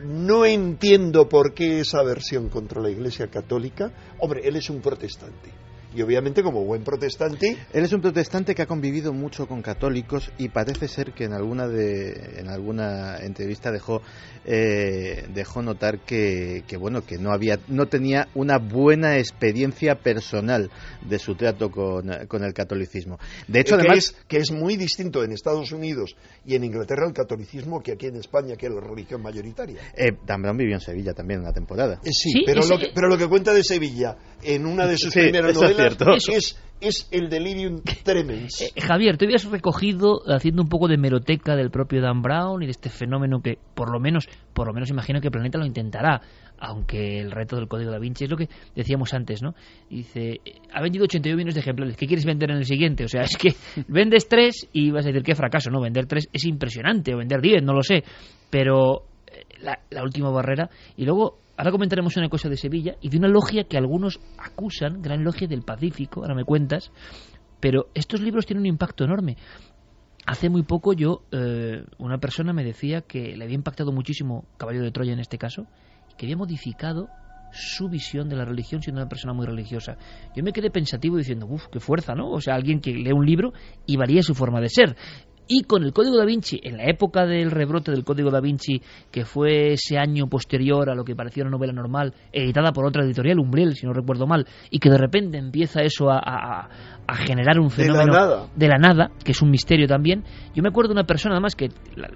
no 0.03 0.45
entiendo 0.45 1.27
por 1.29 1.53
qué 1.53 1.79
esa 1.79 1.99
aversión 1.99 2.49
contra 2.49 2.81
la 2.81 2.89
Iglesia 2.89 3.27
Católica. 3.27 3.91
Hombre, 4.19 4.41
él 4.43 4.55
es 4.55 4.69
un 4.69 4.81
protestante. 4.81 5.60
Y 5.93 6.01
obviamente 6.01 6.41
como 6.41 6.63
buen 6.63 6.83
protestante... 6.83 7.57
Él 7.73 7.83
es 7.83 7.91
un 7.93 8.01
protestante 8.01 8.55
que 8.55 8.61
ha 8.61 8.65
convivido 8.65 9.13
mucho 9.13 9.47
con 9.47 9.61
católicos 9.61 10.31
y 10.37 10.49
parece 10.49 10.87
ser 10.87 11.13
que 11.13 11.25
en 11.25 11.33
alguna, 11.33 11.67
de, 11.67 12.39
en 12.39 12.47
alguna 12.47 13.17
entrevista 13.17 13.71
dejó, 13.71 14.01
eh, 14.45 15.27
dejó 15.33 15.61
notar 15.61 15.99
que, 15.99 16.63
que, 16.67 16.77
bueno, 16.77 17.05
que 17.05 17.17
no, 17.17 17.31
había, 17.31 17.59
no 17.67 17.87
tenía 17.87 18.29
una 18.35 18.57
buena 18.57 19.17
experiencia 19.17 19.95
personal 19.95 20.71
de 21.07 21.19
su 21.19 21.35
trato 21.35 21.69
con, 21.69 22.09
con 22.27 22.43
el 22.43 22.53
catolicismo. 22.53 23.19
De 23.47 23.59
hecho, 23.59 23.75
que 23.75 23.81
además... 23.81 23.97
Es, 23.97 24.15
que 24.27 24.37
es 24.37 24.51
muy 24.51 24.77
distinto 24.77 25.23
en 25.23 25.33
Estados 25.33 25.71
Unidos 25.71 26.15
y 26.45 26.55
en 26.55 26.63
Inglaterra 26.63 27.05
el 27.05 27.13
catolicismo 27.13 27.81
que 27.81 27.93
aquí 27.93 28.07
en 28.07 28.15
España, 28.15 28.55
que 28.55 28.67
es 28.67 28.71
la 28.71 28.81
religión 28.81 29.21
mayoritaria. 29.21 29.81
Eh, 29.95 30.11
Dan 30.25 30.41
Brown 30.41 30.57
vivió 30.57 30.75
en 30.75 30.81
Sevilla 30.81 31.13
también 31.13 31.41
una 31.41 31.51
temporada. 31.51 31.99
Eh, 32.03 32.11
sí, 32.11 32.31
¿Sí? 32.31 32.43
Pero, 32.45 32.61
lo 32.65 32.77
que, 32.79 32.87
pero 32.93 33.07
lo 33.09 33.17
que 33.17 33.27
cuenta 33.27 33.53
de 33.53 33.63
Sevilla 33.63 34.15
en 34.41 34.65
una 34.65 34.87
de 34.87 34.97
sus 34.97 35.11
sí, 35.11 35.19
primeras 35.19 35.53
novelas 35.53 35.80
es, 35.87 36.59
es, 36.79 37.07
el 37.11 37.29
delirium 37.29 37.81
tremens. 38.03 38.61
Eh, 38.61 38.81
Javier, 38.81 39.17
te 39.17 39.25
habías 39.25 39.45
recogido 39.45 40.21
haciendo 40.27 40.61
un 40.63 40.69
poco 40.69 40.87
de 40.87 40.97
meroteca 40.97 41.55
del 41.55 41.71
propio 41.71 42.01
Dan 42.01 42.21
Brown 42.21 42.61
y 42.63 42.65
de 42.65 42.71
este 42.71 42.89
fenómeno 42.89 43.41
que 43.41 43.57
por 43.73 43.91
lo 43.91 43.99
menos, 43.99 44.27
por 44.53 44.67
lo 44.67 44.73
menos 44.73 44.89
imagino 44.89 45.21
que 45.21 45.31
Planeta 45.31 45.57
lo 45.57 45.65
intentará, 45.65 46.21
aunque 46.57 47.19
el 47.19 47.31
reto 47.31 47.55
del 47.55 47.67
código 47.67 47.91
da 47.91 47.99
Vinci 47.99 48.25
es 48.25 48.29
lo 48.29 48.37
que 48.37 48.49
decíamos 48.75 49.13
antes, 49.13 49.41
¿no? 49.41 49.55
Dice, 49.89 50.41
ha 50.71 50.81
vendido 50.81 51.05
82 51.05 51.35
millones 51.35 51.55
de 51.55 51.61
ejemplares, 51.61 51.97
¿qué 51.97 52.05
quieres 52.05 52.25
vender 52.25 52.51
en 52.51 52.57
el 52.57 52.65
siguiente? 52.65 53.03
O 53.03 53.07
sea, 53.07 53.23
es 53.23 53.35
que 53.35 53.53
vendes 53.87 54.27
tres 54.27 54.67
y 54.71 54.91
vas 54.91 55.05
a 55.05 55.09
decir 55.09 55.23
qué 55.23 55.35
fracaso, 55.35 55.69
¿no? 55.69 55.81
Vender 55.81 56.05
tres 56.05 56.29
es 56.31 56.45
impresionante, 56.45 57.13
o 57.13 57.17
vender 57.17 57.41
10, 57.41 57.63
no 57.63 57.73
lo 57.73 57.81
sé, 57.81 58.03
pero 58.49 59.05
la, 59.61 59.79
la 59.89 60.03
última 60.03 60.29
barrera 60.29 60.69
y 60.97 61.05
luego 61.05 61.39
Ahora 61.61 61.73
comentaremos 61.73 62.17
una 62.17 62.27
cosa 62.27 62.49
de 62.49 62.57
Sevilla 62.57 62.95
y 63.01 63.09
de 63.09 63.19
una 63.19 63.27
logia 63.27 63.65
que 63.65 63.77
algunos 63.77 64.19
acusan, 64.39 64.99
gran 64.99 65.23
logia 65.23 65.47
del 65.47 65.61
Pacífico, 65.61 66.21
ahora 66.21 66.33
me 66.33 66.43
cuentas, 66.43 66.91
pero 67.59 67.89
estos 67.93 68.19
libros 68.19 68.47
tienen 68.47 68.61
un 68.61 68.65
impacto 68.65 69.03
enorme. 69.03 69.37
Hace 70.25 70.49
muy 70.49 70.63
poco 70.63 70.93
yo, 70.93 71.21
eh, 71.31 71.83
una 71.99 72.17
persona 72.17 72.51
me 72.51 72.63
decía 72.63 73.01
que 73.01 73.37
le 73.37 73.43
había 73.43 73.53
impactado 73.53 73.91
muchísimo 73.91 74.45
Caballo 74.57 74.81
de 74.81 74.89
Troya 74.89 75.13
en 75.13 75.19
este 75.19 75.37
caso, 75.37 75.67
y 76.11 76.15
que 76.15 76.25
había 76.25 76.37
modificado 76.37 77.09
su 77.51 77.89
visión 77.89 78.27
de 78.27 78.37
la 78.37 78.45
religión 78.45 78.81
siendo 78.81 78.99
una 78.99 79.09
persona 79.09 79.33
muy 79.33 79.45
religiosa. 79.45 79.97
Yo 80.35 80.43
me 80.43 80.53
quedé 80.53 80.71
pensativo 80.71 81.17
diciendo, 81.17 81.45
uff, 81.47 81.67
qué 81.71 81.79
fuerza, 81.79 82.15
¿no? 82.15 82.31
O 82.31 82.41
sea, 82.41 82.55
alguien 82.55 82.81
que 82.81 82.91
lee 82.91 83.13
un 83.13 83.25
libro 83.27 83.53
y 83.85 83.97
varía 83.97 84.23
su 84.23 84.33
forma 84.33 84.61
de 84.61 84.69
ser. 84.69 84.95
Y 85.53 85.63
con 85.63 85.83
el 85.83 85.91
Código 85.91 86.15
da 86.15 86.23
Vinci, 86.23 86.61
en 86.63 86.77
la 86.77 86.85
época 86.85 87.25
del 87.25 87.51
rebrote 87.51 87.91
del 87.91 88.05
Código 88.05 88.31
da 88.31 88.39
Vinci, 88.39 88.81
que 89.11 89.25
fue 89.25 89.73
ese 89.73 89.97
año 89.97 90.27
posterior 90.27 90.89
a 90.89 90.95
lo 90.95 91.03
que 91.03 91.13
parecía 91.13 91.43
una 91.43 91.51
novela 91.51 91.73
normal, 91.73 92.13
editada 92.31 92.71
por 92.71 92.85
otra 92.85 93.03
editorial, 93.03 93.37
Umbriel, 93.37 93.75
si 93.75 93.85
no 93.85 93.91
recuerdo 93.91 94.25
mal, 94.25 94.47
y 94.69 94.79
que 94.79 94.89
de 94.89 94.97
repente 94.97 95.37
empieza 95.37 95.81
eso 95.81 96.09
a, 96.09 96.19
a, 96.19 96.69
a 97.05 97.15
generar 97.17 97.59
un 97.59 97.69
fenómeno 97.69 98.05
de 98.05 98.11
la, 98.13 98.17
nada. 98.17 98.47
de 98.55 98.67
la 98.69 98.77
nada, 98.77 99.11
que 99.25 99.33
es 99.33 99.41
un 99.41 99.49
misterio 99.49 99.87
también. 99.87 100.23
Yo 100.55 100.63
me 100.63 100.69
acuerdo 100.69 100.93
de 100.93 100.99
una 101.01 101.05
persona, 101.05 101.35
además, 101.35 101.57
que 101.57 101.67
la, 101.97 102.09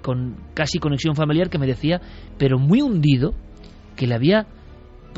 con 0.00 0.38
casi 0.54 0.78
conexión 0.78 1.14
familiar, 1.14 1.50
que 1.50 1.58
me 1.58 1.66
decía, 1.66 2.00
pero 2.38 2.58
muy 2.58 2.80
hundido, 2.80 3.34
que 3.94 4.06
le 4.06 4.14
había 4.14 4.46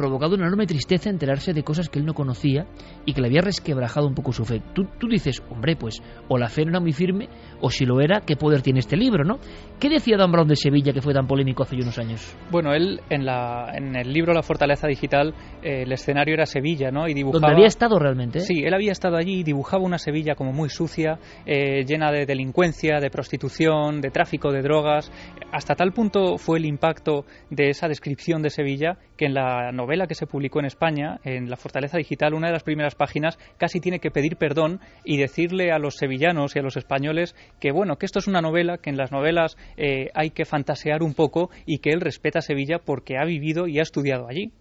provocado 0.01 0.35
una 0.35 0.47
enorme 0.47 0.67
tristeza 0.67 1.11
enterarse 1.11 1.53
de 1.53 1.63
cosas 1.63 1.89
que 1.89 1.99
él 1.99 2.07
no 2.07 2.15
conocía 2.15 2.67
y 3.05 3.13
que 3.13 3.21
le 3.21 3.29
había 3.29 3.43
resquebrajado 3.43 4.07
un 4.07 4.15
poco 4.15 4.33
su 4.33 4.45
fe. 4.45 4.63
Tú, 4.75 4.85
tú, 4.99 5.09
dices, 5.09 5.43
hombre, 5.51 5.77
pues 5.77 6.03
o 6.29 6.39
la 6.39 6.49
fe 6.49 6.65
no 6.65 6.71
era 6.71 6.81
muy 6.81 6.93
firme 6.93 7.29
o 7.61 7.71
si 7.71 7.85
lo 7.85 8.01
era, 8.01 8.21
¿qué 8.21 8.37
poder 8.37 8.63
tiene 8.63 8.81
este 8.81 8.97
libro, 8.97 9.25
no? 9.25 9.39
¿Qué 9.79 9.89
decía 9.89 10.17
Dan 10.17 10.33
Brown 10.33 10.49
de 10.49 10.57
Sevilla 10.57 10.93
que 10.93 11.03
fue 11.03 11.13
tan 11.13 11.27
polémico 11.27 11.63
hace 11.63 11.77
unos 11.77 11.99
años? 11.99 12.37
Bueno, 12.51 12.73
él 12.73 13.01
en, 13.11 13.25
la, 13.25 13.71
en 13.75 13.97
el 13.97 14.13
libro 14.13 14.33
La 14.33 14.43
Fortaleza 14.43 14.87
Digital, 14.87 15.35
eh, 15.63 15.83
el 15.83 15.93
escenario 15.93 16.35
era 16.35 16.47
Sevilla, 16.47 16.91
¿no? 16.91 17.09
Y 17.09 17.15
dibujaba... 17.15 17.41
¿Dónde 17.41 17.57
había 17.57 17.69
estado 17.69 17.99
realmente? 17.99 18.41
Sí, 18.41 18.63
él 18.65 18.75
había 18.75 18.93
estado 18.93 19.17
allí 19.17 19.41
y 19.41 19.43
dibujaba 19.43 19.85
una 19.85 19.99
Sevilla 19.99 20.35
como 20.35 20.53
muy 20.53 20.69
sucia, 20.69 21.19
eh, 21.47 21.85
llena 21.85 22.11
de 22.11 22.27
delincuencia, 22.27 23.01
de 23.01 23.11
prostitución, 23.11 24.01
de 24.01 24.11
tráfico 24.11 24.53
de 24.53 24.63
drogas. 24.63 25.11
Hasta 25.53 25.75
tal 25.75 25.93
punto 25.93 26.39
fue 26.39 26.59
el 26.59 26.65
impacto 26.65 27.25
de 27.51 27.71
esa 27.71 27.89
descripción 27.89 28.43
de 28.43 28.51
Sevilla 28.51 28.99
que 29.21 29.27
en 29.27 29.35
la 29.35 29.71
novela 29.71 30.07
que 30.07 30.15
se 30.15 30.27
publicó 30.27 30.61
en 30.61 30.65
España, 30.65 31.21
en 31.25 31.51
La 31.51 31.59
Fortaleza 31.59 31.99
Digital, 31.99 32.33
una 32.33 32.47
de 32.47 32.55
las 32.55 32.63
primeras 32.63 32.95
páginas 32.95 33.39
casi 33.59 33.79
tiene 33.79 34.01
que 34.01 34.11
pedir 34.11 34.37
perdón 34.37 34.81
y 35.05 35.19
decirle 35.19 35.73
a 35.73 35.79
los 35.79 35.97
sevillanos 35.97 36.57
y 36.57 36.59
a 36.59 36.63
los 36.63 36.79
españoles 36.79 37.35
que, 37.61 37.71
bueno, 37.71 37.97
que 37.97 38.07
esto 38.07 38.19
es 38.19 38.29
una 38.29 38.41
novela, 38.41 38.79
que 38.79 38.89
en 38.89 38.97
las 38.97 39.13
novelas 39.13 39.59
eh, 39.77 40.09
hay 40.15 40.31
que 40.31 40.47
fantasear 40.47 41.03
un 41.03 41.13
poco 41.13 41.51
y 41.67 41.81
que 41.81 41.91
él 41.91 42.01
respeta 42.01 42.41
Sevilla 42.41 42.79
porque 42.79 43.19
ha 43.19 43.27
vivido 43.27 43.67
y 43.67 43.79
ha 43.79 43.83
estudiado 43.83 44.27
allí. 44.27 44.53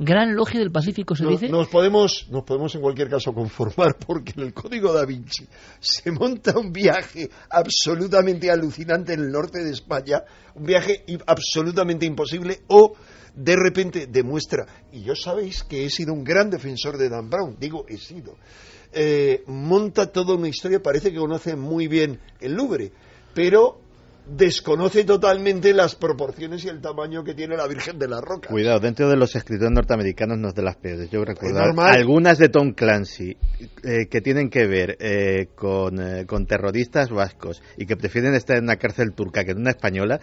Gran 0.00 0.34
logia 0.34 0.58
del 0.58 0.72
Pacífico 0.72 1.14
se 1.14 1.22
nos, 1.22 1.38
dice. 1.38 1.48
Nos 1.48 1.68
podemos, 1.68 2.26
nos 2.32 2.42
podemos 2.42 2.74
en 2.74 2.80
cualquier 2.80 3.08
caso 3.08 3.32
conformar 3.32 3.96
porque 4.04 4.32
en 4.36 4.42
el 4.42 4.52
Código 4.52 4.92
da 4.92 5.04
Vinci 5.04 5.46
se 5.78 6.10
monta 6.10 6.58
un 6.58 6.72
viaje 6.72 7.30
absolutamente 7.50 8.50
alucinante 8.50 9.12
en 9.12 9.20
el 9.20 9.30
norte 9.30 9.62
de 9.62 9.70
España, 9.70 10.24
un 10.56 10.64
viaje 10.64 11.04
absolutamente 11.24 12.04
imposible 12.04 12.58
o 12.66 12.94
de 13.38 13.56
repente 13.56 14.06
demuestra, 14.06 14.66
y 14.92 15.02
yo 15.02 15.14
sabéis 15.14 15.62
que 15.62 15.84
he 15.84 15.90
sido 15.90 16.12
un 16.12 16.24
gran 16.24 16.50
defensor 16.50 16.98
de 16.98 17.08
Dan 17.08 17.30
Brown, 17.30 17.56
digo 17.58 17.86
he 17.88 17.96
sido, 17.96 18.36
eh, 18.92 19.44
monta 19.46 20.10
toda 20.10 20.34
una 20.34 20.48
historia, 20.48 20.82
parece 20.82 21.12
que 21.12 21.18
conoce 21.18 21.54
muy 21.54 21.86
bien 21.86 22.20
el 22.40 22.54
Louvre, 22.54 22.90
pero 23.34 23.80
desconoce 24.28 25.04
totalmente 25.04 25.72
las 25.72 25.94
proporciones 25.94 26.64
y 26.64 26.68
el 26.68 26.80
tamaño 26.80 27.24
que 27.24 27.34
tiene 27.34 27.56
la 27.56 27.66
Virgen 27.66 27.98
de 27.98 28.08
la 28.08 28.20
Roca. 28.20 28.48
Cuidado, 28.48 28.80
dentro 28.80 29.08
de 29.08 29.16
los 29.16 29.34
escritores 29.34 29.72
norteamericanos 29.72 30.38
no 30.38 30.48
es 30.48 30.54
de 30.54 30.62
las 30.62 30.76
peores. 30.76 31.10
Yo 31.10 31.24
recuerdo 31.24 31.60
algunas 31.80 32.38
de 32.38 32.48
Tom 32.48 32.72
Clancy 32.72 33.36
eh, 33.84 34.06
que 34.10 34.20
tienen 34.20 34.50
que 34.50 34.66
ver 34.66 34.96
eh, 35.00 35.48
con, 35.54 36.00
eh, 36.00 36.26
con, 36.26 36.46
terroristas 36.46 37.10
vascos 37.10 37.62
y 37.76 37.86
que 37.86 37.96
prefieren 37.96 38.34
estar 38.34 38.56
en 38.56 38.64
una 38.64 38.76
cárcel 38.76 39.12
turca 39.14 39.44
que 39.44 39.52
en 39.52 39.58
una 39.58 39.70
española, 39.70 40.20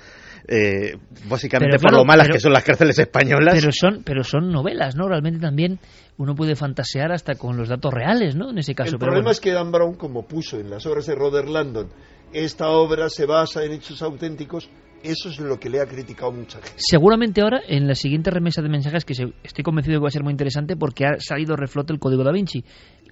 básicamente 1.27 1.79
por 1.79 1.93
lo 1.93 2.05
malas 2.05 2.29
que 2.29 2.39
son 2.39 2.53
las 2.53 2.63
cárceles 2.63 2.99
españolas. 2.99 3.55
Pero 3.55 3.71
son, 3.71 4.03
pero 4.03 4.23
son 4.23 4.51
novelas, 4.51 4.95
¿no? 4.95 5.07
Realmente 5.07 5.39
también 5.39 5.79
uno 6.17 6.35
puede 6.35 6.55
fantasear 6.55 7.11
hasta 7.11 7.35
con 7.35 7.57
los 7.57 7.69
datos 7.69 7.93
reales, 7.93 8.35
¿no? 8.35 8.51
En 8.51 8.59
ese 8.59 8.73
caso. 8.73 8.91
El 8.91 8.99
problema 8.99 9.31
es 9.31 9.39
que 9.39 9.51
Dan 9.51 9.71
Brown, 9.71 9.95
como 9.95 10.25
puso 10.27 10.59
en 10.59 10.69
las 10.69 10.85
obras 10.85 11.05
de 11.07 11.15
Robert 11.15 11.47
Landon, 11.47 11.89
esta 12.35 12.69
obra 12.69 13.09
se 13.09 13.25
basa 13.25 13.63
en 13.63 13.71
hechos 13.71 14.01
auténticos, 14.01 14.69
eso 15.03 15.29
es 15.29 15.39
lo 15.39 15.59
que 15.59 15.69
le 15.69 15.79
ha 15.79 15.85
criticado 15.85 16.31
mucha 16.31 16.57
gente. 16.57 16.73
Seguramente 16.77 17.41
ahora, 17.41 17.61
en 17.67 17.87
la 17.87 17.95
siguiente 17.95 18.31
remesa 18.31 18.61
de 18.61 18.69
mensajes, 18.69 19.05
que 19.05 19.13
estoy 19.43 19.63
convencido 19.63 19.99
que 19.99 20.03
va 20.03 20.07
a 20.09 20.11
ser 20.11 20.23
muy 20.23 20.31
interesante 20.31 20.75
porque 20.75 21.05
ha 21.05 21.19
salido 21.19 21.55
reflote 21.55 21.93
el 21.93 21.99
código 21.99 22.23
da 22.23 22.31
Vinci. 22.31 22.63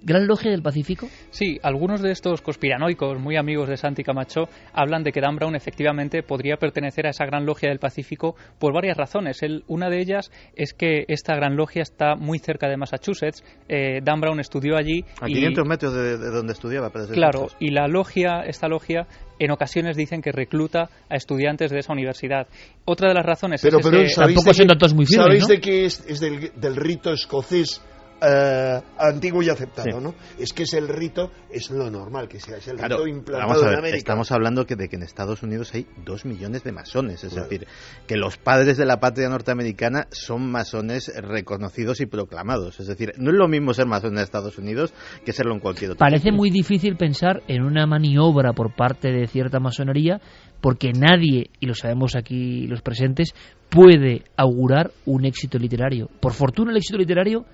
¿Gran 0.06 0.28
Logia 0.28 0.52
del 0.52 0.62
Pacífico? 0.62 1.08
Sí, 1.30 1.58
algunos 1.64 2.02
de 2.02 2.12
estos 2.12 2.42
conspiranoicos, 2.42 3.20
muy 3.20 3.38
amigos 3.38 3.70
de 3.70 3.78
Santi 3.78 4.04
Camacho, 4.04 4.50
hablan 4.74 5.02
de 5.04 5.14
que 5.14 5.22
Dan 5.22 5.38
Brown 5.38 5.56
efectivamente 5.56 6.24
podría 6.24 6.58
pertenecer 6.58 7.08
a 7.08 7.12
esa 7.12 7.26
Gran 7.26 7.46
Logia 7.46 7.70
del 7.70 7.80
Pacífico 7.80 8.36
por 8.60 8.74
varias 8.74 8.98
razones. 8.98 9.40
una 9.68 9.90
de 9.90 10.02
ellas 10.02 10.30
es 10.56 10.74
que 10.74 11.06
esta 11.08 11.36
Gran 11.36 11.56
Logia 11.56 11.84
está 11.84 12.16
muy 12.16 12.40
cerca 12.40 12.68
de 12.68 12.76
Massachusetts. 12.76 13.44
Eh, 13.70 14.02
Dan 14.04 14.20
Brown 14.20 14.42
estudió 14.42 14.76
allí. 14.76 15.06
A 15.22 15.28
500 15.28 15.68
metros 15.68 15.94
de, 15.94 16.18
donde 16.18 16.52
estudiaba. 16.52 16.92
Claro, 16.92 17.48
y 17.60 17.72
la 17.72 17.88
logia, 17.88 18.42
esta 18.46 18.68
logia, 18.68 19.08
en 19.40 19.52
ocasiones 19.52 19.96
dicen 19.96 20.22
que 20.22 20.34
recluta 20.34 20.90
a 21.10 21.16
estudiantes 21.16 21.72
de 21.72 21.80
esa 21.80 21.94
universidad. 21.94 22.48
Otra 22.84 23.08
de 23.08 23.16
las 23.16 23.26
razones 23.26 23.62
pero, 23.62 23.80
es 23.80 23.86
pero, 23.86 24.04
que... 24.04 24.14
Tampoco 24.14 24.54
son 24.54 24.68
datos 24.68 24.94
muy 24.94 25.06
firmes, 25.06 25.26
¿Sabéis 25.26 25.48
de 25.48 25.62
que 25.62 25.86
es, 25.86 26.20
del, 26.20 26.52
del 26.56 26.76
rito 26.76 27.14
escocés 27.14 27.82
eh, 28.26 28.82
antiguo 28.98 29.44
y 29.44 29.50
aceptado, 29.50 30.00
¿no? 30.00 30.16
Es 30.40 30.54
que 30.54 30.64
es 30.64 30.74
el 30.74 30.88
rito, 30.88 31.32
es 31.52 31.70
lo 31.72 31.90
normal 31.90 32.28
que 32.28 32.40
sea, 32.40 32.58
es 32.58 32.68
el 32.68 32.78
rito 32.78 33.08
implantado 33.08 33.68
en 33.68 33.76
América. 33.80 33.98
Estamos 33.98 34.32
hablando 34.32 34.66
que 34.66 34.76
de 34.76 34.88
que 34.88 34.96
en 34.96 35.04
Estados 35.04 35.44
Unidos 35.44 35.74
hay 35.74 35.88
dos 36.06 36.26
millones 36.26 36.64
de 36.64 36.72
masones, 36.72 37.24
es 37.24 37.36
decir, 37.36 37.68
que 38.08 38.16
los 38.16 38.38
padres 38.38 38.78
de 38.78 38.86
la 38.86 39.00
patria 39.00 39.30
norteamericana 39.30 40.08
son 40.12 40.50
masones 40.50 41.12
reconocidos 41.16 42.00
y 42.02 42.06
proclamados, 42.06 42.80
es 42.80 42.88
decir, 42.88 43.14
no 43.18 43.32
es 43.32 43.38
lo 43.38 43.48
mismo 43.48 43.74
ser 43.74 43.88
masón 43.88 44.14
en 44.14 44.24
Estados 44.24 44.58
Unidos 44.58 44.94
que 45.26 45.34
serlo 45.34 45.54
en 45.54 45.60
cualquier 45.60 45.92
otro. 45.92 46.00
Parece 46.00 46.32
muy 46.32 46.50
difícil 46.50 46.96
pensar 46.96 47.44
en 47.48 47.64
una 47.64 47.86
maniobra 47.86 48.54
por 48.54 48.76
parte 48.76 49.12
de 49.12 49.28
cierta 49.28 49.60
masonería 49.60 50.22
porque 50.62 50.94
nadie, 50.94 51.50
y 51.60 51.66
lo 51.66 51.74
sabemos 51.74 52.16
aquí 52.16 52.68
los 52.68 52.82
presentes, 52.82 53.34
puede 53.70 54.24
augurar 54.38 54.92
un 55.06 55.26
éxito 55.26 55.58
literario. 55.58 56.10
Por 56.22 56.32
fortuna 56.32 56.72
el 56.72 56.78
éxito 56.78 56.98
literario 56.98 57.46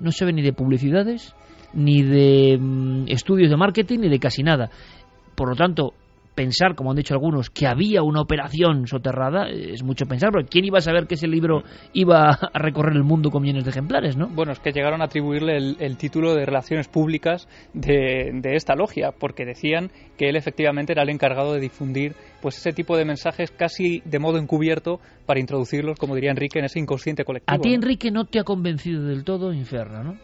no 0.00 0.12
se 0.12 0.24
ve 0.24 0.32
ni 0.32 0.42
de 0.42 0.52
publicidades, 0.52 1.34
ni 1.74 2.02
de 2.02 2.58
mm, 2.58 3.04
estudios 3.08 3.50
de 3.50 3.56
marketing, 3.56 4.00
ni 4.00 4.08
de 4.08 4.18
casi 4.18 4.42
nada. 4.42 4.70
Por 5.34 5.48
lo 5.48 5.56
tanto, 5.56 5.92
pensar, 6.36 6.76
como 6.76 6.90
han 6.90 6.96
dicho 6.96 7.14
algunos, 7.14 7.50
que 7.50 7.66
había 7.66 8.02
una 8.02 8.20
operación 8.20 8.86
soterrada, 8.86 9.48
es 9.48 9.82
mucho 9.82 10.04
pensar, 10.06 10.30
porque 10.30 10.48
¿quién 10.48 10.66
iba 10.66 10.78
a 10.78 10.82
saber 10.82 11.08
que 11.08 11.14
ese 11.14 11.26
libro 11.26 11.64
iba 11.94 12.30
a 12.30 12.58
recorrer 12.58 12.94
el 12.94 13.02
mundo 13.02 13.30
con 13.30 13.42
millones 13.42 13.64
de 13.64 13.70
ejemplares, 13.70 14.16
no? 14.16 14.28
Bueno, 14.28 14.52
es 14.52 14.60
que 14.60 14.70
llegaron 14.70 15.00
a 15.00 15.06
atribuirle 15.06 15.56
el, 15.56 15.96
título 15.96 16.34
de 16.34 16.44
Relaciones 16.44 16.88
Públicas 16.88 17.48
de, 17.72 18.30
de, 18.34 18.54
esta 18.54 18.74
logia, 18.74 19.12
porque 19.18 19.44
decían 19.44 19.90
que 20.18 20.28
él 20.28 20.36
efectivamente 20.36 20.92
era 20.92 21.02
el 21.02 21.08
encargado 21.08 21.54
de 21.54 21.60
difundir 21.60 22.14
pues 22.42 22.58
ese 22.58 22.72
tipo 22.72 22.96
de 22.96 23.06
mensajes 23.06 23.50
casi 23.50 24.02
de 24.04 24.18
modo 24.18 24.38
encubierto 24.38 25.00
para 25.24 25.40
introducirlos, 25.40 25.98
como 25.98 26.14
diría 26.14 26.30
Enrique, 26.30 26.58
en 26.58 26.66
ese 26.66 26.78
inconsciente 26.78 27.24
colectivo. 27.24 27.56
A 27.56 27.58
ti, 27.58 27.72
Enrique, 27.72 28.10
no 28.10 28.26
te 28.26 28.38
ha 28.38 28.44
convencido 28.44 29.04
del 29.04 29.24
todo 29.24 29.52
Inferno, 29.52 30.04
¿no? 30.04 30.16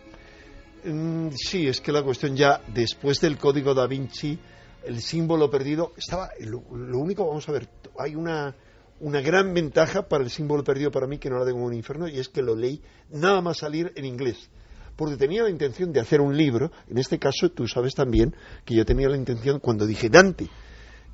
Mm, 0.85 1.31
sí, 1.31 1.67
es 1.69 1.81
que 1.81 1.93
la 1.93 2.03
cuestión 2.03 2.37
ya 2.37 2.61
después 2.75 3.21
del 3.21 3.39
código 3.39 3.73
da 3.73 3.87
Vinci 3.87 4.39
el 4.85 5.01
símbolo 5.01 5.51
perdido. 5.51 5.93
Estaba 5.97 6.31
lo, 6.41 6.61
único 6.99 7.27
vamos 7.27 7.49
a 7.49 7.53
ver 7.53 7.69
hay 7.99 8.15
una 8.15 8.55
una 9.01 9.21
gran 9.21 9.53
ventaja 9.53 10.09
para 10.09 10.23
el 10.23 10.31
símbolo 10.31 10.63
perdido 10.63 10.93
para 10.93 11.09
mí 11.09 11.19
que 11.19 11.29
no 11.29 11.39
la 11.39 11.45
tengo 11.45 11.59
en 11.59 11.65
un 11.65 11.75
infierno 11.75 12.07
y 12.07 12.21
es 12.21 12.29
que 12.29 12.41
lo 12.41 12.55
leí 12.55 12.81
nada 13.11 13.41
más 13.41 13.59
salir 13.59 13.93
en 13.97 14.05
inglés. 14.05 14.49
Porque 14.95 15.17
tenía 15.17 15.43
la 15.43 15.51
intención 15.51 15.93
de 15.93 15.99
hacer 15.99 16.21
un 16.21 16.37
libro 16.37 16.71
en 16.89 16.99
este 16.99 17.19
caso 17.19 17.51
tú 17.51 17.67
sabes 17.67 17.95
también 17.95 18.35
que 18.65 18.77
yo 18.77 18.85
tenía 18.85 19.09
la 19.09 19.17
intención 19.17 19.59
cuando 19.59 19.87
dije 19.87 20.09
Dante 20.09 20.49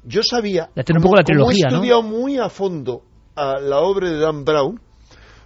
yo 0.04 0.20
sabía 0.22 0.70
como, 0.74 0.98
un 0.98 1.02
poco 1.02 1.16
la 1.16 1.24
trilogía, 1.24 1.66
he 1.70 1.74
estudiado 1.74 2.02
muy 2.02 2.38
a 2.38 2.48
fondo 2.50 3.04
a 3.34 3.58
la 3.58 3.78
obra 3.78 4.10
de 4.10 4.18
Dan 4.18 4.44
Brown 4.44 4.80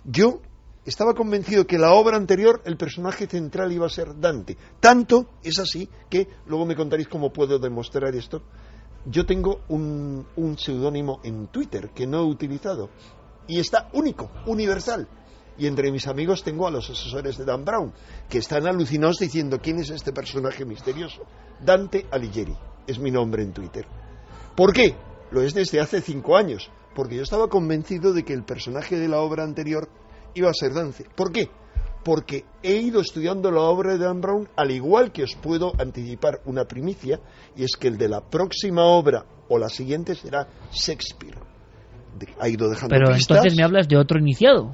yo 0.05 0.41
estaba 0.85 1.15
convencido 1.15 1.67
que 1.67 1.79
la 1.79 1.93
obra 1.93 2.17
anterior 2.17 2.61
el 2.65 2.77
personaje 2.77 3.27
central 3.27 3.73
iba 3.73 3.87
a 3.87 3.91
ser 3.91 4.19
Dante. 4.19 4.57
Tanto 4.81 5.31
es 5.43 5.59
así 5.59 5.89
que, 6.11 6.29
luego 6.47 6.67
me 6.67 6.77
contaréis 6.77 7.09
cómo 7.09 7.33
puedo 7.33 7.59
demostrar 7.59 8.15
esto, 8.15 8.43
yo 9.07 9.27
tengo 9.27 9.63
un, 9.69 10.27
un 10.37 10.59
seudónimo 10.59 11.21
en 11.25 11.49
Twitter 11.49 11.91
que 11.91 12.07
no 12.07 12.21
he 12.21 12.25
utilizado 12.25 12.91
y 13.47 13.59
está 13.59 13.89
único, 13.93 14.31
universal. 14.47 15.09
Y 15.59 15.67
entre 15.67 15.93
mis 15.93 16.07
amigos 16.07 16.43
tengo 16.43 16.67
a 16.67 16.71
los 16.71 16.89
asesores 16.89 17.37
de 17.37 17.45
Dan 17.45 17.65
Brown, 17.65 17.93
que 18.29 18.39
están 18.39 18.67
alucinados 18.67 19.19
diciendo 19.19 19.61
quién 19.61 19.79
es 19.79 19.91
este 19.91 20.13
personaje 20.13 20.65
misterioso. 20.65 21.23
Dante 21.61 22.07
Alighieri 22.11 22.57
es 22.87 22.99
mi 22.99 23.11
nombre 23.11 23.43
en 23.43 23.53
Twitter. 23.53 23.87
¿Por 24.57 24.73
qué? 24.73 24.97
Lo 25.31 25.43
es 25.43 25.55
desde 25.55 25.81
hace 25.81 26.01
cinco 26.01 26.37
años, 26.37 26.71
porque 26.95 27.17
yo 27.17 27.23
estaba 27.23 27.49
convencido 27.49 28.13
de 28.13 28.25
que 28.25 28.33
el 28.33 28.45
personaje 28.45 28.97
de 28.97 29.09
la 29.09 29.21
obra 29.21 29.45
anterior 29.45 29.89
iba 30.35 30.51
a 30.51 30.55
ser 30.55 30.73
Dante. 30.73 31.07
¿Por 31.15 31.33
qué? 31.33 31.49
Porque 32.05 32.45
he 32.63 32.75
ido 32.75 33.01
estudiando 33.01 33.51
la 33.51 33.61
obra 33.61 33.93
de 33.93 33.99
Dan 33.99 34.21
Brown, 34.21 34.49
al 34.57 34.71
igual 34.71 35.13
que 35.13 35.23
os 35.23 35.35
puedo 35.37 35.73
anticipar 35.79 36.41
una 36.47 36.65
primicia, 36.65 37.21
y 37.57 37.65
es 37.65 37.77
que 37.77 37.89
el 37.89 37.97
de 37.97 38.09
la 38.09 38.21
próxima 38.21 38.85
obra 38.85 39.25
o 39.49 39.59
la 39.59 39.69
siguiente 39.69 40.15
será 40.15 40.49
Shakespeare. 40.73 41.39
Ha 42.39 42.49
ido 42.49 42.69
dejando 42.69 42.95
Pero 42.95 43.15
entonces 43.15 43.57
me 43.57 43.65
hablas 43.65 43.89
de 43.89 43.97
otro 43.97 44.19
iniciado. 44.19 44.71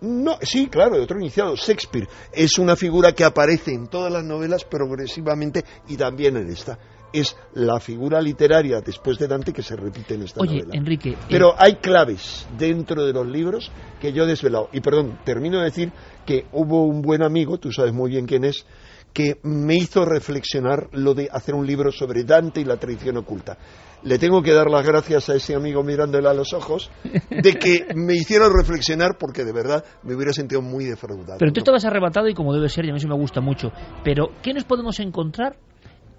No, 0.00 0.36
sí, 0.42 0.68
claro, 0.68 0.96
de 0.96 1.02
otro 1.02 1.18
iniciado. 1.18 1.56
Shakespeare 1.56 2.08
es 2.32 2.58
una 2.58 2.76
figura 2.76 3.12
que 3.12 3.24
aparece 3.24 3.72
en 3.72 3.88
todas 3.88 4.12
las 4.12 4.22
novelas 4.22 4.64
progresivamente 4.64 5.64
y 5.88 5.96
también 5.96 6.36
en 6.36 6.48
esta 6.48 6.78
es 7.12 7.36
la 7.54 7.80
figura 7.80 8.20
literaria 8.20 8.80
después 8.80 9.18
de 9.18 9.26
Dante 9.28 9.52
que 9.52 9.62
se 9.62 9.76
repite 9.76 10.14
en 10.14 10.22
esta 10.22 10.40
Oye, 10.40 10.60
novela. 10.60 10.74
Enrique. 10.74 11.16
Pero 11.28 11.54
hay 11.56 11.76
claves 11.76 12.46
dentro 12.58 13.04
de 13.04 13.12
los 13.12 13.26
libros 13.26 13.70
que 14.00 14.12
yo 14.12 14.24
he 14.24 14.26
desvelado. 14.26 14.68
Y 14.72 14.80
perdón, 14.80 15.18
termino 15.24 15.58
de 15.58 15.64
decir 15.64 15.92
que 16.26 16.46
hubo 16.52 16.84
un 16.84 17.02
buen 17.02 17.22
amigo, 17.22 17.58
tú 17.58 17.72
sabes 17.72 17.92
muy 17.92 18.10
bien 18.10 18.26
quién 18.26 18.44
es, 18.44 18.66
que 19.12 19.38
me 19.42 19.74
hizo 19.74 20.04
reflexionar 20.04 20.88
lo 20.92 21.14
de 21.14 21.28
hacer 21.32 21.54
un 21.54 21.66
libro 21.66 21.90
sobre 21.90 22.24
Dante 22.24 22.60
y 22.60 22.64
la 22.64 22.76
tradición 22.76 23.16
oculta. 23.16 23.58
Le 24.04 24.18
tengo 24.18 24.42
que 24.42 24.52
dar 24.52 24.70
las 24.70 24.86
gracias 24.86 25.28
a 25.28 25.34
ese 25.34 25.56
amigo 25.56 25.82
mirándole 25.82 26.28
a 26.28 26.34
los 26.34 26.52
ojos 26.52 26.88
de 27.02 27.54
que 27.54 27.86
me 27.96 28.14
hicieron 28.14 28.52
reflexionar 28.56 29.16
porque 29.18 29.44
de 29.44 29.52
verdad 29.52 29.84
me 30.04 30.14
hubiera 30.14 30.32
sentido 30.32 30.62
muy 30.62 30.84
defraudado. 30.84 31.38
Pero 31.38 31.52
tú 31.52 31.60
estabas 31.60 31.84
arrebatado 31.84 32.28
y 32.28 32.34
como 32.34 32.54
debe 32.54 32.68
ser, 32.68 32.84
y 32.84 32.90
a 32.90 32.92
mí 32.92 32.98
eso 32.98 33.08
me 33.08 33.16
gusta 33.16 33.40
mucho. 33.40 33.72
Pero, 34.04 34.28
¿qué 34.40 34.52
nos 34.52 34.64
podemos 34.64 35.00
encontrar 35.00 35.56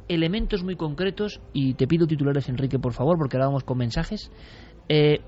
elementos 0.09 0.63
muy 0.63 0.75
concretos, 0.75 1.39
y 1.53 1.75
te 1.75 1.87
pido 1.87 2.05
titulares, 2.07 2.49
Enrique, 2.49 2.79
por 2.79 2.93
favor, 2.93 3.17
porque 3.17 3.37
ahora 3.37 3.47
vamos 3.47 3.63
con 3.63 3.77
mensajes, 3.77 4.31
eh, 4.89 5.19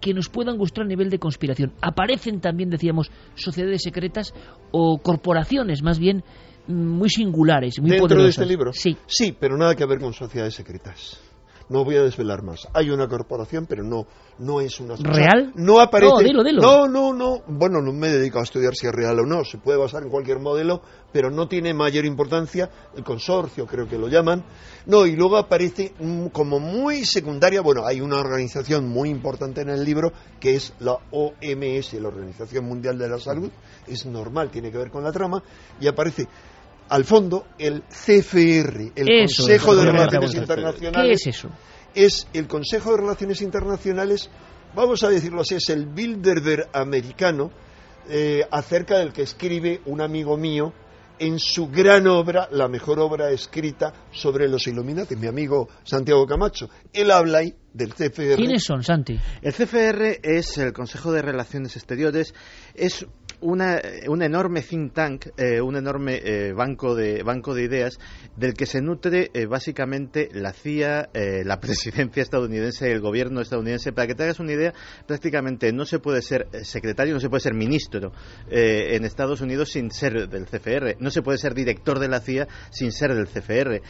que 0.00 0.12
nos 0.12 0.28
puedan 0.28 0.58
gustar 0.58 0.84
a 0.84 0.88
nivel 0.88 1.08
de 1.08 1.18
conspiración. 1.18 1.72
Aparecen 1.80 2.40
también, 2.40 2.68
decíamos, 2.68 3.10
sociedades 3.36 3.82
secretas 3.82 4.34
o 4.70 4.98
corporaciones, 4.98 5.82
más 5.82 5.98
bien, 5.98 6.22
muy 6.66 7.08
singulares, 7.08 7.80
muy 7.80 7.90
¿Dentro 7.90 8.22
de 8.22 8.28
este 8.28 8.44
libro? 8.44 8.72
Sí. 8.72 8.96
Sí, 9.06 9.34
pero 9.38 9.56
nada 9.56 9.74
que 9.74 9.86
ver 9.86 10.00
con 10.00 10.12
sociedades 10.12 10.54
secretas. 10.54 11.20
No 11.68 11.84
voy 11.84 11.96
a 11.96 12.02
desvelar 12.02 12.42
más. 12.42 12.68
Hay 12.74 12.90
una 12.90 13.08
corporación, 13.08 13.66
pero 13.66 13.82
no, 13.82 14.06
no 14.38 14.60
es 14.60 14.78
una... 14.80 14.96
¿Real? 14.96 15.52
no 15.54 15.80
aparece... 15.80 16.12
No, 16.12 16.18
dilo, 16.18 16.44
dilo. 16.44 16.60
No, 16.60 16.86
no, 16.86 17.12
no. 17.14 17.42
Bueno, 17.46 17.80
no 17.80 17.92
me 17.92 18.08
dedico 18.08 18.38
a 18.38 18.42
estudiar 18.42 18.74
si 18.74 18.86
es 18.86 18.92
real 18.92 19.18
o 19.20 19.26
no. 19.26 19.44
Se 19.44 19.58
puede 19.58 19.78
basar 19.78 20.02
en 20.02 20.10
cualquier 20.10 20.40
modelo, 20.40 20.82
pero 21.12 21.30
no 21.30 21.48
tiene 21.48 21.72
mayor 21.72 22.04
importancia. 22.04 22.68
El 22.94 23.02
consorcio, 23.02 23.66
creo 23.66 23.88
que 23.88 23.98
lo 23.98 24.08
llaman. 24.08 24.44
No, 24.86 25.06
y 25.06 25.16
luego 25.16 25.38
aparece 25.38 25.94
como 26.32 26.60
muy 26.60 27.04
secundaria... 27.04 27.62
Bueno, 27.62 27.86
hay 27.86 28.00
una 28.00 28.18
organización 28.18 28.88
muy 28.88 29.08
importante 29.08 29.62
en 29.62 29.70
el 29.70 29.84
libro, 29.84 30.12
que 30.38 30.56
es 30.56 30.74
la 30.80 30.98
OMS, 31.10 31.94
la 31.94 32.08
Organización 32.08 32.66
Mundial 32.66 32.98
de 32.98 33.08
la 33.08 33.18
Salud. 33.18 33.50
Es 33.86 34.04
normal, 34.04 34.50
tiene 34.50 34.70
que 34.70 34.78
ver 34.78 34.90
con 34.90 35.02
la 35.02 35.12
trama. 35.12 35.42
Y 35.80 35.86
aparece 35.86 36.28
al 36.88 37.04
fondo 37.04 37.46
el 37.58 37.82
CFR, 37.82 38.92
el 38.94 39.26
Consejo 39.26 39.74
de 39.76 39.84
Relaciones 39.84 40.34
Internacionales. 40.34 41.20
¿Qué 41.22 41.30
es 41.30 41.36
eso? 41.36 41.50
Es 41.94 42.26
el 42.32 42.46
Consejo 42.46 42.92
de 42.92 42.96
Relaciones 42.98 43.40
Internacionales, 43.42 44.30
vamos 44.74 45.02
a 45.04 45.08
decirlo 45.08 45.42
así, 45.42 45.54
es 45.54 45.68
el 45.70 45.86
Bilderberg 45.86 46.68
americano, 46.72 47.50
eh, 48.08 48.42
acerca 48.50 48.98
del 48.98 49.12
que 49.12 49.22
escribe 49.22 49.80
un 49.86 50.00
amigo 50.02 50.36
mío 50.36 50.72
en 51.18 51.38
su 51.38 51.68
gran 51.68 52.06
obra, 52.06 52.48
la 52.50 52.68
mejor 52.68 52.98
obra 52.98 53.30
escrita 53.30 53.92
sobre 54.10 54.48
los 54.48 54.66
Illuminati, 54.66 55.16
mi 55.16 55.26
amigo 55.26 55.68
Santiago 55.84 56.26
Camacho. 56.26 56.68
Él 56.92 57.10
habla 57.10 57.38
ahí 57.38 57.54
del 57.72 57.94
CFR. 57.94 58.36
¿Quiénes 58.36 58.64
son, 58.64 58.82
Santi? 58.82 59.18
El 59.40 59.52
CFR 59.52 60.20
es 60.22 60.58
el 60.58 60.72
Consejo 60.72 61.12
de 61.12 61.22
Relaciones 61.22 61.76
Exteriores, 61.76 62.34
es 62.74 63.06
una, 63.44 63.80
un 64.08 64.22
enorme 64.22 64.62
think 64.62 64.94
tank, 64.94 65.26
eh, 65.36 65.60
un 65.60 65.76
enorme 65.76 66.20
eh, 66.24 66.52
banco, 66.52 66.94
de, 66.94 67.22
banco 67.22 67.54
de 67.54 67.64
ideas 67.64 67.98
del 68.36 68.54
que 68.54 68.64
se 68.66 68.80
nutre 68.80 69.30
eh, 69.34 69.46
básicamente 69.46 70.28
la 70.32 70.52
CIA, 70.52 71.10
la 71.12 71.60
presidencia 71.60 72.22
estadounidense, 72.22 72.90
el 72.90 73.00
gobierno 73.00 73.40
estadounidense. 73.40 73.92
Para 73.92 74.06
que 74.06 74.14
te 74.14 74.22
hagas 74.24 74.40
una 74.40 74.52
idea, 74.52 74.72
prácticamente 75.06 75.72
no 75.72 75.84
se 75.84 75.98
puede 75.98 76.22
ser 76.22 76.48
secretario, 76.62 77.14
no 77.14 77.20
se 77.20 77.28
puede 77.28 77.42
ser 77.42 77.54
ministro 77.54 78.12
en 78.48 79.04
Estados 79.04 79.40
Unidos 79.40 79.70
sin 79.70 79.90
ser 79.90 80.28
del 80.28 80.46
CFR, 80.46 80.96
no 80.98 81.10
se 81.10 81.22
puede 81.22 81.38
ser 81.38 81.54
director 81.54 81.98
de 81.98 82.08
la 82.08 82.20
CIA 82.20 82.48
sin 82.70 82.92
ser 82.92 83.14
del 83.14 83.26
CFR. 83.26 83.80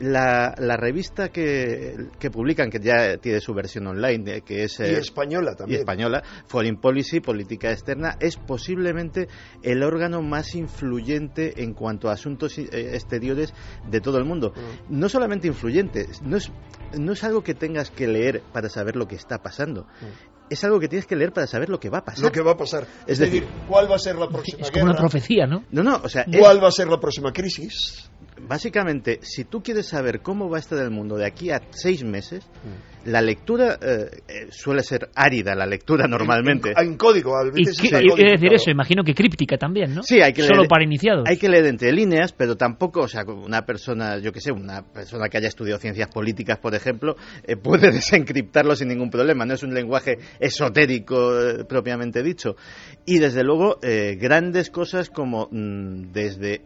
La, 0.00 0.54
la, 0.58 0.76
revista 0.76 1.30
que, 1.30 1.94
que, 2.18 2.30
publican, 2.30 2.70
que 2.70 2.78
ya 2.78 3.16
tiene 3.18 3.40
su 3.40 3.54
versión 3.54 3.86
online, 3.86 4.42
que 4.42 4.64
es... 4.64 4.78
y 4.80 4.84
española 4.84 5.54
también. 5.54 5.78
Y 5.78 5.80
española, 5.80 6.22
Foreign 6.46 6.76
Policy, 6.76 7.20
Política 7.20 7.70
Externa, 7.70 8.16
es 8.20 8.36
posible 8.36 8.81
posiblemente 8.82 9.28
el 9.62 9.82
órgano 9.82 10.22
más 10.22 10.54
influyente 10.54 11.62
en 11.62 11.72
cuanto 11.72 12.08
a 12.08 12.12
asuntos 12.12 12.58
eh, 12.58 12.68
exteriores 12.72 13.54
de 13.88 14.00
todo 14.00 14.18
el 14.18 14.24
mundo. 14.24 14.52
Mm. 14.54 15.00
No 15.00 15.08
solamente 15.08 15.46
influyente, 15.46 16.08
no 16.22 16.36
es, 16.36 16.50
no 16.98 17.12
es 17.12 17.22
algo 17.24 17.42
que 17.42 17.54
tengas 17.54 17.90
que 17.90 18.08
leer 18.08 18.42
para 18.52 18.68
saber 18.68 18.96
lo 18.96 19.06
que 19.06 19.14
está 19.14 19.38
pasando. 19.38 19.82
Mm. 19.82 20.50
Es 20.50 20.64
algo 20.64 20.80
que 20.80 20.88
tienes 20.88 21.06
que 21.06 21.16
leer 21.16 21.32
para 21.32 21.46
saber 21.46 21.70
lo 21.70 21.78
que 21.78 21.88
va 21.88 21.98
a 21.98 22.04
pasar. 22.04 22.24
Lo 22.24 22.32
que 22.32 22.42
va 22.42 22.52
a 22.52 22.56
pasar. 22.56 22.86
Es, 23.06 23.18
decir, 23.18 23.46
¿cuál 23.68 23.90
va 23.90 23.96
a 23.96 23.98
ser 23.98 24.16
la 24.16 24.28
próxima 24.28 24.60
Es 24.60 24.70
como 24.70 24.84
una 24.84 24.94
profecía, 24.94 25.46
¿no? 25.46 25.64
No, 25.70 25.82
no, 25.82 26.00
o 26.02 26.08
sea... 26.08 26.26
¿Cuál 26.26 26.62
va 26.62 26.68
a 26.68 26.72
ser 26.72 26.88
la 26.88 27.00
próxima 27.00 27.32
crisis? 27.32 28.10
Básicamente, 28.38 29.20
si 29.22 29.44
tú 29.44 29.62
quieres 29.62 29.86
saber 29.86 30.20
cómo 30.20 30.50
va 30.50 30.58
a 30.58 30.60
estar 30.60 30.78
el 30.78 30.90
mundo 30.90 31.16
de 31.16 31.26
aquí 31.26 31.50
a 31.50 31.62
seis 31.70 32.04
meses, 32.04 32.44
mm 32.44 32.91
la 33.04 33.20
lectura 33.20 33.78
eh, 33.80 34.10
eh, 34.28 34.46
suele 34.50 34.82
ser 34.82 35.08
árida, 35.14 35.54
la 35.54 35.66
lectura 35.66 36.06
normalmente. 36.06 36.72
En, 36.76 36.96
código, 36.96 37.36
a 37.36 37.44
veces 37.44 37.78
y, 37.82 37.90
decir 37.90 38.52
eso, 38.52 38.70
imagino 38.70 39.02
que 39.02 39.14
críptica 39.14 39.56
también, 39.56 39.94
¿no? 39.94 40.02
Sí, 40.02 40.20
hay 40.20 40.32
que 40.32 40.42
Solo 40.42 40.60
leer, 40.60 40.68
para 40.68 40.84
iniciados. 40.84 41.24
Hay 41.28 41.36
que 41.36 41.48
leer 41.48 41.66
entre 41.66 41.92
líneas, 41.92 42.32
pero 42.32 42.56
tampoco, 42.56 43.00
o 43.00 43.08
sea, 43.08 43.24
una 43.24 43.62
persona, 43.62 44.18
yo 44.18 44.32
que 44.32 44.40
sé, 44.40 44.52
una 44.52 44.82
persona 44.82 45.28
que 45.28 45.38
haya 45.38 45.48
estudiado 45.48 45.80
ciencias 45.80 46.08
políticas, 46.08 46.58
por 46.58 46.74
ejemplo, 46.74 47.16
eh, 47.44 47.56
puede 47.56 47.90
desencriptarlo 47.92 48.76
sin 48.76 48.88
ningún 48.88 49.10
problema. 49.10 49.44
No 49.44 49.54
es 49.54 49.62
un 49.62 49.74
lenguaje 49.74 50.18
esotérico 50.38 51.32
propiamente 51.68 52.22
dicho. 52.22 52.56
Y 53.04 53.18
desde 53.18 53.42
luego, 53.42 53.78
grandes 54.18 54.70
cosas 54.70 55.10
como 55.10 55.48
mm, 55.50 56.12
desde 56.12 56.62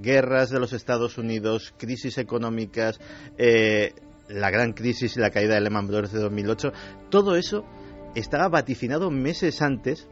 guerras 0.00 0.50
de 0.50 0.60
los 0.60 0.72
Estados 0.72 1.18
Unidos, 1.18 1.74
crisis 1.76 2.18
económicas, 2.18 2.98
la 4.32 4.50
gran 4.50 4.72
crisis 4.72 5.16
y 5.16 5.20
la 5.20 5.30
caída 5.30 5.54
de 5.54 5.60
Lehman 5.60 5.86
Brothers 5.86 6.12
de 6.12 6.20
2008, 6.20 6.72
todo 7.10 7.36
eso 7.36 7.64
estaba 8.14 8.48
vaticinado 8.48 9.10
meses 9.10 9.62
antes 9.62 10.08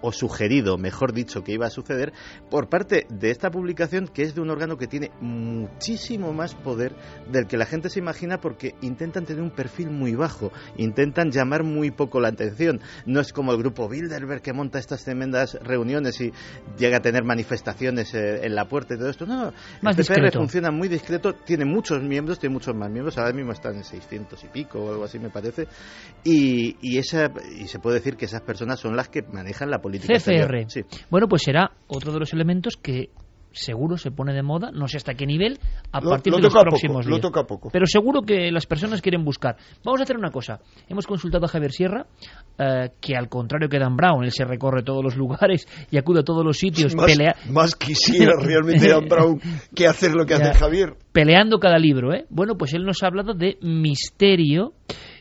o 0.00 0.12
sugerido, 0.12 0.78
mejor 0.78 1.12
dicho, 1.12 1.42
que 1.42 1.52
iba 1.52 1.66
a 1.66 1.70
suceder 1.70 2.12
por 2.50 2.68
parte 2.68 3.06
de 3.08 3.30
esta 3.30 3.50
publicación 3.50 4.08
que 4.08 4.22
es 4.22 4.34
de 4.34 4.40
un 4.40 4.50
órgano 4.50 4.76
que 4.76 4.86
tiene 4.86 5.10
muchísimo 5.20 6.32
más 6.32 6.54
poder 6.54 6.94
del 7.30 7.46
que 7.46 7.56
la 7.56 7.66
gente 7.66 7.90
se 7.90 7.98
imagina 7.98 8.38
porque 8.40 8.74
intentan 8.80 9.24
tener 9.24 9.42
un 9.42 9.50
perfil 9.50 9.90
muy 9.90 10.14
bajo, 10.14 10.52
intentan 10.76 11.30
llamar 11.30 11.64
muy 11.64 11.90
poco 11.90 12.20
la 12.20 12.28
atención. 12.28 12.80
No 13.06 13.20
es 13.20 13.32
como 13.32 13.52
el 13.52 13.58
grupo 13.58 13.88
Bilderberg 13.88 14.42
que 14.42 14.52
monta 14.52 14.78
estas 14.78 15.04
tremendas 15.04 15.58
reuniones 15.62 16.20
y 16.20 16.32
llega 16.78 16.98
a 16.98 17.00
tener 17.00 17.24
manifestaciones 17.24 18.14
eh, 18.14 18.40
en 18.44 18.54
la 18.54 18.66
puerta 18.66 18.94
y 18.94 18.98
todo 18.98 19.08
esto. 19.08 19.26
No, 19.26 19.52
más 19.82 19.98
el 19.98 20.32
funciona 20.32 20.70
muy 20.70 20.88
discreto, 20.88 21.34
tiene 21.34 21.64
muchos 21.64 22.02
miembros, 22.02 22.38
tiene 22.38 22.52
muchos 22.52 22.74
más 22.74 22.90
miembros, 22.90 23.18
ahora 23.18 23.32
mismo 23.32 23.52
están 23.52 23.76
en 23.76 23.84
600 23.84 24.42
y 24.44 24.48
pico 24.48 24.78
o 24.78 24.90
algo 24.90 25.04
así 25.04 25.18
me 25.18 25.30
parece, 25.30 25.66
y, 26.24 26.76
y, 26.80 26.98
esa, 26.98 27.30
y 27.56 27.68
se 27.68 27.78
puede 27.78 27.98
decir 27.98 28.16
que 28.16 28.26
esas 28.26 28.42
personas 28.42 28.80
son 28.80 28.96
las 28.96 29.08
que 29.08 29.22
manejan 29.22 29.70
la 29.70 29.78
CFR. 29.92 30.66
Bueno, 31.10 31.28
pues 31.28 31.42
será 31.42 31.70
otro 31.86 32.12
de 32.12 32.18
los 32.20 32.32
elementos 32.32 32.76
que 32.76 33.10
seguro 33.52 33.96
se 33.96 34.10
pone 34.10 34.32
de 34.32 34.42
moda, 34.42 34.70
no 34.70 34.88
sé 34.88 34.96
hasta 34.96 35.14
qué 35.14 35.26
nivel, 35.26 35.58
a 35.92 36.00
partir 36.00 36.32
de 36.32 36.42
los 36.42 36.52
próximos 36.52 37.06
días. 37.06 37.16
Lo 37.16 37.20
toca 37.20 37.44
poco. 37.44 37.70
Pero 37.72 37.86
seguro 37.86 38.22
que 38.22 38.50
las 38.50 38.66
personas 38.66 39.02
quieren 39.02 39.24
buscar. 39.24 39.56
Vamos 39.84 40.00
a 40.00 40.04
hacer 40.04 40.16
una 40.16 40.30
cosa. 40.30 40.60
Hemos 40.88 41.06
consultado 41.06 41.46
a 41.46 41.48
Javier 41.48 41.72
Sierra, 41.72 42.06
eh, 42.58 42.90
que 43.00 43.16
al 43.16 43.28
contrario 43.28 43.68
que 43.68 43.78
Dan 43.78 43.96
Brown, 43.96 44.24
él 44.24 44.32
se 44.32 44.44
recorre 44.44 44.82
todos 44.82 45.02
los 45.02 45.16
lugares 45.16 45.66
y 45.90 45.98
acude 45.98 46.20
a 46.20 46.24
todos 46.24 46.44
los 46.44 46.56
sitios. 46.58 46.94
Más, 46.94 47.06
pelea... 47.06 47.34
más 47.50 47.74
quisiera 47.74 48.34
realmente 48.40 48.88
Dan 48.88 49.08
Brown 49.08 49.40
que 49.74 49.86
hacer 49.86 50.12
lo 50.14 50.24
que 50.24 50.34
hace 50.34 50.54
Javier. 50.54 50.94
Peleando 51.12 51.58
cada 51.58 51.78
libro, 51.78 52.12
¿eh? 52.14 52.26
Bueno, 52.30 52.56
pues 52.56 52.74
él 52.74 52.84
nos 52.84 53.02
ha 53.02 53.06
hablado 53.06 53.34
de 53.34 53.58
misterio 53.62 54.74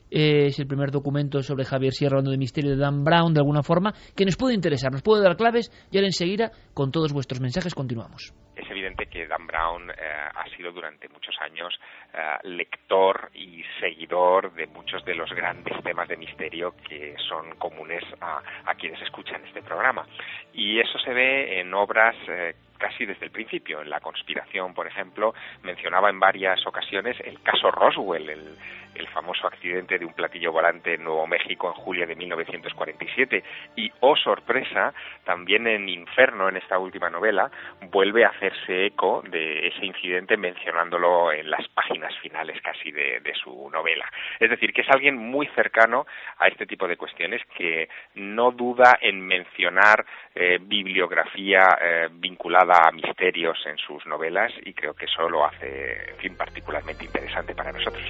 es 0.09 0.59
el 0.59 0.67
primer 0.67 0.91
documento 0.91 1.41
sobre 1.41 1.65
Javier 1.65 1.93
Sierra 1.93 2.13
hablando 2.13 2.31
de 2.31 2.38
misterio 2.38 2.71
de 2.71 2.77
Dan 2.77 3.03
Brown, 3.03 3.34
de 3.34 3.39
alguna 3.39 3.63
forma, 3.63 3.93
que 4.15 4.25
nos 4.25 4.38
puede 4.38 4.55
interesar, 4.55 4.91
nos 4.91 5.01
puede 5.01 5.23
dar 5.23 5.35
claves 5.35 5.69
y 5.91 5.97
ahora 5.97 6.07
enseguida, 6.07 6.51
con 6.73 6.91
todos 6.91 7.13
vuestros 7.13 7.41
mensajes, 7.41 7.73
continuamos. 7.75 8.34
Es 8.55 8.69
evidente 8.71 9.05
que 9.05 9.27
Dan 9.27 9.45
Brown 9.45 9.91
eh, 9.91 9.93
ha 9.93 10.49
sido 10.55 10.71
durante 10.71 11.07
muchos 11.09 11.35
años 11.41 11.73
eh, 12.13 12.47
lector 12.47 13.29
y 13.35 13.63
seguidor 13.79 14.53
de 14.53 14.65
muchos 14.67 15.05
de 15.05 15.13
los 15.13 15.29
grandes 15.31 15.81
temas 15.84 16.07
de 16.07 16.17
misterio 16.17 16.73
que 16.88 17.15
son 17.29 17.55
comunes 17.57 18.03
a, 18.21 18.41
quienes 18.75 19.01
escuchan 19.01 19.43
este 19.45 19.61
programa. 19.61 20.05
Y 20.53 20.79
eso 20.79 20.97
se 20.99 21.13
ve 21.13 21.59
en 21.59 21.73
obras 21.73 22.15
eh, 22.27 22.55
casi 22.77 23.05
desde 23.05 23.25
el 23.25 23.31
principio. 23.31 23.81
En 23.81 23.89
la 23.89 23.99
conspiración, 23.99 24.73
por 24.73 24.87
ejemplo, 24.87 25.33
mencionaba 25.63 26.09
en 26.09 26.19
varias 26.19 26.65
ocasiones 26.65 27.17
el 27.21 27.41
caso 27.41 27.71
Roswell, 27.71 28.29
el, 28.29 28.57
el 28.97 29.07
famoso 29.07 29.47
accidente 29.47 29.97
de 29.97 30.05
un 30.05 30.13
platillo 30.13 30.51
volante 30.51 30.95
en 30.95 31.03
Nuevo 31.03 31.27
México 31.27 31.67
en 31.67 31.73
julio 31.73 32.07
de 32.07 32.15
1947. 32.15 33.43
Y, 33.75 33.91
oh 33.99 34.15
sorpresa, 34.15 34.93
también 35.23 35.67
en 35.67 35.87
Inferno, 35.87 36.49
en 36.49 36.57
esta 36.57 36.79
última 36.79 37.09
novela, 37.09 37.51
vuelve 37.91 38.25
a 38.25 38.29
hacerse 38.29 38.87
eco 38.87 39.23
de 39.29 39.67
ese 39.67 39.85
incidente 39.85 40.37
mencionándolo 40.37 41.31
en 41.31 41.49
las 41.49 41.67
páginas 41.69 42.15
finales 42.19 42.59
casi 42.61 42.91
de, 42.91 43.21
su 43.43 43.69
novela. 43.69 44.09
Es 44.39 44.49
decir, 44.49 44.73
que 44.73 44.81
es 44.81 44.89
alguien 44.89 45.15
muy 45.15 45.47
cercano 45.47 46.07
a 46.39 46.47
este 46.47 46.65
tipo 46.65 46.87
de 46.87 46.97
cuestiones 46.97 47.41
que 47.55 47.87
no 48.15 48.51
duda 48.51 48.97
en 49.01 49.21
mencionar 49.21 50.05
eh, 50.33 50.57
bibliografía 50.59 51.77
eh, 51.79 52.07
vinculada 52.11 52.66
a 52.76 52.91
misterios 52.91 53.57
en 53.65 53.77
sus 53.77 54.06
novelas 54.06 54.52
y 54.64 54.73
creo 54.73 54.94
que 54.94 55.06
eso 55.06 55.30
lo 55.30 55.45
hace, 55.45 56.11
en 56.11 56.18
fin, 56.18 56.35
particularmente 56.35 57.06
interesante 57.06 57.56
para 57.56 57.72
nosotros. 57.72 58.03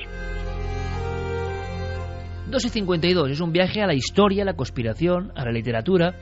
2 2.50 2.66
y 2.66 2.70
52 2.70 3.32
es 3.32 3.42
un 3.42 3.52
viaje 3.52 3.82
a 3.82 3.88
la 3.88 3.94
historia, 3.94 4.44
a 4.44 4.46
la 4.46 4.56
conspiración, 4.56 5.32
a 5.36 5.44
la 5.44 5.52
literatura. 5.52 6.16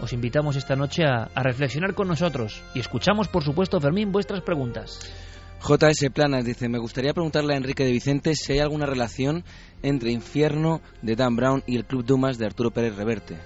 Os 0.00 0.12
invitamos 0.12 0.56
esta 0.56 0.74
noche 0.74 1.04
a, 1.04 1.28
reflexionar 1.42 1.94
con 1.94 2.08
nosotros 2.08 2.62
y 2.74 2.80
escuchamos, 2.80 3.28
por 3.28 3.44
supuesto, 3.44 3.80
Fermín, 3.80 4.10
vuestras 4.10 4.42
preguntas. 4.42 4.98
JS 5.60 6.10
Planas 6.12 6.44
dice, 6.44 6.68
me 6.68 6.78
gustaría 6.78 7.12
preguntarle 7.12 7.54
a 7.54 7.56
Enrique 7.56 7.84
de 7.84 7.92
Vicente 7.92 8.34
si 8.34 8.52
hay 8.52 8.58
alguna 8.60 8.86
relación 8.86 9.44
entre 9.82 10.12
Infierno 10.12 10.80
de 11.02 11.16
Dan 11.16 11.36
Brown 11.36 11.62
y 11.66 11.76
el 11.76 11.84
Club 11.84 12.04
Dumas 12.04 12.38
de 12.38 12.46
Arturo 12.46 12.70
Pérez 12.70 12.96
Reverte. 12.96 13.36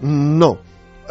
No, 0.00 0.58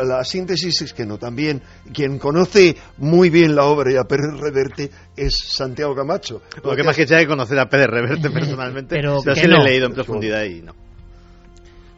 la 0.04 0.24
síntesis 0.24 0.82
es 0.82 0.94
que 0.94 1.06
no. 1.06 1.18
También 1.18 1.62
quien 1.94 2.20
conoce 2.20 2.76
muy 2.98 3.30
bien 3.30 3.56
la 3.56 3.66
obra 3.66 3.92
de 3.92 4.06
Pérez 4.06 4.40
Reverte 4.40 4.90
es 5.16 5.36
Santiago 5.38 5.96
Camacho. 5.96 6.42
Lo 6.64 6.76
que 6.76 6.84
más 6.84 6.96
que 6.96 7.08
sea 7.08 7.20
que 7.20 7.28
conocer 7.28 7.60
a 7.60 7.70
Pérez 7.70 7.88
Reverte 7.88 8.30
personalmente, 8.30 8.96
pero, 8.96 9.22
sí 9.22 9.48
lo 9.48 9.58
he 9.62 9.64
leído 9.64 9.88
en 9.88 9.94
profundidad 9.94 10.44
y 10.44 10.62
no. 10.62 10.87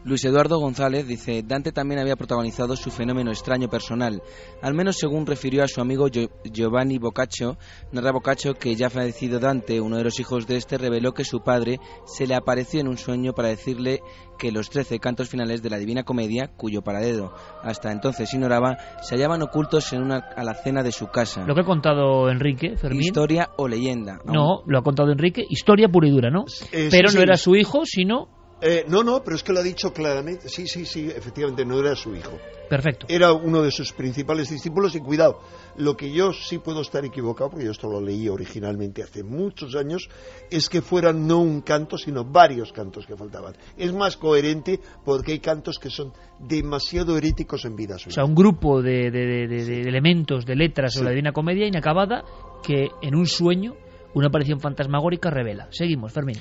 Luis 0.03 0.23
Eduardo 0.23 0.59
González 0.59 1.05
dice, 1.07 1.43
Dante 1.45 1.71
también 1.71 1.99
había 1.99 2.15
protagonizado 2.15 2.75
su 2.75 2.89
fenómeno 2.89 3.31
extraño 3.31 3.67
personal, 3.67 4.21
al 4.61 4.73
menos 4.73 4.97
según 4.97 5.25
refirió 5.25 5.63
a 5.63 5.67
su 5.67 5.81
amigo 5.81 6.07
Giovanni 6.07 6.97
Boccaccio, 6.97 7.57
narra 7.91 8.11
Boccaccio 8.11 8.53
que 8.53 8.75
ya 8.75 8.89
fallecido 8.89 9.39
Dante, 9.39 9.81
uno 9.81 9.97
de 9.97 10.05
los 10.05 10.19
hijos 10.19 10.47
de 10.47 10.55
este, 10.55 10.77
reveló 10.77 11.13
que 11.13 11.25
su 11.25 11.41
padre 11.41 11.79
se 12.05 12.27
le 12.27 12.35
apareció 12.35 12.79
en 12.79 12.87
un 12.87 12.97
sueño 12.97 13.33
para 13.33 13.49
decirle 13.49 14.01
que 14.37 14.53
los 14.53 14.69
trece 14.69 14.99
cantos 14.99 15.27
finales 15.27 15.61
de 15.61 15.69
la 15.69 15.77
Divina 15.77 16.03
Comedia, 16.03 16.49
cuyo 16.55 16.81
paradedo 16.81 17.33
hasta 17.61 17.91
entonces 17.91 18.33
ignoraba, 18.33 18.77
se 19.01 19.15
hallaban 19.15 19.41
ocultos 19.41 19.91
en 19.91 20.01
una 20.01 20.19
alacena 20.37 20.81
de 20.81 20.93
su 20.93 21.07
casa. 21.07 21.45
Lo 21.45 21.53
que 21.53 21.61
ha 21.61 21.65
contado 21.65 22.29
Enrique, 22.29 22.77
Fermín. 22.77 23.01
Historia 23.01 23.49
o 23.57 23.67
leyenda. 23.67 24.19
No, 24.23 24.63
lo 24.65 24.79
ha 24.79 24.81
contado 24.81 25.11
Enrique, 25.11 25.43
historia 25.49 25.89
pura 25.89 26.07
y 26.07 26.11
dura, 26.11 26.29
¿no? 26.31 26.45
Pero 26.71 27.11
no 27.11 27.21
era 27.21 27.35
su 27.35 27.55
hijo, 27.57 27.81
sino 27.83 28.38
eh, 28.61 28.85
no, 28.87 29.03
no, 29.03 29.23
pero 29.23 29.35
es 29.35 29.43
que 29.43 29.53
lo 29.53 29.59
ha 29.59 29.63
dicho 29.63 29.93
claramente. 29.93 30.49
Sí, 30.49 30.67
sí, 30.67 30.85
sí, 30.85 31.07
efectivamente, 31.07 31.65
no 31.65 31.79
era 31.79 31.95
su 31.95 32.15
hijo. 32.15 32.37
Perfecto. 32.69 33.07
Era 33.09 33.33
uno 33.33 33.63
de 33.63 33.71
sus 33.71 33.93
principales 33.93 34.49
discípulos 34.49 34.95
y 34.95 34.99
cuidado, 34.99 35.41
lo 35.77 35.97
que 35.97 36.11
yo 36.11 36.33
sí 36.33 36.59
puedo 36.59 36.81
estar 36.81 37.03
equivocado, 37.03 37.49
porque 37.49 37.65
yo 37.65 37.71
esto 37.71 37.89
lo 37.89 37.99
leí 37.99 38.29
originalmente 38.29 39.01
hace 39.01 39.23
muchos 39.23 39.75
años, 39.75 40.07
es 40.51 40.69
que 40.69 40.81
fueran 40.81 41.25
no 41.25 41.39
un 41.39 41.61
canto, 41.61 41.97
sino 41.97 42.23
varios 42.23 42.71
cantos 42.71 43.07
que 43.07 43.15
faltaban. 43.15 43.55
Es 43.75 43.91
más 43.91 44.17
coherente 44.17 44.79
porque 45.03 45.31
hay 45.31 45.39
cantos 45.39 45.79
que 45.79 45.89
son 45.89 46.13
demasiado 46.37 47.17
heréticos 47.17 47.65
en 47.65 47.75
vida 47.75 47.97
suya. 47.97 48.09
O 48.09 48.13
sea, 48.13 48.25
un 48.25 48.35
grupo 48.35 48.83
de, 48.83 49.07
elementos, 49.07 50.45
de 50.45 50.55
letras 50.55 50.95
o 50.97 51.03
la 51.03 51.09
Divina 51.09 51.31
Comedia 51.31 51.65
inacabada 51.65 52.23
que 52.61 52.89
en 53.01 53.15
un 53.15 53.25
sueño 53.25 53.75
una 54.13 54.27
aparición 54.27 54.59
fantasmagórica 54.59 55.29
revela. 55.31 55.67
Seguimos, 55.71 56.11
Fermín. 56.11 56.37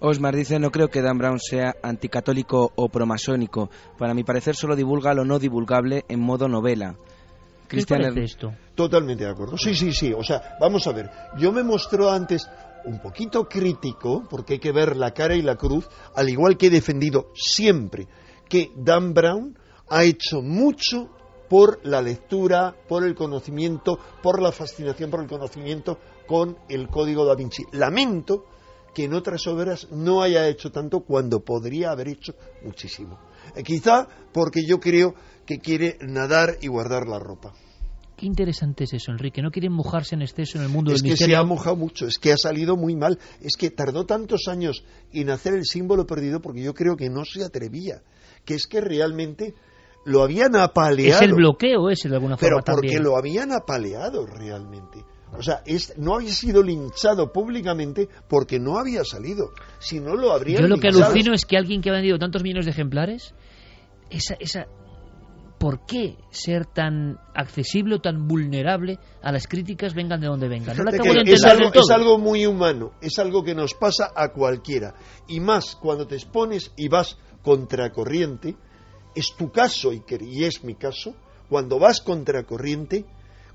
Osmar 0.00 0.36
dice, 0.36 0.58
no 0.58 0.70
creo 0.70 0.88
que 0.88 1.02
Dan 1.02 1.18
Brown 1.18 1.40
sea 1.40 1.74
anticatólico 1.82 2.72
o 2.76 2.88
promasónico. 2.88 3.70
Para 3.98 4.14
mi 4.14 4.24
parecer 4.24 4.54
solo 4.54 4.76
divulga 4.76 5.14
lo 5.14 5.24
no 5.24 5.38
divulgable 5.38 6.04
en 6.08 6.20
modo 6.20 6.48
novela. 6.48 6.96
¿Qué 7.68 7.78
te 7.78 7.86
parece 7.86 8.24
esto? 8.24 8.52
Totalmente 8.74 9.24
de 9.24 9.30
acuerdo. 9.30 9.56
Sí, 9.56 9.74
sí, 9.74 9.92
sí. 9.92 10.12
O 10.12 10.22
sea, 10.22 10.56
vamos 10.60 10.86
a 10.86 10.92
ver. 10.92 11.10
Yo 11.38 11.50
me 11.50 11.62
mostró 11.62 12.10
antes 12.10 12.48
un 12.84 13.00
poquito 13.00 13.48
crítico, 13.48 14.24
porque 14.30 14.54
hay 14.54 14.58
que 14.60 14.70
ver 14.70 14.96
la 14.96 15.12
cara 15.12 15.34
y 15.34 15.42
la 15.42 15.56
cruz, 15.56 15.88
al 16.14 16.28
igual 16.28 16.56
que 16.56 16.66
he 16.66 16.70
defendido 16.70 17.30
siempre 17.34 18.06
que 18.48 18.70
Dan 18.76 19.12
Brown 19.12 19.58
ha 19.88 20.04
hecho 20.04 20.40
mucho 20.42 21.08
por 21.48 21.80
la 21.84 22.02
lectura, 22.02 22.74
por 22.88 23.04
el 23.04 23.14
conocimiento, 23.14 23.98
por 24.22 24.40
la 24.42 24.52
fascinación 24.52 25.10
por 25.10 25.20
el 25.20 25.28
conocimiento 25.28 25.98
con 26.26 26.56
el 26.68 26.88
Código 26.88 27.24
da 27.24 27.34
Vinci. 27.34 27.64
Lamento 27.72 28.46
que 28.96 29.04
en 29.04 29.12
otras 29.12 29.46
obras 29.46 29.88
no 29.92 30.22
haya 30.22 30.48
hecho 30.48 30.72
tanto 30.72 31.00
cuando 31.00 31.44
podría 31.44 31.90
haber 31.90 32.08
hecho 32.08 32.34
muchísimo. 32.64 33.18
Eh, 33.54 33.62
quizá 33.62 34.08
porque 34.32 34.62
yo 34.66 34.80
creo 34.80 35.14
que 35.44 35.58
quiere 35.58 35.98
nadar 36.00 36.56
y 36.62 36.68
guardar 36.68 37.06
la 37.06 37.18
ropa. 37.18 37.52
Qué 38.16 38.24
interesante 38.24 38.84
es 38.84 38.94
eso, 38.94 39.12
Enrique. 39.12 39.42
No 39.42 39.50
quiere 39.50 39.68
mojarse 39.68 40.14
en 40.14 40.22
exceso 40.22 40.56
en 40.56 40.64
el 40.64 40.70
mundo 40.70 40.92
es 40.92 41.02
del 41.02 41.08
que 41.08 41.12
misterio. 41.12 41.36
se 41.36 41.38
ha 41.38 41.44
mojado 41.44 41.76
mucho, 41.76 42.06
es 42.06 42.18
que 42.18 42.32
ha 42.32 42.38
salido 42.38 42.74
muy 42.78 42.96
mal. 42.96 43.18
Es 43.42 43.58
que 43.58 43.68
tardó 43.68 44.06
tantos 44.06 44.48
años 44.48 44.82
en 45.12 45.28
hacer 45.28 45.52
el 45.52 45.66
símbolo 45.66 46.06
perdido 46.06 46.40
porque 46.40 46.62
yo 46.62 46.72
creo 46.72 46.96
que 46.96 47.10
no 47.10 47.26
se 47.26 47.44
atrevía. 47.44 48.00
Que 48.46 48.54
es 48.54 48.66
que 48.66 48.80
realmente 48.80 49.52
lo 50.06 50.22
habían 50.22 50.56
apaleado. 50.56 51.16
Es 51.16 51.28
el 51.28 51.34
bloqueo 51.34 51.90
ese 51.90 52.08
de 52.08 52.14
alguna 52.14 52.38
Pero 52.38 52.60
forma 52.60 52.64
porque 52.76 52.86
también. 52.96 53.02
lo 53.02 53.18
habían 53.18 53.52
apaleado 53.52 54.24
realmente. 54.24 55.04
O 55.36 55.42
sea, 55.42 55.62
es- 55.66 55.96
no 55.98 56.14
había 56.16 56.32
sido 56.32 56.62
linchado 56.62 57.32
públicamente 57.32 58.08
porque 58.28 58.58
no 58.58 58.78
había 58.78 59.04
salido. 59.04 59.50
Si 59.78 60.00
no 60.00 60.14
lo 60.14 60.32
habrían 60.32 60.62
Yo 60.62 60.68
lo 60.68 60.78
que 60.78 60.88
alucino 60.88 61.34
es 61.34 61.44
que 61.44 61.56
alguien 61.56 61.82
que 61.82 61.90
ha 61.90 61.92
vendido 61.92 62.18
tantos 62.18 62.42
millones 62.42 62.64
de 62.64 62.70
ejemplares, 62.70 63.34
esa, 64.08 64.36
esa, 64.38 64.66
¿por 65.58 65.84
qué 65.84 66.16
ser 66.30 66.64
tan 66.66 67.18
accesible 67.34 67.96
o 67.96 68.00
tan 68.00 68.28
vulnerable 68.28 68.98
a 69.22 69.32
las 69.32 69.46
críticas 69.46 69.94
vengan 69.94 70.20
de 70.20 70.28
donde 70.28 70.48
vengan? 70.48 70.76
No 70.76 70.84
Fíjate 70.84 70.96
acabo 70.96 71.24
de 71.24 71.32
es, 71.32 71.44
algo, 71.44 71.70
todo. 71.72 71.82
es 71.82 71.90
algo 71.90 72.18
muy 72.18 72.46
humano, 72.46 72.92
es 73.00 73.18
algo 73.18 73.42
que 73.42 73.54
nos 73.54 73.74
pasa 73.74 74.12
a 74.14 74.32
cualquiera. 74.32 74.94
Y 75.28 75.40
más 75.40 75.76
cuando 75.76 76.06
te 76.06 76.14
expones 76.14 76.72
y 76.76 76.88
vas 76.88 77.18
contracorriente, 77.42 78.56
es 79.14 79.34
tu 79.36 79.50
caso 79.50 79.92
y 79.92 80.44
es 80.44 80.62
mi 80.62 80.74
caso, 80.76 81.14
cuando 81.48 81.78
vas 81.78 82.00
contracorriente, 82.00 83.04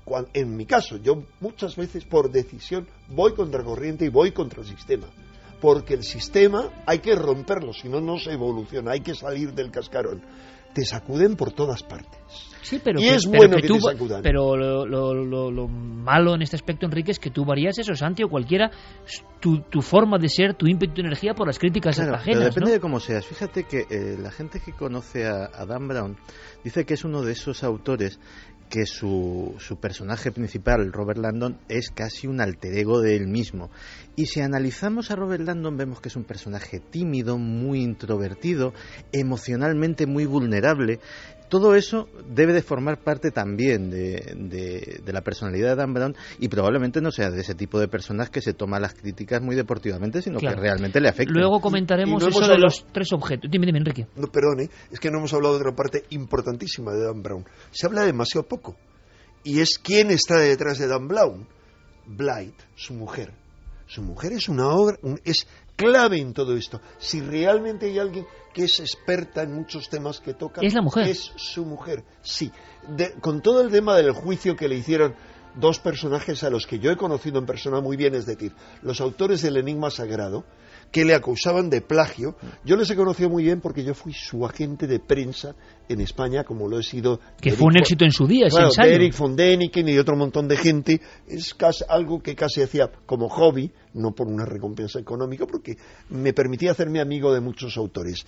cuan- 0.04 0.28
en 0.34 0.56
mi 0.56 0.66
caso, 0.66 0.96
yo 0.96 1.22
muchas 1.40 1.76
veces 1.76 2.04
por 2.04 2.30
decisión 2.30 2.86
voy 3.08 3.32
contracorriente 3.34 4.04
y 4.04 4.08
voy 4.08 4.32
contra 4.32 4.60
el 4.62 4.66
sistema. 4.68 5.06
Porque 5.60 5.94
el 5.94 6.02
sistema 6.02 6.70
hay 6.86 6.98
que 6.98 7.14
romperlo, 7.14 7.72
si 7.72 7.88
no, 7.88 8.00
no 8.00 8.18
se 8.18 8.32
evoluciona, 8.32 8.92
hay 8.92 9.00
que 9.00 9.14
salir 9.14 9.52
del 9.54 9.70
cascarón. 9.70 10.20
Te 10.74 10.84
sacuden 10.86 11.36
por 11.36 11.52
todas 11.52 11.82
partes. 11.82 12.18
Sí, 12.62 12.80
pero 12.82 12.98
y 12.98 13.02
que, 13.04 13.14
es 13.16 13.26
pero 13.26 13.38
bueno 13.38 13.56
que 13.56 13.62
que, 13.62 13.68
tú, 13.68 13.74
te 13.74 13.80
sacudan. 13.92 14.22
pero 14.22 14.56
lo, 14.56 14.86
lo- 14.86 15.12
lo- 15.14 15.50
lo 15.50 15.68
malo 15.68 16.34
en 16.34 16.40
este 16.42 16.56
aspecto, 16.56 16.86
Enrique, 16.86 17.10
es 17.10 17.18
que 17.18 17.30
tú 17.30 17.44
varías 17.44 17.78
eso, 17.78 17.94
Santi, 17.94 18.22
o 18.24 18.28
cualquiera, 18.30 18.70
tu, 19.38 19.60
tu 19.62 19.82
forma 19.82 20.18
de 20.18 20.28
ser, 20.30 20.54
tu 20.54 20.66
ímpetu, 20.66 20.94
tu 20.94 21.00
energía 21.02 21.34
por 21.34 21.46
las 21.46 21.58
críticas 21.58 21.96
Claro, 21.96 22.14
ajenas, 22.14 22.38
pero 22.38 22.48
depende 22.48 22.70
¿no? 22.70 22.74
de 22.74 22.80
cómo 22.80 23.00
seas. 23.00 23.26
Fíjate 23.26 23.64
que 23.64 23.80
eh, 23.90 24.16
la 24.18 24.30
gente 24.30 24.60
que 24.60 24.72
conoce 24.72 25.26
a, 25.26 25.50
a 25.52 25.66
Dan 25.66 25.86
Brown 25.88 26.16
dice 26.64 26.86
que 26.86 26.94
es 26.94 27.04
uno 27.04 27.20
de 27.22 27.32
esos 27.32 27.62
autores 27.64 28.18
que 28.72 28.86
su, 28.86 29.54
su 29.58 29.76
personaje 29.76 30.32
principal, 30.32 30.94
Robert 30.94 31.18
Landon, 31.18 31.58
es 31.68 31.90
casi 31.90 32.26
un 32.26 32.40
alter 32.40 32.72
ego 32.72 33.02
de 33.02 33.16
él 33.16 33.26
mismo. 33.26 33.70
Y 34.16 34.24
si 34.26 34.40
analizamos 34.40 35.10
a 35.10 35.14
Robert 35.14 35.44
Landon 35.44 35.76
vemos 35.76 36.00
que 36.00 36.08
es 36.08 36.16
un 36.16 36.24
personaje 36.24 36.80
tímido, 36.80 37.36
muy 37.36 37.82
introvertido, 37.82 38.72
emocionalmente 39.12 40.06
muy 40.06 40.24
vulnerable. 40.24 41.00
Todo 41.52 41.74
eso 41.74 42.08
debe 42.26 42.54
de 42.54 42.62
formar 42.62 43.02
parte 43.04 43.30
también 43.30 43.90
de, 43.90 44.34
de- 44.38 45.02
de 45.04 45.12
la 45.12 45.20
personalidad 45.20 45.68
de 45.68 45.76
Dan 45.76 45.92
Brown 45.92 46.16
y 46.38 46.48
probablemente 46.48 47.02
no 47.02 47.10
sea 47.10 47.30
de 47.30 47.42
ese 47.42 47.54
tipo 47.54 47.78
de 47.78 47.88
personas 47.88 48.30
que 48.30 48.40
se 48.40 48.54
toma 48.54 48.80
las 48.80 48.94
críticas 48.94 49.42
muy 49.42 49.54
deportivamente, 49.54 50.22
sino 50.22 50.38
Claro. 50.38 50.56
que 50.56 50.62
realmente 50.62 50.98
le 50.98 51.10
afectan. 51.10 51.36
Luego 51.36 51.60
comentaremos 51.60 52.22
Y 52.22 52.24
no 52.24 52.30
eso 52.30 52.48
de 52.48 52.56
los 52.56 52.86
tres 52.90 53.12
objetos. 53.12 53.50
Dime, 53.50 53.66
dime, 53.66 53.80
Enrique. 53.80 54.06
No, 54.16 54.28
perdone, 54.28 54.70
es 54.90 54.98
que 54.98 55.10
no 55.10 55.18
hemos 55.18 55.34
hablado 55.34 55.56
de 55.56 55.60
otra 55.60 55.76
parte 55.76 56.04
importantísima 56.08 56.92
de 56.94 57.04
Dan 57.04 57.22
Brown. 57.22 57.44
Se 57.70 57.86
habla 57.86 58.06
demasiado 58.06 58.46
poco. 58.48 58.74
Y 59.44 59.60
es 59.60 59.78
quién 59.78 60.10
está 60.10 60.38
detrás 60.38 60.78
de 60.78 60.86
Dan 60.86 61.06
Brown. 61.06 61.46
Blight, 62.06 62.54
su 62.76 62.94
mujer. 62.94 63.30
Su 63.86 64.00
mujer 64.00 64.32
es 64.32 64.48
una 64.48 64.68
obra, 64.68 64.96
un- 65.02 65.20
es 65.22 65.46
clave 65.84 66.18
en 66.18 66.32
todo 66.32 66.56
esto. 66.56 66.80
Si 66.98 67.20
realmente 67.20 67.86
hay 67.86 67.98
alguien 67.98 68.26
que 68.52 68.64
es 68.64 68.80
experta 68.80 69.42
en 69.42 69.52
muchos 69.54 69.88
temas 69.88 70.20
que 70.20 70.34
toca, 70.34 70.60
¿Es 70.62 70.74
la 70.74 70.82
mujer? 70.82 71.08
Es 71.08 71.32
su 71.36 71.64
mujer, 71.64 72.04
sí. 72.22 72.50
De- 72.96 73.12
con 73.14 73.40
todo 73.42 73.60
el 73.62 73.70
tema 73.70 73.96
del 73.96 74.12
juicio 74.12 74.56
que 74.56 74.68
le 74.68 74.76
hicieron 74.76 75.14
dos 75.54 75.78
personajes 75.80 76.42
a 76.44 76.50
los 76.50 76.66
que 76.66 76.78
yo 76.78 76.90
he 76.90 76.96
conocido 76.96 77.38
en 77.38 77.46
persona 77.46 77.80
muy 77.80 77.96
bien, 77.96 78.14
es 78.14 78.24
decir, 78.26 78.52
los 78.82 79.00
autores 79.00 79.42
del 79.42 79.58
Enigma 79.58 79.90
Sagrado, 79.90 80.44
que 80.90 81.04
le 81.04 81.14
acusaban 81.14 81.68
de 81.70 81.80
plagio. 81.82 82.36
Yo 82.64 82.76
les 82.76 82.90
he 82.90 82.96
conocido 82.96 83.28
muy 83.30 83.44
bien 83.44 83.60
porque 83.60 83.84
yo 83.84 83.94
fui 83.94 84.12
su 84.14 84.44
agente 84.46 84.86
de 84.86 84.98
prensa 84.98 85.54
en 85.88 86.00
España, 86.00 86.44
como 86.44 86.68
lo 86.68 86.78
he 86.78 86.82
sido. 86.82 87.20
Que 87.40 87.50
de 87.50 87.56
fue 87.56 87.66
un 87.66 87.72
Eric 87.76 87.82
éxito 87.84 88.04
en 88.04 88.12
su 88.12 88.26
día, 88.26 88.46
ese 88.46 88.56
Claro, 88.56 88.68
ensayo. 88.70 88.88
de 88.90 88.94
Eric 88.96 89.16
von 89.18 89.36
Däniken 89.36 89.88
y 89.88 89.98
otro 89.98 90.16
montón 90.16 90.48
de 90.48 90.56
gente. 90.56 91.00
Es 91.26 91.54
casi 91.54 91.84
algo 91.88 92.20
que 92.22 92.34
casi 92.34 92.62
hacía 92.62 92.90
como 93.06 93.28
hobby, 93.28 93.70
no 93.94 94.12
por 94.12 94.26
una 94.28 94.44
recompensa 94.44 94.98
económica, 94.98 95.46
porque 95.46 95.76
me 96.10 96.32
permitía 96.32 96.70
hacerme 96.70 97.00
amigo 97.00 97.32
de 97.34 97.40
muchos 97.40 97.76
autores. 97.76 98.24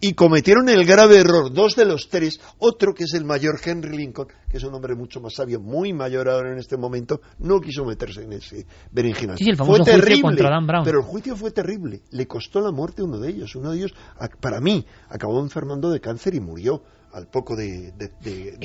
Y 0.00 0.12
cometieron 0.14 0.68
el 0.68 0.84
grave 0.84 1.16
error, 1.18 1.52
dos 1.52 1.74
de 1.74 1.84
los 1.84 2.08
tres, 2.08 2.38
otro 2.58 2.94
que 2.94 3.04
es 3.04 3.14
el 3.14 3.24
mayor 3.24 3.58
Henry 3.64 3.96
Lincoln, 3.96 4.28
que 4.48 4.58
es 4.58 4.62
un 4.64 4.72
hombre 4.74 4.94
mucho 4.94 5.20
más 5.20 5.34
sabio, 5.34 5.58
muy 5.60 5.92
mayor 5.92 6.28
ahora 6.28 6.52
en 6.52 6.58
este 6.58 6.76
momento, 6.76 7.20
no 7.40 7.58
quiso 7.60 7.84
meterse 7.84 8.22
en 8.22 8.34
ese 8.34 8.64
berenjenal. 8.92 9.36
Sí, 9.38 9.52
fue 9.56 9.80
terrible, 9.80 10.22
contra 10.22 10.50
Dan 10.50 10.66
Brown. 10.68 10.84
pero 10.84 10.98
el 11.00 11.04
juicio 11.04 11.34
fue 11.34 11.50
terrible. 11.50 12.02
Le 12.12 12.26
costó 12.28 12.60
la 12.60 12.70
muerte 12.70 13.02
a 13.02 13.06
uno 13.06 13.18
de 13.18 13.30
ellos. 13.30 13.56
Uno 13.56 13.72
de 13.72 13.78
ellos, 13.78 13.94
para 14.40 14.60
mí, 14.60 14.86
acabó 15.08 15.40
enfermando 15.40 15.90
de 15.90 16.00
cáncer 16.00 16.34
y 16.34 16.40
murió 16.40 16.82
al 17.18 17.26
poco 17.26 17.54
de, 17.56 17.92
de, 17.92 18.08
de- 18.20 18.52
de 18.52 18.56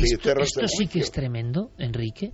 Esto, 0.43 0.67
sí 0.67 0.87
que 0.87 0.99
es 0.99 1.11
tremendo, 1.11 1.71
Enrique. 1.77 2.31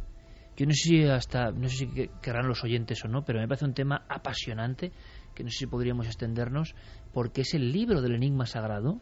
Yo 0.58 0.66
no 0.66 0.74
sé 0.74 0.90
si 0.90 1.04
hasta, 1.06 1.52
no 1.52 1.70
sé 1.70 1.76
si 1.78 1.88
que- 1.88 2.10
querrán 2.22 2.48
los 2.48 2.64
oyentes 2.64 3.04
o 3.06 3.08
no, 3.08 3.24
pero 3.24 3.40
me 3.40 3.48
parece 3.48 3.66
un 3.66 3.74
tema 3.74 4.04
apasionante 4.10 4.92
que 5.34 5.44
no 5.44 5.50
sé 5.50 5.60
si 5.60 5.66
podríamos 5.68 6.06
extendernos 6.06 6.76
porque 7.14 7.42
es 7.42 7.54
el 7.54 7.72
libro 7.72 8.02
del 8.02 8.16
enigma 8.16 8.46
sagrado, 8.46 8.98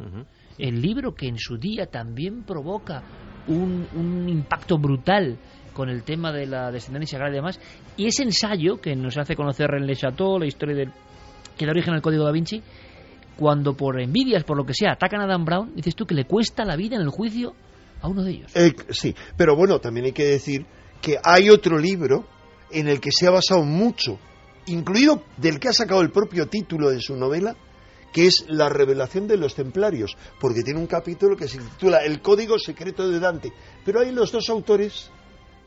el 0.60 0.82
libro 0.82 1.16
que 1.16 1.28
en 1.28 1.38
su 1.40 1.58
día 1.58 1.88
también 1.88 2.44
provoca 2.44 3.02
un, 3.48 3.88
un 3.94 4.30
impacto 4.30 4.78
brutal 4.78 5.38
con 5.74 5.90
el 5.90 6.04
tema 6.04 6.32
de 6.32 6.46
la 6.46 6.72
descendencia 6.72 7.18
sagrada 7.18 7.34
y 7.34 7.38
demás, 7.38 7.60
y 7.98 8.06
ese 8.06 8.24
ensayo 8.24 8.78
que 8.80 8.96
nos 8.96 9.18
hace 9.18 9.36
conocer 9.36 9.68
René 9.70 9.96
Chateau, 9.96 10.38
la 10.40 10.46
historia 10.46 10.76
del 10.76 10.92
que 11.58 11.66
da 11.66 11.72
origen 11.72 11.94
al 11.96 12.02
código 12.02 12.24
da 12.24 12.32
Vinci, 12.32 12.62
cuando 13.38 13.76
por 13.76 14.00
envidias, 14.02 14.44
por 14.44 14.58
lo 14.58 14.66
que 14.66 14.74
sea, 14.74 14.94
atacan 14.94 15.22
a 15.22 15.28
Dan 15.28 15.46
Brown, 15.46 15.74
dices 15.76 15.96
tú 15.96 16.06
que 16.06 16.16
le 16.16 16.26
cuesta 16.26 16.66
la 16.66 16.76
vida 16.76 16.96
en 16.96 17.04
el 17.04 17.10
juicio 17.10 17.54
a 18.02 18.08
uno 18.08 18.24
de 18.24 18.32
ellos. 18.32 18.52
Eh, 18.56 18.74
sí, 18.90 19.16
pero 19.36 19.56
bueno, 19.56 19.80
también 19.80 20.08
hay 20.08 20.12
que 20.12 20.26
decir 20.26 20.66
que 21.02 21.18
hay 21.24 21.50
otro 21.50 21.78
libro 21.78 22.26
en 22.72 22.88
el 22.88 23.00
que 23.00 23.12
se 23.12 23.28
ha 23.28 23.32
basado 23.32 23.64
mucho, 23.64 24.20
incluido 24.66 25.24
del 25.38 25.60
que 25.60 25.70
ha 25.70 25.74
sacado 25.74 26.02
el 26.02 26.12
propio 26.12 26.48
título 26.48 26.90
de 26.90 27.00
su 27.00 27.16
novela, 27.16 27.56
que 28.12 28.28
es 28.28 28.46
La 28.48 28.70
revelación 28.70 29.28
de 29.28 29.38
los 29.38 29.56
templarios, 29.56 30.18
porque 30.40 30.64
tiene 30.64 30.80
un 30.80 30.88
capítulo 30.88 31.36
que 31.36 31.48
se 31.48 31.60
titula 31.60 32.04
El 32.04 32.22
código 32.22 32.58
secreto 32.58 33.08
de 33.08 33.20
Dante. 33.20 33.54
Pero 33.86 34.02
ahí 34.02 34.12
los 34.12 34.32
dos 34.32 34.50
autores 34.50 35.12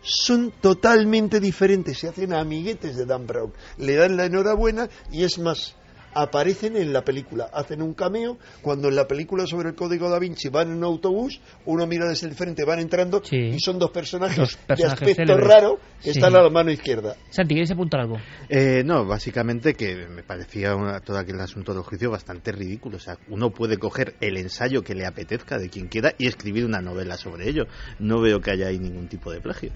son 0.03 0.53
totalmente 0.61 1.41
diferentes, 1.41 1.99
se 1.99 2.09
hacen 2.09 2.33
amiguetes 2.33 2.97
de 2.97 3.07
Dan 3.07 3.27
Brown, 3.27 3.53
le 3.79 3.95
dan 3.95 4.17
la 4.17 4.25
enhorabuena 4.25 4.89
y 5.13 5.25
es 5.25 5.39
más, 5.39 5.77
aparecen 6.15 6.77
en 6.77 6.93
la 6.93 7.03
película, 7.05 7.49
hacen 7.53 7.83
un 7.83 7.95
cameo, 7.95 8.39
cuando 8.63 8.89
en 8.89 8.97
la 8.97 9.07
película 9.07 9.47
sobre 9.47 9.71
el 9.71 9.75
código 9.75 10.09
da 10.11 10.19
Vinci 10.19 10.49
van 10.49 10.69
en 10.71 10.79
un 10.79 10.85
autobús, 10.85 11.41
uno 11.67 11.87
mira 11.87 12.07
desde 12.09 12.27
el 12.29 12.35
frente, 12.35 12.65
van 12.65 12.81
entrando 12.81 13.23
y 13.31 13.59
son 13.61 13.79
dos 13.79 13.91
personajes, 13.91 14.37
Dos 14.37 14.57
personajes 14.57 15.01
de 15.01 15.11
aspecto 15.13 15.33
célebres. 15.35 15.49
raro 15.49 15.79
que 16.03 16.13
Sí. 16.13 16.19
están 16.19 16.35
a 16.37 16.43
la 16.43 16.51
mano 16.51 16.71
izquierda. 16.71 17.15
Santi, 17.31 17.55
¿quieres 17.55 17.71
apuntar 17.71 18.01
algo? 18.01 18.17
Eh, 18.49 18.83
no, 18.85 19.05
básicamente 19.07 19.75
que 19.75 20.07
me 20.09 20.23
parecía 20.23 20.75
una- 20.75 21.01
todo 21.01 21.19
aquel 21.19 21.39
asunto 21.41 21.73
del 21.75 21.83
juicio 21.83 22.11
bastante 22.11 22.53
ridículo. 22.53 22.97
O 22.97 23.01
sea, 23.01 23.17
uno 23.29 23.51
puede 23.51 23.77
coger 23.79 24.15
el 24.21 24.37
ensayo 24.37 24.83
que 24.83 24.95
le 24.95 25.07
apetezca 25.07 25.59
de 25.59 25.69
quien 25.69 25.89
quiera 25.89 26.13
y 26.19 26.27
escribir 26.27 26.65
una 26.65 26.81
novela 26.81 27.17
sobre 27.17 27.49
ello. 27.49 27.65
No 27.99 28.21
veo 28.21 28.41
que 28.41 28.51
haya 28.51 28.69
ahí 28.69 28.79
ningún 28.79 29.09
tipo 29.09 29.31
de 29.31 29.41
plagio. 29.41 29.71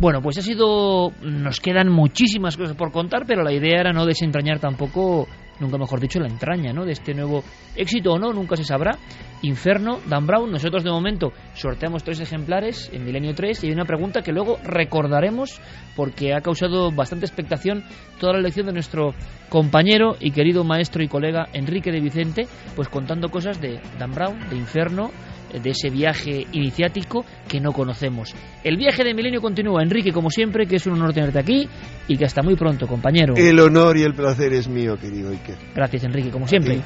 Bueno, 0.00 0.20
pues 0.22 0.38
ha 0.38 0.42
sido. 0.42 1.10
Nos 1.22 1.60
quedan 1.60 1.90
muchísimas 1.90 2.56
cosas 2.56 2.76
por 2.76 2.90
contar, 2.92 3.24
pero 3.26 3.42
la 3.42 3.52
idea 3.52 3.80
era 3.80 3.92
no 3.92 4.06
desentrañar 4.06 4.58
tampoco 4.60 5.26
nunca 5.60 5.78
mejor 5.78 6.00
dicho, 6.00 6.20
la 6.20 6.28
entraña 6.28 6.72
¿no? 6.72 6.84
de 6.84 6.92
este 6.92 7.14
nuevo 7.14 7.42
éxito 7.74 8.12
o 8.12 8.18
no, 8.18 8.32
nunca 8.32 8.56
se 8.56 8.64
sabrá. 8.64 8.98
Inferno, 9.42 10.00
Dan 10.06 10.26
Brown, 10.26 10.50
nosotros 10.50 10.82
de 10.82 10.90
momento 10.90 11.32
sorteamos 11.54 12.02
tres 12.02 12.20
ejemplares 12.20 12.90
en 12.92 13.04
Milenio 13.04 13.34
3 13.34 13.64
y 13.64 13.66
hay 13.66 13.72
una 13.72 13.84
pregunta 13.84 14.22
que 14.22 14.32
luego 14.32 14.56
recordaremos 14.64 15.60
porque 15.94 16.34
ha 16.34 16.40
causado 16.40 16.90
bastante 16.90 17.26
expectación 17.26 17.84
toda 18.18 18.32
la 18.32 18.40
lección 18.40 18.66
de 18.66 18.72
nuestro 18.72 19.14
compañero 19.48 20.16
y 20.20 20.30
querido 20.30 20.64
maestro 20.64 21.02
y 21.02 21.08
colega 21.08 21.48
Enrique 21.52 21.92
de 21.92 22.00
Vicente, 22.00 22.48
pues 22.74 22.88
contando 22.88 23.28
cosas 23.28 23.60
de 23.60 23.80
Dan 23.98 24.12
Brown, 24.12 24.48
de 24.48 24.56
Inferno, 24.56 25.10
de 25.52 25.70
ese 25.70 25.90
viaje 25.90 26.46
iniciático 26.52 27.24
que 27.48 27.60
no 27.60 27.72
conocemos. 27.72 28.34
El 28.64 28.76
viaje 28.76 29.04
de 29.04 29.14
Milenio 29.14 29.40
continúa. 29.40 29.82
Enrique, 29.82 30.12
como 30.12 30.30
siempre, 30.30 30.66
que 30.66 30.76
es 30.76 30.86
un 30.86 30.94
honor 30.94 31.12
tenerte 31.12 31.38
aquí 31.38 31.68
y 32.08 32.16
que 32.16 32.24
hasta 32.24 32.42
muy 32.42 32.56
pronto, 32.56 32.86
compañero. 32.86 33.34
El 33.36 33.58
honor 33.60 33.96
y 33.96 34.02
el 34.02 34.14
placer 34.14 34.52
es 34.52 34.68
mío, 34.68 34.96
querido 34.96 35.30
Iker. 35.30 35.56
Gracias, 35.74 36.04
Enrique, 36.04 36.30
como 36.30 36.46
siempre. 36.46 36.80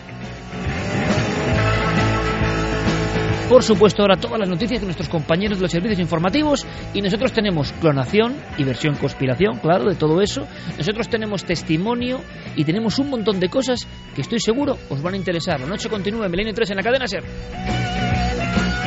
Por 3.51 3.65
supuesto, 3.65 4.03
ahora 4.03 4.17
todas 4.17 4.39
las 4.39 4.49
noticias 4.49 4.81
de 4.81 4.87
nuestros 4.87 5.09
compañeros 5.09 5.59
de 5.59 5.63
los 5.63 5.73
servicios 5.73 5.99
informativos 5.99 6.65
y 6.95 7.03
nosotros 7.03 7.33
tenemos 7.33 7.73
clonación 7.73 8.37
y 8.57 8.63
versión 8.63 8.95
conspiración, 8.95 9.59
claro, 9.59 9.91
de 9.91 9.97
todo 9.97 10.23
eso. 10.23 10.47
Nosotros 10.79 11.09
tenemos 11.09 11.43
testimonio 11.43 12.21
y 12.55 12.65
tenemos 12.65 13.01
un 13.01 13.11
montón 13.11 13.41
de 13.41 13.49
cosas 13.49 13.89
que 14.15 14.21
estoy 14.21 14.39
seguro 14.39 14.79
os 14.89 15.03
van 15.03 15.15
a 15.15 15.17
interesar. 15.17 15.59
La 15.59 15.67
noche 15.67 15.89
continúa 15.89 16.27
en 16.27 16.31
Milenio 16.31 16.55
3 16.55 16.71
en 16.71 16.77
la 16.77 16.83
cadena 16.85 17.09
SER. 17.09 17.25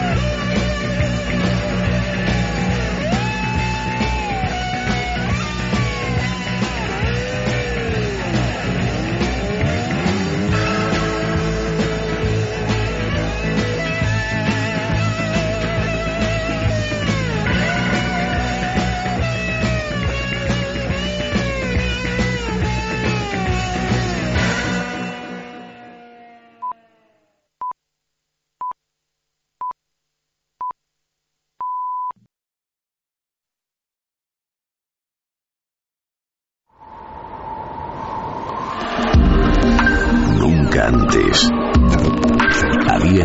Nunca 0.03 0.32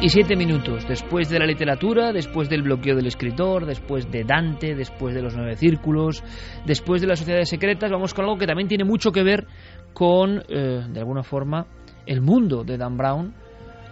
Y 0.00 0.08
siete 0.08 0.34
minutos 0.34 0.86
después 0.88 1.28
de 1.28 1.38
la 1.38 1.46
literatura, 1.46 2.12
después 2.12 2.48
del 2.48 2.62
bloqueo 2.62 2.96
del 2.96 3.06
escritor, 3.06 3.66
después 3.66 4.10
de 4.10 4.24
Dante, 4.24 4.74
después 4.74 5.14
de 5.14 5.22
los 5.22 5.36
nueve 5.36 5.56
círculos, 5.56 6.24
después 6.66 7.00
de 7.00 7.06
las 7.06 7.20
sociedades 7.20 7.48
secretas, 7.48 7.90
vamos 7.90 8.12
con 8.12 8.24
algo 8.24 8.36
que 8.36 8.46
también 8.46 8.68
tiene 8.68 8.84
mucho 8.84 9.12
que 9.12 9.22
ver 9.22 9.46
con, 9.92 10.42
eh, 10.48 10.86
de 10.88 10.98
alguna 10.98 11.22
forma, 11.22 11.66
el 12.06 12.20
mundo 12.20 12.64
de 12.64 12.78
Dan 12.78 12.96
Brown 12.96 13.34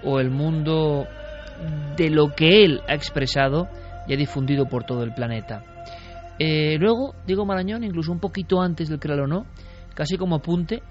o 0.03 0.19
el 0.19 0.31
mundo 0.31 1.07
de 1.97 2.11
lo 2.11 2.35
que 2.35 2.65
él 2.65 2.81
ha 2.89 2.95
expresado 2.95 3.69
y 4.09 4.15
ha 4.15 4.17
difundido 4.17 4.67
por 4.67 4.85
todo 4.85 5.05
el 5.05 5.15
planeta. 5.15 5.65
Eh, 6.39 6.77
luego, 6.79 7.15
Diego 7.27 7.45
Marañón, 7.45 7.85
incluso 7.85 8.11
un 8.11 8.19
poquito 8.19 8.61
antes 8.61 8.89
del 8.89 8.99
Créalo 8.99 9.27
no, 9.27 9.47
casi 9.95 10.17
como 10.17 10.37
apunte, 10.37 10.83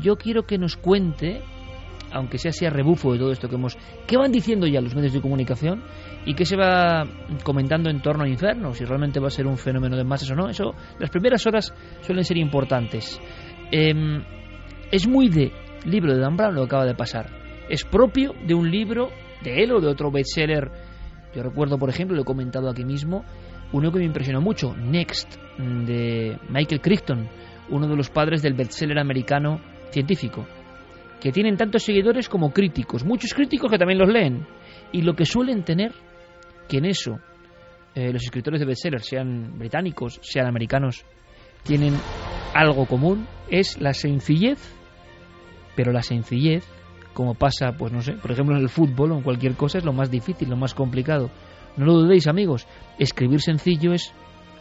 yo 0.00 0.16
quiero 0.16 0.42
que 0.42 0.58
nos 0.58 0.76
cuente 0.76 1.40
aunque 2.12 2.38
sea 2.38 2.50
así 2.50 2.66
a 2.66 2.70
rebufo 2.70 3.12
de 3.12 3.18
todo 3.18 3.32
esto 3.32 3.48
que 3.48 3.56
hemos... 3.56 3.76
¿Qué 4.06 4.16
van 4.16 4.30
diciendo 4.30 4.66
ya 4.66 4.80
los 4.80 4.94
medios 4.94 5.12
de 5.12 5.20
comunicación? 5.20 5.82
¿Y 6.24 6.34
qué 6.34 6.44
se 6.44 6.56
va 6.56 7.04
comentando 7.42 7.90
en 7.90 8.00
torno 8.00 8.24
a 8.24 8.28
Inferno? 8.28 8.74
Si 8.74 8.84
realmente 8.84 9.20
va 9.20 9.28
a 9.28 9.30
ser 9.30 9.46
un 9.46 9.56
fenómeno 9.56 9.96
de 9.96 10.04
masas 10.04 10.30
o 10.30 10.34
no. 10.34 10.48
Eso, 10.48 10.74
las 10.98 11.10
primeras 11.10 11.46
horas 11.46 11.74
suelen 12.02 12.24
ser 12.24 12.36
importantes. 12.36 13.20
Em, 13.70 14.22
es 14.90 15.08
muy 15.08 15.28
de 15.28 15.52
libro 15.86 16.14
de 16.14 16.20
Dan 16.20 16.36
Brown 16.36 16.54
lo 16.54 16.62
que 16.62 16.66
acaba 16.66 16.86
de 16.86 16.94
pasar. 16.94 17.30
Es 17.68 17.84
propio 17.84 18.34
de 18.46 18.54
un 18.54 18.70
libro 18.70 19.10
de 19.42 19.62
él 19.62 19.72
o 19.72 19.80
de 19.80 19.88
otro 19.88 20.10
bestseller. 20.10 20.70
Yo 21.34 21.42
recuerdo, 21.42 21.78
por 21.78 21.88
ejemplo, 21.88 22.14
lo 22.14 22.22
he 22.22 22.26
comentado 22.26 22.68
aquí 22.68 22.84
mismo, 22.84 23.24
uno 23.72 23.90
que 23.90 23.98
me 23.98 24.04
impresionó 24.04 24.42
mucho, 24.42 24.76
Next, 24.76 25.36
de 25.58 26.38
Michael 26.50 26.82
Crichton, 26.82 27.28
uno 27.70 27.88
de 27.88 27.96
los 27.96 28.10
padres 28.10 28.42
del 28.42 28.52
bestseller 28.52 28.98
americano 28.98 29.60
científico 29.90 30.46
que 31.22 31.30
tienen 31.30 31.56
tantos 31.56 31.84
seguidores 31.84 32.28
como 32.28 32.52
críticos, 32.52 33.04
muchos 33.04 33.32
críticos 33.32 33.70
que 33.70 33.78
también 33.78 34.00
los 34.00 34.08
leen, 34.08 34.44
y 34.90 35.02
lo 35.02 35.14
que 35.14 35.24
suelen 35.24 35.62
tener, 35.62 35.92
que 36.68 36.78
en 36.78 36.86
eso 36.86 37.20
eh, 37.94 38.12
los 38.12 38.24
escritores 38.24 38.58
de 38.58 38.66
bestsellers, 38.66 39.06
sean 39.06 39.56
británicos, 39.56 40.18
sean 40.20 40.48
americanos, 40.48 41.04
tienen 41.62 41.94
algo 42.54 42.86
común, 42.86 43.28
es 43.48 43.80
la 43.80 43.94
sencillez, 43.94 44.58
pero 45.76 45.92
la 45.92 46.02
sencillez, 46.02 46.64
como 47.14 47.34
pasa, 47.34 47.76
pues 47.78 47.92
no 47.92 48.02
sé, 48.02 48.14
por 48.14 48.32
ejemplo 48.32 48.56
en 48.56 48.62
el 48.62 48.68
fútbol 48.68 49.12
o 49.12 49.16
en 49.18 49.22
cualquier 49.22 49.54
cosa, 49.54 49.78
es 49.78 49.84
lo 49.84 49.92
más 49.92 50.10
difícil, 50.10 50.50
lo 50.50 50.56
más 50.56 50.74
complicado. 50.74 51.30
No 51.76 51.86
lo 51.86 51.92
dudéis, 51.92 52.26
amigos, 52.26 52.66
escribir 52.98 53.40
sencillo 53.40 53.92
es 53.92 54.12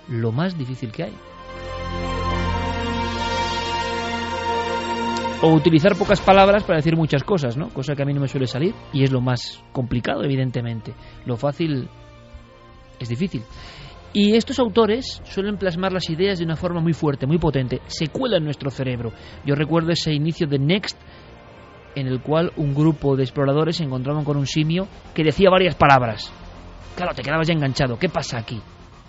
lo 0.07 0.31
más 0.31 0.55
difícil 0.55 0.91
que 0.91 1.05
hay. 1.05 1.13
O 5.41 5.53
utilizar 5.53 5.95
pocas 5.95 6.21
palabras 6.21 6.63
para 6.63 6.77
decir 6.77 6.95
muchas 6.95 7.23
cosas, 7.23 7.57
¿no? 7.57 7.69
Cosa 7.69 7.95
que 7.95 8.03
a 8.03 8.05
mí 8.05 8.13
no 8.13 8.21
me 8.21 8.27
suele 8.27 8.47
salir 8.47 8.75
y 8.93 9.03
es 9.03 9.11
lo 9.11 9.21
más 9.21 9.63
complicado, 9.71 10.23
evidentemente. 10.23 10.93
Lo 11.25 11.35
fácil 11.35 11.89
es 12.99 13.09
difícil. 13.09 13.43
Y 14.13 14.35
estos 14.35 14.59
autores 14.59 15.21
suelen 15.23 15.57
plasmar 15.57 15.93
las 15.93 16.09
ideas 16.09 16.37
de 16.37 16.45
una 16.45 16.55
forma 16.55 16.81
muy 16.81 16.93
fuerte, 16.93 17.25
muy 17.25 17.37
potente. 17.37 17.81
Se 17.87 18.07
cuela 18.07 18.37
en 18.37 18.43
nuestro 18.43 18.69
cerebro. 18.69 19.13
Yo 19.45 19.55
recuerdo 19.55 19.91
ese 19.91 20.13
inicio 20.13 20.47
de 20.47 20.59
Next 20.59 20.99
en 21.95 22.07
el 22.07 22.21
cual 22.21 22.51
un 22.57 22.73
grupo 22.73 23.15
de 23.15 23.23
exploradores 23.23 23.77
se 23.77 23.83
encontraban 23.83 24.23
con 24.23 24.37
un 24.37 24.45
simio 24.45 24.87
que 25.13 25.23
decía 25.23 25.49
varias 25.49 25.75
palabras. 25.75 26.31
Claro, 26.95 27.13
te 27.15 27.23
quedabas 27.23 27.47
ya 27.47 27.53
enganchado. 27.53 27.97
¿Qué 27.97 28.09
pasa 28.09 28.37
aquí? 28.37 28.61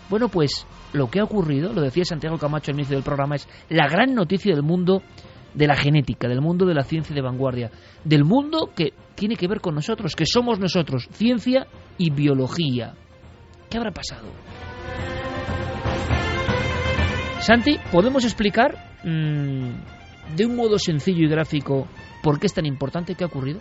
Bueno, 0.09 0.28
pues 0.28 0.66
lo 0.92 1.10
que 1.10 1.20
ha 1.20 1.24
ocurrido, 1.24 1.72
lo 1.72 1.80
decía 1.80 2.04
Santiago 2.04 2.38
Camacho 2.38 2.70
al 2.70 2.78
inicio 2.78 2.96
del 2.96 3.04
programa, 3.04 3.36
es 3.36 3.48
la 3.68 3.88
gran 3.88 4.14
noticia 4.14 4.54
del 4.54 4.62
mundo 4.62 5.02
de 5.54 5.66
la 5.66 5.76
genética, 5.76 6.28
del 6.28 6.40
mundo 6.40 6.66
de 6.66 6.74
la 6.74 6.84
ciencia 6.84 7.14
de 7.14 7.22
vanguardia, 7.22 7.70
del 8.04 8.24
mundo 8.24 8.70
que 8.74 8.92
tiene 9.14 9.36
que 9.36 9.48
ver 9.48 9.60
con 9.60 9.74
nosotros, 9.74 10.16
que 10.16 10.26
somos 10.26 10.58
nosotros, 10.58 11.08
ciencia 11.12 11.66
y 11.98 12.10
biología. 12.10 12.94
¿Qué 13.68 13.78
habrá 13.78 13.90
pasado? 13.90 14.28
Santi, 17.40 17.78
¿podemos 17.90 18.24
explicar 18.24 18.76
mmm, 19.04 19.70
de 20.36 20.46
un 20.46 20.56
modo 20.56 20.78
sencillo 20.78 21.24
y 21.24 21.28
gráfico 21.28 21.88
por 22.22 22.38
qué 22.38 22.46
es 22.46 22.54
tan 22.54 22.66
importante? 22.66 23.14
¿Qué 23.14 23.24
ha 23.24 23.26
ocurrido? 23.26 23.60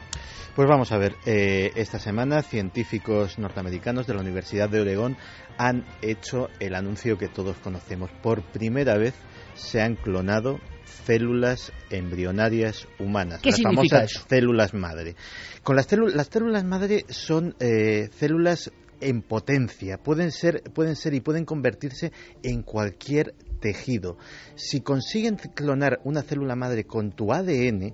Pues 0.55 0.68
vamos 0.68 0.91
a 0.91 0.97
ver, 0.97 1.15
eh, 1.26 1.72
esta 1.76 1.97
semana 1.97 2.41
científicos 2.41 3.39
norteamericanos 3.39 4.05
de 4.05 4.13
la 4.13 4.19
Universidad 4.19 4.69
de 4.69 4.81
Oregón 4.81 5.15
han 5.57 5.85
hecho 6.01 6.49
el 6.59 6.76
anuncio 6.76 7.18
que 7.18 7.30
todos 7.30 7.55
conocemos. 7.57 8.11
Por 8.22 8.41
primera 8.43 8.97
vez 8.97 9.15
se 9.53 9.81
han 9.81 9.95
clonado 9.95 10.59
células 11.05 11.72
embrionarias 11.89 12.88
humanas, 12.99 13.41
¿Qué 13.41 13.49
las 13.49 13.57
significa 13.57 13.97
famosas 13.97 14.11
eso? 14.11 14.26
células 14.30 14.73
madre. 14.73 15.15
Con 15.63 15.76
las, 15.76 15.88
células, 15.88 16.15
las 16.15 16.27
células 16.27 16.63
madre 16.63 17.05
son 17.09 17.55
eh, 17.59 18.09
células 18.18 18.72
en 18.99 19.22
potencia, 19.22 19.97
pueden 19.97 20.31
ser, 20.31 20.61
pueden 20.73 20.95
ser 20.95 21.13
y 21.13 21.22
pueden 21.22 21.45
convertirse 21.45 22.11
en 22.43 22.61
cualquier 22.61 23.34
tejido. 23.59 24.18
Si 24.55 24.81
consiguen 24.81 25.38
clonar 25.38 25.99
una 26.03 26.22
célula 26.22 26.55
madre 26.55 26.84
con 26.85 27.11
tu 27.11 27.34
ADN, 27.34 27.93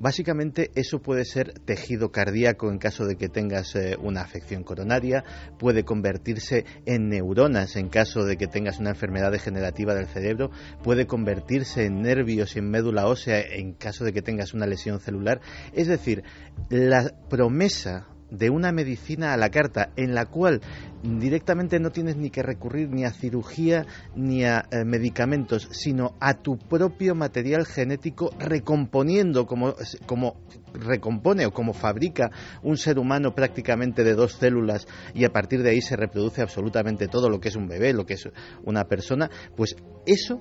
Básicamente 0.00 0.70
eso 0.76 1.02
puede 1.02 1.24
ser 1.24 1.54
tejido 1.58 2.12
cardíaco 2.12 2.70
en 2.70 2.78
caso 2.78 3.04
de 3.04 3.16
que 3.16 3.28
tengas 3.28 3.74
eh, 3.74 3.96
una 4.00 4.20
afección 4.20 4.62
coronaria, 4.62 5.24
puede 5.58 5.84
convertirse 5.84 6.64
en 6.86 7.08
neuronas 7.08 7.74
en 7.74 7.88
caso 7.88 8.24
de 8.24 8.36
que 8.36 8.46
tengas 8.46 8.78
una 8.78 8.90
enfermedad 8.90 9.32
degenerativa 9.32 9.96
del 9.96 10.06
cerebro, 10.06 10.52
puede 10.84 11.08
convertirse 11.08 11.84
en 11.84 12.02
nervios 12.02 12.54
y 12.54 12.60
en 12.60 12.70
médula 12.70 13.08
ósea 13.08 13.40
en 13.40 13.72
caso 13.72 14.04
de 14.04 14.12
que 14.12 14.22
tengas 14.22 14.54
una 14.54 14.66
lesión 14.66 15.00
celular. 15.00 15.40
Es 15.72 15.88
decir, 15.88 16.22
la 16.70 17.12
promesa 17.28 18.06
de 18.30 18.50
una 18.50 18.72
medicina 18.72 19.32
a 19.32 19.36
la 19.36 19.50
carta 19.50 19.90
en 19.96 20.14
la 20.14 20.26
cual 20.26 20.60
directamente 21.02 21.78
no 21.78 21.90
tienes 21.90 22.16
ni 22.16 22.30
que 22.30 22.42
recurrir 22.42 22.90
ni 22.90 23.04
a 23.04 23.10
cirugía 23.10 23.86
ni 24.14 24.44
a 24.44 24.66
eh, 24.70 24.84
medicamentos, 24.84 25.68
sino 25.70 26.16
a 26.20 26.34
tu 26.34 26.58
propio 26.58 27.14
material 27.14 27.66
genético 27.66 28.30
recomponiendo 28.38 29.46
como, 29.46 29.74
como 30.06 30.36
recompone 30.74 31.46
o 31.46 31.52
como 31.52 31.72
fabrica 31.72 32.30
un 32.62 32.76
ser 32.76 32.98
humano 32.98 33.34
prácticamente 33.34 34.04
de 34.04 34.14
dos 34.14 34.34
células 34.34 34.86
y 35.14 35.24
a 35.24 35.30
partir 35.30 35.62
de 35.62 35.70
ahí 35.70 35.80
se 35.80 35.96
reproduce 35.96 36.42
absolutamente 36.42 37.08
todo 37.08 37.28
lo 37.28 37.40
que 37.40 37.48
es 37.48 37.56
un 37.56 37.68
bebé, 37.68 37.92
lo 37.92 38.04
que 38.04 38.14
es 38.14 38.28
una 38.64 38.84
persona, 38.84 39.30
pues 39.56 39.76
eso 40.06 40.40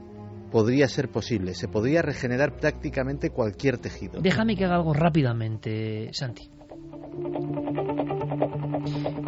podría 0.52 0.88
ser 0.88 1.10
posible, 1.10 1.54
se 1.54 1.68
podría 1.68 2.02
regenerar 2.02 2.56
prácticamente 2.56 3.30
cualquier 3.30 3.78
tejido. 3.78 4.22
Déjame 4.22 4.56
que 4.56 4.66
haga 4.66 4.76
algo 4.76 4.94
rápidamente, 4.94 6.10
Santi. 6.14 6.57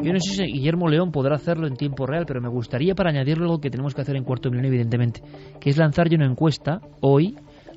Yo 0.03 0.13
no 0.13 0.19
sé 0.19 0.33
si 0.35 0.43
Guillermo 0.43 0.87
León 0.87 1.11
podrá 1.11 1.35
hacerlo 1.35 1.67
en 1.67 1.75
tiempo 1.75 2.05
real, 2.05 2.25
pero 2.25 2.41
me 2.41 2.49
gustaría 2.49 2.95
para 2.95 3.09
añadirlo 3.09 3.45
algo 3.45 3.59
que 3.59 3.69
tenemos 3.69 3.93
que 3.93 4.01
hacer 4.01 4.15
en 4.15 4.23
Cuarto 4.23 4.49
Milenio, 4.49 4.69
evidentemente, 4.69 5.21
que 5.59 5.69
es 5.69 5.77
lanzar 5.77 6.09
yo 6.09 6.15
una 6.15 6.27
encuesta 6.27 6.81
hoy 7.01 7.35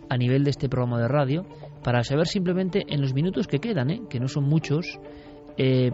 a 0.09 0.17
nivel 0.17 0.45
de 0.45 0.51
este 0.51 0.69
programa 0.69 1.01
de 1.01 1.09
radio 1.09 1.45
para 1.83 2.05
saber 2.05 2.27
simplemente 2.27 2.85
en 2.89 3.01
los 3.01 3.15
minutos 3.15 3.47
que 3.47 3.59
quedan, 3.59 3.91
¿eh? 3.91 4.03
que 4.09 4.21
no 4.21 4.29
son 4.29 4.45
muchos, 4.45 5.01
eh, 5.57 5.91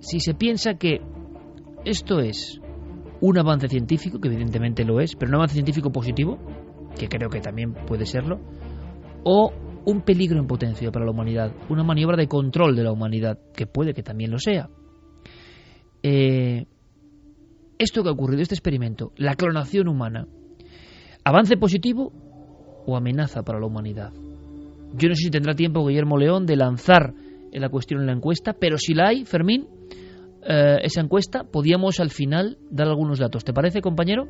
si 0.00 0.20
se 0.20 0.34
piensa 0.34 0.74
que 0.74 1.00
esto 1.84 2.20
es 2.20 2.60
un 3.20 3.38
avance 3.38 3.68
científico, 3.68 4.20
que 4.20 4.28
evidentemente 4.28 4.84
lo 4.84 5.00
es, 5.00 5.14
pero 5.16 5.30
un 5.30 5.36
avance 5.36 5.54
científico 5.54 5.90
positivo, 5.90 6.38
que 6.98 7.08
creo 7.08 7.30
que 7.30 7.40
también 7.40 7.74
puede 7.74 8.06
serlo, 8.06 8.40
o 9.24 9.52
un 9.84 10.02
peligro 10.02 10.38
en 10.38 10.46
potencia 10.46 10.90
para 10.90 11.04
la 11.04 11.10
humanidad, 11.10 11.52
una 11.68 11.82
maniobra 11.82 12.16
de 12.16 12.28
control 12.28 12.76
de 12.76 12.84
la 12.84 12.92
humanidad, 12.92 13.38
que 13.54 13.66
puede 13.66 13.94
que 13.94 14.02
también 14.02 14.30
lo 14.30 14.38
sea. 14.38 14.68
Eh, 16.02 16.66
esto 17.78 18.02
que 18.02 18.08
ha 18.08 18.12
ocurrido, 18.12 18.42
este 18.42 18.54
experimento, 18.54 19.12
la 19.16 19.34
clonación 19.34 19.88
humana, 19.88 20.26
avance 21.24 21.56
positivo 21.56 22.12
o 22.86 22.96
amenaza 22.96 23.42
para 23.42 23.58
la 23.58 23.66
humanidad. 23.66 24.12
Yo 24.94 25.08
no 25.08 25.14
sé 25.14 25.24
si 25.24 25.30
tendrá 25.30 25.54
tiempo 25.54 25.86
Guillermo 25.86 26.18
León 26.18 26.46
de 26.46 26.56
lanzar 26.56 27.14
la 27.52 27.68
cuestión 27.68 28.00
en 28.00 28.06
la 28.06 28.12
encuesta, 28.12 28.54
pero 28.54 28.78
si 28.78 28.94
la 28.94 29.08
hay, 29.08 29.24
Fermín, 29.24 29.66
eh, 30.44 30.78
esa 30.82 31.00
encuesta, 31.00 31.44
podíamos 31.44 32.00
al 32.00 32.10
final 32.10 32.58
dar 32.70 32.88
algunos 32.88 33.18
datos. 33.18 33.44
¿Te 33.44 33.52
parece, 33.52 33.80
compañero? 33.80 34.26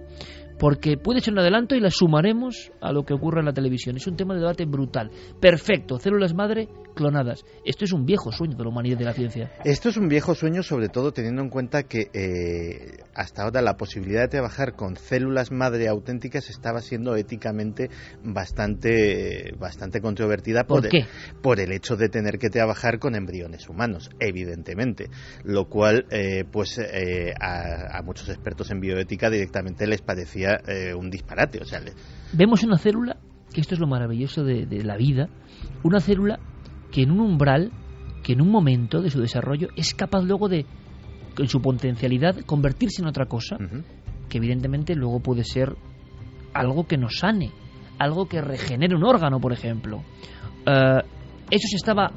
Porque 0.58 0.96
puede 0.96 1.20
ser 1.20 1.32
un 1.32 1.40
adelanto 1.40 1.74
y 1.74 1.80
la 1.80 1.90
sumaremos 1.90 2.70
a 2.80 2.92
lo 2.92 3.04
que 3.04 3.14
ocurre 3.14 3.40
en 3.40 3.46
la 3.46 3.52
televisión. 3.52 3.96
Es 3.96 4.06
un 4.06 4.16
tema 4.16 4.34
de 4.34 4.40
debate 4.40 4.64
brutal. 4.64 5.10
Perfecto, 5.40 5.98
células 5.98 6.34
madre 6.34 6.68
clonadas. 6.94 7.44
Esto 7.64 7.84
es 7.84 7.92
un 7.92 8.04
viejo 8.04 8.32
sueño 8.32 8.56
de 8.56 8.62
la 8.62 8.68
humanidad 8.68 8.96
y 8.96 8.98
de 8.98 9.04
la 9.04 9.12
ciencia. 9.12 9.52
Esto 9.64 9.88
es 9.88 9.96
un 9.96 10.08
viejo 10.08 10.34
sueño, 10.34 10.62
sobre 10.62 10.88
todo 10.88 11.12
teniendo 11.12 11.42
en 11.42 11.48
cuenta 11.48 11.84
que 11.84 12.10
eh, 12.12 13.02
hasta 13.14 13.44
ahora 13.44 13.62
la 13.62 13.76
posibilidad 13.76 14.22
de 14.22 14.28
trabajar 14.28 14.74
con 14.74 14.96
células 14.96 15.50
madre 15.50 15.88
auténticas 15.88 16.50
estaba 16.50 16.80
siendo 16.80 17.16
éticamente 17.16 17.90
bastante, 18.22 19.54
bastante 19.58 20.00
controvertida 20.00 20.64
¿Por 20.64 20.82
por, 20.82 20.90
qué? 20.90 20.98
El, 20.98 21.06
por 21.40 21.60
el 21.60 21.72
hecho 21.72 21.96
de 21.96 22.08
tener 22.08 22.38
que 22.38 22.50
trabajar 22.50 22.98
con 22.98 23.14
embriones 23.14 23.68
humanos, 23.68 24.10
evidentemente. 24.20 25.08
Lo 25.44 25.68
cual, 25.68 26.06
eh, 26.10 26.44
pues 26.50 26.78
eh, 26.78 27.32
a, 27.40 27.98
a, 27.98 28.02
muchos 28.02 28.28
expertos 28.28 28.70
en 28.70 28.80
bioética 28.80 29.30
directamente 29.30 29.86
les 29.86 30.02
parecía 30.02 30.41
eh, 30.44 30.94
un 30.94 31.10
disparate. 31.10 31.60
O 31.60 31.64
sea, 31.64 31.80
le... 31.80 31.92
Vemos 32.32 32.62
una 32.64 32.78
célula, 32.78 33.16
que 33.52 33.60
esto 33.60 33.74
es 33.74 33.80
lo 33.80 33.86
maravilloso 33.86 34.44
de, 34.44 34.66
de 34.66 34.82
la 34.84 34.96
vida, 34.96 35.28
una 35.82 36.00
célula 36.00 36.38
que 36.90 37.02
en 37.02 37.10
un 37.10 37.20
umbral, 37.20 37.70
que 38.22 38.34
en 38.34 38.40
un 38.40 38.50
momento 38.50 39.00
de 39.00 39.10
su 39.10 39.20
desarrollo 39.20 39.68
es 39.76 39.94
capaz 39.94 40.22
luego 40.22 40.48
de, 40.48 40.66
en 41.38 41.48
su 41.48 41.60
potencialidad, 41.60 42.36
convertirse 42.46 43.02
en 43.02 43.08
otra 43.08 43.26
cosa, 43.26 43.56
uh 43.56 43.64
-huh. 43.64 43.84
que 44.28 44.38
evidentemente 44.38 44.94
luego 44.94 45.20
puede 45.20 45.44
ser 45.44 45.74
algo 46.54 46.86
que 46.86 46.98
nos 46.98 47.18
sane, 47.18 47.50
algo 47.98 48.26
que 48.26 48.40
regenere 48.40 48.94
un 48.94 49.04
órgano, 49.04 49.40
por 49.40 49.52
ejemplo. 49.52 49.98
Uh, 50.66 51.00
eso 51.50 51.68
se 51.68 51.76
estaba, 51.76 52.12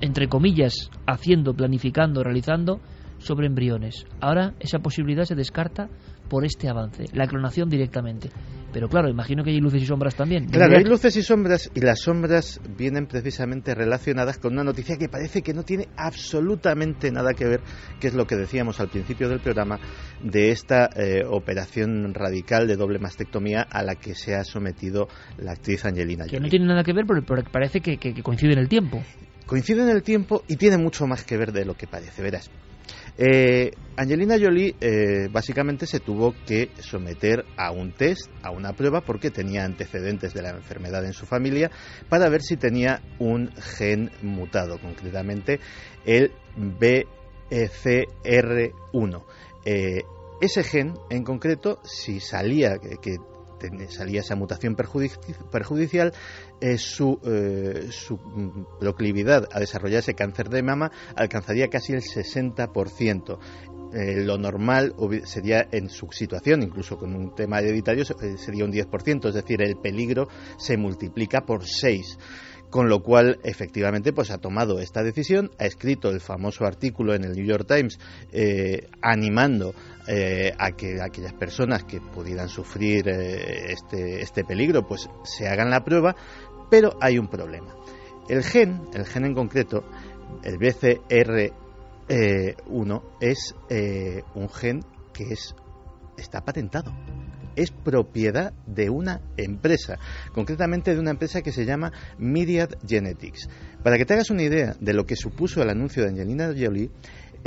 entre 0.00 0.28
comillas, 0.28 0.90
haciendo, 1.06 1.54
planificando, 1.54 2.22
realizando 2.22 2.80
sobre 3.18 3.46
embriones. 3.46 4.06
Ahora 4.20 4.54
esa 4.60 4.78
posibilidad 4.80 5.24
se 5.24 5.34
descarta 5.34 5.88
por 6.28 6.44
este 6.44 6.68
avance, 6.68 7.04
la 7.12 7.26
clonación 7.26 7.68
directamente. 7.68 8.30
Pero 8.72 8.88
claro, 8.88 9.08
imagino 9.08 9.42
que 9.42 9.50
hay 9.50 9.60
luces 9.60 9.82
y 9.82 9.86
sombras 9.86 10.14
también. 10.16 10.48
Claro, 10.48 10.76
hay 10.76 10.84
luces 10.84 11.16
y 11.16 11.22
sombras 11.22 11.70
y 11.74 11.80
las 11.80 12.00
sombras 12.00 12.60
vienen 12.76 13.06
precisamente 13.06 13.74
relacionadas 13.74 14.38
con 14.38 14.52
una 14.52 14.64
noticia 14.64 14.98
que 14.98 15.08
parece 15.08 15.40
que 15.40 15.54
no 15.54 15.62
tiene 15.62 15.88
absolutamente 15.96 17.10
nada 17.10 17.32
que 17.32 17.46
ver, 17.46 17.60
que 18.00 18.08
es 18.08 18.14
lo 18.14 18.26
que 18.26 18.36
decíamos 18.36 18.78
al 18.80 18.88
principio 18.88 19.28
del 19.30 19.40
programa, 19.40 19.78
de 20.22 20.50
esta 20.50 20.90
eh, 20.94 21.22
operación 21.26 22.12
radical 22.12 22.66
de 22.66 22.76
doble 22.76 22.98
mastectomía 22.98 23.62
a 23.62 23.82
la 23.82 23.94
que 23.94 24.14
se 24.14 24.34
ha 24.34 24.44
sometido 24.44 25.08
la 25.38 25.52
actriz 25.52 25.84
Angelina 25.86 26.24
Que 26.24 26.32
Jolie. 26.32 26.42
no 26.42 26.48
tiene 26.48 26.66
nada 26.66 26.82
que 26.84 26.92
ver, 26.92 27.06
pero, 27.06 27.22
pero 27.24 27.42
parece 27.50 27.80
que, 27.80 27.96
que, 27.96 28.12
que 28.12 28.22
coincide 28.22 28.52
en 28.52 28.58
el 28.58 28.68
tiempo. 28.68 29.02
Coincide 29.46 29.82
en 29.82 29.90
el 29.90 30.02
tiempo 30.02 30.42
y 30.48 30.56
tiene 30.56 30.76
mucho 30.76 31.06
más 31.06 31.24
que 31.24 31.36
ver 31.38 31.52
de 31.52 31.64
lo 31.64 31.74
que 31.74 31.86
parece, 31.86 32.22
verás. 32.22 32.50
Eh, 33.18 33.70
Angelina 33.96 34.36
Jolie 34.38 34.76
eh, 34.78 35.28
básicamente 35.30 35.86
se 35.86 36.00
tuvo 36.00 36.34
que 36.46 36.68
someter 36.80 37.46
a 37.56 37.72
un 37.72 37.92
test, 37.92 38.30
a 38.42 38.50
una 38.50 38.74
prueba, 38.74 39.00
porque 39.00 39.30
tenía 39.30 39.64
antecedentes 39.64 40.34
de 40.34 40.42
la 40.42 40.50
enfermedad 40.50 41.02
en 41.06 41.14
su 41.14 41.24
familia, 41.24 41.70
para 42.10 42.28
ver 42.28 42.42
si 42.42 42.58
tenía 42.58 43.00
un 43.18 43.50
gen 43.56 44.10
mutado, 44.20 44.78
concretamente 44.78 45.60
el 46.04 46.34
BCR1. 46.58 49.24
Eh, 49.64 50.02
ese 50.42 50.62
gen, 50.62 50.92
en 51.08 51.24
concreto, 51.24 51.80
si 51.84 52.20
salía 52.20 52.76
que, 52.76 52.98
que 52.98 53.16
salía 53.88 54.20
esa 54.20 54.36
mutación 54.36 54.76
perjudicial, 54.76 56.12
eh, 56.60 56.78
su, 56.78 57.18
eh, 57.24 57.88
su, 57.90 58.18
proclividad 58.80 59.48
a 59.52 59.60
desarrollar 59.60 60.00
ese 60.00 60.14
cáncer 60.14 60.48
de 60.48 60.62
mama 60.62 60.90
alcanzaría 61.14 61.68
casi 61.68 61.92
el 61.92 62.02
60%. 62.02 63.38
Eh, 63.92 64.24
lo 64.24 64.36
normal 64.36 64.94
sería 65.24 65.68
en 65.70 65.88
su 65.88 66.08
situación, 66.10 66.62
incluso 66.62 66.98
con 66.98 67.14
un 67.14 67.34
tema 67.34 67.60
hereditario, 67.60 68.04
sería 68.04 68.64
un 68.64 68.72
10%, 68.72 69.28
es 69.28 69.34
decir, 69.34 69.62
el 69.62 69.76
peligro 69.76 70.28
se 70.58 70.76
multiplica 70.76 71.46
por 71.46 71.64
6 71.64 72.18
con 72.70 72.88
lo 72.88 73.02
cual 73.02 73.38
efectivamente 73.44 74.12
pues 74.12 74.30
ha 74.30 74.38
tomado 74.38 74.80
esta 74.80 75.02
decisión, 75.02 75.50
ha 75.58 75.66
escrito 75.66 76.10
el 76.10 76.20
famoso 76.20 76.66
artículo 76.66 77.14
en 77.14 77.24
el 77.24 77.32
New 77.32 77.46
York 77.46 77.66
Times 77.66 77.98
eh, 78.32 78.88
animando 79.00 79.74
eh, 80.08 80.52
a 80.58 80.72
que 80.72 81.00
aquellas 81.00 81.32
personas 81.32 81.84
que 81.84 82.00
pudieran 82.00 82.48
sufrir 82.48 83.08
eh, 83.08 83.72
este, 83.72 84.20
este 84.20 84.44
peligro 84.44 84.86
pues 84.86 85.08
se 85.24 85.48
hagan 85.48 85.70
la 85.70 85.84
prueba, 85.84 86.16
pero 86.70 86.96
hay 87.00 87.18
un 87.18 87.28
problema. 87.28 87.74
El 88.28 88.42
gen, 88.42 88.88
el 88.92 89.06
gen 89.06 89.24
en 89.24 89.34
concreto, 89.34 89.84
el 90.42 90.58
BCR1 90.58 93.02
es 93.20 93.54
un 94.34 94.48
gen 94.48 94.84
que 95.12 95.32
es 95.32 95.54
está 96.16 96.40
patentado 96.40 96.92
es 97.56 97.70
propiedad 97.70 98.52
de 98.66 98.90
una 98.90 99.22
empresa, 99.36 99.98
concretamente 100.32 100.94
de 100.94 101.00
una 101.00 101.10
empresa 101.10 101.42
que 101.42 101.52
se 101.52 101.64
llama 101.64 101.90
Myriad 102.18 102.70
Genetics. 102.86 103.48
Para 103.82 103.96
que 103.96 104.04
te 104.04 104.12
hagas 104.12 104.30
una 104.30 104.42
idea 104.42 104.76
de 104.78 104.92
lo 104.92 105.06
que 105.06 105.16
supuso 105.16 105.62
el 105.62 105.70
anuncio 105.70 106.02
de 106.02 106.10
Angelina 106.10 106.48
Jolie, 106.48 106.90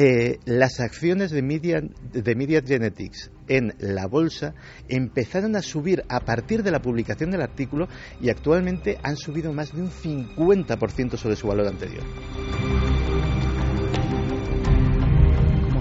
eh, 0.02 0.40
las 0.46 0.80
acciones 0.80 1.30
de 1.30 1.42
Myriad, 1.42 1.84
de 1.84 2.34
Myriad 2.34 2.66
Genetics 2.66 3.32
en 3.50 3.74
la 3.80 4.08
bolsa 4.08 4.54
empezaron 4.88 5.58
a 5.58 5.62
subir 5.62 6.06
a 6.08 6.22
partir 6.22 6.64
de 6.64 6.72
la 6.72 6.82
publicación 6.82 7.32
del 7.32 7.42
artículo 7.42 7.90
y 8.22 8.30
actualmente 8.30 8.98
han 9.04 9.18
subido 9.18 9.52
más 9.52 9.76
de 9.76 9.82
un 9.82 9.90
50% 9.90 11.18
sobre 11.18 11.36
su 11.36 11.48
valor 11.48 11.68
anterior. 11.68 12.06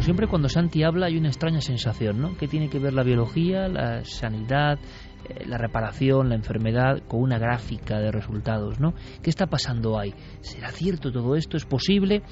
siempre 0.00 0.26
cuando 0.26 0.48
Santi 0.48 0.84
habla 0.84 1.06
hay 1.06 1.18
una 1.18 1.28
extraña 1.28 1.60
sensación, 1.60 2.18
¿no? 2.18 2.34
Que 2.38 2.48
tiene 2.48 2.70
que 2.70 2.78
ver 2.78 2.94
la 2.94 3.02
biología, 3.02 3.68
la 3.68 4.04
sanidad, 4.04 4.78
eh, 5.28 5.44
la 5.46 5.58
reparación, 5.58 6.30
la 6.30 6.34
enfermedad, 6.34 7.02
con 7.06 7.20
una 7.20 7.38
gráfica 7.38 7.98
de 7.98 8.10
resultados, 8.10 8.80
¿no? 8.80 8.94
¿Qué 9.22 9.28
está 9.28 9.48
pasando 9.48 9.98
ahí? 9.98 10.14
¿Será 10.40 10.70
cierto 10.70 11.12
todo 11.12 11.36
esto? 11.36 11.58
¿Es 11.58 11.66
posible? 11.66 12.22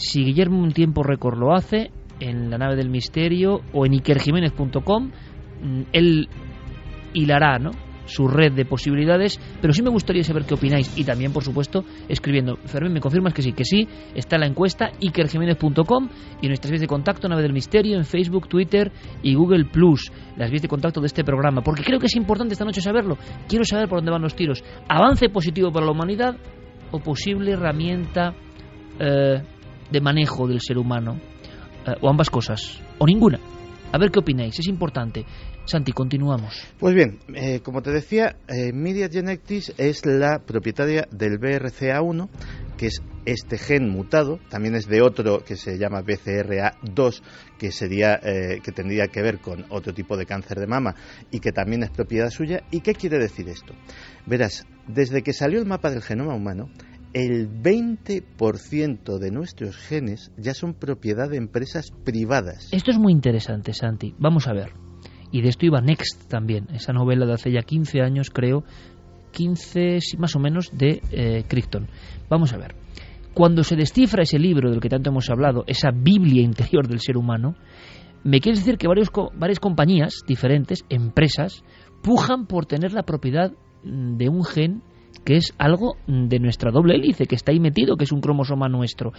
Si 0.00 0.24
Guillermo 0.24 0.58
un 0.58 0.72
tiempo 0.72 1.02
récord 1.02 1.38
lo 1.38 1.54
hace, 1.54 1.90
en 2.20 2.50
la 2.50 2.58
nave 2.58 2.76
del 2.76 2.90
misterio 2.90 3.60
o 3.72 3.86
en 3.86 3.94
ikerjiménez.com, 3.94 5.10
mm, 5.62 5.82
él 5.92 6.28
hilará, 7.12 7.58
¿no? 7.58 7.70
su 8.06 8.26
red 8.26 8.52
de 8.52 8.64
posibilidades, 8.64 9.38
pero 9.60 9.72
sí 9.72 9.82
me 9.82 9.90
gustaría 9.90 10.24
saber 10.24 10.44
qué 10.44 10.54
opináis 10.54 10.98
y 10.98 11.04
también, 11.04 11.32
por 11.32 11.44
supuesto, 11.44 11.84
escribiendo. 12.08 12.56
Fermín, 12.56 12.92
¿me 12.92 13.00
confirmas 13.00 13.32
que 13.32 13.42
sí? 13.42 13.52
Que 13.52 13.64
sí, 13.64 13.86
está 14.16 14.36
la 14.36 14.46
encuesta 14.46 14.90
ikerjiménez.com 14.98 16.08
y 16.42 16.48
nuestras 16.48 16.72
vías 16.72 16.80
de 16.80 16.88
contacto, 16.88 17.28
Nave 17.28 17.42
del 17.42 17.52
Misterio, 17.52 17.96
en 17.96 18.04
Facebook, 18.04 18.48
Twitter 18.48 18.90
y 19.22 19.34
Google 19.34 19.66
Plus, 19.66 20.10
las 20.36 20.50
vías 20.50 20.62
de 20.62 20.68
contacto 20.68 21.00
de 21.00 21.06
este 21.06 21.22
programa, 21.22 21.62
porque 21.62 21.84
creo 21.84 22.00
que 22.00 22.06
es 22.06 22.16
importante 22.16 22.54
esta 22.54 22.64
noche 22.64 22.80
saberlo. 22.80 23.16
Quiero 23.48 23.64
saber 23.64 23.88
por 23.88 23.98
dónde 23.98 24.10
van 24.10 24.22
los 24.22 24.34
tiros. 24.34 24.64
¿Avance 24.88 25.28
positivo 25.28 25.70
para 25.70 25.86
la 25.86 25.92
humanidad 25.92 26.36
o 26.90 26.98
posible 26.98 27.52
herramienta 27.52 28.34
eh, 28.98 29.40
de 29.90 30.00
manejo 30.00 30.46
del 30.46 30.60
ser 30.60 30.78
humano? 30.78 31.18
Eh, 31.86 31.94
o 32.00 32.08
ambas 32.08 32.30
cosas, 32.30 32.80
o 32.98 33.06
ninguna. 33.06 33.38
A 33.92 33.98
ver 33.98 34.10
qué 34.10 34.20
opináis, 34.20 34.58
es 34.58 34.68
importante. 34.68 35.24
Santi, 35.64 35.92
continuamos. 35.92 36.54
Pues 36.78 36.94
bien, 36.94 37.18
eh, 37.34 37.60
como 37.60 37.82
te 37.82 37.90
decía, 37.90 38.36
eh, 38.48 38.72
Media 38.72 39.08
Genetics 39.08 39.74
es 39.78 40.06
la 40.06 40.40
propietaria 40.40 41.06
del 41.10 41.38
BRCA1, 41.38 42.28
que 42.76 42.86
es 42.86 43.02
este 43.26 43.58
gen 43.58 43.88
mutado, 43.88 44.38
también 44.48 44.74
es 44.74 44.86
de 44.86 45.02
otro 45.02 45.44
que 45.44 45.56
se 45.56 45.76
llama 45.76 46.02
BCRA2, 46.02 47.22
que 47.58 47.72
sería 47.72 48.14
eh, 48.22 48.60
que 48.62 48.72
tendría 48.72 49.08
que 49.08 49.22
ver 49.22 49.38
con 49.38 49.66
otro 49.68 49.92
tipo 49.92 50.16
de 50.16 50.24
cáncer 50.24 50.58
de 50.58 50.66
mama 50.66 50.94
y 51.30 51.40
que 51.40 51.52
también 51.52 51.82
es 51.82 51.90
propiedad 51.90 52.30
suya. 52.30 52.62
¿Y 52.70 52.80
qué 52.80 52.94
quiere 52.94 53.18
decir 53.18 53.48
esto? 53.48 53.74
Verás, 54.26 54.66
desde 54.86 55.22
que 55.22 55.32
salió 55.32 55.58
el 55.60 55.66
mapa 55.66 55.90
del 55.90 56.02
genoma 56.02 56.34
humano, 56.34 56.70
el 57.12 57.48
20% 57.50 59.18
de 59.18 59.30
nuestros 59.30 59.76
genes 59.76 60.30
ya 60.36 60.54
son 60.54 60.74
propiedad 60.74 61.28
de 61.28 61.36
empresas 61.36 61.90
privadas. 62.04 62.68
Esto 62.72 62.90
es 62.90 62.98
muy 62.98 63.12
interesante, 63.12 63.72
Santi. 63.72 64.14
Vamos 64.18 64.46
a 64.46 64.52
ver. 64.52 64.72
Y 65.32 65.42
de 65.42 65.48
esto 65.48 65.66
iba 65.66 65.80
Next 65.80 66.28
también, 66.28 66.68
esa 66.72 66.92
novela 66.92 67.26
de 67.26 67.34
hace 67.34 67.52
ya 67.52 67.62
15 67.62 68.00
años, 68.00 68.30
creo, 68.30 68.64
15 69.32 69.98
más 70.18 70.34
o 70.34 70.40
menos, 70.40 70.70
de 70.72 71.00
eh, 71.12 71.44
Crichton. 71.46 71.88
Vamos 72.28 72.52
a 72.52 72.58
ver. 72.58 72.74
Cuando 73.34 73.62
se 73.62 73.76
descifra 73.76 74.22
ese 74.22 74.38
libro 74.38 74.70
del 74.70 74.80
que 74.80 74.88
tanto 74.88 75.10
hemos 75.10 75.30
hablado, 75.30 75.64
esa 75.66 75.90
Biblia 75.92 76.42
interior 76.42 76.88
del 76.88 77.00
ser 77.00 77.16
humano, 77.16 77.54
me 78.24 78.40
quiere 78.40 78.58
decir 78.58 78.76
que 78.76 78.88
varias 78.88 79.60
compañías 79.60 80.22
diferentes, 80.26 80.84
empresas, 80.88 81.64
pujan 82.02 82.46
por 82.46 82.66
tener 82.66 82.92
la 82.92 83.04
propiedad 83.04 83.52
mm, 83.84 84.16
de 84.16 84.28
un 84.28 84.44
gen 84.44 84.82
que 85.24 85.36
es 85.36 85.52
algo 85.58 85.96
de 86.06 86.38
nuestra 86.38 86.70
doble 86.70 86.94
hélice, 86.94 87.26
que 87.26 87.34
está 87.34 87.52
ahí 87.52 87.60
metido, 87.60 87.96
que 87.96 88.04
es 88.04 88.12
un 88.12 88.20
cromosoma 88.20 88.68
nuestro. 88.68 89.12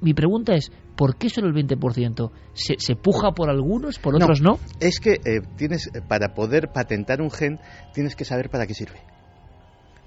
Mi 0.00 0.14
pregunta 0.14 0.54
es, 0.54 0.70
¿por 0.96 1.16
qué 1.16 1.28
solo 1.28 1.48
el 1.48 1.54
20%? 1.54 2.30
¿Se, 2.52 2.74
se 2.78 2.94
puja 2.94 3.32
por 3.32 3.50
algunos, 3.50 3.98
por 3.98 4.14
otros 4.14 4.40
no? 4.40 4.58
Es 4.80 5.00
que 5.00 5.14
eh, 5.14 5.40
tienes, 5.56 5.90
para 6.06 6.34
poder 6.34 6.68
patentar 6.72 7.20
un 7.20 7.30
gen, 7.30 7.58
tienes 7.92 8.14
que 8.14 8.24
saber 8.24 8.48
para 8.48 8.66
qué 8.66 8.74
sirve. 8.74 9.00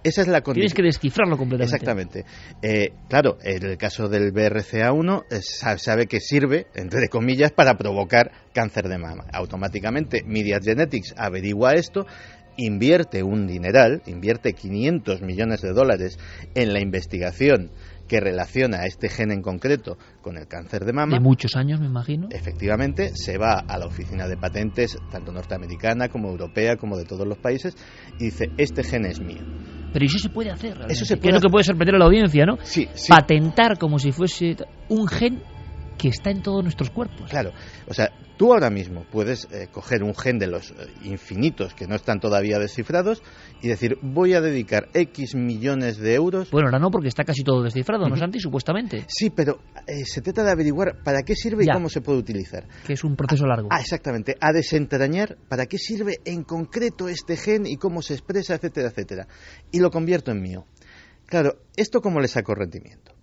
Esa 0.03 0.21
es 0.21 0.27
la 0.27 0.41
condición. 0.41 0.73
Tienes 0.73 0.73
que 0.73 0.83
descifrarlo 0.83 1.37
completamente. 1.37 1.75
Exactamente. 1.75 2.25
Eh, 2.61 2.93
claro, 3.07 3.37
en 3.43 3.63
el 3.63 3.77
caso 3.77 4.07
del 4.07 4.33
BRCA1 4.33 5.25
eh, 5.29 5.41
sabe 5.77 6.07
que 6.07 6.19
sirve, 6.19 6.67
entre 6.73 7.07
comillas, 7.07 7.51
para 7.51 7.77
provocar 7.77 8.31
cáncer 8.53 8.87
de 8.87 8.97
mama. 8.97 9.25
Automáticamente, 9.31 10.23
Media 10.25 10.59
Genetics 10.61 11.13
averigua 11.17 11.73
esto 11.73 12.07
invierte 12.57 13.23
un 13.23 13.47
dineral, 13.47 14.01
invierte 14.05 14.53
500 14.53 15.21
millones 15.21 15.61
de 15.61 15.73
dólares 15.73 16.17
en 16.55 16.73
la 16.73 16.81
investigación 16.81 17.71
que 18.07 18.19
relaciona 18.19 18.79
a 18.79 18.87
este 18.87 19.07
gen 19.07 19.31
en 19.31 19.41
concreto 19.41 19.97
con 20.21 20.37
el 20.37 20.45
cáncer 20.45 20.83
de 20.83 20.91
mama. 20.91 21.13
De 21.13 21.21
muchos 21.21 21.55
años, 21.55 21.79
me 21.79 21.85
imagino. 21.85 22.27
Efectivamente, 22.29 23.11
se 23.15 23.37
va 23.37 23.59
a 23.65 23.77
la 23.77 23.85
oficina 23.85 24.27
de 24.27 24.35
patentes, 24.35 24.97
tanto 25.09 25.31
norteamericana 25.31 26.09
como 26.09 26.29
europea, 26.29 26.75
como 26.75 26.97
de 26.97 27.05
todos 27.05 27.25
los 27.25 27.37
países, 27.37 27.73
y 28.19 28.25
dice, 28.25 28.51
este 28.57 28.83
gen 28.83 29.05
es 29.05 29.21
mío. 29.21 29.41
Pero 29.93 30.05
eso 30.05 30.19
se 30.19 30.27
puede 30.27 30.51
hacer. 30.51 30.77
Eso 30.89 31.05
se 31.05 31.15
puede 31.15 31.29
es 31.29 31.35
lo 31.35 31.41
que 31.41 31.49
puede 31.49 31.63
sorprender 31.63 31.95
a 31.95 31.99
la 31.99 32.05
audiencia, 32.05 32.45
¿no? 32.45 32.57
Sí, 32.63 32.89
sí. 32.93 33.09
Patentar 33.09 33.77
como 33.77 33.97
si 33.97 34.11
fuese 34.11 34.57
un 34.89 35.07
gen 35.07 35.41
que 36.01 36.07
está 36.07 36.31
en 36.31 36.41
todos 36.41 36.63
nuestros 36.63 36.89
cuerpos. 36.89 37.29
Claro, 37.29 37.51
o 37.87 37.93
sea, 37.93 38.11
tú 38.35 38.53
ahora 38.53 38.71
mismo 38.71 39.05
puedes 39.11 39.47
eh, 39.51 39.67
coger 39.71 40.01
un 40.01 40.15
gen 40.15 40.39
de 40.39 40.47
los 40.47 40.71
eh, 40.71 40.87
infinitos 41.03 41.75
que 41.75 41.85
no 41.85 41.93
están 41.93 42.19
todavía 42.19 42.57
descifrados 42.57 43.21
y 43.61 43.67
decir, 43.67 43.99
voy 44.01 44.33
a 44.33 44.41
dedicar 44.41 44.89
X 44.95 45.35
millones 45.35 45.99
de 45.99 46.15
euros. 46.15 46.49
Bueno, 46.49 46.69
ahora 46.69 46.79
no, 46.79 46.89
porque 46.89 47.07
está 47.07 47.23
casi 47.23 47.43
todo 47.43 47.61
descifrado, 47.61 48.09
¿no, 48.09 48.17
Santi? 48.17 48.39
Supuestamente. 48.39 49.05
Sí, 49.07 49.29
pero 49.29 49.59
eh, 49.85 50.03
se 50.03 50.21
trata 50.21 50.43
de 50.43 50.49
averiguar 50.49 51.03
para 51.03 51.21
qué 51.21 51.35
sirve 51.35 51.65
y 51.65 51.67
cómo 51.67 51.87
se 51.87 52.01
puede 52.01 52.17
utilizar. 52.17 52.67
Que 52.87 52.93
es 52.93 53.03
un 53.03 53.15
proceso 53.15 53.45
largo. 53.45 53.67
Ah, 53.69 53.79
exactamente. 53.79 54.35
A 54.41 54.53
desentrañar 54.53 55.37
para 55.47 55.67
qué 55.67 55.77
sirve 55.77 56.15
en 56.25 56.43
concreto 56.43 57.09
este 57.09 57.37
gen 57.37 57.67
y 57.67 57.75
cómo 57.75 58.01
se 58.01 58.15
expresa, 58.15 58.55
etcétera, 58.55 58.89
etcétera. 58.89 59.27
Y 59.71 59.79
lo 59.79 59.91
convierto 59.91 60.31
en 60.31 60.41
mío. 60.41 60.65
Claro, 61.27 61.57
¿esto 61.75 62.01
cómo 62.01 62.19
le 62.19 62.27
saco 62.27 62.55
rendimiento? 62.55 63.13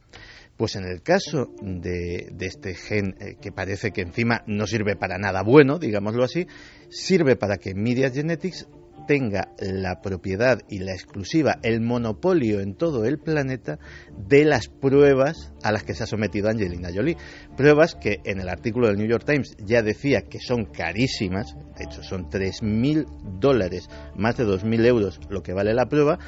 Pues 0.59 0.75
en 0.75 0.85
el 0.85 1.03
caso 1.03 1.55
de, 1.63 2.35
este 2.41 2.75
gen 2.75 3.15
eh, 3.21 3.37
que 3.41 3.53
parece 3.53 3.93
que 3.93 4.01
encima 4.01 4.43
no 4.49 4.67
sirve 4.67 4.97
para 4.97 5.17
nada 5.17 5.43
bueno, 5.43 5.79
digámoslo 5.79 6.25
así, 6.25 6.49
sirve 6.89 7.37
para 7.37 7.59
que 7.59 7.77
Media 7.77 8.11
Genetics 8.11 8.67
tenga 9.07 9.53
la 9.61 10.01
propiedad 10.03 10.61
y 10.69 10.81
la 10.81 10.93
exclusiva, 10.93 11.61
el 11.63 11.81
monopolio 11.81 12.59
en 12.61 12.75
todo 12.75 13.05
el 13.05 13.19
planeta 13.19 13.79
de 14.17 14.45
las 14.45 14.69
pruebas 14.69 15.53
a 15.63 15.71
las 15.71 15.85
que 15.85 15.95
se 15.95 16.03
ha 16.03 16.07
sometido 16.07 16.51
Angelina 16.51 16.91
Jolie. 16.93 17.17
Pruebas 17.57 17.95
que 17.95 18.19
en 18.25 18.41
el 18.41 18.49
artículo 18.49 18.89
del 18.89 18.99
New 18.99 19.09
York 19.09 19.25
Times 19.25 19.57
ya 19.65 19.83
decía 19.83 20.23
que 20.23 20.41
son 20.41 20.65
carísimas, 20.67 21.55
de 21.79 21.85
hecho 21.85 22.03
son 22.03 22.29
3.000 22.29 23.39
dólares, 23.39 23.89
más 24.17 24.37
de 24.37 24.45
2.000 24.45 24.85
euros 24.87 25.21
lo 25.31 25.41
que 25.43 25.55
vale 25.55 25.73
la 25.73 25.89
prueba, 25.89 26.19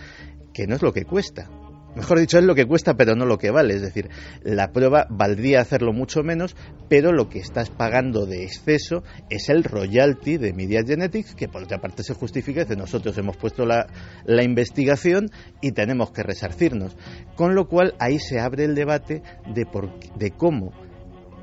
que 0.54 0.68
no 0.68 0.76
es 0.76 0.82
lo 0.82 0.92
que 0.92 1.04
cuesta. 1.04 1.50
Mejor 1.94 2.20
dicho, 2.20 2.38
es 2.38 2.44
lo 2.44 2.54
que 2.54 2.66
cuesta, 2.66 2.94
pero 2.94 3.16
no 3.16 3.26
lo 3.26 3.38
que 3.38 3.50
vale. 3.50 3.74
Es 3.74 3.82
decir, 3.82 4.10
la 4.42 4.72
prueba 4.72 5.06
valdría 5.10 5.60
hacerlo 5.60 5.92
mucho 5.92 6.22
menos, 6.22 6.54
pero 6.88 7.12
lo 7.12 7.28
que 7.28 7.40
estás 7.40 7.70
pagando 7.70 8.26
de 8.26 8.44
exceso 8.44 9.02
es 9.28 9.48
el 9.48 9.64
royalty 9.64 10.36
de 10.36 10.52
Media 10.52 10.82
Genetics, 10.86 11.34
que 11.34 11.48
por 11.48 11.64
otra 11.64 11.80
parte 11.80 12.04
se 12.04 12.14
justifica 12.14 12.64
que 12.64 12.76
nosotros 12.76 13.18
hemos 13.18 13.36
puesto 13.36 13.66
la, 13.66 13.88
la 14.24 14.44
investigación 14.44 15.30
y 15.60 15.72
tenemos 15.72 16.12
que 16.12 16.22
resarcirnos. 16.22 16.96
Con 17.34 17.54
lo 17.54 17.66
cual, 17.66 17.94
ahí 17.98 18.18
se 18.18 18.38
abre 18.38 18.64
el 18.64 18.74
debate 18.74 19.22
de, 19.52 19.66
por, 19.66 19.90
de 20.16 20.30
cómo 20.30 20.72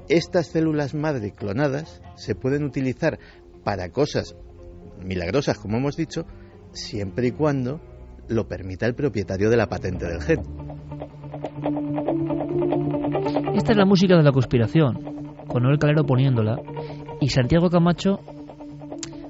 estas 0.07 0.47
células 0.47 0.93
madre 0.93 1.31
clonadas 1.31 2.01
se 2.15 2.35
pueden 2.35 2.63
utilizar 2.63 3.19
para 3.65 3.89
cosas 3.89 4.35
milagrosas, 5.03 5.57
como 5.57 5.77
hemos 5.77 5.97
dicho, 5.97 6.25
siempre 6.71 7.27
y 7.27 7.31
cuando 7.31 7.81
lo 8.29 8.47
permita 8.47 8.85
el 8.85 8.95
propietario 8.95 9.49
de 9.49 9.57
la 9.57 9.67
patente 9.67 10.05
del 10.05 10.21
gen. 10.21 10.41
Esta 13.55 13.71
es 13.71 13.77
la 13.77 13.85
música 13.85 14.15
de 14.15 14.23
la 14.23 14.31
conspiración, 14.31 15.35
con 15.47 15.63
Noel 15.63 15.79
Calero 15.79 16.05
poniéndola 16.05 16.57
y 17.19 17.29
Santiago 17.29 17.69
Camacho 17.69 18.19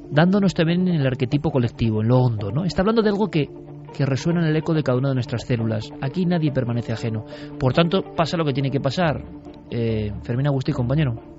dándonos 0.10 0.54
también 0.54 0.88
en 0.88 0.96
el 0.96 1.08
arquetipo 1.08 1.52
colectivo, 1.52 2.02
en 2.02 2.08
lo 2.08 2.20
hondo, 2.20 2.52
¿no? 2.52 2.64
Está 2.64 2.82
hablando 2.82 3.02
de 3.02 3.10
algo 3.10 3.30
que, 3.30 3.50
que 3.96 4.06
resuena 4.06 4.42
en 4.42 4.48
el 4.48 4.56
eco 4.56 4.74
de 4.74 4.84
cada 4.84 4.98
una 4.98 5.10
de 5.10 5.16
nuestras 5.16 5.44
células. 5.44 5.90
Aquí 6.02 6.26
nadie 6.26 6.52
permanece 6.52 6.94
ajeno. 6.94 7.26
Por 7.60 7.74
tanto, 7.74 8.04
pasa 8.16 8.38
lo 8.38 8.46
que 8.46 8.54
tiene 8.54 8.72
que 8.72 8.80
pasar. 8.80 9.24
Eh, 9.70 10.12
Fermín 10.24 10.48
Agustí, 10.48 10.72
compañero. 10.72 11.37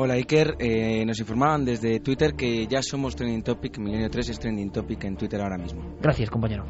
Hola 0.00 0.14
Iker, 0.14 0.54
eh, 0.60 1.04
nos 1.04 1.18
informaban 1.18 1.64
desde 1.64 1.98
Twitter 1.98 2.34
que 2.34 2.68
ya 2.68 2.80
somos 2.82 3.16
Trending 3.16 3.42
Topic, 3.42 3.78
Milenio 3.78 4.08
3 4.08 4.28
es 4.28 4.38
Trending 4.38 4.70
Topic 4.70 5.02
en 5.02 5.16
Twitter 5.16 5.40
ahora 5.40 5.58
mismo. 5.58 5.96
Gracias, 6.00 6.30
compañero. 6.30 6.64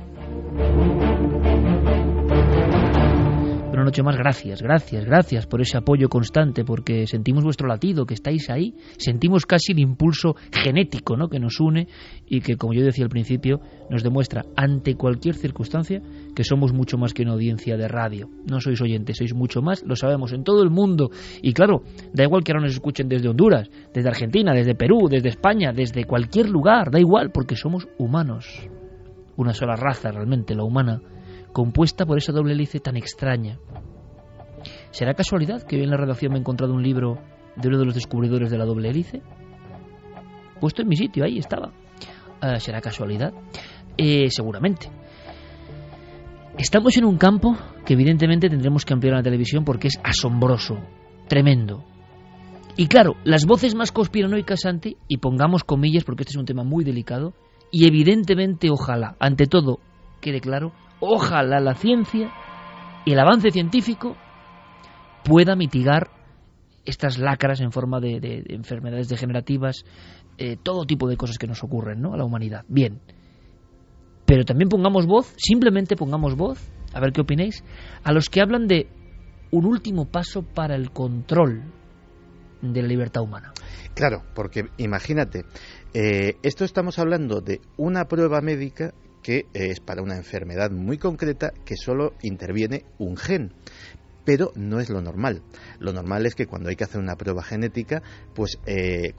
Una 3.79 3.85
noche 3.85 4.03
más, 4.03 4.17
gracias, 4.17 4.61
gracias, 4.61 5.05
gracias 5.05 5.47
por 5.47 5.61
ese 5.61 5.79
apoyo 5.79 6.09
constante, 6.09 6.65
porque 6.65 7.07
sentimos 7.07 7.45
vuestro 7.45 7.69
latido, 7.69 8.07
que 8.07 8.15
estáis 8.15 8.51
ahí, 8.51 8.75
sentimos 8.97 9.47
casi 9.47 9.71
el 9.71 9.79
impulso 9.79 10.35
genético 10.51 11.17
¿no? 11.17 11.29
que 11.29 11.39
nos 11.39 11.61
une 11.61 11.87
y 12.27 12.41
que, 12.41 12.57
como 12.57 12.73
yo 12.75 12.85
decía 12.85 13.05
al 13.05 13.09
principio, 13.09 13.61
nos 13.89 14.03
demuestra 14.03 14.45
ante 14.57 14.97
cualquier 14.97 15.37
circunstancia 15.37 16.03
que 16.35 16.43
somos 16.43 16.73
mucho 16.73 16.99
más 16.99 17.15
que 17.15 17.23
una 17.23 17.35
audiencia 17.35 17.77
de 17.77 17.87
radio. 17.87 18.29
No 18.51 18.61
sois 18.61 18.81
oyentes, 18.81 19.17
sois 19.17 19.33
mucho 19.33 19.63
más, 19.63 19.85
lo 19.85 19.95
sabemos 19.95 20.33
en 20.33 20.43
todo 20.43 20.65
el 20.65 20.71
mundo. 20.71 21.13
Y 21.41 21.53
claro, 21.53 21.85
da 22.13 22.25
igual 22.25 22.43
que 22.43 22.51
ahora 22.51 22.65
nos 22.65 22.73
escuchen 22.73 23.09
desde 23.09 23.29
Honduras, 23.29 23.71
desde 23.95 24.09
Argentina, 24.09 24.55
desde 24.55 24.75
Perú, 24.75 25.07
desde 25.09 25.29
España, 25.29 25.73
desde 25.73 26.03
cualquier 26.03 26.51
lugar, 26.51 26.91
da 26.91 26.99
igual, 26.99 27.31
porque 27.31 27.55
somos 27.55 27.87
humanos. 27.97 28.69
Una 29.37 29.55
sola 29.55 29.77
raza 29.77 30.11
realmente, 30.11 30.57
la 30.57 30.65
humana 30.65 31.01
compuesta 31.53 32.07
por 32.07 32.19
esa 32.19 32.33
doble 32.33 32.55
hélice 32.55 32.81
tan 32.81 32.97
extraña. 32.97 33.59
¿Será 34.91 35.15
casualidad 35.15 35.63
que 35.63 35.77
hoy 35.77 35.83
en 35.83 35.91
la 35.91 35.97
redacción 35.97 36.33
me 36.33 36.39
he 36.39 36.41
encontrado 36.41 36.75
un 36.75 36.83
libro 36.83 37.19
de 37.57 37.69
uno 37.69 37.79
de 37.79 37.85
los 37.85 37.95
descubridores 37.95 38.51
de 38.51 38.59
la 38.59 38.65
doble 38.65 38.91
hélice? 38.91 39.23
Puesto 40.61 40.83
en 40.83 40.89
mi 40.89 40.97
sitio, 40.97 41.25
ahí 41.25 41.39
estaba. 41.39 41.73
Eh, 42.43 42.61
¿Será 42.61 42.81
casualidad? 42.81 43.33
Eh, 43.97 44.31
seguramente. 44.31 44.89
Estamos 46.57 46.97
en 46.97 47.05
un 47.05 47.19
campo 47.19 47.57
que 47.85 47.93
evidentemente 47.93 48.49
tendremos 48.49 48.85
que 48.85 48.93
ampliar 48.93 49.13
en 49.13 49.19
la 49.19 49.23
televisión 49.23 49.65
porque 49.65 49.89
es 49.89 50.01
asombroso, 50.03 50.77
tremendo. 51.29 51.85
Y 52.77 52.87
claro, 52.87 53.17
las 53.25 53.45
voces 53.47 53.75
más 53.75 53.93
conspiranoicas, 53.93 54.61
Santi, 54.63 54.97
y 55.07 55.19
pongamos 55.19 55.65
comillas 55.65 56.05
porque 56.05 56.23
este 56.23 56.33
es 56.33 56.37
un 56.37 56.47
tema 56.47 56.65
muy 56.65 56.85
delicado, 56.85 57.35
y 57.71 57.87
evidentemente 57.87 58.71
ojalá, 58.71 59.17
ante 59.21 59.47
todo, 59.47 59.79
quede 60.21 60.41
claro, 60.41 60.73
ojalá 61.01 61.61
la 61.61 61.75
ciencia 61.75 62.33
y 63.05 63.13
el 63.13 63.19
avance 63.19 63.51
científico 63.51 64.17
pueda 65.25 65.57
mitigar 65.57 66.11
estas 66.85 67.19
lacras 67.19 67.61
en 67.61 67.71
forma 67.71 68.01
de, 68.01 68.45
enfermedades 68.49 69.09
degenerativas, 69.09 69.85
eh, 70.39 70.57
todo 70.63 70.87
tipo 70.87 71.09
de 71.09 71.17
cosas 71.17 71.37
que 71.37 71.47
nos 71.47 71.63
ocurren 71.63 72.01
¿no? 72.01 72.15
a 72.15 72.17
la 72.17 72.25
humanidad. 72.25 72.65
Bien, 72.69 73.01
pero 74.25 74.45
también 74.45 74.69
pongamos 74.69 75.07
voz, 75.07 75.35
simplemente 75.37 75.97
pongamos 75.97 76.37
voz, 76.37 76.61
a 76.93 77.01
ver 77.01 77.13
qué 77.13 77.21
opináis, 77.21 77.63
a 78.05 78.13
los 78.13 78.29
que 78.29 78.41
hablan 78.41 78.67
de 78.67 78.89
un 79.51 79.67
último 79.67 80.07
paso 80.07 80.43
para 80.43 80.77
el 80.77 80.91
control 80.91 81.63
de 82.61 82.83
la 82.83 82.89
libertad 82.89 83.23
humana. 83.23 83.53
Claro, 83.95 84.23
porque 84.35 84.67
imagínate, 84.79 85.45
eh, 85.95 86.35
esto 86.43 86.65
estamos 86.65 86.99
hablando 86.99 87.41
de 87.41 87.61
una 87.77 88.05
prueba 88.05 88.41
médica 88.41 88.93
que 89.29 89.45
es 89.53 89.81
para 89.81 90.01
una 90.01 90.17
enfermedad 90.17 90.71
muy 90.71 90.97
concreta 90.97 91.53
que 91.67 91.77
solo 91.77 92.15
interviene 92.23 92.87
un 92.97 93.19
gen 93.19 93.53
pero 94.25 94.53
no 94.57 94.81
es 94.81 94.91
lo 94.91 95.01
normal. 95.01 95.43
Lo 95.79 95.93
normal 95.93 96.27
es 96.27 96.35
que 96.35 96.47
cuando 96.47 96.69
hay 96.69 96.77
que 96.77 96.85
hacer 96.85 97.01
una 97.01 97.17
prueba 97.17 97.43
genética, 97.43 98.03
pues 98.35 98.59
eh, 98.67 99.15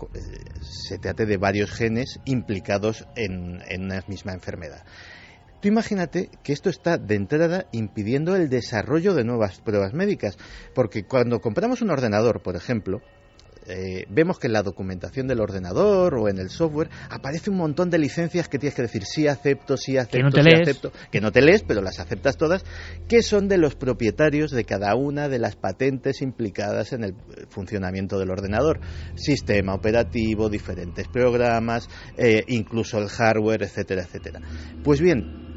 se 0.61 0.99
trate 0.99 1.25
de 1.25 1.37
varios 1.37 1.71
genes 1.71 2.19
implicados 2.25 3.07
en, 3.15 3.59
en 3.67 3.85
una 3.85 4.03
misma 4.07 4.33
enfermedad. 4.33 4.83
Tú 5.61 5.67
imagínate 5.67 6.29
que 6.43 6.53
esto 6.53 6.69
está 6.69 6.97
de 6.97 7.15
entrada 7.15 7.65
impidiendo 7.71 8.35
el 8.35 8.49
desarrollo 8.49 9.15
de 9.15 9.23
nuevas 9.23 9.61
pruebas 9.61 9.93
médicas, 9.93 10.37
porque 10.75 11.03
cuando 11.05 11.39
compramos 11.39 11.81
un 11.81 11.89
ordenador, 11.89 12.41
por 12.43 12.55
ejemplo, 12.55 13.01
eh, 13.67 14.05
vemos 14.09 14.39
que 14.39 14.47
en 14.47 14.53
la 14.53 14.63
documentación 14.63 15.27
del 15.27 15.39
ordenador 15.39 16.15
o 16.15 16.29
en 16.29 16.39
el 16.39 16.49
software 16.49 16.89
aparece 17.09 17.49
un 17.49 17.57
montón 17.57 17.89
de 17.89 17.99
licencias 17.99 18.47
que 18.47 18.57
tienes 18.57 18.75
que 18.75 18.83
decir 18.83 19.03
sí 19.05 19.27
acepto, 19.27 19.77
sí 19.77 19.97
acepto, 19.97 20.17
que 20.17 20.23
no 20.23 20.31
te 20.31 20.43
lees. 20.43 20.61
acepto, 20.61 20.91
que 21.11 21.21
no 21.21 21.31
te 21.31 21.41
lees, 21.41 21.63
pero 21.63 21.81
las 21.81 21.99
aceptas 21.99 22.37
todas, 22.37 22.63
que 23.07 23.21
son 23.21 23.47
de 23.47 23.57
los 23.57 23.75
propietarios 23.75 24.51
de 24.51 24.63
cada 24.63 24.95
una 24.95 25.29
de 25.29 25.39
las 25.39 25.55
patentes 25.55 26.21
implicadas 26.21 26.93
en 26.93 27.03
el 27.03 27.15
funcionamiento 27.49 28.17
del 28.17 28.31
ordenador. 28.31 28.79
Sistema 29.15 29.73
operativo, 29.73 30.49
diferentes 30.49 31.07
programas, 31.07 31.89
eh, 32.17 32.43
incluso 32.47 32.97
el 32.97 33.09
hardware, 33.09 33.63
etcétera, 33.63 34.03
etcétera. 34.03 34.41
Pues 34.83 35.01
bien, 35.01 35.48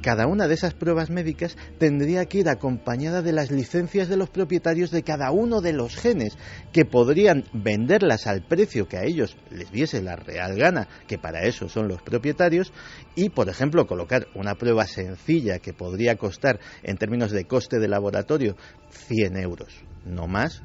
cada 0.00 0.26
una 0.26 0.48
de 0.48 0.54
esas 0.54 0.74
pruebas 0.74 1.10
médicas 1.10 1.56
tendría 1.78 2.26
que 2.26 2.38
ir 2.38 2.48
acompañada 2.48 3.22
de 3.22 3.32
las 3.32 3.50
licencias 3.50 4.08
de 4.08 4.16
los 4.16 4.30
propietarios 4.30 4.90
de 4.90 5.02
cada 5.02 5.30
uno 5.30 5.60
de 5.60 5.72
los 5.72 5.96
genes, 5.96 6.36
que 6.72 6.84
podrían 6.84 7.44
venderlas 7.52 8.26
al 8.26 8.42
precio 8.42 8.88
que 8.88 8.96
a 8.96 9.04
ellos 9.04 9.36
les 9.50 9.70
diese 9.70 10.02
la 10.02 10.16
real 10.16 10.56
gana, 10.56 10.88
que 11.06 11.18
para 11.18 11.42
eso 11.42 11.68
son 11.68 11.88
los 11.88 12.02
propietarios, 12.02 12.72
y, 13.14 13.30
por 13.30 13.48
ejemplo, 13.48 13.86
colocar 13.86 14.26
una 14.34 14.54
prueba 14.54 14.86
sencilla 14.86 15.58
que 15.58 15.72
podría 15.72 16.16
costar, 16.16 16.60
en 16.82 16.96
términos 16.96 17.30
de 17.30 17.44
coste 17.44 17.78
de 17.78 17.88
laboratorio, 17.88 18.56
100 18.90 19.36
euros, 19.36 19.72
no 20.04 20.26
más, 20.26 20.62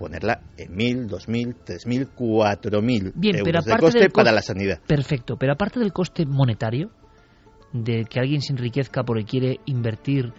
ponerla 0.00 0.40
en 0.56 0.72
1.000, 0.72 1.08
2.000, 1.08 1.56
3.000, 1.66 2.08
4.000 2.16 3.38
euros 3.38 3.64
de 3.66 3.76
coste 3.76 4.08
para 4.08 4.32
la 4.32 4.40
sanidad. 4.40 4.80
Perfecto, 4.86 5.36
pero 5.36 5.52
aparte 5.52 5.78
del 5.78 5.92
coste 5.92 6.24
monetario, 6.24 6.90
de 7.72 8.04
que 8.04 8.20
alguien 8.20 8.42
se 8.42 8.52
enriquezca 8.52 9.02
porque 9.04 9.24
quiere 9.24 9.60
invertir, 9.66 10.32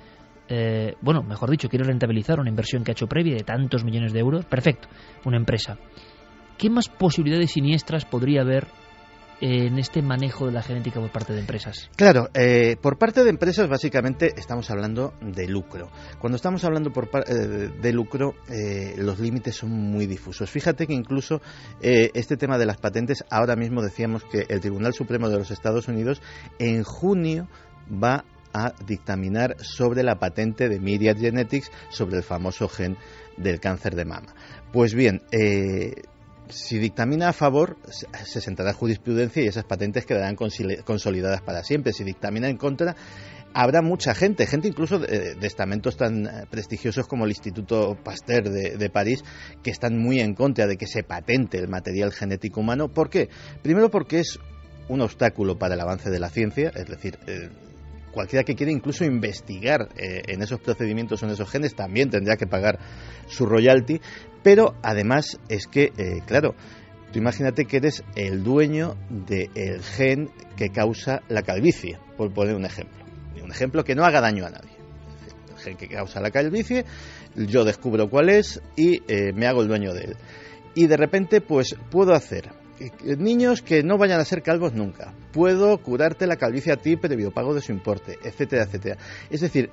eh, 0.49 0.95
bueno, 1.01 1.23
mejor 1.23 1.49
dicho, 1.49 1.69
quiere 1.69 1.85
rentabilizar 1.85 2.39
una 2.39 2.49
inversión 2.49 2.83
que 2.83 2.91
ha 2.91 2.93
hecho 2.93 3.07
previa 3.07 3.35
de 3.35 3.43
tantos 3.43 3.83
millones 3.83 4.13
de 4.13 4.19
euros, 4.19 4.45
perfecto, 4.45 4.87
una 5.25 5.37
empresa. 5.37 5.77
¿Qué 6.57 6.69
más 6.69 6.89
posibilidades 6.89 7.51
siniestras 7.51 8.05
podría 8.05 8.41
haber 8.41 8.67
en 9.41 9.79
este 9.79 10.03
manejo 10.03 10.45
de 10.45 10.53
la 10.53 10.61
genética 10.61 10.99
por 11.01 11.11
parte 11.11 11.33
de 11.33 11.39
empresas? 11.39 11.89
Claro, 11.95 12.29
eh, 12.33 12.77
por 12.79 12.97
parte 12.97 13.23
de 13.23 13.31
empresas 13.31 13.67
básicamente 13.67 14.33
estamos 14.37 14.69
hablando 14.69 15.13
de 15.19 15.47
lucro. 15.47 15.89
Cuando 16.19 16.35
estamos 16.35 16.63
hablando 16.63 16.91
por, 16.91 17.09
eh, 17.27 17.33
de 17.81 17.91
lucro, 17.91 18.35
eh, 18.47 18.93
los 18.97 19.19
límites 19.19 19.55
son 19.55 19.71
muy 19.71 20.05
difusos. 20.05 20.49
Fíjate 20.49 20.85
que 20.87 20.93
incluso 20.93 21.41
este 21.81 22.37
tema 22.37 22.57
de 22.59 22.65
las 22.65 22.77
patentes, 22.77 23.25
ahora 23.29 23.55
mismo 23.55 23.81
decíamos 23.81 24.23
que 24.25 24.45
el 24.47 24.61
Tribunal 24.61 24.93
Supremo 24.93 25.29
de 25.29 25.37
los 25.37 25.49
Estados 25.49 25.87
Unidos 25.87 26.21
en 26.59 26.83
junio 26.83 27.47
va 27.91 28.23
a 28.53 28.73
dictaminar 28.85 29.55
sobre 29.59 30.03
la 30.03 30.19
patente 30.19 30.69
de 30.69 30.79
Myriad 30.79 31.17
Genetics 31.17 31.71
sobre 31.89 32.17
el 32.17 32.23
famoso 32.23 32.67
gen 32.67 32.97
del 33.37 33.59
cáncer 33.59 33.95
de 33.95 34.05
mama. 34.05 34.35
Pues 34.71 34.93
bien, 34.93 35.21
si 36.51 36.77
dictamina 36.77 37.29
a 37.29 37.33
favor, 37.33 37.77
se 38.25 38.41
sentará 38.41 38.73
jurisprudencia 38.73 39.43
y 39.43 39.47
esas 39.47 39.63
patentes 39.63 40.05
quedarán 40.05 40.35
consolidadas 40.35 41.41
para 41.41 41.63
siempre. 41.63 41.93
Si 41.93 42.03
dictamina 42.03 42.49
en 42.49 42.57
contra, 42.57 42.95
habrá 43.53 43.81
mucha 43.81 44.13
gente, 44.13 44.45
gente 44.47 44.67
incluso 44.67 44.99
de, 44.99 45.35
estamentos 45.41 45.97
tan 45.97 46.25
eh, 46.25 46.45
prestigiosos 46.49 47.07
como 47.07 47.25
el 47.25 47.31
Instituto 47.31 47.97
Pasteur 48.03 48.49
de, 48.49 48.89
París, 48.89 49.23
que 49.63 49.71
están 49.71 49.97
muy 49.97 50.19
en 50.19 50.33
contra 50.33 50.67
de 50.67 50.77
que 50.77 50.87
se 50.87 51.03
patente 51.03 51.57
el 51.57 51.67
material 51.67 52.11
genético 52.11 52.61
humano. 52.61 52.89
¿Por 52.89 53.09
qué? 53.09 53.29
Primero 53.61 53.89
porque 53.89 54.19
es 54.19 54.39
un 54.87 55.01
obstáculo 55.01 55.57
para 55.57 55.75
el 55.75 55.81
avance 55.81 56.09
de 56.09 56.19
la 56.19 56.29
ciencia, 56.29 56.71
es 56.75 56.87
decir, 56.87 57.17
eh, 57.27 57.49
cualquiera 58.11 58.43
que 58.43 58.55
quiera 58.55 58.71
incluso 58.71 59.05
investigar 59.05 59.89
eh, 59.95 60.21
en 60.27 60.41
esos 60.41 60.59
procedimientos 60.59 61.21
o 61.21 61.25
en 61.25 61.31
esos 61.31 61.49
genes 61.49 61.75
también 61.75 62.09
tendría 62.09 62.35
que 62.35 62.47
pagar 62.47 62.79
su 63.27 63.45
royalty, 63.45 64.01
pero 64.43 64.75
además 64.81 65.39
es 65.49 65.67
que, 65.67 65.91
eh, 65.97 66.21
claro, 66.25 66.55
tú 67.11 67.19
imagínate 67.19 67.65
que 67.65 67.77
eres 67.77 68.03
el 68.15 68.43
dueño 68.43 68.95
del 69.09 69.81
gen 69.81 70.29
que 70.55 70.69
causa 70.69 71.21
la 71.29 71.41
calvicie, 71.41 71.97
por 72.17 72.33
poner 72.33 72.55
un 72.55 72.65
ejemplo. 72.65 73.01
Un 73.43 73.51
ejemplo 73.51 73.83
que 73.83 73.95
no 73.95 74.03
haga 74.03 74.21
daño 74.21 74.45
a 74.45 74.51
nadie. 74.51 74.71
El 75.49 75.57
gen 75.57 75.77
que 75.77 75.87
causa 75.87 76.21
la 76.21 76.31
calvicie, 76.31 76.85
yo 77.35 77.63
descubro 77.63 78.09
cuál 78.09 78.29
es 78.29 78.61
y 78.75 79.01
eh, 79.07 79.33
me 79.33 79.47
hago 79.47 79.61
el 79.61 79.67
dueño 79.67 79.93
de 79.93 80.01
él. 80.01 80.17
Y 80.75 80.87
de 80.87 80.97
repente, 80.97 81.41
pues 81.41 81.75
puedo 81.89 82.13
hacer 82.13 82.60
niños 83.17 83.61
que 83.61 83.83
no 83.83 83.97
vayan 83.97 84.19
a 84.19 84.25
ser 84.25 84.41
calvos 84.41 84.73
nunca. 84.73 85.13
Puedo 85.31 85.77
curarte 85.79 86.27
la 86.27 86.35
calvicie 86.35 86.71
a 86.71 86.77
ti 86.77 86.95
previo 86.95 87.31
pago 87.31 87.53
de 87.53 87.61
su 87.61 87.71
importe, 87.71 88.17
etcétera, 88.23 88.63
etcétera. 88.63 88.97
Es 89.29 89.41
decir, 89.41 89.69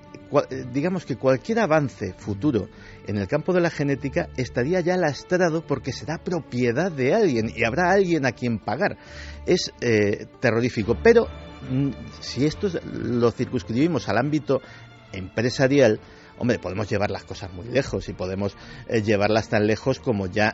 eh, 0.50 0.64
digamos 0.72 1.04
que 1.04 1.16
cualquier 1.16 1.60
avance 1.60 2.12
futuro 2.14 2.68
en 3.06 3.16
el 3.16 3.26
campo 3.26 3.52
de 3.52 3.60
la 3.60 3.70
genética 3.70 4.28
estaría 4.36 4.80
ya 4.80 4.96
lastrado 4.96 5.66
porque 5.66 5.92
será 5.92 6.18
propiedad 6.18 6.92
de 6.92 7.14
alguien 7.14 7.50
y 7.54 7.64
habrá 7.64 7.90
alguien 7.90 8.26
a 8.26 8.32
quien 8.32 8.58
pagar. 8.58 8.98
Es 9.46 9.72
eh, 9.80 10.26
terrorífico. 10.40 10.96
Pero 11.02 11.26
mm, 11.70 11.90
si 12.20 12.46
esto 12.46 12.68
lo 12.84 13.30
circunscribimos 13.30 14.08
al 14.08 14.18
ámbito 14.18 14.60
empresarial, 15.12 16.00
hombre, 16.38 16.58
podemos 16.58 16.88
llevar 16.88 17.10
las 17.10 17.24
cosas 17.24 17.52
muy 17.52 17.66
lejos 17.66 18.08
y 18.08 18.12
podemos 18.12 18.56
eh, 18.88 19.02
llevarlas 19.02 19.48
tan 19.48 19.66
lejos 19.66 19.98
como 19.98 20.26
ya 20.26 20.52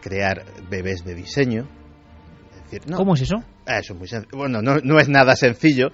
crear 0.00 0.44
bebés 0.68 1.04
de 1.04 1.14
diseño, 1.14 1.68
¿Cómo 2.94 3.14
es 3.14 3.22
eso? 3.22 3.36
Ah, 3.66 3.78
eso 3.78 3.94
es 3.94 3.98
muy 3.98 4.08
Bueno, 4.32 4.62
no, 4.62 4.98
es 4.98 5.08
nada 5.08 5.36
sencillo, 5.36 5.88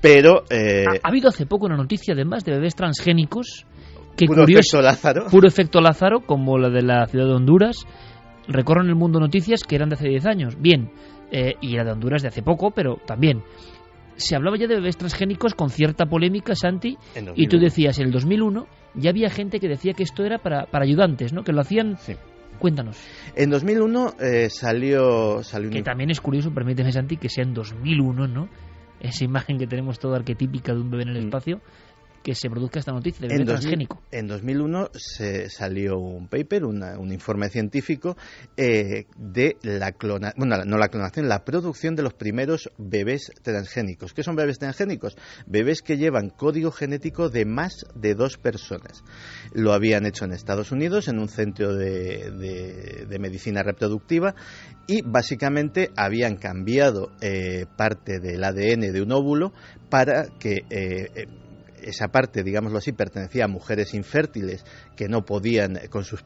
pero... 0.00 0.44
Eh, 0.50 0.84
ha, 1.02 1.08
habido 1.08 1.28
hace 1.28 1.46
poco 1.46 1.66
una 1.66 1.76
noticia 1.76 2.14
además 2.14 2.44
de 2.44 2.52
bebés 2.52 2.74
transgénicos 2.74 3.66
que 4.16 4.26
puro 4.26 4.44
efecto 4.44 4.82
Lázaro. 4.82 5.26
Puro 5.30 5.48
efecto 5.48 5.80
Lázaro, 5.80 6.20
como 6.26 6.58
la 6.58 6.68
de 6.68 6.82
la 6.82 7.06
ciudad 7.06 7.26
de 7.26 7.34
Honduras. 7.34 7.86
Recorren 8.48 8.88
el 8.88 8.96
mundo 8.96 9.20
noticias 9.20 9.62
que 9.64 9.76
eran 9.76 9.88
de 9.88 9.94
hace 9.94 10.08
10 10.08 10.26
años. 10.26 10.60
Bien, 10.60 10.90
eh, 11.30 11.54
y 11.60 11.76
la 11.76 11.84
de 11.84 11.92
Honduras 11.92 12.22
de 12.22 12.28
hace 12.28 12.42
poco, 12.42 12.70
pero 12.70 12.96
también. 13.06 13.42
Se 14.16 14.36
hablaba 14.36 14.58
ya 14.58 14.66
de 14.66 14.74
bebés 14.74 14.98
transgénicos 14.98 15.54
con 15.54 15.70
cierta 15.70 16.04
polémica, 16.04 16.54
Santi, 16.54 16.98
y 17.34 17.46
tú 17.46 17.58
decías, 17.58 17.98
en 17.98 18.06
el 18.06 18.12
2001 18.12 18.66
ya 18.94 19.10
había 19.10 19.30
gente 19.30 19.60
que 19.60 19.68
decía 19.68 19.94
que 19.94 20.02
esto 20.02 20.24
era 20.24 20.38
para, 20.38 20.66
para 20.66 20.84
ayudantes, 20.84 21.32
¿no? 21.32 21.42
que 21.42 21.52
lo 21.52 21.60
hacían 21.60 21.96
Cuéntanos. 22.60 22.98
En 23.34 23.48
2001 23.48 24.14
eh, 24.20 24.50
salió, 24.50 25.42
salió... 25.42 25.70
Que 25.70 25.82
también 25.82 26.10
es 26.10 26.20
curioso, 26.20 26.52
permíteme 26.52 26.92
Santi, 26.92 27.16
que 27.16 27.30
sea 27.30 27.42
en 27.42 27.54
2001, 27.54 28.28
¿no? 28.28 28.50
Esa 29.00 29.24
imagen 29.24 29.56
que 29.56 29.66
tenemos 29.66 29.98
toda 29.98 30.18
arquetípica 30.18 30.74
de 30.74 30.80
un 30.80 30.90
bebé 30.90 31.04
en 31.04 31.08
el 31.08 31.22
mm. 31.22 31.24
espacio, 31.24 31.60
que 32.22 32.34
se 32.34 32.50
produzca 32.50 32.80
esta 32.80 32.92
noticia 32.92 33.26
de 33.26 33.34
bebé 33.34 33.44
transgénico. 33.44 34.02
En 34.10 34.26
2001 34.26 34.90
se 34.94 35.48
salió 35.48 35.98
un 35.98 36.28
paper, 36.28 36.64
un 36.64 37.12
informe 37.12 37.48
científico 37.48 38.16
eh, 38.56 39.06
de 39.16 39.56
la 39.62 39.92
clona, 39.92 40.32
bueno, 40.36 40.56
no 40.64 40.76
la 40.76 40.88
clonación, 40.88 41.28
la 41.28 41.44
producción 41.44 41.96
de 41.96 42.02
los 42.02 42.14
primeros 42.14 42.70
bebés 42.76 43.32
transgénicos. 43.42 44.12
¿Qué 44.12 44.22
son 44.22 44.36
bebés 44.36 44.58
transgénicos? 44.58 45.16
Bebés 45.46 45.82
que 45.82 45.96
llevan 45.96 46.30
código 46.30 46.70
genético 46.70 47.28
de 47.28 47.44
más 47.44 47.86
de 47.94 48.14
dos 48.14 48.36
personas. 48.36 49.02
Lo 49.52 49.72
habían 49.72 50.06
hecho 50.06 50.24
en 50.24 50.32
Estados 50.32 50.72
Unidos, 50.72 51.08
en 51.08 51.18
un 51.18 51.28
centro 51.28 51.74
de, 51.74 52.30
de, 53.08 53.18
medicina 53.18 53.62
reproductiva, 53.62 54.34
y 54.86 55.02
básicamente 55.02 55.90
habían 55.96 56.36
cambiado 56.36 57.12
eh, 57.20 57.66
parte 57.76 58.18
del 58.18 58.42
ADN 58.42 58.92
de 58.92 59.02
un 59.02 59.12
óvulo 59.12 59.52
para 59.90 60.26
que 60.38 60.64
eh, 60.70 61.26
esa 61.84 62.08
parte, 62.08 62.42
digámoslo 62.42 62.78
así, 62.78 62.92
pertenecía 62.92 63.44
a 63.44 63.48
mujeres 63.48 63.94
infértiles 63.94 64.64
que 64.96 65.08
no 65.08 65.24
podían 65.24 65.78
con 65.90 66.04
sus, 66.04 66.22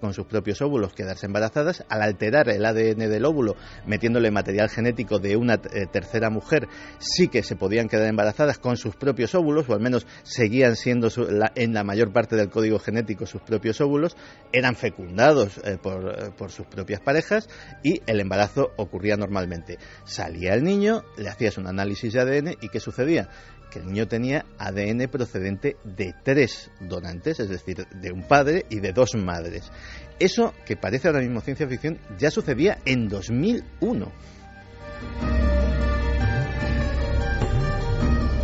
con 0.00 0.14
sus 0.14 0.26
propios 0.26 0.60
óvulos 0.62 0.92
quedarse 0.92 1.26
embarazadas. 1.26 1.84
Al 1.88 2.02
alterar 2.02 2.48
el 2.48 2.64
ADN 2.64 3.10
del 3.10 3.24
óvulo, 3.24 3.56
metiéndole 3.86 4.30
material 4.30 4.68
genético 4.68 5.18
de 5.18 5.36
una 5.36 5.54
eh, 5.54 5.86
tercera 5.90 6.30
mujer, 6.30 6.68
sí 6.98 7.28
que 7.28 7.42
se 7.42 7.56
podían 7.56 7.88
quedar 7.88 8.08
embarazadas 8.08 8.58
con 8.58 8.76
sus 8.76 8.96
propios 8.96 9.34
óvulos, 9.34 9.68
o 9.68 9.74
al 9.74 9.80
menos 9.80 10.06
seguían 10.22 10.76
siendo 10.76 11.08
en 11.54 11.74
la 11.74 11.84
mayor 11.84 12.12
parte 12.12 12.36
del 12.36 12.50
código 12.50 12.78
genético 12.78 13.26
sus 13.26 13.42
propios 13.42 13.80
óvulos, 13.80 14.16
eran 14.52 14.76
fecundados 14.76 15.58
eh, 15.64 15.78
por, 15.80 16.10
eh, 16.10 16.30
por 16.36 16.50
sus 16.50 16.66
propias 16.66 17.00
parejas 17.00 17.48
y 17.82 18.00
el 18.06 18.20
embarazo 18.20 18.70
ocurría 18.76 19.16
normalmente. 19.16 19.78
Salía 20.04 20.54
el 20.54 20.64
niño, 20.64 21.02
le 21.16 21.28
hacías 21.28 21.58
un 21.58 21.66
análisis 21.66 22.12
de 22.12 22.20
ADN 22.20 22.56
y 22.60 22.68
¿qué 22.68 22.80
sucedía? 22.80 23.28
Que 23.70 23.78
el 23.78 23.86
niño 23.86 24.06
tenía 24.06 24.44
ADN 24.58 25.08
procedente 25.10 25.76
de 25.84 26.14
tres 26.22 26.70
donantes, 26.80 27.40
es 27.40 27.48
decir, 27.48 27.86
de 27.86 28.12
un 28.12 28.22
padre 28.22 28.66
y 28.68 28.80
de 28.80 28.92
dos 28.92 29.14
madres. 29.14 29.70
Eso, 30.18 30.52
que 30.66 30.76
parece 30.76 31.08
ahora 31.08 31.20
mismo 31.20 31.40
ciencia 31.40 31.66
ficción, 31.66 31.98
ya 32.18 32.30
sucedía 32.30 32.78
en 32.84 33.08
2001. 33.08 34.12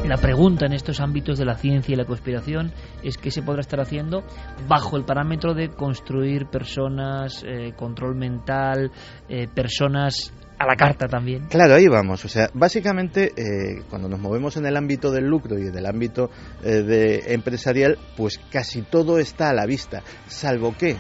La 0.09 0.19
pregunta 0.19 0.66
en 0.66 0.73
estos 0.73 1.01
ámbitos 1.01 1.36
de 1.36 1.44
la 1.44 1.57
ciencia 1.57 1.93
y 1.93 1.97
la 1.97 2.05
conspiración 2.05 2.73
es 3.03 3.19
qué 3.19 3.32
se 3.32 3.43
podrá 3.43 3.61
estar 3.61 3.81
haciendo 3.81 4.23
bajo 4.69 4.97
el 4.97 5.05
parámetro 5.05 5.53
de 5.53 5.70
construir 5.70 6.47
personas, 6.47 7.43
eh, 7.44 7.73
control 7.77 8.15
mental, 8.15 8.93
eh, 9.28 9.48
personas 9.53 10.32
a 10.58 10.66
la 10.66 10.76
carta 10.76 11.06
también. 11.06 11.46
Claro, 11.48 11.74
ahí 11.74 11.86
vamos. 11.86 12.24
O 12.24 12.28
sea, 12.28 12.48
básicamente 12.54 13.32
eh, 13.36 13.82
cuando 13.90 14.08
nos 14.08 14.20
movemos 14.20 14.56
en 14.56 14.66
el 14.66 14.76
ámbito 14.76 15.10
del 15.10 15.24
lucro 15.24 15.58
y 15.58 15.66
en 15.66 15.76
el 15.76 15.86
ámbito 15.86 16.30
eh, 16.62 16.82
de 16.82 17.34
empresarial, 17.34 17.98
pues 18.16 18.40
casi 18.50 18.82
todo 18.82 19.18
está 19.18 19.50
a 19.50 19.54
la 19.54 19.66
vista, 19.66 20.02
salvo 20.26 20.74
que, 20.76 20.96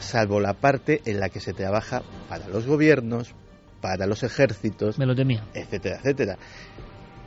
salvo 0.00 0.40
la 0.40 0.54
parte 0.54 1.00
en 1.06 1.20
la 1.20 1.28
que 1.28 1.40
se 1.40 1.52
trabaja 1.52 2.02
para 2.28 2.48
los 2.48 2.66
gobiernos, 2.66 3.34
para 3.80 4.06
los 4.06 4.22
ejércitos, 4.22 4.96
etcétera, 5.54 5.98
etcétera. 5.98 6.38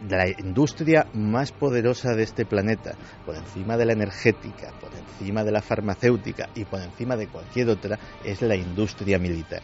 La 0.08 0.28
industria 0.28 1.08
más 1.14 1.52
poderosa 1.52 2.14
de 2.14 2.22
este 2.22 2.46
planeta, 2.46 2.94
por 3.26 3.36
encima 3.36 3.78
de 3.78 3.86
la 3.86 3.94
energética, 3.94 4.72
por 4.80 4.92
encima 4.94 5.44
de 5.44 5.52
la 5.52 5.62
farmacéutica 5.62 6.50
y 6.54 6.66
por 6.66 6.82
encima 6.82 7.16
de 7.16 7.28
cualquier 7.28 7.70
otra, 7.70 7.98
es 8.24 8.42
la 8.44 8.56
industria 8.56 9.18
militar. 9.18 9.64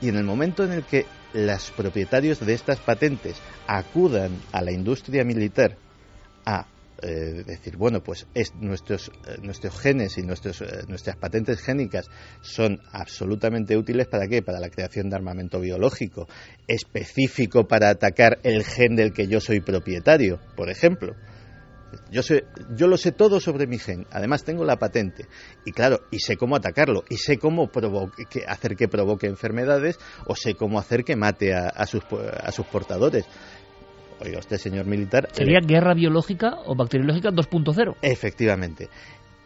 Y 0.00 0.08
en 0.08 0.16
el 0.16 0.24
momento 0.24 0.64
en 0.64 0.72
el 0.72 0.84
que 0.84 1.06
los 1.32 1.70
propietarios 1.72 2.40
de 2.40 2.54
estas 2.54 2.80
patentes 2.80 3.36
acudan 3.66 4.40
a 4.52 4.62
la 4.62 4.72
industria 4.72 5.24
militar 5.24 5.76
a 6.46 6.66
eh, 7.02 7.42
decir, 7.44 7.76
bueno, 7.76 8.02
pues 8.02 8.26
nuestros, 8.60 9.10
eh, 9.26 9.36
nuestros 9.42 9.78
genes 9.78 10.16
y 10.16 10.22
nuestros, 10.22 10.62
eh, 10.62 10.84
nuestras 10.88 11.16
patentes 11.16 11.60
génicas 11.60 12.06
son 12.40 12.80
absolutamente 12.92 13.76
útiles 13.76 14.06
para 14.06 14.26
qué? 14.28 14.42
Para 14.42 14.60
la 14.60 14.70
creación 14.70 15.10
de 15.10 15.16
armamento 15.16 15.60
biológico, 15.60 16.28
específico 16.68 17.66
para 17.66 17.90
atacar 17.90 18.38
el 18.42 18.64
gen 18.64 18.96
del 18.96 19.12
que 19.12 19.26
yo 19.26 19.40
soy 19.40 19.60
propietario, 19.60 20.38
por 20.56 20.70
ejemplo. 20.70 21.14
Yo, 22.10 22.22
sé, 22.22 22.44
yo 22.76 22.86
lo 22.86 22.96
sé 22.96 23.12
todo 23.12 23.40
sobre 23.40 23.66
mi 23.66 23.78
gen, 23.78 24.06
además 24.10 24.44
tengo 24.44 24.64
la 24.64 24.76
patente 24.76 25.26
y 25.64 25.72
claro, 25.72 26.00
y 26.10 26.18
sé 26.18 26.36
cómo 26.36 26.56
atacarlo, 26.56 27.04
y 27.08 27.16
sé 27.16 27.38
cómo 27.38 27.70
hacer 28.46 28.76
que 28.76 28.88
provoque 28.88 29.26
enfermedades 29.26 29.98
o 30.26 30.34
sé 30.34 30.54
cómo 30.54 30.78
hacer 30.78 31.04
que 31.04 31.16
mate 31.16 31.54
a, 31.54 31.86
sus, 31.86 32.02
a 32.12 32.50
sus 32.52 32.66
portadores. 32.66 33.24
Oiga, 34.20 34.38
usted, 34.38 34.58
señor 34.58 34.86
militar. 34.86 35.28
¿Sería 35.32 35.60
guerra 35.60 35.94
biológica 35.94 36.54
o 36.66 36.76
bacteriológica 36.76 37.30
2.0? 37.30 37.96
Efectivamente. 38.00 38.88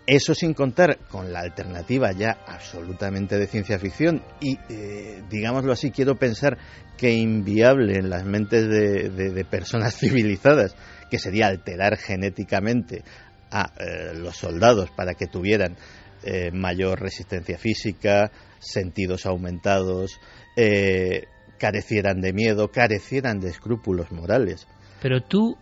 Eso 0.07 0.35
sin 0.35 0.55
contar 0.55 0.99
con 1.11 1.33
la 1.33 1.41
alternativa 1.41 2.13
ya 2.13 2.39
absolutamente 2.47 3.39
de 3.39 3.47
ciencia 3.47 3.79
ficción 3.79 4.23
y, 4.41 4.57
eh, 4.71 5.23
digámoslo 5.29 5.73
así, 5.73 5.91
quiero 5.91 6.15
pensar 6.15 6.57
que 6.97 7.13
inviable 7.13 7.99
en 7.99 8.09
las 8.09 8.25
mentes 8.25 8.69
de 8.69 9.45
personas 9.45 9.97
civilizadas 9.99 10.75
que 11.11 11.19
sería 11.19 11.47
alterar 11.49 11.97
genéticamente 11.97 13.03
a 13.51 13.73
eh, 13.79 14.15
los 14.15 14.37
soldados 14.37 14.91
para 14.91 15.15
que 15.15 15.27
tuvieran 15.27 15.77
eh, 16.23 16.51
mayor 16.53 17.01
resistencia 17.01 17.59
física, 17.59 18.31
sentidos 18.59 19.27
aumentados, 19.27 20.21
eh, 20.57 21.25
carecieran 21.59 22.21
de 22.21 22.33
miedo, 22.33 22.69
carecieran 22.69 23.41
de 23.41 23.49
escrúpulos 23.49 24.11
morales. 24.13 24.67
Pero 25.01 25.21
tú, 25.21 25.57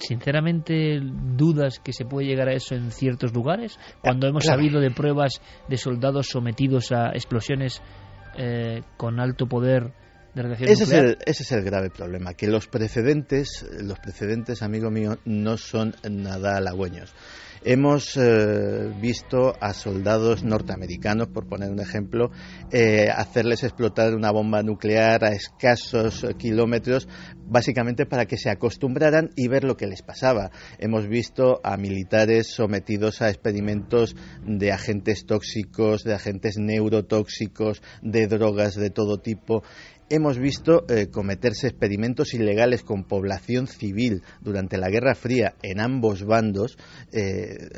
sinceramente, 0.00 0.98
dudas 1.00 1.78
que 1.78 1.92
se 1.92 2.04
puede 2.04 2.26
llegar 2.26 2.48
a 2.48 2.54
eso 2.54 2.74
en 2.74 2.90
ciertos 2.90 3.32
lugares, 3.32 3.78
cuando 4.00 4.26
hemos 4.26 4.44
sabido 4.44 4.80
de 4.80 4.90
pruebas 4.90 5.40
de 5.68 5.76
soldados 5.76 6.26
sometidos 6.26 6.90
a 6.90 7.10
explosiones 7.10 7.80
con 8.96 9.20
alto 9.20 9.46
poder 9.46 9.92
ese 10.60 10.84
es, 10.84 10.92
el, 10.92 11.18
ese 11.24 11.42
es 11.42 11.52
el 11.52 11.62
grave 11.62 11.90
problema, 11.90 12.34
que 12.34 12.46
los 12.46 12.66
precedentes, 12.66 13.66
los 13.80 13.98
precedentes, 13.98 14.62
amigo 14.62 14.90
mío, 14.90 15.18
no 15.24 15.56
son 15.56 15.94
nada 16.10 16.56
halagüeños. 16.56 17.14
Hemos 17.68 18.16
eh, 18.16 18.92
visto 19.00 19.54
a 19.60 19.72
soldados 19.72 20.44
norteamericanos, 20.44 21.28
por 21.28 21.48
poner 21.48 21.70
un 21.70 21.80
ejemplo, 21.80 22.30
eh, 22.70 23.08
hacerles 23.12 23.64
explotar 23.64 24.14
una 24.14 24.30
bomba 24.30 24.62
nuclear 24.62 25.24
a 25.24 25.32
escasos 25.32 26.24
kilómetros, 26.38 27.08
básicamente 27.48 28.06
para 28.06 28.26
que 28.26 28.36
se 28.36 28.50
acostumbraran 28.50 29.30
y 29.34 29.48
ver 29.48 29.64
lo 29.64 29.76
que 29.76 29.88
les 29.88 30.02
pasaba. 30.02 30.50
Hemos 30.78 31.08
visto 31.08 31.60
a 31.64 31.76
militares 31.76 32.52
sometidos 32.52 33.20
a 33.20 33.30
experimentos 33.30 34.14
de 34.44 34.70
agentes 34.70 35.26
tóxicos, 35.26 36.04
de 36.04 36.14
agentes 36.14 36.58
neurotóxicos, 36.58 37.82
de 38.02 38.28
drogas 38.28 38.76
de 38.76 38.90
todo 38.90 39.18
tipo 39.18 39.64
hemos 40.10 40.38
visto 40.38 40.84
eh, 40.88 41.08
cometerse 41.08 41.66
experimentos 41.68 42.34
ilegales 42.34 42.82
con 42.82 43.04
población 43.04 43.66
civil 43.66 44.22
durante 44.40 44.78
la 44.78 44.88
Guerra 44.88 45.14
Fría 45.14 45.54
en 45.62 45.80
ambos 45.80 46.24
bandos. 46.24 46.78
Eh, 47.12 47.68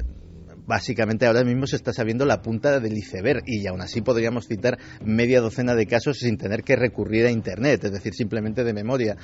básicamente 0.67 1.27
ahora 1.27 1.45
mismo 1.45 1.67
se 1.67 1.77
está 1.77 1.95
sabiendo 1.95 2.27
la 2.27 2.43
punta 2.43 2.79
del 2.79 2.97
iceberg 2.97 3.43
y 3.47 3.67
aún 3.67 3.81
así 3.81 4.03
podríamos 4.03 4.47
citar 4.47 4.79
media 5.03 5.41
docena 5.41 5.75
de 5.75 5.87
casos 5.87 6.19
sin 6.19 6.37
tener 6.37 6.63
que 6.63 6.77
recurrir 6.77 7.25
a 7.25 7.31
Internet, 7.31 7.85
es 7.85 7.93
decir, 7.93 8.13
simplemente 8.13 8.65
de 8.65 8.75
memoria. 8.75 9.17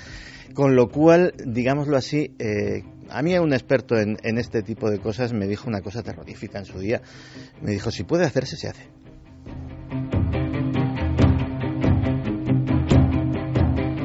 Con 0.55 0.75
lo 0.75 0.89
cual, 0.89 1.35
digámoslo 1.45 1.99
así, 1.99 2.35
eh, 2.39 2.83
a 3.11 3.23
mí 3.23 3.37
un 3.37 3.53
experto 3.53 3.99
en, 3.99 4.17
en 4.23 4.39
este 4.39 4.63
tipo 4.63 4.91
de 4.91 4.99
cosas 4.99 5.35
me 5.35 5.47
dijo 5.47 5.69
una 5.69 5.83
cosa 5.83 6.03
terrorífica 6.03 6.59
en 6.59 6.65
su 6.65 6.79
día. 6.79 7.03
Me 7.61 7.73
dijo, 7.73 7.91
si 7.91 8.05
puede 8.05 8.25
hacerse, 8.25 8.57
se 8.57 8.69
hace. 8.69 8.94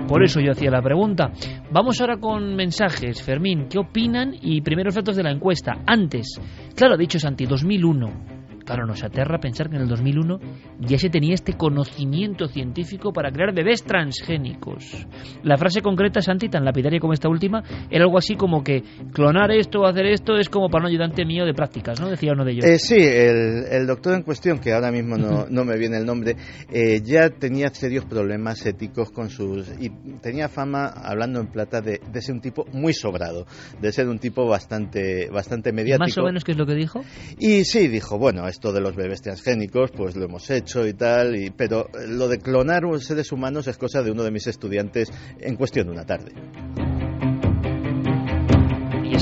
Por 0.10 0.24
eso 0.24 0.40
yo 0.40 0.54
hacía 0.54 0.72
la 0.72 0.82
pregunta. 0.82 1.32
Vamos 1.72 2.02
ahora 2.02 2.18
con 2.18 2.56
mensajes. 2.56 3.22
Fermín, 3.22 3.68
¿qué 3.70 3.78
opinan? 3.78 4.34
Y 4.42 4.62
primeros 4.62 4.96
datos 4.96 5.16
de 5.16 5.22
la 5.22 5.30
encuesta. 5.30 5.84
Antes, 5.86 6.42
claro, 6.76 6.98
dicho 6.98 7.20
Santi, 7.20 7.46
2001. 7.46 8.39
Claro, 8.70 8.86
nos 8.86 9.04
aterra 9.04 9.40
pensar 9.40 9.68
que 9.68 9.78
en 9.78 9.82
el 9.82 9.88
2001 9.88 10.40
ya 10.82 11.00
se 11.00 11.10
tenía 11.10 11.34
este 11.34 11.54
conocimiento 11.54 12.48
científico 12.48 13.12
para 13.12 13.32
crear 13.32 13.52
bebés 13.52 13.84
transgénicos. 13.84 15.08
La 15.42 15.58
frase 15.58 15.82
concreta, 15.82 16.22
Santi, 16.22 16.50
tan 16.50 16.64
lapidaria 16.64 17.00
como 17.00 17.14
esta 17.14 17.30
última, 17.30 17.64
era 17.90 18.04
algo 18.04 18.20
así 18.20 18.36
como 18.36 18.64
que 18.64 18.84
clonar 19.12 19.50
esto 19.50 19.80
o 19.80 19.88
hacer 19.88 20.06
esto 20.06 20.38
es 20.38 20.50
como 20.50 20.70
para 20.70 20.84
un 20.84 20.92
ayudante 20.92 21.26
mío 21.26 21.46
de 21.46 21.56
prácticas, 21.56 22.00
¿no? 22.00 22.12
Decía 22.12 22.34
uno 22.34 22.46
de 22.46 22.52
ellos. 22.52 22.66
Eh, 22.66 22.78
sí, 22.78 22.98
el, 23.00 23.88
doctor 23.88 24.14
en 24.14 24.22
cuestión, 24.22 24.60
que 24.60 24.72
ahora 24.72 24.92
mismo 24.92 25.18
no, 25.18 25.66
me 25.66 25.76
viene 25.76 25.98
el 25.98 26.06
nombre, 26.06 26.36
eh, 26.72 27.02
ya 27.04 27.32
tenía 27.32 27.70
serios 27.70 28.06
problemas 28.06 28.64
éticos 28.68 29.10
con 29.10 29.32
sus... 29.32 29.68
y 29.80 29.90
tenía 30.22 30.48
fama, 30.48 30.90
hablando 30.90 31.40
en 31.40 31.48
plata, 31.48 31.82
de, 31.82 32.02
ser 32.22 32.36
un 32.36 32.42
tipo 32.42 32.68
muy 32.72 32.94
sobrado, 32.94 33.48
de 33.82 33.92
ser 33.92 34.08
un 34.08 34.20
tipo 34.20 34.46
bastante, 34.46 35.28
bastante 35.32 35.72
mediático. 35.72 36.04
¿Más 36.04 36.18
o 36.20 36.24
menos 36.24 36.44
qué 36.44 36.52
es 36.52 36.58
lo 36.60 36.68
que 36.68 36.76
dijo? 36.76 37.02
Y 37.40 37.64
sí, 37.64 37.88
dijo, 37.88 38.20
bueno, 38.20 38.48
esto 38.60 38.74
de 38.74 38.82
los 38.82 38.94
bebés 38.94 39.22
transgénicos, 39.22 39.90
pues 39.92 40.18
lo 40.18 40.26
hemos 40.26 40.50
hecho 40.50 40.86
y 40.86 40.92
tal, 40.92 41.34
y, 41.34 41.50
pero 41.50 41.88
lo 42.10 42.28
de 42.28 42.40
clonar 42.40 42.84
seres 43.00 43.32
humanos 43.32 43.68
es 43.68 43.78
cosa 43.78 44.04
de 44.04 44.12
uno 44.12 44.22
de 44.24 44.32
mis 44.32 44.48
estudiantes 44.48 45.10
en 45.40 45.56
cuestión 45.56 45.88
de 45.88 45.94
una 45.94 46.06
tarde 46.06 46.34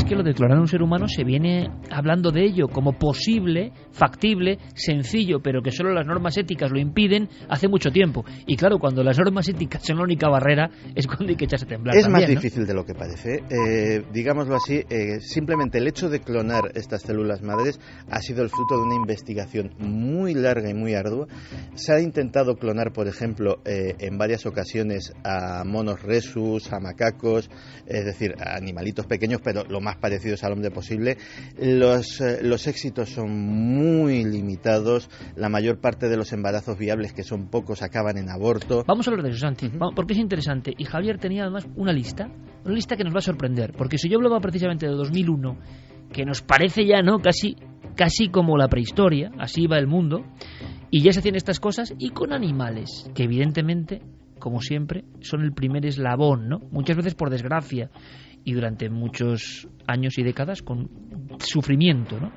que 0.07 0.15
lo 0.15 0.23
de 0.23 0.33
clonar 0.33 0.57
un 0.57 0.67
ser 0.67 0.81
humano 0.81 1.07
se 1.07 1.23
viene 1.25 1.69
hablando 1.91 2.31
de 2.31 2.45
ello 2.45 2.67
como 2.69 2.93
posible, 2.93 3.73
factible, 3.91 4.57
sencillo, 4.73 5.41
pero 5.41 5.61
que 5.61 5.71
solo 5.71 5.93
las 5.93 6.05
normas 6.05 6.37
éticas 6.37 6.71
lo 6.71 6.79
impiden 6.79 7.27
hace 7.49 7.67
mucho 7.67 7.91
tiempo. 7.91 8.23
Y 8.45 8.55
claro, 8.55 8.79
cuando 8.79 9.03
las 9.03 9.17
normas 9.17 9.49
éticas 9.49 9.83
son 9.85 9.97
la 9.97 10.03
única 10.03 10.29
barrera, 10.29 10.69
es 10.95 11.07
cuando 11.07 11.27
hay 11.27 11.35
que 11.35 11.45
echarse 11.45 11.65
a 11.65 11.67
temblar. 11.67 11.95
Es 11.97 12.07
más 12.07 12.25
difícil 12.25 12.65
de 12.65 12.73
lo 12.73 12.85
que 12.85 12.93
parece. 12.93 13.43
Eh, 13.49 14.03
digámoslo 14.13 14.55
así, 14.55 14.81
eh, 14.89 15.19
simplemente 15.19 15.77
el 15.77 15.87
hecho 15.87 16.09
de 16.09 16.21
clonar 16.21 16.71
estas 16.75 17.01
células 17.01 17.41
madres 17.41 17.79
ha 18.09 18.21
sido 18.21 18.43
el 18.43 18.49
fruto 18.49 18.77
de 18.77 18.83
una 18.83 18.95
investigación 18.95 19.73
muy 19.79 20.33
larga 20.33 20.69
y 20.69 20.73
muy 20.73 20.93
ardua. 20.93 21.27
Se 21.75 21.93
ha 21.93 21.99
intentado 21.99 22.55
clonar, 22.55 22.93
por 22.93 23.07
ejemplo, 23.07 23.57
eh, 23.65 23.95
en 23.99 24.17
varias 24.17 24.45
ocasiones 24.45 25.13
a 25.25 25.63
monos 25.65 26.01
resus, 26.01 26.71
a 26.71 26.79
macacos, 26.79 27.49
es 27.85 28.05
decir, 28.05 28.35
a 28.39 28.55
animalitos 28.55 29.05
pequeños, 29.05 29.41
pero 29.43 29.63
lo 29.77 29.81
más 29.81 29.97
parecidos 29.97 30.43
al 30.43 30.53
hombre 30.53 30.71
posible. 30.71 31.17
Los, 31.59 32.19
eh, 32.19 32.39
los 32.41 32.65
éxitos 32.67 33.09
son 33.09 33.29
muy 33.29 34.25
limitados. 34.25 35.09
La 35.35 35.49
mayor 35.49 35.79
parte 35.79 36.09
de 36.09 36.17
los 36.17 36.33
embarazos 36.33 36.77
viables, 36.77 37.13
que 37.13 37.23
son 37.23 37.47
pocos, 37.49 37.83
acaban 37.83 38.17
en 38.17 38.29
aborto. 38.29 38.83
Vamos 38.87 39.07
a 39.07 39.11
hablar 39.11 39.25
de 39.25 39.31
eso, 39.31 39.39
Santi, 39.39 39.71
porque 39.95 40.13
es 40.13 40.19
interesante. 40.19 40.73
Y 40.75 40.85
Javier 40.85 41.19
tenía 41.19 41.43
además 41.43 41.67
una 41.75 41.93
lista, 41.93 42.27
una 42.65 42.73
lista 42.73 42.95
que 42.95 43.03
nos 43.03 43.13
va 43.13 43.19
a 43.19 43.21
sorprender, 43.21 43.73
porque 43.77 43.99
si 43.99 44.09
yo 44.09 44.17
hablaba 44.17 44.39
precisamente 44.39 44.87
de 44.87 44.93
2001, 44.93 45.57
que 46.11 46.25
nos 46.25 46.41
parece 46.41 46.85
ya, 46.85 47.03
¿no? 47.03 47.19
Casi, 47.19 47.55
casi 47.95 48.29
como 48.29 48.57
la 48.57 48.67
prehistoria, 48.67 49.31
así 49.37 49.67
va 49.67 49.77
el 49.77 49.87
mundo, 49.87 50.25
y 50.89 51.03
ya 51.03 51.11
se 51.11 51.19
hacían 51.19 51.35
estas 51.35 51.59
cosas, 51.59 51.93
y 51.99 52.09
con 52.09 52.33
animales, 52.33 53.11
que 53.13 53.23
evidentemente 53.23 54.01
como 54.39 54.61
siempre, 54.61 55.03
son 55.21 55.41
el 55.41 55.51
primer 55.51 55.85
eslabón, 55.85 56.47
¿no? 56.47 56.59
Muchas 56.71 56.95
veces 56.95 57.15
por 57.15 57.29
desgracia 57.29 57.89
y 58.47 58.53
durante 58.53 58.89
muchos 58.89 59.67
años 59.87 60.17
y 60.17 60.23
décadas 60.23 60.61
con 60.61 60.89
sufrimiento, 61.39 62.17
¿no? 62.17 62.31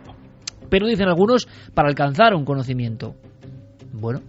Pero 0.68 0.88
dicen 0.88 1.06
algunos 1.06 1.46
para 1.72 1.88
alcanzar 1.88 2.34
un 2.34 2.44
conocimiento. 2.44 3.14
Bueno, 3.92 4.20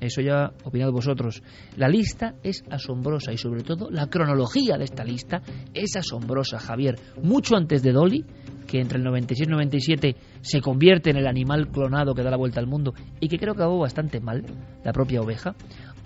eso 0.00 0.20
ya 0.20 0.52
opinad 0.64 0.90
vosotros. 0.90 1.42
La 1.78 1.88
lista 1.88 2.34
es 2.42 2.62
asombrosa 2.70 3.32
y 3.32 3.38
sobre 3.38 3.62
todo 3.62 3.90
la 3.90 4.08
cronología 4.08 4.76
de 4.76 4.84
esta 4.84 5.02
lista 5.02 5.40
es 5.72 5.96
asombrosa, 5.96 6.58
Javier. 6.58 6.96
Mucho 7.22 7.56
antes 7.56 7.82
de 7.82 7.92
Dolly, 7.92 8.26
que 8.66 8.78
entre 8.78 8.98
el 8.98 9.04
96 9.04 9.40
y 9.40 9.44
el 9.44 9.50
97 9.50 10.16
se 10.42 10.60
convierte 10.60 11.08
en 11.08 11.16
el 11.16 11.26
animal 11.26 11.68
clonado 11.68 12.12
que 12.12 12.22
da 12.22 12.30
la 12.30 12.36
vuelta 12.36 12.60
al 12.60 12.66
mundo 12.66 12.92
y 13.18 13.28
que 13.28 13.38
creo 13.38 13.54
que 13.54 13.62
acabó 13.62 13.78
bastante 13.78 14.20
mal, 14.20 14.44
la 14.84 14.92
propia 14.92 15.22
oveja, 15.22 15.54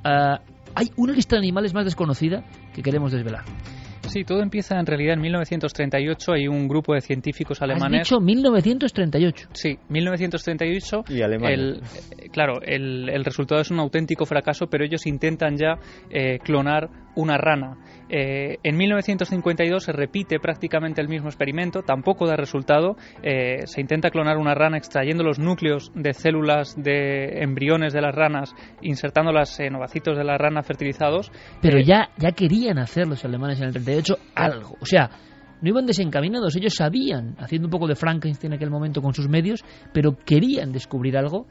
ah, 0.05 0.43
hay 0.77 0.91
una 0.97 1.13
lista 1.13 1.35
de 1.35 1.41
animales 1.41 1.75
más 1.75 1.87
desconocida 1.87 2.45
que 2.73 2.83
queremos 2.83 3.11
desvelar. 3.11 3.43
Sí, 4.09 4.25
todo 4.25 4.43
empieza 4.43 4.79
en 4.79 4.87
realidad 4.87 5.15
en 5.15 5.21
1938. 5.21 6.33
Hay 6.33 6.49
un 6.49 6.69
grupo 6.69 6.95
de 6.95 7.01
científicos 7.01 7.61
alemanes. 7.63 8.03
¿Has 8.03 8.09
dicho 8.09 8.21
1938? 8.21 9.49
Sí, 9.53 9.79
1938. 9.89 11.05
Y 11.09 11.23
Alemania. 11.23 11.81
Eh, 12.19 12.29
claro, 12.31 12.61
el, 12.63 13.25
resultado 13.25 13.61
es 13.61 13.71
un 13.71 13.81
auténtico 13.81 14.27
fracaso, 14.27 14.67
pero 14.67 14.85
ellos 14.85 15.07
intentan 15.07 15.57
ya 15.57 15.79
eh, 16.11 16.39
clonar 16.39 16.89
una 17.17 17.39
rana. 17.39 17.77
Eh, 18.17 18.59
en 18.63 18.77
1952 18.77 19.83
se 19.83 19.91
repite 19.91 20.39
prácticamente 20.39 21.01
el 21.01 21.09
mismo 21.09 21.27
experimento, 21.27 21.83
tampoco 21.83 22.29
da 22.29 22.37
resultado. 22.37 22.95
Eh, 23.25 23.63
se 23.67 23.81
intenta 23.81 24.11
clonar 24.11 24.37
una 24.37 24.55
rana 24.55 24.79
extrayendo 24.79 25.25
los 25.25 25.41
núcleos 25.41 25.91
de 25.97 26.13
células 26.13 26.81
de 26.81 27.43
embriones 27.43 27.93
de 27.93 28.01
las 28.01 28.15
ranas, 28.15 28.55
insertándolas 28.83 29.59
en 29.59 29.75
ovacitos 29.75 30.17
de 30.17 30.23
la 30.23 30.39
rana 30.39 30.63
fertilizados. 30.63 31.33
Pero 31.61 31.79
eh, 31.79 31.85
ya, 31.85 32.11
ya 32.17 32.31
querían 32.31 32.79
hacer 32.79 33.09
los 33.09 33.25
alemanes 33.25 33.59
en 33.59 33.67
el 33.67 33.73
38 33.73 34.17
algo. 34.37 34.77
O 34.81 34.87
sea, 34.87 35.11
no 35.61 35.69
iban 35.69 35.85
desencaminados, 35.85 36.55
ellos 36.55 36.75
sabían, 36.77 37.35
haciendo 37.39 37.67
un 37.67 37.73
poco 37.73 37.89
de 37.89 37.97
Frankenstein 37.97 38.53
en 38.53 38.59
aquel 38.59 38.71
momento 38.71 39.03
con 39.03 39.13
sus 39.13 39.29
medios, 39.29 39.65
pero 39.93 40.17
querían 40.25 40.71
descubrir 40.71 41.17
algo 41.17 41.49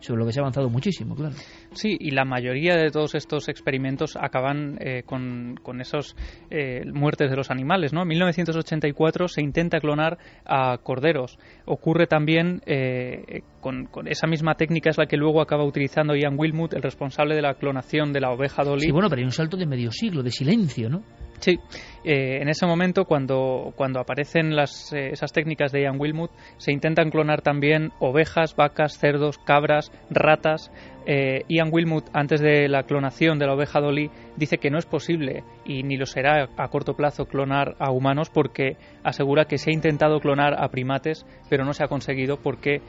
sobre 0.00 0.20
lo 0.20 0.26
que 0.26 0.32
se 0.32 0.40
ha 0.40 0.42
avanzado 0.42 0.68
muchísimo, 0.68 1.14
claro. 1.14 1.34
Sí, 1.72 1.96
y 1.98 2.10
la 2.10 2.24
mayoría 2.24 2.76
de 2.76 2.90
todos 2.90 3.14
estos 3.14 3.48
experimentos 3.48 4.16
acaban 4.16 4.78
eh, 4.80 5.02
con, 5.04 5.56
con 5.62 5.80
esos 5.80 6.16
eh, 6.50 6.82
muertes 6.92 7.30
de 7.30 7.36
los 7.36 7.50
animales, 7.50 7.92
¿no? 7.92 8.02
En 8.02 8.08
1984 8.08 9.28
se 9.28 9.42
intenta 9.42 9.80
clonar 9.80 10.18
a 10.44 10.78
corderos. 10.78 11.38
Ocurre 11.64 12.06
también 12.06 12.62
eh, 12.66 13.42
con, 13.60 13.86
con, 13.86 14.08
esa 14.08 14.26
misma 14.26 14.54
técnica 14.54 14.90
es 14.90 14.98
la 14.98 15.06
que 15.06 15.16
luego 15.16 15.40
acaba 15.40 15.64
utilizando 15.64 16.14
Ian 16.14 16.38
Wilmut, 16.38 16.74
el 16.74 16.82
responsable 16.82 17.34
de 17.34 17.42
la 17.42 17.54
clonación 17.54 18.12
de 18.12 18.20
la 18.20 18.30
oveja 18.30 18.62
Dolly. 18.62 18.82
Sí, 18.82 18.92
bueno, 18.92 19.08
pero 19.08 19.20
hay 19.20 19.24
un 19.24 19.32
salto 19.32 19.56
de 19.56 19.66
medio 19.66 19.90
siglo, 19.90 20.22
de 20.22 20.30
silencio, 20.30 20.88
¿no? 20.88 21.02
Sí, 21.38 21.58
eh, 22.04 22.38
en 22.40 22.48
ese 22.48 22.66
momento 22.66 23.04
cuando, 23.04 23.72
cuando 23.74 23.98
aparecen 23.98 24.54
las, 24.54 24.92
eh, 24.92 25.10
esas 25.10 25.32
técnicas 25.32 25.72
de 25.72 25.82
Ian 25.82 26.00
Wilmut 26.00 26.30
se 26.56 26.70
intentan 26.70 27.10
clonar 27.10 27.42
también 27.42 27.90
ovejas, 27.98 28.54
vacas, 28.54 28.98
cerdos, 28.98 29.38
cabras, 29.38 29.90
ratas. 30.08 30.70
Eh, 31.08 31.44
Ian 31.48 31.68
Wilmut, 31.72 32.04
antes 32.12 32.40
de 32.40 32.68
la 32.68 32.82
clonación 32.82 33.38
de 33.38 33.46
la 33.46 33.54
oveja 33.54 33.80
Dolly, 33.80 34.10
dice 34.36 34.58
que 34.58 34.70
no 34.70 34.78
es 34.78 34.86
posible 34.86 35.44
y 35.64 35.82
ni 35.84 35.96
lo 35.96 36.06
será 36.06 36.48
a 36.56 36.68
corto 36.68 36.94
plazo 36.94 37.26
clonar 37.26 37.76
a 37.78 37.92
humanos 37.92 38.28
porque 38.30 38.76
asegura 39.04 39.44
que 39.44 39.58
se 39.58 39.70
ha 39.70 39.74
intentado 39.74 40.18
clonar 40.18 40.54
a 40.60 40.68
primates 40.68 41.24
pero 41.48 41.64
no 41.64 41.74
se 41.74 41.84
ha 41.84 41.88
conseguido 41.88 42.38
porque 42.38 42.82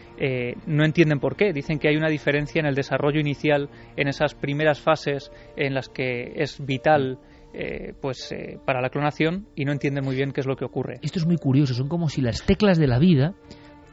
no 0.65 0.84
entienden 0.84 1.19
por 1.19 1.36
qué. 1.36 1.53
Dicen 1.53 1.78
que 1.78 1.90
hay 1.90 1.95
una 1.95 2.10
diferencia 2.10 2.60
en 2.60 2.65
el 2.65 2.74
desarrollo 2.74 3.19
inicial 3.19 3.69
en 3.95 4.07
esas 4.07 4.34
primeras 4.34 4.82
fases 4.82 5.32
en 5.56 5.76
las 5.76 5.88
que 5.88 6.34
es 6.38 6.65
vital 6.65 7.19
eh, 7.53 7.94
pues 8.02 8.32
eh, 8.32 8.60
para 8.65 8.82
la 8.82 8.90
clonación 8.90 9.48
y 9.56 9.65
no 9.65 9.72
entiende 9.72 10.02
muy 10.02 10.15
bien 10.15 10.32
qué 10.32 10.41
es 10.41 10.48
lo 10.48 10.56
que 10.56 10.65
ocurre. 10.65 10.99
Esto 11.02 11.19
es 11.19 11.26
muy 11.26 11.38
curioso, 11.38 11.74
son 11.74 11.88
como 11.88 12.10
si 12.10 12.22
las 12.22 12.44
teclas 12.44 12.78
de 12.78 12.88
la 12.88 12.99
vida, 12.99 13.34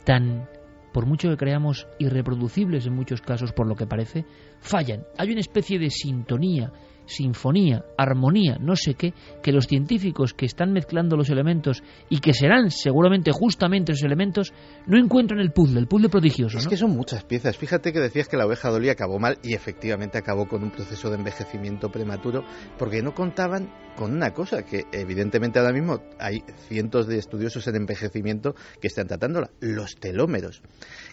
tan 0.04 0.48
por 0.92 1.06
mucho 1.06 1.28
que 1.28 1.36
creamos 1.36 1.88
irreproducibles 1.98 2.86
en 2.86 2.94
muchos 2.94 3.20
casos 3.20 3.52
por 3.52 3.66
lo 3.66 3.74
que 3.74 3.86
parece, 3.86 4.24
fallan. 4.60 5.04
Hay 5.18 5.30
una 5.32 5.40
especie 5.40 5.78
de 5.78 5.90
sintonía 5.90 6.72
sinfonía, 7.06 7.84
armonía, 7.96 8.56
no 8.60 8.76
sé 8.76 8.94
qué, 8.94 9.12
que 9.42 9.52
los 9.52 9.66
científicos 9.66 10.34
que 10.34 10.46
están 10.46 10.72
mezclando 10.72 11.16
los 11.16 11.30
elementos 11.30 11.82
y 12.08 12.18
que 12.18 12.32
serán 12.32 12.70
seguramente 12.70 13.30
justamente 13.32 13.92
esos 13.92 14.04
elementos, 14.04 14.52
no 14.86 14.98
encuentran 14.98 15.40
el 15.40 15.52
puzzle, 15.52 15.80
el 15.80 15.86
puzzle 15.86 16.08
prodigioso. 16.08 16.58
Es 16.58 16.68
que 16.68 16.76
son 16.76 16.90
muchas 16.90 17.24
piezas. 17.24 17.56
Fíjate 17.56 17.92
que 17.92 18.00
decías 18.00 18.28
que 18.28 18.36
la 18.36 18.46
oveja 18.46 18.70
Dolly 18.70 18.88
acabó 18.88 19.18
mal 19.18 19.38
y 19.42 19.54
efectivamente 19.54 20.18
acabó 20.18 20.46
con 20.46 20.62
un 20.62 20.70
proceso 20.70 21.10
de 21.10 21.16
envejecimiento 21.16 21.90
prematuro 21.90 22.44
porque 22.78 23.02
no 23.02 23.14
contaban 23.14 23.70
con 23.96 24.12
una 24.12 24.32
cosa 24.32 24.64
que 24.64 24.84
evidentemente 24.92 25.58
ahora 25.58 25.72
mismo 25.72 26.02
hay 26.18 26.42
cientos 26.68 27.06
de 27.06 27.18
estudiosos 27.18 27.66
en 27.68 27.76
envejecimiento 27.76 28.54
que 28.80 28.88
están 28.88 29.06
tratándola, 29.06 29.50
los 29.60 29.96
telómeros. 29.96 30.62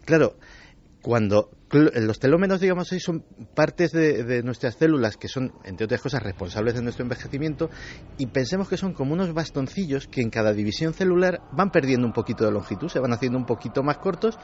Claro, 0.06 0.36
cuando 1.02 1.50
los 1.72 2.20
telómeros, 2.20 2.60
digamos 2.60 2.90
son 3.00 3.24
partes 3.56 3.92
de, 3.92 4.44
nuestras 4.44 4.76
células 4.76 5.18
que 5.18 5.28
son, 5.28 5.54
entre 5.64 5.86
otras 5.86 6.02
cosas, 6.02 6.22
responsables 6.22 6.76
de 6.76 6.82
nuestro 6.82 7.04
envejecimiento, 7.04 7.70
y 8.18 8.28
pensemos 8.28 8.68
que 8.68 8.78
son 8.78 8.94
como 8.94 9.14
unos 9.14 9.34
bastoncillos 9.34 10.08
que 10.08 10.22
en 10.22 10.30
cada 10.30 10.54
división 10.54 10.94
celular 10.94 11.42
van 11.54 11.72
perdiendo 11.72 12.06
un 12.06 12.14
poquito 12.14 12.46
de 12.46 12.52
longitud, 12.52 12.90
se 12.90 13.00
van 13.00 13.14
haciendo 13.14 13.38
un 13.38 13.46
poquito 13.46 13.84
más 13.84 13.98
cortos, 13.98 14.38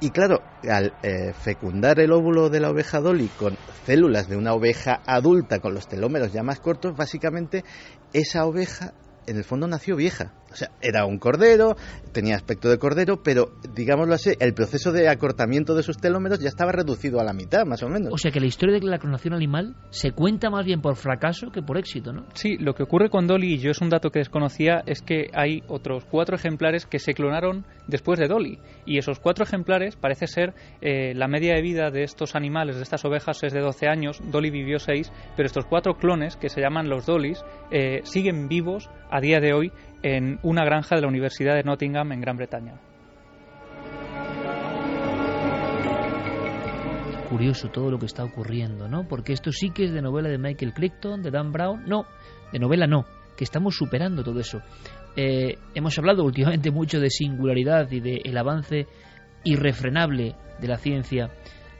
y 0.00 0.10
claro, 0.10 0.42
al 0.70 0.92
eh, 1.02 1.32
fecundar 1.32 1.98
el 2.00 2.12
óvulo 2.12 2.50
de 2.50 2.60
la 2.60 2.70
oveja 2.70 3.00
Dolly 3.00 3.28
con 3.28 3.56
células 3.86 4.28
de 4.28 4.36
una 4.36 4.52
oveja 4.52 5.00
adulta 5.06 5.58
con 5.58 5.72
los 5.72 5.88
telómeros 5.88 6.32
ya 6.32 6.42
más 6.42 6.60
cortos, 6.60 6.94
básicamente 6.96 7.64
esa 8.12 8.44
oveja 8.44 8.92
en 9.26 9.36
el 9.36 9.44
fondo 9.44 9.66
nació 9.66 9.96
vieja. 9.96 10.32
O 10.52 10.56
sea, 10.56 10.70
era 10.80 11.04
un 11.04 11.18
cordero, 11.18 11.76
tenía 12.12 12.36
aspecto 12.36 12.68
de 12.68 12.78
cordero, 12.78 13.22
pero 13.22 13.52
digámoslo 13.74 14.14
así, 14.14 14.30
el 14.40 14.54
proceso 14.54 14.92
de 14.92 15.08
acortamiento 15.08 15.74
de 15.74 15.82
sus 15.82 15.98
telómeros 15.98 16.38
ya 16.40 16.48
estaba 16.48 16.72
reducido 16.72 17.20
a 17.20 17.24
la 17.24 17.32
mitad, 17.32 17.66
más 17.66 17.82
o 17.82 17.88
menos. 17.88 18.12
O 18.12 18.18
sea 18.18 18.30
que 18.30 18.40
la 18.40 18.46
historia 18.46 18.78
de 18.78 18.86
la 18.86 18.98
clonación 18.98 19.34
animal 19.34 19.76
se 19.90 20.12
cuenta 20.12 20.48
más 20.48 20.64
bien 20.64 20.80
por 20.80 20.96
fracaso 20.96 21.50
que 21.50 21.62
por 21.62 21.78
éxito, 21.78 22.12
¿no? 22.12 22.24
Sí, 22.34 22.56
lo 22.58 22.74
que 22.74 22.84
ocurre 22.84 23.10
con 23.10 23.26
Dolly, 23.26 23.54
y 23.54 23.58
yo 23.58 23.70
es 23.70 23.80
un 23.80 23.90
dato 23.90 24.10
que 24.10 24.20
desconocía, 24.20 24.82
es 24.86 25.02
que 25.02 25.30
hay 25.34 25.62
otros 25.68 26.04
cuatro 26.04 26.36
ejemplares 26.36 26.86
que 26.86 26.98
se 26.98 27.12
clonaron 27.12 27.66
después 27.86 28.18
de 28.18 28.28
Dolly. 28.28 28.58
Y 28.86 28.98
esos 28.98 29.18
cuatro 29.18 29.44
ejemplares, 29.44 29.96
parece 29.96 30.26
ser, 30.26 30.54
eh, 30.80 31.12
la 31.14 31.28
media 31.28 31.54
de 31.54 31.62
vida 31.62 31.90
de 31.90 32.02
estos 32.02 32.34
animales, 32.34 32.76
de 32.76 32.82
estas 32.82 33.04
ovejas, 33.04 33.42
es 33.42 33.52
de 33.52 33.60
12 33.60 33.88
años, 33.88 34.20
Dolly 34.30 34.50
vivió 34.50 34.78
6, 34.78 35.12
pero 35.36 35.46
estos 35.46 35.66
cuatro 35.66 35.94
clones, 35.94 36.36
que 36.36 36.48
se 36.48 36.60
llaman 36.60 36.88
los 36.88 37.06
Dollys, 37.06 37.44
eh, 37.70 38.00
siguen 38.04 38.48
vivos 38.48 38.88
a 39.10 39.15
día 39.20 39.40
de 39.40 39.52
hoy 39.52 39.72
en 40.02 40.38
una 40.42 40.64
granja 40.64 40.96
de 40.96 41.02
la 41.02 41.08
Universidad 41.08 41.54
de 41.54 41.64
Nottingham 41.64 42.12
en 42.12 42.20
Gran 42.20 42.36
Bretaña. 42.36 42.74
Curioso 47.28 47.68
todo 47.68 47.90
lo 47.90 47.98
que 47.98 48.06
está 48.06 48.24
ocurriendo, 48.24 48.88
¿no? 48.88 49.08
Porque 49.08 49.32
esto 49.32 49.50
sí 49.50 49.70
que 49.70 49.84
es 49.84 49.92
de 49.92 50.00
novela 50.00 50.28
de 50.28 50.38
Michael 50.38 50.72
Crichton, 50.72 51.22
de 51.22 51.30
Dan 51.30 51.52
Brown. 51.52 51.84
No, 51.86 52.06
de 52.52 52.58
novela 52.58 52.86
no, 52.86 53.04
que 53.36 53.44
estamos 53.44 53.76
superando 53.76 54.22
todo 54.22 54.38
eso. 54.38 54.60
Eh, 55.16 55.58
hemos 55.74 55.98
hablado 55.98 56.24
últimamente 56.24 56.70
mucho 56.70 57.00
de 57.00 57.10
singularidad 57.10 57.90
y 57.90 58.00
del 58.00 58.20
el 58.24 58.38
avance 58.38 58.86
irrefrenable 59.44 60.34
de 60.60 60.68
la 60.68 60.76
ciencia, 60.76 61.30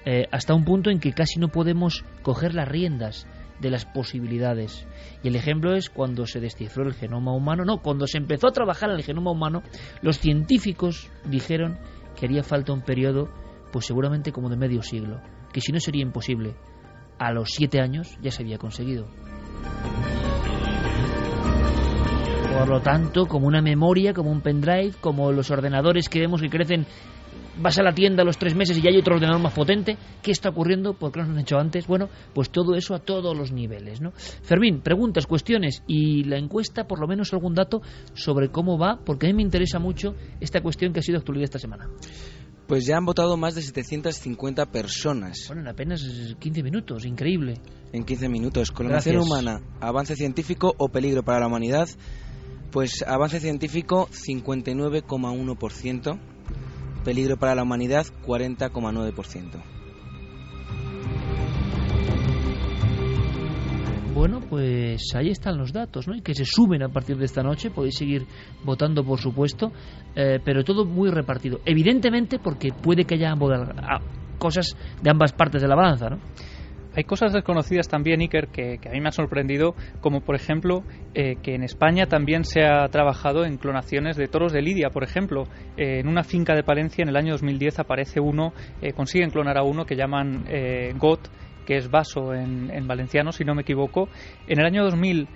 eh, 0.04 0.26
hasta 0.30 0.54
un 0.54 0.64
punto 0.64 0.90
en 0.90 1.00
que 1.00 1.12
casi 1.12 1.38
no 1.38 1.48
podemos 1.48 2.04
coger 2.22 2.54
las 2.54 2.68
riendas 2.68 3.26
de 3.60 3.70
las 3.70 3.84
posibilidades. 3.84 4.86
Y 5.22 5.28
el 5.28 5.36
ejemplo 5.36 5.74
es 5.74 5.90
cuando 5.90 6.26
se 6.26 6.40
descifró 6.40 6.84
el 6.84 6.94
genoma 6.94 7.34
humano, 7.34 7.64
no, 7.64 7.78
cuando 7.82 8.06
se 8.06 8.18
empezó 8.18 8.48
a 8.48 8.52
trabajar 8.52 8.90
en 8.90 8.96
el 8.96 9.04
genoma 9.04 9.30
humano, 9.30 9.62
los 10.02 10.18
científicos 10.18 11.10
dijeron 11.24 11.78
que 12.14 12.26
haría 12.26 12.42
falta 12.42 12.72
un 12.72 12.82
periodo, 12.82 13.28
pues 13.72 13.86
seguramente 13.86 14.32
como 14.32 14.48
de 14.48 14.56
medio 14.56 14.82
siglo, 14.82 15.20
que 15.52 15.60
si 15.60 15.72
no 15.72 15.80
sería 15.80 16.02
imposible. 16.02 16.54
A 17.18 17.32
los 17.32 17.50
siete 17.50 17.80
años 17.80 18.18
ya 18.20 18.30
se 18.30 18.42
había 18.42 18.58
conseguido. 18.58 19.06
Por 22.58 22.68
lo 22.68 22.80
tanto, 22.80 23.26
como 23.26 23.46
una 23.46 23.60
memoria, 23.60 24.14
como 24.14 24.30
un 24.30 24.40
pendrive, 24.40 24.92
como 25.00 25.30
los 25.30 25.50
ordenadores 25.50 26.08
que 26.08 26.20
vemos 26.20 26.40
que 26.40 26.48
crecen 26.48 26.86
vas 27.60 27.78
a 27.78 27.82
la 27.82 27.92
tienda 27.92 28.22
a 28.22 28.26
los 28.26 28.38
tres 28.38 28.54
meses 28.54 28.78
y 28.78 28.82
ya 28.82 28.90
hay 28.90 28.98
otro 28.98 29.14
ordenador 29.14 29.40
más 29.40 29.52
potente. 29.52 29.96
¿Qué 30.22 30.30
está 30.30 30.50
ocurriendo? 30.50 30.94
¿Por 30.94 31.12
qué 31.12 31.20
no 31.20 31.26
lo 31.26 31.32
han 31.32 31.40
hecho 31.40 31.58
antes? 31.58 31.86
Bueno, 31.86 32.08
pues 32.34 32.50
todo 32.50 32.74
eso 32.74 32.94
a 32.94 32.98
todos 32.98 33.36
los 33.36 33.52
niveles. 33.52 34.00
¿no? 34.00 34.12
Fermín, 34.12 34.80
preguntas, 34.80 35.26
cuestiones 35.26 35.82
y 35.86 36.24
la 36.24 36.38
encuesta, 36.38 36.86
por 36.86 37.00
lo 37.00 37.06
menos 37.06 37.32
algún 37.32 37.54
dato 37.54 37.82
sobre 38.14 38.50
cómo 38.50 38.78
va, 38.78 38.98
porque 39.04 39.26
a 39.26 39.30
mí 39.30 39.34
me 39.34 39.42
interesa 39.42 39.78
mucho 39.78 40.14
esta 40.40 40.60
cuestión 40.60 40.92
que 40.92 41.00
ha 41.00 41.02
sido 41.02 41.18
actualidad 41.18 41.44
esta 41.44 41.58
semana. 41.58 41.88
Pues 42.66 42.84
ya 42.84 42.96
han 42.96 43.04
votado 43.04 43.36
más 43.36 43.54
de 43.54 43.62
750 43.62 44.66
personas. 44.66 45.44
Bueno, 45.46 45.62
en 45.62 45.68
apenas 45.68 46.02
15 46.38 46.62
minutos, 46.64 47.06
increíble. 47.06 47.60
En 47.92 48.04
15 48.04 48.28
minutos. 48.28 48.72
Clonación 48.72 49.18
humana, 49.18 49.60
avance 49.80 50.16
científico 50.16 50.74
o 50.76 50.88
peligro 50.88 51.22
para 51.22 51.38
la 51.38 51.46
humanidad. 51.46 51.88
Pues 52.72 53.04
avance 53.06 53.38
científico 53.38 54.08
59,1% 54.08 56.35
peligro 57.06 57.36
para 57.36 57.54
la 57.54 57.62
humanidad 57.62 58.04
40,9%. 58.26 59.62
Bueno, 64.12 64.40
pues 64.40 65.14
ahí 65.14 65.28
están 65.28 65.56
los 65.56 65.72
datos, 65.72 66.08
¿no? 66.08 66.16
Y 66.16 66.22
que 66.22 66.34
se 66.34 66.44
suben 66.44 66.82
a 66.82 66.88
partir 66.88 67.16
de 67.16 67.26
esta 67.26 67.44
noche. 67.44 67.70
Podéis 67.70 67.96
seguir 67.96 68.26
votando, 68.64 69.04
por 69.04 69.20
supuesto, 69.20 69.70
eh, 70.16 70.40
pero 70.44 70.64
todo 70.64 70.84
muy 70.84 71.08
repartido. 71.10 71.60
Evidentemente, 71.64 72.40
porque 72.40 72.70
puede 72.72 73.04
que 73.04 73.14
haya 73.14 73.34
cosas 74.38 74.76
de 75.00 75.08
ambas 75.08 75.32
partes 75.32 75.62
de 75.62 75.68
la 75.68 75.76
balanza, 75.76 76.10
¿no? 76.10 76.18
Hay 76.96 77.04
cosas 77.04 77.34
desconocidas 77.34 77.88
también, 77.88 78.22
Iker, 78.22 78.48
que, 78.48 78.80
a 78.82 78.90
mí 78.90 79.00
me 79.00 79.08
han 79.08 79.12
sorprendido, 79.12 79.74
como 80.00 80.22
por 80.22 80.34
ejemplo 80.34 80.82
eh, 81.14 81.36
que 81.42 81.54
en 81.54 81.62
España 81.62 82.06
también 82.06 82.44
se 82.44 82.64
ha 82.64 82.88
trabajado 82.88 83.44
en 83.44 83.58
clonaciones 83.58 84.16
de 84.16 84.28
toros 84.28 84.50
de 84.50 84.62
Lidia, 84.62 84.88
por 84.88 85.04
ejemplo. 85.04 85.44
Eh, 85.76 86.00
en 86.00 86.08
una 86.08 86.24
finca 86.24 86.54
de 86.54 86.62
Palencia 86.62 87.02
en 87.02 87.10
el 87.10 87.16
año 87.16 87.32
2010 87.32 87.80
aparece 87.80 88.18
uno, 88.18 88.54
eh, 88.80 88.94
consiguen 88.94 89.28
clonar 89.28 89.58
a 89.58 89.62
uno 89.62 89.84
que 89.84 89.94
llaman 89.94 90.46
GOT, 90.96 91.28
que 91.66 91.76
es 91.76 91.90
vaso 91.90 92.32
en, 92.32 92.70
en, 92.70 92.86
valenciano, 92.86 93.30
si 93.30 93.44
no 93.44 93.54
me 93.54 93.60
equivoco. 93.60 94.08
En 94.46 94.58
el 94.60 94.64
año 94.64 94.82
2000 94.84 95.28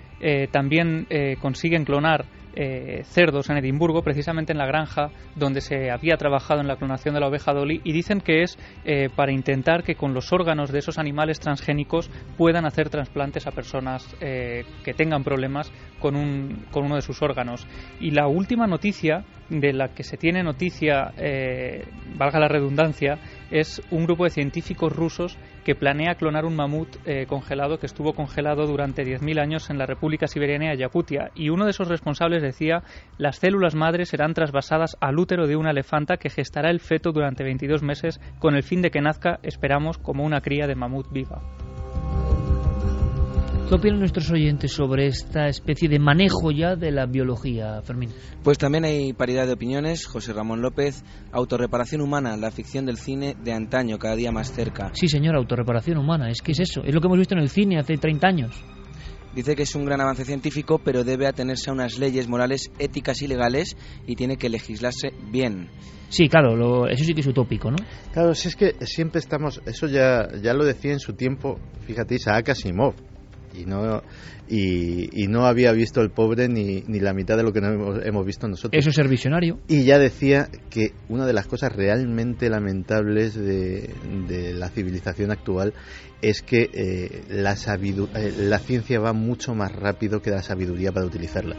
también 0.51 1.07
consiguen 1.39 1.83
clonar 1.83 2.25
eh, 2.55 3.03
cerdos 3.05 3.49
en 3.49 3.57
Edimburgo, 3.57 4.01
precisamente 4.01 4.51
en 4.51 4.57
la 4.57 4.65
granja 4.65 5.09
donde 5.35 5.61
se 5.61 5.91
había 5.91 6.17
trabajado 6.17 6.61
en 6.61 6.67
la 6.67 6.75
clonación 6.75 7.13
de 7.13 7.21
la 7.21 7.27
oveja 7.27 7.53
Dolly, 7.53 7.81
y 7.83 7.93
dicen 7.93 8.21
que 8.21 8.43
es 8.43 8.57
eh, 8.85 9.09
para 9.15 9.31
intentar 9.31 9.83
que 9.83 9.95
con 9.95 10.13
los 10.13 10.31
órganos 10.33 10.71
de 10.71 10.79
esos 10.79 10.97
animales 10.97 11.39
transgénicos 11.39 12.09
puedan 12.37 12.65
hacer 12.65 12.89
trasplantes 12.89 13.47
a 13.47 13.51
personas 13.51 14.15
eh, 14.21 14.65
que 14.83 14.93
tengan 14.93 15.23
problemas 15.23 15.71
con, 15.99 16.15
un, 16.15 16.65
con 16.71 16.85
uno 16.85 16.95
de 16.95 17.01
sus 17.01 17.21
órganos. 17.21 17.67
Y 17.99 18.11
la 18.11 18.27
última 18.27 18.67
noticia 18.67 19.23
de 19.49 19.73
la 19.73 19.89
que 19.89 20.03
se 20.03 20.17
tiene 20.17 20.43
noticia, 20.43 21.11
valga 22.15 22.39
la 22.39 22.47
redundancia, 22.47 23.19
es 23.51 23.81
un 23.91 24.05
grupo 24.05 24.23
de 24.23 24.29
científicos 24.29 24.93
rusos 24.93 25.37
que 25.63 25.75
planea 25.75 26.15
clonar 26.15 26.45
un 26.45 26.55
mamut 26.55 26.95
eh, 27.05 27.25
congelado 27.27 27.77
que 27.77 27.85
estuvo 27.85 28.13
congelado 28.13 28.65
durante 28.65 29.03
10.000 29.03 29.39
años 29.39 29.69
en 29.69 29.77
la 29.77 29.85
República 29.85 30.27
Siberiana 30.27 30.71
de 30.71 30.77
Yakutia. 30.77 31.31
Y 31.35 31.49
uno 31.49 31.65
de 31.65 31.71
esos 31.71 31.87
responsables 31.87 32.41
decía, 32.41 32.83
las 33.17 33.37
células 33.37 33.75
madres 33.75 34.09
serán 34.09 34.33
trasvasadas 34.33 34.97
al 34.99 35.19
útero 35.19 35.47
de 35.47 35.55
una 35.55 35.71
elefanta 35.71 36.17
que 36.17 36.29
gestará 36.29 36.69
el 36.69 36.79
feto 36.79 37.11
durante 37.11 37.43
22 37.43 37.83
meses 37.83 38.19
con 38.39 38.55
el 38.55 38.63
fin 38.63 38.81
de 38.81 38.91
que 38.91 39.01
nazca, 39.01 39.39
esperamos, 39.43 39.97
como 39.97 40.23
una 40.23 40.41
cría 40.41 40.67
de 40.67 40.75
mamut 40.75 41.11
viva. 41.11 41.41
¿Qué 43.71 43.75
opinan 43.75 43.99
nuestros 43.99 44.29
oyentes 44.29 44.73
sobre 44.73 45.07
esta 45.07 45.47
especie 45.47 45.87
de 45.87 45.97
manejo 45.97 46.51
ya 46.51 46.75
de 46.75 46.91
la 46.91 47.05
biología, 47.05 47.81
Fermín? 47.81 48.09
Pues 48.43 48.57
también 48.57 48.83
hay 48.83 49.13
paridad 49.13 49.47
de 49.47 49.53
opiniones. 49.53 50.07
José 50.07 50.33
Ramón 50.33 50.61
López, 50.61 51.05
autorreparación 51.31 52.01
humana, 52.01 52.35
la 52.35 52.51
ficción 52.51 52.85
del 52.85 52.97
cine 52.97 53.37
de 53.41 53.53
antaño, 53.53 53.97
cada 53.97 54.17
día 54.17 54.33
más 54.33 54.51
cerca. 54.51 54.91
Sí, 54.93 55.07
señor, 55.07 55.37
autorreparación 55.37 55.99
humana. 55.99 56.29
Es 56.29 56.41
que 56.41 56.51
es 56.51 56.59
eso. 56.59 56.83
Es 56.83 56.93
lo 56.93 56.99
que 56.99 57.07
hemos 57.07 57.17
visto 57.17 57.33
en 57.33 57.39
el 57.39 57.47
cine 57.47 57.79
hace 57.79 57.95
30 57.95 58.27
años. 58.27 58.61
Dice 59.33 59.55
que 59.55 59.63
es 59.63 59.73
un 59.73 59.85
gran 59.85 60.01
avance 60.01 60.25
científico, 60.25 60.81
pero 60.83 61.05
debe 61.05 61.25
atenerse 61.25 61.69
a 61.69 61.73
unas 61.73 61.97
leyes 61.97 62.27
morales, 62.27 62.73
éticas 62.77 63.21
y 63.21 63.27
legales 63.27 63.77
y 64.05 64.17
tiene 64.17 64.35
que 64.35 64.49
legislarse 64.49 65.13
bien. 65.31 65.69
Sí, 66.09 66.27
claro, 66.27 66.89
eso 66.89 67.05
sí 67.05 67.13
que 67.13 67.21
es 67.21 67.27
utópico, 67.27 67.71
¿no? 67.71 67.77
Claro, 68.11 68.35
si 68.35 68.49
es 68.49 68.57
que 68.57 68.73
siempre 68.85 69.19
estamos, 69.19 69.61
eso 69.65 69.87
ya, 69.87 70.27
ya 70.43 70.53
lo 70.53 70.65
decía 70.65 70.91
en 70.91 70.99
su 70.99 71.13
tiempo, 71.13 71.57
fíjate, 71.87 72.15
Isaac 72.15 72.49
Asimov, 72.49 72.95
y 73.53 73.65
no 73.65 74.01
y, 74.47 75.27
no 75.27 75.45
había 75.45 75.71
visto 75.71 76.01
el 76.01 76.11
pobre 76.11 76.49
ni, 76.49 76.81
ni 76.81 76.99
la 76.99 77.13
mitad 77.13 77.37
de 77.37 77.43
lo 77.43 77.53
que 77.53 77.59
hemos, 77.59 78.25
visto 78.25 78.47
nosotros. 78.47 78.77
Eso 78.77 78.89
es 78.89 78.95
ser 78.95 79.07
visionario. 79.07 79.59
Y 79.69 79.83
ya 79.83 79.97
decía 79.97 80.49
que 80.69 80.91
una 81.07 81.25
de 81.25 81.31
las 81.31 81.47
cosas 81.47 81.73
realmente 81.73 82.49
lamentables 82.49 83.35
de, 83.35 83.93
la 84.53 84.69
civilización 84.69 85.31
actual 85.31 85.73
es 86.21 86.41
que 86.41 86.69
eh, 86.73 87.23
la, 87.29 87.53
eh, 87.53 88.33
la 88.37 88.59
ciencia 88.59 88.99
va 88.99 89.13
mucho 89.13 89.53
más 89.53 89.71
rápido 89.71 90.21
que 90.21 90.31
la 90.31 90.43
sabiduría 90.43 90.91
para 90.91 91.05
utilizarla. 91.05 91.55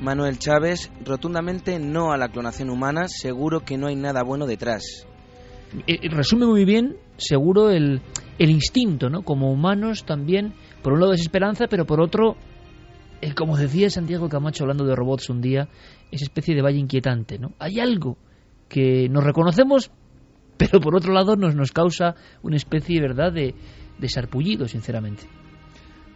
Manuel 0.00 0.38
Chávez, 0.38 0.90
rotundamente 1.02 1.78
no 1.78 2.12
a 2.12 2.18
la 2.18 2.28
clonación 2.28 2.68
humana, 2.68 3.06
seguro 3.08 3.60
que 3.60 3.78
no 3.78 3.86
hay 3.86 3.96
nada 3.96 4.22
bueno 4.22 4.46
detrás. 4.46 5.06
Eh, 5.86 6.08
resume 6.08 6.46
muy 6.46 6.64
bien, 6.64 6.96
seguro, 7.16 7.70
el, 7.70 8.00
el 8.38 8.50
instinto, 8.50 9.10
¿no? 9.10 9.22
Como 9.22 9.50
humanos 9.52 10.04
también, 10.04 10.54
por 10.82 10.92
un 10.92 11.00
lado 11.00 11.12
desesperanza, 11.12 11.66
pero 11.68 11.84
por 11.84 12.00
otro, 12.00 12.36
el, 13.20 13.34
como 13.34 13.56
decía 13.56 13.90
Santiago 13.90 14.28
Camacho 14.28 14.64
hablando 14.64 14.84
de 14.84 14.94
robots 14.94 15.30
un 15.30 15.40
día, 15.40 15.68
esa 16.12 16.24
especie 16.24 16.54
de 16.54 16.62
valle 16.62 16.78
inquietante, 16.78 17.38
¿no? 17.38 17.52
Hay 17.58 17.80
algo 17.80 18.16
que 18.68 19.08
nos 19.08 19.24
reconocemos, 19.24 19.90
pero 20.56 20.80
por 20.80 20.96
otro 20.96 21.12
lado 21.12 21.36
nos, 21.36 21.54
nos 21.54 21.72
causa 21.72 22.14
una 22.42 22.56
especie, 22.56 23.00
¿verdad?, 23.00 23.32
de, 23.32 23.54
de 23.98 24.08
sarpullido, 24.08 24.68
sinceramente. 24.68 25.24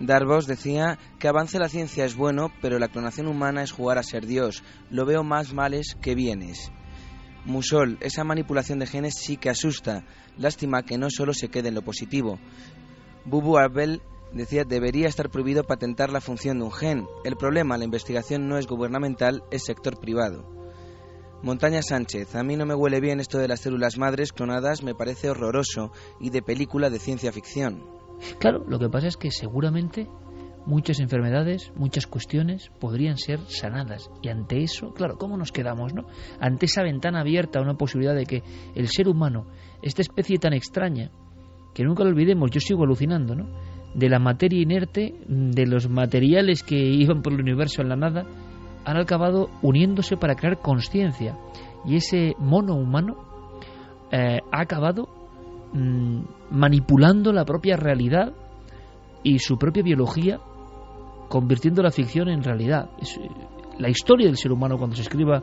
Darvos 0.00 0.46
decía 0.46 0.96
que 1.18 1.26
avance 1.26 1.58
la 1.58 1.68
ciencia 1.68 2.04
es 2.04 2.14
bueno, 2.14 2.52
pero 2.62 2.78
la 2.78 2.86
clonación 2.86 3.26
humana 3.26 3.64
es 3.64 3.72
jugar 3.72 3.98
a 3.98 4.04
ser 4.04 4.26
Dios. 4.26 4.62
Lo 4.90 5.04
veo 5.04 5.24
más 5.24 5.52
males 5.52 5.96
que 6.00 6.14
bienes. 6.14 6.70
Musol, 7.44 7.98
esa 8.00 8.24
manipulación 8.24 8.78
de 8.78 8.86
genes 8.86 9.14
sí 9.14 9.36
que 9.36 9.50
asusta. 9.50 10.04
Lástima 10.36 10.82
que 10.82 10.98
no 10.98 11.08
solo 11.10 11.32
se 11.32 11.48
quede 11.48 11.68
en 11.68 11.74
lo 11.74 11.82
positivo. 11.82 12.38
Bubu 13.24 13.58
Abel 13.58 14.02
decía 14.32 14.64
debería 14.64 15.08
estar 15.08 15.30
prohibido 15.30 15.64
patentar 15.64 16.10
la 16.10 16.20
función 16.20 16.58
de 16.58 16.64
un 16.64 16.72
gen. 16.72 17.06
El 17.24 17.36
problema, 17.36 17.78
la 17.78 17.84
investigación 17.84 18.48
no 18.48 18.58
es 18.58 18.66
gubernamental, 18.66 19.42
es 19.50 19.64
sector 19.64 19.98
privado. 19.98 20.58
Montaña 21.42 21.82
Sánchez, 21.82 22.34
a 22.34 22.42
mí 22.42 22.56
no 22.56 22.66
me 22.66 22.74
huele 22.74 23.00
bien 23.00 23.20
esto 23.20 23.38
de 23.38 23.46
las 23.46 23.60
células 23.60 23.96
madres 23.96 24.32
clonadas, 24.32 24.82
me 24.82 24.94
parece 24.94 25.30
horroroso 25.30 25.92
y 26.18 26.30
de 26.30 26.42
película 26.42 26.90
de 26.90 26.98
ciencia 26.98 27.30
ficción. 27.30 27.84
Claro, 28.40 28.64
lo 28.66 28.80
que 28.80 28.88
pasa 28.88 29.06
es 29.06 29.16
que 29.16 29.30
seguramente 29.30 30.08
muchas 30.66 31.00
enfermedades, 31.00 31.72
muchas 31.76 32.06
cuestiones 32.06 32.70
podrían 32.80 33.16
ser 33.16 33.40
sanadas. 33.46 34.10
Y 34.22 34.28
ante 34.28 34.62
eso, 34.62 34.92
claro, 34.92 35.16
¿cómo 35.16 35.36
nos 35.36 35.52
quedamos, 35.52 35.94
no? 35.94 36.06
Ante 36.40 36.66
esa 36.66 36.82
ventana 36.82 37.20
abierta, 37.20 37.60
una 37.60 37.74
posibilidad 37.74 38.14
de 38.14 38.26
que 38.26 38.42
el 38.74 38.88
ser 38.88 39.08
humano, 39.08 39.46
esta 39.82 40.02
especie 40.02 40.38
tan 40.38 40.52
extraña, 40.52 41.10
que 41.74 41.84
nunca 41.84 42.04
lo 42.04 42.10
olvidemos, 42.10 42.50
yo 42.50 42.60
sigo 42.60 42.84
alucinando, 42.84 43.34
¿no? 43.34 43.48
De 43.94 44.08
la 44.08 44.18
materia 44.18 44.60
inerte, 44.60 45.14
de 45.26 45.66
los 45.66 45.88
materiales 45.88 46.62
que 46.62 46.76
iban 46.76 47.22
por 47.22 47.32
el 47.32 47.40
universo 47.40 47.82
en 47.82 47.88
la 47.88 47.96
nada, 47.96 48.26
han 48.84 48.96
acabado 48.96 49.48
uniéndose 49.62 50.16
para 50.16 50.34
crear 50.34 50.60
conciencia. 50.60 51.36
Y 51.84 51.96
ese 51.96 52.34
mono 52.38 52.74
humano 52.74 53.16
eh, 54.10 54.40
ha 54.50 54.60
acabado 54.60 55.08
mm, 55.72 56.20
manipulando 56.50 57.32
la 57.32 57.44
propia 57.44 57.76
realidad 57.76 58.32
y 59.34 59.38
su 59.38 59.58
propia 59.58 59.82
biología 59.82 60.40
convirtiendo 61.28 61.82
la 61.82 61.90
ficción 61.90 62.28
en 62.28 62.42
realidad. 62.42 62.90
Eh, 63.00 63.28
la 63.78 63.90
historia 63.90 64.26
del 64.26 64.36
ser 64.36 64.52
humano 64.52 64.78
cuando 64.78 64.96
se 64.96 65.02
escriba 65.02 65.42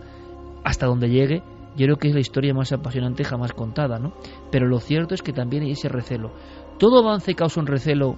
hasta 0.63 0.87
donde 0.87 1.09
llegue, 1.09 1.43
yo 1.77 1.85
creo 1.85 1.97
que 1.97 2.07
es 2.07 2.13
la 2.13 2.19
historia 2.19 2.53
más 2.53 2.71
apasionante 2.71 3.23
jamás 3.23 3.53
contada, 3.53 3.99
¿no? 3.99 4.13
Pero 4.51 4.67
lo 4.67 4.79
cierto 4.79 5.13
es 5.13 5.21
que 5.21 5.33
también 5.33 5.63
hay 5.63 5.71
ese 5.71 5.89
recelo. 5.89 6.33
Todo 6.79 6.99
avance 6.99 7.35
causa 7.35 7.59
un 7.59 7.67
recelo 7.67 8.15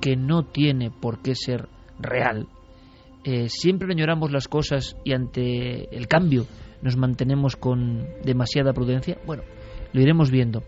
que 0.00 0.16
no 0.16 0.44
tiene 0.44 0.90
por 0.90 1.22
qué 1.22 1.34
ser 1.34 1.68
real. 1.98 2.48
Eh, 3.24 3.48
siempre 3.48 3.88
añoramos 3.92 4.32
las 4.32 4.48
cosas 4.48 4.96
y 5.04 5.12
ante 5.12 5.96
el 5.96 6.08
cambio 6.08 6.44
nos 6.82 6.96
mantenemos 6.96 7.56
con 7.56 8.04
demasiada 8.24 8.72
prudencia. 8.72 9.18
Bueno, 9.24 9.44
lo 9.92 10.00
iremos 10.00 10.30
viendo. 10.30 10.64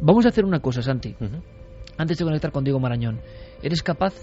Vamos 0.00 0.24
a 0.24 0.30
hacer 0.30 0.46
una 0.46 0.60
cosa, 0.60 0.82
Santi. 0.82 1.14
Antes 1.98 2.16
de 2.16 2.24
conectar 2.24 2.50
con 2.50 2.64
Diego 2.64 2.80
Marañón, 2.80 3.20
¿eres 3.62 3.82
capaz 3.82 4.14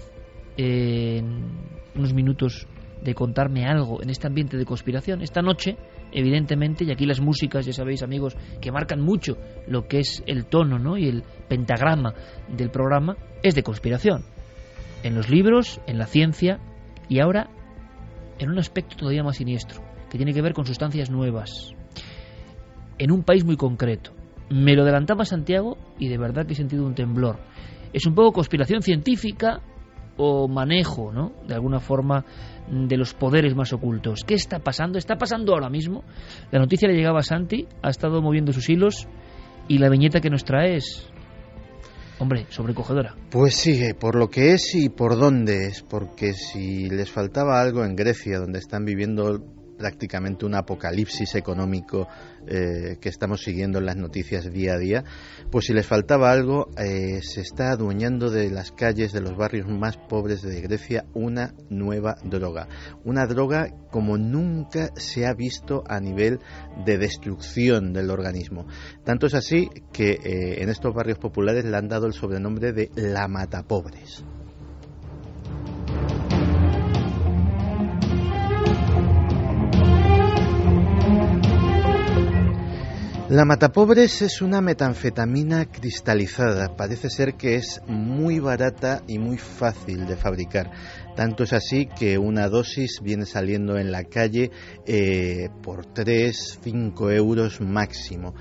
en 0.56 1.52
unos 1.94 2.14
minutos 2.14 2.66
de 3.02 3.14
contarme 3.14 3.66
algo 3.66 4.02
en 4.02 4.10
este 4.10 4.26
ambiente 4.26 4.56
de 4.56 4.64
conspiración? 4.64 5.22
Esta 5.22 5.42
noche, 5.42 5.76
evidentemente, 6.12 6.84
y 6.84 6.90
aquí 6.90 7.06
las 7.06 7.20
músicas, 7.20 7.66
ya 7.66 7.72
sabéis, 7.72 8.02
amigos, 8.02 8.36
que 8.60 8.72
marcan 8.72 9.00
mucho 9.00 9.36
lo 9.66 9.86
que 9.86 10.00
es 10.00 10.22
el 10.26 10.46
tono 10.46 10.78
¿no? 10.78 10.96
y 10.96 11.08
el 11.08 11.22
pentagrama 11.48 12.14
del 12.48 12.70
programa, 12.70 13.16
es 13.42 13.54
de 13.54 13.62
conspiración. 13.62 14.24
En 15.02 15.14
los 15.14 15.30
libros, 15.30 15.80
en 15.86 15.98
la 15.98 16.06
ciencia 16.06 16.58
y 17.08 17.20
ahora 17.20 17.48
en 18.38 18.50
un 18.50 18.58
aspecto 18.58 18.96
todavía 18.96 19.22
más 19.22 19.36
siniestro, 19.36 19.82
que 20.10 20.16
tiene 20.16 20.32
que 20.32 20.42
ver 20.42 20.52
con 20.52 20.66
sustancias 20.66 21.10
nuevas, 21.10 21.74
en 22.98 23.10
un 23.10 23.22
país 23.22 23.44
muy 23.44 23.56
concreto. 23.56 24.12
Me 24.50 24.74
lo 24.74 24.82
adelantaba 24.82 25.24
Santiago 25.24 25.76
y 25.98 26.08
de 26.08 26.18
verdad 26.18 26.46
que 26.46 26.52
he 26.52 26.56
sentido 26.56 26.86
un 26.86 26.94
temblor. 26.94 27.38
Es 27.92 28.06
un 28.06 28.14
poco 28.14 28.32
conspiración 28.32 28.82
científica 28.82 29.60
o 30.16 30.48
manejo, 30.48 31.12
¿no? 31.12 31.32
De 31.46 31.54
alguna 31.54 31.80
forma 31.80 32.24
de 32.70 32.96
los 32.96 33.14
poderes 33.14 33.54
más 33.54 33.72
ocultos. 33.72 34.24
¿Qué 34.26 34.34
está 34.34 34.58
pasando? 34.58 34.98
¿Está 34.98 35.16
pasando 35.16 35.54
ahora 35.54 35.70
mismo? 35.70 36.04
La 36.50 36.58
noticia 36.58 36.88
le 36.88 36.94
llegaba 36.94 37.20
a 37.20 37.22
Santi, 37.22 37.66
ha 37.82 37.90
estado 37.90 38.20
moviendo 38.20 38.52
sus 38.52 38.68
hilos 38.68 39.06
y 39.68 39.78
la 39.78 39.88
viñeta 39.88 40.20
que 40.20 40.30
nos 40.30 40.44
trae 40.44 40.76
es 40.76 41.08
Hombre, 42.20 42.46
sobrecogedora. 42.48 43.14
Pues 43.30 43.54
sí, 43.54 43.80
por 43.98 44.16
lo 44.16 44.28
que 44.28 44.52
es 44.54 44.74
y 44.74 44.88
por 44.88 45.16
dónde 45.16 45.68
es, 45.68 45.82
porque 45.82 46.32
si 46.32 46.90
les 46.90 47.10
faltaba 47.10 47.60
algo 47.60 47.84
en 47.84 47.94
Grecia, 47.94 48.40
donde 48.40 48.58
están 48.58 48.84
viviendo 48.84 49.40
prácticamente 49.78 50.44
un 50.44 50.54
apocalipsis 50.54 51.34
económico 51.36 52.08
eh, 52.46 52.98
que 53.00 53.08
estamos 53.08 53.42
siguiendo 53.42 53.78
en 53.78 53.86
las 53.86 53.96
noticias 53.96 54.52
día 54.52 54.74
a 54.74 54.78
día, 54.78 55.04
pues 55.50 55.66
si 55.66 55.72
les 55.72 55.86
faltaba 55.86 56.30
algo, 56.30 56.68
eh, 56.76 57.20
se 57.22 57.40
está 57.40 57.70
adueñando 57.70 58.30
de 58.30 58.50
las 58.50 58.72
calles 58.72 59.12
de 59.12 59.20
los 59.20 59.36
barrios 59.36 59.68
más 59.68 59.96
pobres 59.96 60.42
de 60.42 60.60
Grecia 60.60 61.06
una 61.14 61.54
nueva 61.70 62.16
droga. 62.24 62.68
Una 63.04 63.26
droga 63.26 63.68
como 63.90 64.18
nunca 64.18 64.90
se 64.96 65.26
ha 65.26 65.34
visto 65.34 65.84
a 65.86 66.00
nivel 66.00 66.40
de 66.84 66.98
destrucción 66.98 67.92
del 67.92 68.10
organismo. 68.10 68.66
Tanto 69.04 69.26
es 69.26 69.34
así 69.34 69.70
que 69.92 70.12
eh, 70.12 70.62
en 70.62 70.68
estos 70.68 70.94
barrios 70.94 71.18
populares 71.18 71.64
le 71.64 71.76
han 71.76 71.88
dado 71.88 72.06
el 72.06 72.12
sobrenombre 72.12 72.72
de 72.72 72.90
la 72.96 73.28
matapobres. 73.28 74.24
La 83.30 83.44
matapobres 83.44 84.22
es 84.22 84.40
una 84.40 84.62
metanfetamina 84.62 85.66
cristalizada. 85.66 86.74
Parece 86.74 87.10
ser 87.10 87.34
que 87.34 87.56
es 87.56 87.82
muy 87.86 88.38
barata 88.38 89.02
y 89.06 89.18
muy 89.18 89.36
fácil 89.36 90.06
de 90.06 90.16
fabricar. 90.16 90.70
Tanto 91.14 91.44
es 91.44 91.52
así 91.52 91.86
que 91.86 92.16
una 92.16 92.48
dosis 92.48 93.00
viene 93.02 93.26
saliendo 93.26 93.76
en 93.76 93.92
la 93.92 94.04
calle 94.04 94.50
eh, 94.86 95.50
por 95.62 95.84
3, 95.84 96.60
5 96.62 97.10
euros 97.10 97.60
máximo. 97.60 98.34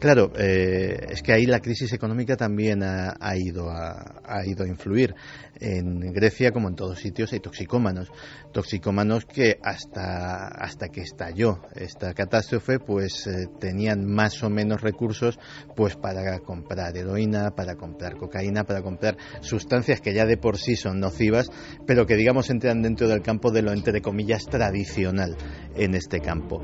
Claro, 0.00 0.32
eh, 0.36 1.06
es 1.10 1.22
que 1.22 1.32
ahí 1.32 1.46
la 1.46 1.60
crisis 1.60 1.92
económica 1.92 2.36
también 2.36 2.82
ha, 2.82 3.36
ido 3.36 3.70
a, 3.70 4.22
ha 4.24 4.44
ido 4.44 4.64
a 4.64 4.66
influir. 4.66 5.14
En 5.60 6.12
Grecia, 6.12 6.50
como 6.50 6.68
en 6.68 6.74
todos 6.74 6.98
sitios, 6.98 7.32
hay 7.32 7.38
toxicómanos. 7.38 8.10
Toxicómanos 8.52 9.24
que 9.24 9.58
hasta, 9.62 10.48
hasta 10.48 10.88
que 10.88 11.00
estalló 11.00 11.60
esta 11.74 12.14
catástrofe, 12.14 12.78
pues 12.78 13.26
eh, 13.26 13.48
tenían 13.58 14.04
más 14.04 14.42
o 14.42 14.50
menos 14.50 14.80
recursos 14.82 15.38
pues 15.74 15.96
para 15.96 16.38
comprar 16.40 16.96
heroína, 16.96 17.50
para 17.50 17.76
comprar 17.76 18.16
cocaína, 18.16 18.64
para 18.64 18.82
comprar 18.82 19.16
sustancias 19.40 20.00
que 20.00 20.14
ya 20.14 20.26
de 20.26 20.36
por 20.36 20.58
sí 20.58 20.76
son 20.76 21.00
nocivas, 21.00 21.50
pero 21.86 22.06
que 22.06 22.16
digamos 22.16 22.50
entran 22.50 22.82
dentro 22.82 23.08
del 23.08 23.22
campo 23.22 23.50
de 23.50 23.62
lo 23.62 23.72
entre 23.72 24.00
comillas 24.02 24.44
tradicional 24.44 25.36
en 25.74 25.94
este 25.94 26.20
campo. 26.20 26.62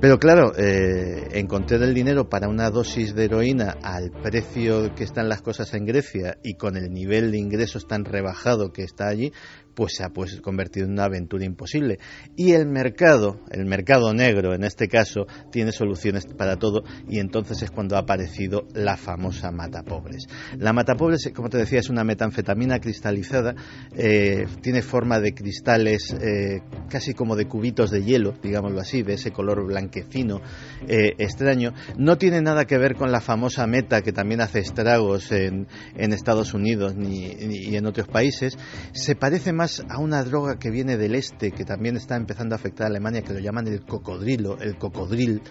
Pero 0.00 0.18
claro, 0.18 0.52
eh, 0.56 1.28
encontrar 1.32 1.82
el 1.82 1.94
dinero 1.94 2.28
para 2.28 2.48
una 2.48 2.70
dosis 2.70 3.14
de 3.14 3.24
heroína 3.24 3.76
al 3.82 4.10
precio 4.10 4.94
que 4.94 5.04
están 5.04 5.28
las 5.28 5.42
cosas 5.42 5.72
en 5.74 5.86
Grecia 5.86 6.38
y 6.42 6.54
con 6.54 6.76
el 6.76 6.90
nivel 6.90 7.30
de 7.30 7.38
ingresos 7.38 7.86
tan 7.86 8.04
rebajado 8.04 8.72
que 8.72 8.82
está 8.82 9.08
allí, 9.08 9.32
pues 9.76 9.94
se 9.94 10.04
ha 10.04 10.08
pues, 10.08 10.40
convertido 10.40 10.86
en 10.86 10.92
una 10.92 11.04
aventura 11.04 11.44
imposible. 11.44 11.98
Y 12.34 12.52
el 12.52 12.66
mercado, 12.66 13.40
el 13.50 13.66
mercado 13.66 14.12
negro 14.14 14.54
en 14.54 14.64
este 14.64 14.88
caso, 14.88 15.26
tiene 15.52 15.70
soluciones 15.70 16.24
para 16.26 16.56
todo 16.56 16.82
y 17.08 17.18
entonces 17.18 17.62
es 17.62 17.70
cuando 17.70 17.96
ha 17.96 18.00
aparecido 18.00 18.66
la 18.72 18.96
famosa 18.96 19.52
mata 19.52 19.82
pobres. 19.82 20.26
La 20.56 20.72
mata 20.72 20.94
pobres, 20.94 21.30
como 21.34 21.50
te 21.50 21.58
decía, 21.58 21.78
es 21.80 21.90
una 21.90 22.04
metanfetamina 22.04 22.80
cristalizada, 22.80 23.54
eh, 23.94 24.46
tiene 24.62 24.80
forma 24.80 25.20
de 25.20 25.34
cristales 25.34 26.16
eh, 26.22 26.62
casi 26.88 27.12
como 27.12 27.36
de 27.36 27.46
cubitos 27.46 27.90
de 27.90 28.02
hielo, 28.02 28.34
digámoslo 28.42 28.80
así, 28.80 29.02
de 29.02 29.14
ese 29.14 29.30
color 29.30 29.66
blanquecino 29.66 30.40
eh, 30.88 31.12
extraño. 31.18 31.74
No 31.98 32.16
tiene 32.16 32.40
nada 32.40 32.64
que 32.64 32.78
ver 32.78 32.94
con 32.94 33.12
la 33.12 33.20
famosa 33.20 33.66
meta 33.66 34.00
que 34.00 34.12
también 34.12 34.40
hace 34.40 34.60
estragos 34.60 35.30
en, 35.32 35.66
Estados 36.16 36.54
Unidos 36.54 36.94
ni, 36.96 37.34
ni 37.34 37.76
en 37.76 37.84
otros 37.84 38.08
países. 38.08 38.56
Se 38.92 39.16
parece 39.16 39.52
más 39.52 39.65
a 39.88 39.98
una 39.98 40.22
droga 40.24 40.58
que 40.58 40.70
viene 40.70 40.96
del 40.96 41.14
este, 41.14 41.52
que 41.52 41.64
también 41.64 41.96
está 41.96 42.16
empezando 42.16 42.54
a 42.54 42.58
afectar 42.58 42.86
a 42.86 42.88
Alemania, 42.88 43.22
que 43.22 43.32
lo 43.32 43.40
llaman 43.40 43.66
el 43.68 43.84
cocodrilo, 43.84 44.58
el 44.60 44.76
cocodril, 44.78 45.42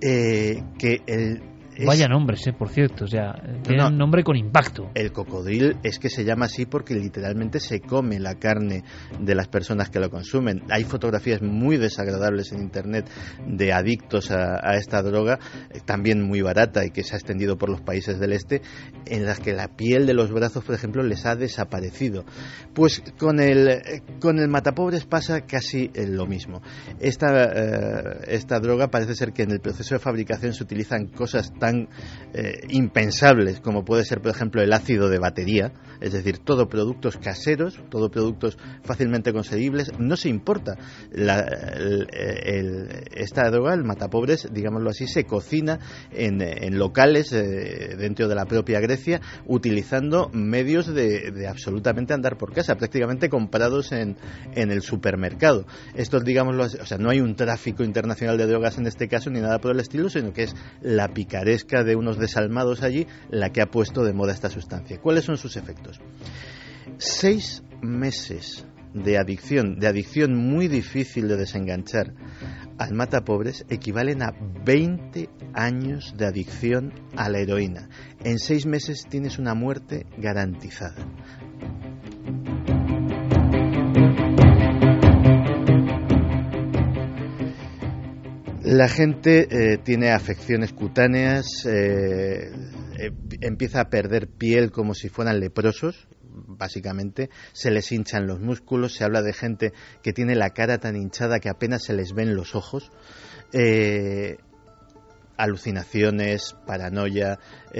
eh, 0.00 0.62
que 0.78 1.02
el 1.06 1.55
Vaya 1.84 2.08
nombres, 2.08 2.46
eh, 2.46 2.52
por 2.52 2.68
cierto, 2.70 3.04
o 3.04 3.08
sea, 3.08 3.34
tiene 3.62 3.86
un 3.86 3.98
nombre 3.98 4.22
con 4.22 4.36
impacto. 4.36 4.90
El 4.94 5.12
cocodril 5.12 5.76
es 5.82 5.98
que 5.98 6.08
se 6.08 6.24
llama 6.24 6.46
así 6.46 6.64
porque 6.64 6.94
literalmente 6.94 7.60
se 7.60 7.80
come 7.80 8.18
la 8.18 8.36
carne 8.36 8.84
de 9.20 9.34
las 9.34 9.48
personas 9.48 9.90
que 9.90 10.00
lo 10.00 10.08
consumen. 10.08 10.62
Hay 10.70 10.84
fotografías 10.84 11.42
muy 11.42 11.76
desagradables 11.76 12.52
en 12.52 12.60
internet 12.60 13.08
de 13.46 13.72
adictos 13.72 14.30
a, 14.30 14.76
esta 14.76 15.02
droga, 15.02 15.38
eh, 15.70 15.80
también 15.84 16.22
muy 16.22 16.40
barata 16.40 16.84
y 16.84 16.90
que 16.90 17.02
se 17.02 17.14
ha 17.14 17.18
extendido 17.18 17.58
por 17.58 17.68
los 17.68 17.80
países 17.80 18.18
del 18.18 18.32
este, 18.32 18.62
en 19.06 19.26
las 19.26 19.40
que 19.40 19.52
la 19.52 19.68
piel 19.68 20.06
de 20.06 20.14
los 20.14 20.32
brazos, 20.32 20.64
por 20.64 20.74
ejemplo, 20.74 21.02
les 21.02 21.26
ha 21.26 21.36
desaparecido. 21.36 22.24
Pues 22.74 23.02
con 23.18 23.40
el, 23.40 23.68
eh, 23.68 24.02
con 24.20 24.38
el 24.38 24.48
matapobres 24.48 25.04
pasa 25.04 25.42
casi 25.42 25.90
lo 25.94 26.26
mismo. 26.26 26.62
Esta, 27.00 27.26
esta 28.26 28.60
droga 28.60 28.88
parece 28.88 29.14
ser 29.14 29.32
que 29.32 29.42
en 29.42 29.50
el 29.50 29.60
proceso 29.60 29.94
de 29.94 29.98
fabricación 29.98 30.52
se 30.52 30.62
utilizan 30.62 31.06
cosas 31.08 31.52
tan 31.58 31.65
tan 31.66 31.88
eh, 32.32 32.66
impensables 32.68 33.60
como 33.60 33.84
puede 33.84 34.04
ser, 34.04 34.20
por 34.20 34.30
ejemplo, 34.30 34.62
el 34.62 34.72
ácido 34.72 35.08
de 35.08 35.18
batería, 35.18 35.72
es 36.00 36.12
decir, 36.12 36.38
todo 36.38 36.68
productos 36.68 37.16
caseros, 37.16 37.80
todo 37.88 38.10
productos 38.10 38.58
fácilmente 38.84 39.32
conseguibles, 39.32 39.90
no 39.98 40.16
se 40.16 40.28
importa. 40.28 40.76
esta 43.14 43.50
droga, 43.50 43.74
el 43.74 43.84
matapobres, 43.84 44.48
digámoslo 44.52 44.90
así, 44.90 45.06
se 45.06 45.24
cocina 45.24 45.80
en, 46.12 46.78
locales 46.78 47.32
eh, 47.32 47.96
dentro 47.98 48.28
de 48.28 48.34
la 48.34 48.44
propia 48.44 48.80
Grecia 48.80 49.20
utilizando 49.46 50.28
medios 50.32 50.86
de, 50.94 51.46
absolutamente 51.48 52.12
andar 52.12 52.36
por 52.36 52.52
casa, 52.52 52.76
prácticamente 52.76 53.28
comprados 53.28 53.92
en, 53.92 54.16
en 54.54 54.70
el 54.70 54.82
supermercado. 54.82 55.66
Esto, 55.94 56.20
digámoslo 56.20 56.64
o 56.64 56.86
sea, 56.86 56.98
no 56.98 57.10
hay 57.10 57.20
un 57.20 57.34
tráfico 57.34 57.82
internacional 57.82 58.36
de 58.36 58.46
drogas 58.46 58.76
en 58.78 58.86
este 58.86 59.08
caso 59.08 59.30
ni 59.30 59.40
nada 59.40 59.58
por 59.58 59.72
el 59.72 59.80
estilo, 59.80 60.10
sino 60.10 60.32
que 60.32 60.44
es 60.44 60.54
la 60.82 61.08
picaresca 61.08 61.55
de 61.64 61.96
unos 61.96 62.18
desalmados 62.18 62.82
allí 62.82 63.06
la 63.30 63.50
que 63.50 63.62
ha 63.62 63.66
puesto 63.66 64.04
de 64.04 64.12
moda 64.12 64.32
esta 64.32 64.50
sustancia. 64.50 65.00
¿Cuáles 65.00 65.24
son 65.24 65.36
sus 65.36 65.56
efectos? 65.56 66.00
Seis 66.98 67.62
meses 67.82 68.66
de 68.94 69.18
adicción, 69.18 69.78
de 69.78 69.88
adicción 69.88 70.34
muy 70.34 70.68
difícil 70.68 71.28
de 71.28 71.36
desenganchar 71.36 72.14
al 72.78 72.94
mata 72.94 73.24
pobres 73.24 73.64
equivalen 73.68 74.22
a 74.22 74.34
20 74.64 75.28
años 75.54 76.14
de 76.16 76.26
adicción 76.26 76.92
a 77.16 77.28
la 77.28 77.38
heroína. 77.38 77.88
En 78.24 78.38
seis 78.38 78.66
meses 78.66 79.06
tienes 79.08 79.38
una 79.38 79.54
muerte 79.54 80.06
garantizada. 80.18 80.96
La 88.66 88.88
gente 88.88 89.46
eh, 89.48 89.78
tiene 89.78 90.10
afecciones 90.10 90.72
cutáneas, 90.72 91.64
eh, 91.66 92.50
eh, 92.98 93.12
empieza 93.40 93.80
a 93.80 93.90
perder 93.90 94.26
piel 94.26 94.72
como 94.72 94.92
si 94.92 95.08
fueran 95.08 95.38
leprosos, 95.38 96.08
básicamente, 96.20 97.30
se 97.52 97.70
les 97.70 97.92
hinchan 97.92 98.26
los 98.26 98.40
músculos, 98.40 98.94
se 98.94 99.04
habla 99.04 99.22
de 99.22 99.32
gente 99.32 99.72
que 100.02 100.12
tiene 100.12 100.34
la 100.34 100.50
cara 100.50 100.78
tan 100.78 100.96
hinchada 100.96 101.38
que 101.38 101.48
apenas 101.48 101.84
se 101.84 101.92
les 101.92 102.12
ven 102.12 102.34
los 102.34 102.56
ojos, 102.56 102.90
alucinaciones, 105.36 106.56
paranoia, 106.66 107.38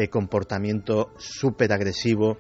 comportamiento 0.09 1.13
súper 1.19 1.73
agresivo 1.73 2.39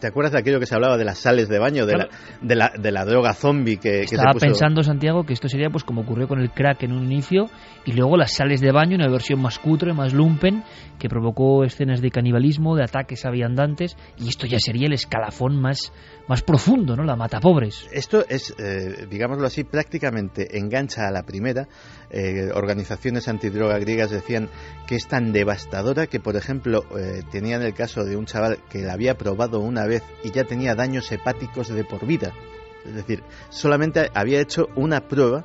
¿Te 0.00 0.06
acuerdas 0.06 0.32
de 0.32 0.38
aquello 0.38 0.58
que 0.60 0.66
se 0.66 0.74
hablaba 0.74 0.96
de 0.96 1.04
las 1.04 1.18
sales 1.18 1.48
de 1.48 1.58
baño, 1.58 1.86
de, 1.86 1.96
la, 1.96 2.08
de, 2.40 2.54
la, 2.54 2.72
de 2.78 2.92
la 2.92 3.04
droga 3.04 3.34
zombie 3.34 3.76
que, 3.76 3.90
que 3.90 4.02
Estaba 4.02 4.32
se 4.32 4.34
puso... 4.34 4.46
pensando, 4.46 4.82
Santiago, 4.82 5.24
que 5.24 5.32
esto 5.32 5.48
sería 5.48 5.70
pues 5.70 5.84
como 5.84 6.02
ocurrió 6.02 6.28
con 6.28 6.40
el 6.40 6.50
crack 6.50 6.82
en 6.84 6.92
un 6.92 7.04
inicio 7.04 7.48
y 7.84 7.92
luego 7.92 8.16
las 8.16 8.32
sales 8.32 8.60
de 8.60 8.72
baño, 8.72 8.96
una 8.96 9.08
versión 9.08 9.40
más 9.40 9.58
cutre, 9.58 9.92
más 9.92 10.12
lumpen, 10.12 10.64
que 10.98 11.08
provocó 11.08 11.64
escenas 11.64 12.00
de 12.00 12.10
canibalismo, 12.10 12.76
de 12.76 12.84
ataques 12.84 13.24
a 13.26 13.30
viandantes 13.30 13.96
y 14.18 14.28
esto 14.28 14.46
ya 14.46 14.58
sería 14.58 14.86
el 14.86 14.92
escalafón 14.94 15.60
más, 15.60 15.92
más 16.28 16.42
profundo, 16.42 16.96
¿no? 16.96 17.04
La 17.04 17.16
mata 17.16 17.40
pobres. 17.40 17.86
Esto 17.92 18.24
es, 18.28 18.54
eh, 18.58 19.06
digámoslo 19.08 19.46
así, 19.46 19.64
prácticamente 19.64 20.58
engancha 20.58 21.06
a 21.06 21.10
la 21.10 21.22
primera. 21.22 21.68
Eh, 22.10 22.50
organizaciones 22.54 23.28
antidroga 23.28 23.78
griegas 23.78 24.10
decían 24.10 24.48
que 24.86 24.94
es 24.94 25.08
tan 25.08 25.32
devastadora 25.32 26.06
que, 26.06 26.20
por 26.20 26.36
ejemplo, 26.36 26.84
eh, 26.96 27.22
tenían 27.30 27.62
el 27.62 27.74
caso 27.74 28.04
de 28.04 28.16
un 28.16 28.26
chaval 28.26 28.58
que 28.70 28.82
la 28.82 28.92
había 28.92 29.18
probado 29.18 29.60
una 29.60 29.86
vez 29.86 30.02
y 30.22 30.30
ya 30.30 30.44
tenía 30.44 30.74
daños 30.74 31.10
hepáticos 31.10 31.68
de 31.68 31.84
por 31.84 32.06
vida. 32.06 32.32
Es 32.84 32.94
decir, 32.94 33.22
solamente 33.50 34.10
había 34.14 34.40
hecho 34.40 34.68
una 34.76 35.08
prueba 35.08 35.44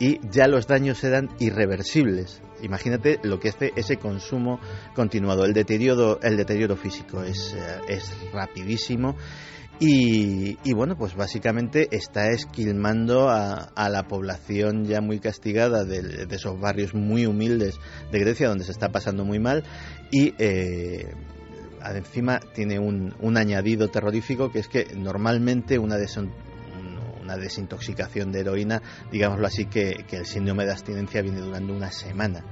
y 0.00 0.18
ya 0.28 0.48
los 0.48 0.66
daños 0.66 1.04
eran 1.04 1.30
irreversibles. 1.38 2.42
Imagínate 2.62 3.20
lo 3.22 3.38
que 3.38 3.50
hace 3.50 3.72
ese 3.76 3.96
consumo 3.96 4.58
continuado. 4.94 5.44
El 5.44 5.52
deterioro, 5.52 6.18
el 6.22 6.36
deterioro 6.36 6.76
físico 6.76 7.22
es, 7.22 7.54
es 7.88 8.10
rapidísimo. 8.32 9.16
Y, 9.80 10.72
bueno, 10.72 10.96
pues 10.96 11.14
básicamente 11.16 11.88
está 11.90 12.30
esquilmando 12.30 13.28
a, 13.28 13.88
la 13.88 14.04
población 14.04 14.84
ya 14.84 15.00
muy 15.00 15.18
castigada 15.18 15.84
de, 15.84 16.26
de, 16.26 16.36
esos 16.36 16.58
barrios 16.58 16.94
muy 16.94 17.26
humildes 17.26 17.78
de 18.10 18.18
Grecia, 18.18 18.48
donde 18.48 18.64
se 18.64 18.72
está 18.72 18.90
pasando 18.90 19.24
muy 19.24 19.40
mal. 19.40 19.64
Y 20.12 20.32
eh, 20.38 21.12
encima 21.92 22.40
tiene 22.54 22.78
un, 22.78 23.14
un, 23.20 23.36
añadido 23.36 23.88
terrorífico 23.90 24.50
que 24.50 24.60
es 24.60 24.68
que 24.68 24.86
normalmente 24.96 25.78
una, 25.78 25.96
des 25.96 26.18
una 27.20 27.36
desintoxicación 27.36 28.30
de 28.30 28.40
heroína, 28.40 28.80
digámoslo 29.10 29.46
así, 29.46 29.66
que, 29.66 30.04
que 30.06 30.16
el 30.16 30.26
síndrome 30.26 30.66
de 30.66 30.72
abstinencia 30.72 31.20
viene 31.20 31.40
durando 31.40 31.74
una 31.74 31.90
semana. 31.90 32.44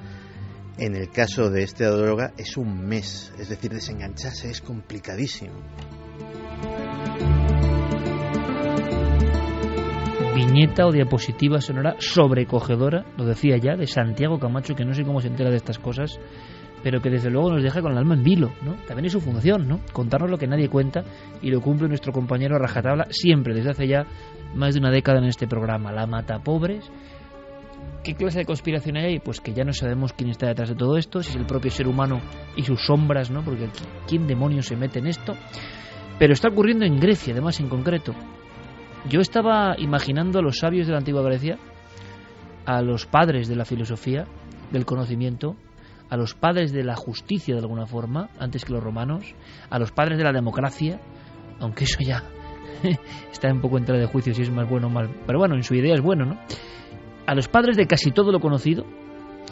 En 0.77 0.97
el 0.97 1.11
caso 1.11 1.51
de 1.51 1.63
esta 1.63 1.89
droga 1.91 2.33
es 2.37 2.57
un 2.57 2.85
mes, 2.87 3.33
es 3.39 3.49
decir, 3.49 3.71
desengancharse 3.71 4.51
es 4.51 4.61
complicadísimo. 4.61 5.53
Viñeta 10.35 10.87
o 10.87 10.93
diapositiva 10.93 11.61
sonora 11.61 11.97
sobrecogedora, 11.99 13.05
lo 13.17 13.25
decía 13.25 13.57
ya, 13.57 13.77
de 13.77 13.87
Santiago 13.87 14.39
Camacho, 14.39 14.75
que 14.75 14.85
no 14.85 14.95
sé 14.95 15.05
cómo 15.05 15.21
se 15.21 15.29
entera 15.29 15.51
de 15.51 15.57
estas 15.57 15.79
cosas, 15.79 16.19
pero 16.83 17.01
que 17.01 17.11
desde 17.11 17.31
luego 17.31 17.53
nos 17.53 17.63
deja 17.63 17.81
con 17.81 17.93
el 17.93 17.99
alma 17.99 18.15
en 18.15 18.23
vilo, 18.23 18.53
¿no? 18.63 18.75
También 18.87 19.07
es 19.07 19.13
su 19.13 19.21
función, 19.21 19.69
¿no? 19.69 19.81
Contarnos 19.93 20.31
lo 20.31 20.39
que 20.39 20.47
nadie 20.47 20.69
cuenta 20.69 21.05
y 21.41 21.51
lo 21.51 21.61
cumple 21.61 21.89
nuestro 21.89 22.13
compañero 22.13 22.59
Rajatabla 22.59 23.07
siempre, 23.11 23.55
desde 23.55 23.71
hace 23.71 23.87
ya 23.87 24.05
más 24.55 24.75
de 24.75 24.81
una 24.81 24.91
década 24.91 25.19
en 25.19 25.25
este 25.25 25.47
programa. 25.47 25.93
La 25.93 26.07
mata 26.07 26.39
pobres. 26.41 26.91
¿Qué 28.03 28.15
clase 28.15 28.41
de 28.41 28.45
conspiración 28.45 28.97
hay 28.97 29.05
ahí? 29.05 29.19
Pues 29.21 29.41
que 29.41 29.55
ya 29.55 29.65
no 29.65 29.73
sabemos 29.73 30.13
quién 30.13 30.31
está 30.31 30.49
detrás 30.49 30.69
de 30.71 30.75
todo 30.75 30.97
esto, 30.97 31.23
si 31.23 31.31
es 31.31 31.37
el 31.37 31.47
propio 31.47 31.71
ser 31.71 31.87
humano 31.87 32.21
y 32.57 32.63
sus 32.65 32.85
sombras, 32.85 33.31
¿no? 33.31 33.45
Porque 33.45 33.69
¿quién 34.09 34.27
demonios 34.27 34.67
se 34.67 34.77
mete 34.77 34.99
en 34.99 35.07
esto? 35.07 35.35
Pero 36.23 36.35
está 36.35 36.47
ocurriendo 36.47 36.85
en 36.85 37.01
Grecia, 37.01 37.33
además 37.33 37.59
en 37.59 37.69
concreto. 37.69 38.15
Yo 39.09 39.21
estaba 39.21 39.75
imaginando 39.77 40.39
a 40.39 40.43
los 40.43 40.59
sabios 40.59 40.87
de 40.87 40.93
la 40.93 41.01
antigua 41.01 41.21
Grecia, 41.21 41.59
a 42.65 42.81
los 42.81 43.07
padres 43.07 43.49
de 43.49 43.57
la 43.57 43.65
filosofía, 43.65 44.29
del 44.71 44.85
conocimiento, 44.85 45.57
a 46.11 46.17
los 46.17 46.35
padres 46.35 46.71
de 46.71 46.85
la 46.85 46.95
justicia 46.95 47.57
de 47.57 47.61
alguna 47.61 47.87
forma, 47.87 48.29
antes 48.39 48.65
que 48.65 48.73
los 48.73 48.85
romanos, 48.85 49.35
a 49.69 49.81
los 49.81 49.91
padres 49.91 50.17
de 50.17 50.23
la 50.23 50.31
democracia, 50.31 51.01
aunque 51.59 51.87
eso 51.87 51.99
ya 52.01 52.23
está 53.33 53.53
un 53.53 53.61
poco 53.61 53.79
en 53.79 53.85
tela 53.85 53.99
de 53.99 54.07
juicio 54.07 54.33
si 54.33 54.43
es 54.43 54.51
más 54.53 54.71
bueno 54.71 54.87
o 54.87 54.91
mal, 54.91 55.11
pero 55.27 55.41
bueno, 55.41 55.57
en 55.57 55.65
su 55.65 55.75
idea 55.75 55.95
es 55.95 56.01
bueno, 56.01 56.25
¿no? 56.25 56.39
A 57.27 57.35
los 57.35 57.49
padres 57.49 57.77
de 57.77 57.89
casi 57.89 58.13
todo 58.13 58.31
lo 58.31 58.39
conocido, 58.39 58.87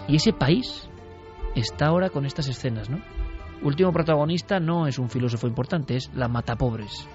y 0.07 0.15
ese 0.15 0.33
país 0.33 0.89
está 1.57 1.87
ahora 1.87 2.11
con 2.11 2.27
estas 2.27 2.47
escenas, 2.47 2.89
¿no? 2.89 3.01
Último 3.62 3.93
protagonista 3.93 4.59
no 4.59 4.87
es 4.87 4.99
un 4.99 5.11
filósofo 5.11 5.47
importante, 5.47 5.97
es 5.97 6.11
la 6.15 6.28
matapobres. 6.28 7.07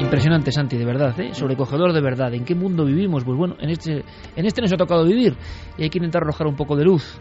Impresionante, 0.00 0.52
Santi, 0.52 0.76
de 0.76 0.84
verdad, 0.84 1.18
¿eh? 1.20 1.32
sobrecogedor 1.32 1.92
de 1.92 2.00
verdad. 2.00 2.34
¿En 2.34 2.44
qué 2.44 2.54
mundo 2.54 2.84
vivimos? 2.84 3.24
Pues 3.24 3.36
bueno, 3.36 3.56
en 3.60 3.70
este, 3.70 4.04
en 4.36 4.46
este 4.46 4.60
nos 4.60 4.72
ha 4.72 4.76
tocado 4.76 5.04
vivir 5.04 5.36
y 5.78 5.84
hay 5.84 5.90
que 5.90 5.98
intentar 5.98 6.22
arrojar 6.22 6.46
un 6.46 6.56
poco 6.56 6.76
de 6.76 6.84
luz. 6.84 7.18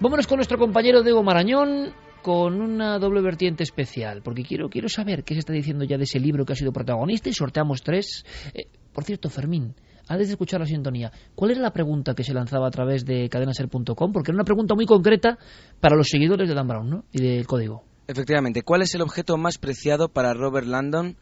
Vámonos 0.00 0.26
con 0.26 0.36
nuestro 0.36 0.58
compañero 0.58 1.02
Diego 1.02 1.22
Marañón 1.22 1.92
con 2.22 2.60
una 2.60 2.98
doble 2.98 3.20
vertiente 3.20 3.62
especial, 3.62 4.22
porque 4.22 4.42
quiero, 4.42 4.68
quiero 4.68 4.88
saber 4.88 5.24
qué 5.24 5.34
se 5.34 5.40
está 5.40 5.52
diciendo 5.52 5.84
ya 5.84 5.96
de 5.96 6.04
ese 6.04 6.18
libro 6.18 6.44
que 6.44 6.52
ha 6.52 6.56
sido 6.56 6.72
protagonista 6.72 7.28
y 7.28 7.34
sorteamos 7.34 7.82
tres. 7.82 8.24
Eh, 8.54 8.68
por 8.92 9.04
cierto, 9.04 9.28
Fermín, 9.28 9.74
antes 10.08 10.28
de 10.28 10.32
escuchar 10.32 10.60
la 10.60 10.66
sintonía, 10.66 11.12
¿cuál 11.34 11.52
era 11.52 11.60
la 11.60 11.72
pregunta 11.72 12.14
que 12.14 12.24
se 12.24 12.34
lanzaba 12.34 12.68
a 12.68 12.70
través 12.70 13.04
de 13.04 13.28
cadenaser.com? 13.28 14.12
Porque 14.12 14.30
era 14.30 14.36
una 14.36 14.44
pregunta 14.44 14.74
muy 14.74 14.86
concreta 14.86 15.38
para 15.80 15.96
los 15.96 16.08
seguidores 16.08 16.48
de 16.48 16.54
Dan 16.54 16.68
Brown 16.68 16.88
¿no? 16.88 17.04
y 17.12 17.20
del 17.20 17.46
código. 17.46 17.84
Efectivamente, 18.06 18.62
¿cuál 18.62 18.82
es 18.82 18.94
el 18.94 19.02
objeto 19.02 19.36
más 19.36 19.58
preciado 19.58 20.08
para 20.08 20.32
Robert 20.32 20.66
Landon? 20.66 21.16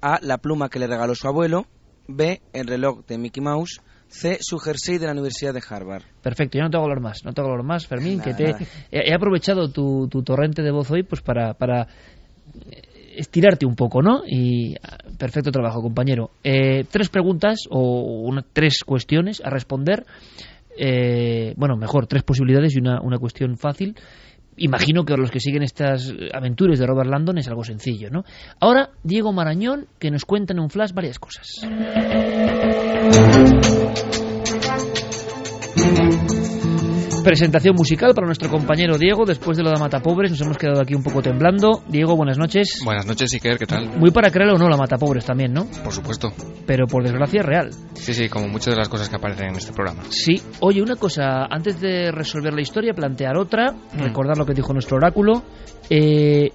A. 0.00 0.18
La 0.20 0.38
pluma 0.38 0.68
que 0.68 0.78
le 0.78 0.86
regaló 0.86 1.14
su 1.14 1.28
abuelo. 1.28 1.66
B. 2.08 2.42
El 2.52 2.66
reloj 2.66 3.06
de 3.06 3.18
Mickey 3.18 3.42
Mouse. 3.42 3.80
C. 4.08 4.38
Su 4.40 4.58
jersey 4.58 4.98
de 4.98 5.06
la 5.06 5.12
Universidad 5.12 5.52
de 5.52 5.62
Harvard. 5.68 6.04
Perfecto, 6.22 6.58
yo 6.58 6.64
no 6.64 6.70
te 6.70 6.76
hago 6.76 6.84
hablar 6.84 7.00
más, 7.00 7.24
no 7.24 7.32
te 7.32 7.40
hago 7.40 7.50
hablar 7.50 7.66
más, 7.66 7.86
Fermín, 7.86 8.18
nada, 8.18 8.24
que 8.24 8.34
te 8.34 8.66
he, 8.90 9.10
he, 9.10 9.14
aprovechado 9.14 9.70
tu, 9.70 10.08
tu, 10.08 10.22
torrente 10.22 10.62
de 10.62 10.70
voz 10.70 10.90
hoy 10.92 11.02
pues 11.02 11.22
para, 11.22 11.54
para 11.54 11.88
estirarte 13.16 13.66
un 13.66 13.74
poco, 13.74 14.02
¿no? 14.02 14.22
Y 14.26 14.76
perfecto 15.18 15.50
trabajo, 15.50 15.82
compañero. 15.82 16.30
Eh, 16.44 16.84
tres 16.90 17.08
preguntas 17.08 17.60
o 17.70 18.30
tres 18.52 18.84
cuestiones 18.84 19.42
a 19.44 19.50
responder. 19.50 20.04
Eh, 20.78 21.54
bueno, 21.56 21.76
mejor, 21.76 22.06
tres 22.06 22.22
posibilidades 22.22 22.76
y 22.76 22.80
una, 22.80 23.00
una 23.00 23.18
cuestión 23.18 23.56
fácil 23.56 23.96
imagino 24.56 25.04
que 25.04 25.16
los 25.16 25.30
que 25.30 25.40
siguen 25.40 25.62
estas 25.62 26.12
aventuras 26.32 26.78
de 26.78 26.86
Robert 26.86 27.10
Landon 27.10 27.38
es 27.38 27.48
algo 27.48 27.64
sencillo, 27.64 28.10
¿no? 28.10 28.24
Ahora, 28.60 28.90
Diego 29.02 29.32
Marañón, 29.32 29.86
que 29.98 30.10
nos 30.10 30.24
cuenta 30.24 30.52
en 30.52 30.60
un 30.60 30.70
flash 30.70 30.92
varias 30.92 31.18
cosas. 31.18 31.46
Presentación 37.26 37.74
musical 37.74 38.14
para 38.14 38.28
nuestro 38.28 38.48
compañero 38.48 38.98
Diego. 38.98 39.24
Después 39.24 39.56
de 39.56 39.64
lo 39.64 39.70
de 39.70 39.80
Matapobres, 39.80 40.30
nos 40.30 40.40
hemos 40.42 40.56
quedado 40.56 40.80
aquí 40.80 40.94
un 40.94 41.02
poco 41.02 41.22
temblando. 41.22 41.82
Diego, 41.88 42.14
buenas 42.14 42.38
noches. 42.38 42.78
Buenas 42.84 43.04
noches, 43.04 43.34
Iker, 43.34 43.58
¿qué 43.58 43.66
tal? 43.66 43.98
Muy 43.98 44.12
para 44.12 44.30
creerlo 44.30 44.54
o 44.54 44.58
no, 44.58 44.68
la 44.68 44.76
Matapobres 44.76 45.24
también, 45.24 45.52
¿no? 45.52 45.66
Por 45.82 45.92
supuesto. 45.92 46.32
Pero 46.68 46.86
por 46.86 47.02
desgracia 47.02 47.40
es 47.40 47.44
real. 47.44 47.70
Sí, 47.94 48.14
sí, 48.14 48.28
como 48.28 48.46
muchas 48.46 48.74
de 48.74 48.78
las 48.78 48.88
cosas 48.88 49.08
que 49.08 49.16
aparecen 49.16 49.48
en 49.48 49.56
este 49.56 49.72
programa. 49.72 50.04
Sí. 50.08 50.40
Oye, 50.60 50.80
una 50.80 50.94
cosa, 50.94 51.46
antes 51.50 51.80
de 51.80 52.12
resolver 52.12 52.54
la 52.54 52.60
historia, 52.60 52.94
plantear 52.94 53.36
otra, 53.36 53.72
mm. 53.72 53.98
recordar 53.98 54.38
lo 54.38 54.46
que 54.46 54.54
dijo 54.54 54.72
nuestro 54.72 54.96
oráculo. 54.96 55.42
Eh, 55.90 56.52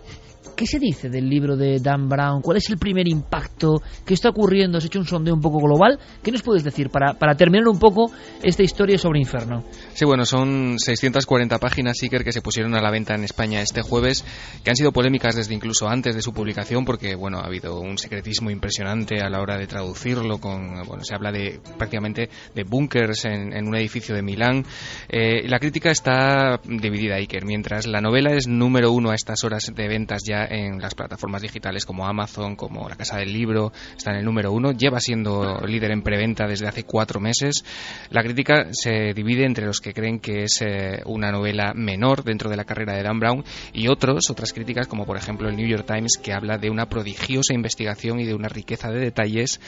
¿Qué 0.56 0.66
se 0.66 0.80
dice 0.80 1.10
del 1.10 1.30
libro 1.30 1.56
de 1.56 1.80
Dan 1.80 2.08
Brown? 2.08 2.42
¿Cuál 2.42 2.58
es 2.58 2.70
el 2.70 2.78
primer 2.78 3.08
impacto? 3.08 3.82
¿Qué 4.06 4.14
está 4.14 4.30
ocurriendo? 4.30 4.78
¿Has 4.78 4.86
hecho 4.86 5.00
un 5.00 5.06
sondeo 5.06 5.34
un 5.34 5.42
poco 5.42 5.60
global? 5.60 6.00
¿Qué 6.22 6.32
nos 6.32 6.42
puedes 6.42 6.64
decir 6.64 6.90
para, 6.90 7.14
para 7.14 7.36
terminar 7.36 7.68
un 7.68 7.80
poco 7.80 8.12
esta 8.44 8.64
historia 8.64 8.98
sobre 8.98 9.20
Inferno? 9.20 9.64
Sí, 9.94 10.06
bueno, 10.06 10.26
son 10.26 10.78
640 10.78 11.58
páginas, 11.58 11.98
Iker, 12.02 12.24
que 12.24 12.32
se 12.32 12.42
pusieron 12.42 12.76
a 12.76 12.82
la 12.82 12.92
venta 12.92 13.16
en 13.16 13.24
España 13.24 13.62
este 13.62 13.82
jueves, 13.82 14.24
que 14.64 14.70
han 14.70 14.76
sido 14.76 14.92
polémicas 14.92 15.36
desde 15.36 15.54
incluso 15.54 15.88
antes 15.88 16.16
de 16.16 16.22
su 16.22 16.34
publicación, 16.34 16.86
porque, 16.86 17.16
bueno, 17.16 17.40
ha 17.40 17.46
habido 17.46 17.80
un 17.80 17.98
secretismo 17.98 18.50
impresionante 18.52 19.22
a 19.22 19.30
la 19.30 19.42
hora 19.42 19.58
de 19.58 19.68
traducirlo, 19.68 20.40
con, 20.40 20.84
bueno, 20.88 21.04
se 21.04 21.16
habla 21.16 21.32
de 21.32 21.60
prácticamente 21.78 22.30
de 22.54 22.64
búnkers 22.64 23.26
en, 23.26 23.54
en, 23.54 23.68
un 23.68 23.76
edificio 23.76 24.16
de 24.16 24.22
Milán. 24.22 24.66
Eh, 25.10 25.48
la 25.48 25.60
crítica 25.60 25.92
está 25.92 26.60
dividida, 26.64 27.16
Iker, 27.16 27.46
mientras 27.46 27.88
la 27.88 28.02
novela 28.02 28.34
es 28.34 28.48
número 28.48 28.92
uno 28.92 29.12
a 29.12 29.16
estas 29.16 29.44
horas 29.44 29.72
de 29.74 29.88
ventas 29.88 30.22
ya 30.26 30.41
en 30.46 30.80
las 30.80 30.96
plataformas 30.96 31.42
digitales 31.42 31.86
como 31.86 32.06
Amazon, 32.06 32.56
como 32.56 32.88
la 32.88 32.96
Casa 32.96 33.18
del 33.18 33.34
Libro, 33.34 33.72
está 33.96 34.12
en 34.12 34.18
el 34.18 34.26
número 34.26 34.52
uno, 34.52 34.72
lleva 34.72 35.00
siendo 35.00 35.60
líder 35.66 35.92
en 35.92 36.02
preventa 36.02 36.48
desde 36.48 36.68
hace 36.68 36.84
cuatro 36.84 37.20
meses. 37.20 37.64
La 38.10 38.24
crítica 38.24 38.68
se 38.72 39.14
divide 39.14 39.46
entre 39.46 39.66
los 39.66 39.80
que 39.80 39.94
creen 39.94 40.20
que 40.20 40.44
es 40.44 40.62
eh, 40.62 41.02
una 41.06 41.32
novela 41.32 41.74
menor 41.76 42.24
dentro 42.24 42.50
de 42.50 42.58
la 42.58 42.66
carrera 42.66 42.94
de 42.94 43.04
Dan 43.04 43.20
Brown 43.20 43.44
y 43.74 43.88
otros, 43.88 44.30
otras 44.30 44.54
críticas 44.54 44.88
como 44.88 45.06
por 45.06 45.18
ejemplo 45.18 45.50
el 45.50 45.56
New 45.56 45.68
York 45.68 45.86
Times 45.86 46.18
que 46.22 46.34
habla 46.34 46.58
de 46.58 46.70
una 46.70 46.88
prodigiosa 46.88 47.54
investigación 47.54 48.20
y 48.20 48.26
de 48.26 48.34
una 48.34 48.48
riqueza 48.48 48.90
de 48.90 49.00
detalles 49.00 49.60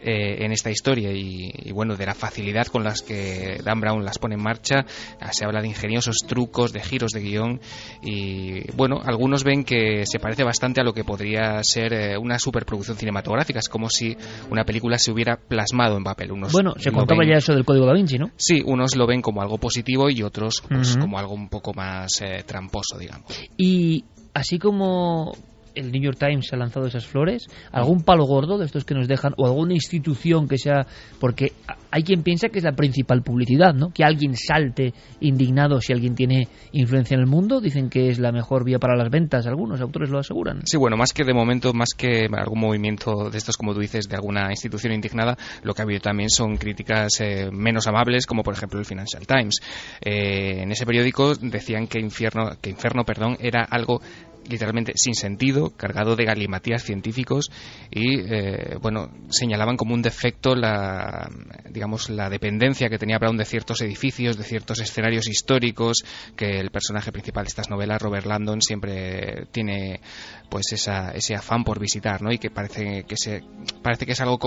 eh, 0.00 0.44
en 0.44 0.52
esta 0.52 0.70
historia 0.70 1.12
y, 1.12 1.52
y, 1.54 1.72
bueno, 1.72 1.96
de 1.96 2.06
la 2.06 2.14
facilidad 2.14 2.66
con 2.66 2.84
las 2.84 3.02
que 3.02 3.60
Dan 3.64 3.80
Brown 3.80 4.04
las 4.04 4.18
pone 4.18 4.34
en 4.34 4.42
marcha. 4.42 4.84
Se 5.30 5.44
habla 5.44 5.60
de 5.60 5.68
ingeniosos 5.68 6.16
trucos, 6.26 6.72
de 6.72 6.80
giros 6.80 7.12
de 7.12 7.20
guion 7.20 7.60
y 8.02 8.70
bueno, 8.72 9.00
algunos 9.04 9.44
ven 9.44 9.64
que 9.64 10.04
se 10.06 10.18
parece 10.22 10.44
bastante 10.44 10.80
a 10.80 10.84
lo 10.84 10.94
que 10.94 11.04
podría 11.04 11.62
ser 11.62 11.92
eh, 11.92 12.16
una 12.16 12.38
superproducción 12.38 12.96
cinematográfica. 12.96 13.58
Es 13.58 13.68
como 13.68 13.90
si 13.90 14.16
una 14.50 14.64
película 14.64 14.96
se 14.96 15.10
hubiera 15.12 15.36
plasmado 15.36 15.98
en 15.98 16.04
papel. 16.04 16.32
Unos 16.32 16.52
bueno, 16.52 16.72
se 16.78 16.90
contaba 16.92 17.20
ven, 17.20 17.30
ya 17.30 17.36
eso 17.36 17.52
del 17.52 17.64
código 17.64 17.84
da 17.84 17.92
Vinci, 17.92 18.18
¿no? 18.18 18.30
Sí, 18.36 18.62
unos 18.64 18.96
lo 18.96 19.06
ven 19.06 19.20
como 19.20 19.42
algo 19.42 19.58
positivo 19.58 20.08
y 20.08 20.22
otros 20.22 20.62
pues, 20.66 20.94
uh 20.94 20.98
-huh. 20.98 21.00
como 21.00 21.18
algo 21.18 21.34
un 21.34 21.48
poco 21.48 21.74
más 21.74 22.22
eh, 22.22 22.44
tramposo, 22.46 22.96
digamos. 22.98 23.26
Y 23.58 24.04
así 24.32 24.58
como 24.58 25.32
el 25.74 25.92
New 25.92 26.02
York 26.02 26.18
Times 26.18 26.52
ha 26.52 26.56
lanzado 26.56 26.86
esas 26.86 27.06
flores, 27.06 27.46
algún 27.70 28.02
palo 28.02 28.24
gordo 28.24 28.58
de 28.58 28.66
estos 28.66 28.84
que 28.84 28.94
nos 28.94 29.08
dejan, 29.08 29.34
o 29.36 29.46
alguna 29.46 29.74
institución 29.74 30.48
que 30.48 30.58
sea, 30.58 30.86
porque 31.20 31.52
hay 31.90 32.02
quien 32.02 32.22
piensa 32.22 32.48
que 32.48 32.58
es 32.58 32.64
la 32.64 32.72
principal 32.72 33.22
publicidad, 33.22 33.74
¿no? 33.74 33.90
Que 33.90 34.04
alguien 34.04 34.34
salte 34.36 34.94
indignado 35.20 35.80
si 35.80 35.92
alguien 35.92 36.14
tiene 36.14 36.48
influencia 36.72 37.14
en 37.14 37.20
el 37.20 37.26
mundo, 37.26 37.60
dicen 37.60 37.90
que 37.90 38.08
es 38.08 38.18
la 38.18 38.32
mejor 38.32 38.64
vía 38.64 38.78
para 38.78 38.96
las 38.96 39.10
ventas, 39.10 39.46
algunos 39.46 39.80
autores 39.80 40.10
lo 40.10 40.18
aseguran. 40.18 40.60
Sí, 40.64 40.76
bueno, 40.76 40.96
más 40.96 41.12
que 41.12 41.24
de 41.24 41.34
momento, 41.34 41.72
más 41.72 41.90
que 41.96 42.26
algún 42.32 42.60
movimiento 42.60 43.30
de 43.30 43.38
estos, 43.38 43.56
como 43.56 43.74
tú 43.74 43.80
dices, 43.80 44.08
de 44.08 44.16
alguna 44.16 44.50
institución 44.50 44.92
indignada, 44.92 45.36
lo 45.62 45.74
que 45.74 45.82
ha 45.82 45.84
habido 45.84 46.00
también 46.00 46.30
son 46.30 46.56
críticas 46.56 47.20
eh, 47.20 47.50
menos 47.52 47.86
amables, 47.86 48.26
como 48.26 48.42
por 48.42 48.54
ejemplo 48.54 48.78
el 48.78 48.86
Financial 48.86 49.26
Times. 49.26 49.56
Eh, 50.00 50.62
en 50.62 50.72
ese 50.72 50.86
periódico 50.86 51.34
decían 51.34 51.86
que 51.86 52.00
Infierno, 52.00 52.50
que 52.60 52.70
Inferno, 52.70 53.04
perdón, 53.04 53.36
era 53.40 53.64
algo 53.64 54.00
literalmente 54.48 54.92
sin 54.96 55.14
sentido, 55.14 55.70
cargado 55.76 56.16
de 56.16 56.24
galimatías 56.24 56.82
científicos 56.82 57.50
y 57.90 58.20
eh, 58.20 58.76
bueno 58.80 59.10
señalaban 59.30 59.76
como 59.76 59.94
un 59.94 60.02
defecto 60.02 60.54
la 60.54 61.28
digamos 61.70 62.10
la 62.10 62.28
dependencia 62.28 62.88
que 62.88 62.98
tenía 62.98 63.18
Brown 63.18 63.36
de 63.36 63.44
ciertos 63.44 63.80
edificios, 63.82 64.36
de 64.36 64.44
ciertos 64.44 64.80
escenarios 64.80 65.28
históricos 65.28 66.04
que 66.36 66.60
el 66.60 66.70
personaje 66.70 67.12
principal 67.12 67.44
de 67.44 67.48
estas 67.48 67.70
novelas, 67.70 68.00
Robert 68.00 68.26
Landon, 68.26 68.60
siempre 68.60 69.46
tiene 69.52 70.00
pues 70.48 70.72
esa, 70.72 71.12
ese 71.12 71.34
afán 71.34 71.64
por 71.64 71.80
visitar, 71.80 72.22
¿no? 72.22 72.30
Y 72.30 72.38
que 72.38 72.50
parece 72.50 73.04
que 73.04 73.16
se 73.16 73.42
parece 73.82 74.06
que 74.06 74.12
es 74.12 74.20
algo 74.20 74.38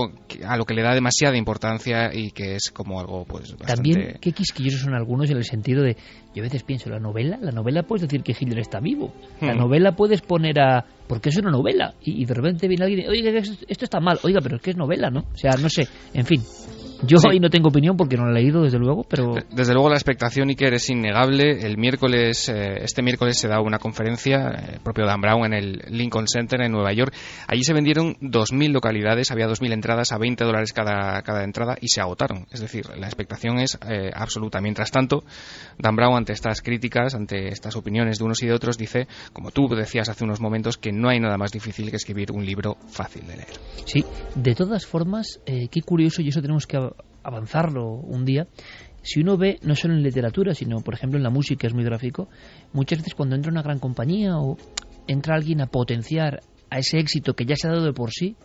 a 0.46 0.56
lo 0.56 0.64
que 0.64 0.74
le 0.74 0.82
da 0.82 0.94
demasiada 0.94 1.36
importancia 1.36 2.10
y 2.14 2.30
que 2.30 2.54
es 2.54 2.70
como 2.70 3.00
algo 3.00 3.24
pues 3.24 3.56
bastante... 3.56 3.74
También 3.74 4.18
qué 4.20 4.32
quisquillosos 4.32 4.82
son 4.82 4.94
algunos 4.94 5.30
en 5.30 5.36
el 5.36 5.44
sentido 5.44 5.82
de 5.82 5.96
yo 6.36 6.42
a 6.42 6.44
veces 6.44 6.64
pienso 6.64 6.90
la 6.90 7.00
novela, 7.00 7.38
la 7.40 7.50
novela 7.50 7.82
puedes 7.82 8.02
decir 8.02 8.22
que 8.22 8.36
Hitler 8.38 8.58
está 8.58 8.78
vivo. 8.78 9.10
La 9.40 9.54
hmm. 9.54 9.58
novela 9.58 9.92
puedes 9.92 10.20
poner 10.20 10.60
a 10.60 10.84
porque 11.08 11.30
es 11.30 11.36
una 11.38 11.50
novela 11.50 11.94
y, 12.02 12.26
de 12.26 12.34
repente 12.34 12.68
viene 12.68 12.84
alguien 12.84 13.06
y 13.06 13.08
oiga 13.08 13.38
esto 13.38 13.84
está 13.84 14.00
mal, 14.00 14.18
oiga, 14.22 14.40
pero 14.42 14.56
es 14.56 14.62
que 14.62 14.72
es 14.72 14.76
novela, 14.76 15.08
¿no? 15.08 15.20
O 15.20 15.36
sea, 15.36 15.52
no 15.52 15.70
sé, 15.70 15.88
en 16.12 16.26
fin. 16.26 16.42
Yo 17.02 17.18
ahí 17.30 17.40
no 17.40 17.50
tengo 17.50 17.68
opinión 17.68 17.96
porque 17.96 18.16
no 18.16 18.24
lo 18.24 18.30
he 18.30 18.34
leído, 18.34 18.62
desde 18.62 18.78
luego, 18.78 19.04
pero... 19.04 19.34
Desde 19.50 19.74
luego 19.74 19.88
la 19.88 19.96
expectación, 19.96 20.48
Iker, 20.48 20.74
es 20.74 20.88
innegable. 20.88 21.66
El 21.66 21.76
miércoles, 21.76 22.48
eh, 22.48 22.78
este 22.82 23.02
miércoles 23.02 23.38
se 23.38 23.48
da 23.48 23.60
una 23.60 23.78
conferencia, 23.78 24.50
eh, 24.50 24.78
propio 24.82 25.04
Dan 25.04 25.20
Brown, 25.20 25.44
en 25.46 25.52
el 25.52 25.82
Lincoln 25.90 26.26
Center 26.26 26.60
en 26.62 26.72
Nueva 26.72 26.92
York. 26.92 27.12
Allí 27.48 27.62
se 27.62 27.74
vendieron 27.74 28.14
2.000 28.20 28.72
localidades, 28.72 29.30
había 29.30 29.46
2.000 29.46 29.72
entradas 29.72 30.12
a 30.12 30.18
20 30.18 30.44
dólares 30.44 30.72
cada, 30.72 31.20
cada 31.22 31.44
entrada 31.44 31.76
y 31.80 31.88
se 31.88 32.00
agotaron. 32.00 32.46
Es 32.50 32.60
decir, 32.60 32.86
la 32.96 33.06
expectación 33.06 33.58
es 33.58 33.78
eh, 33.88 34.10
absoluta. 34.14 34.60
Mientras 34.60 34.90
tanto, 34.90 35.24
Dan 35.78 35.96
Brown, 35.96 36.16
ante 36.16 36.32
estas 36.32 36.62
críticas, 36.62 37.14
ante 37.14 37.48
estas 37.48 37.76
opiniones 37.76 38.18
de 38.18 38.24
unos 38.24 38.42
y 38.42 38.46
de 38.46 38.54
otros, 38.54 38.78
dice, 38.78 39.06
como 39.32 39.50
tú 39.50 39.68
decías 39.68 40.08
hace 40.08 40.24
unos 40.24 40.40
momentos, 40.40 40.78
que 40.78 40.92
no 40.92 41.08
hay 41.08 41.20
nada 41.20 41.36
más 41.36 41.52
difícil 41.52 41.90
que 41.90 41.96
escribir 41.96 42.32
un 42.32 42.44
libro 42.44 42.76
fácil 42.88 43.26
de 43.26 43.36
leer. 43.36 43.48
Sí, 43.84 44.04
de 44.34 44.54
todas 44.54 44.86
formas, 44.86 45.40
qué 45.44 45.82
curioso, 45.82 46.22
y 46.22 46.28
eso 46.28 46.40
tenemos 46.40 46.66
que 46.66 46.76
avanzarlo 47.26 47.92
un 47.92 48.24
día, 48.24 48.46
si 49.02 49.20
uno 49.20 49.36
ve, 49.36 49.58
no 49.62 49.74
solo 49.74 49.94
en 49.94 50.02
literatura, 50.02 50.54
sino 50.54 50.80
por 50.80 50.94
ejemplo 50.94 51.16
en 51.16 51.22
la 51.22 51.30
música, 51.30 51.66
es 51.66 51.74
muy 51.74 51.84
gráfico, 51.84 52.28
muchas 52.72 52.98
veces 52.98 53.14
cuando 53.14 53.36
entra 53.36 53.50
una 53.50 53.62
gran 53.62 53.78
compañía 53.78 54.36
o 54.38 54.56
entra 55.06 55.34
alguien 55.34 55.60
a 55.60 55.66
potenciar 55.66 56.42
a 56.70 56.78
ese 56.78 56.98
éxito 56.98 57.34
que 57.34 57.44
ya 57.44 57.56
se 57.56 57.68
ha 57.68 57.72
dado 57.72 57.84
de 57.84 57.92
por 57.92 58.10
sí, 58.10 58.36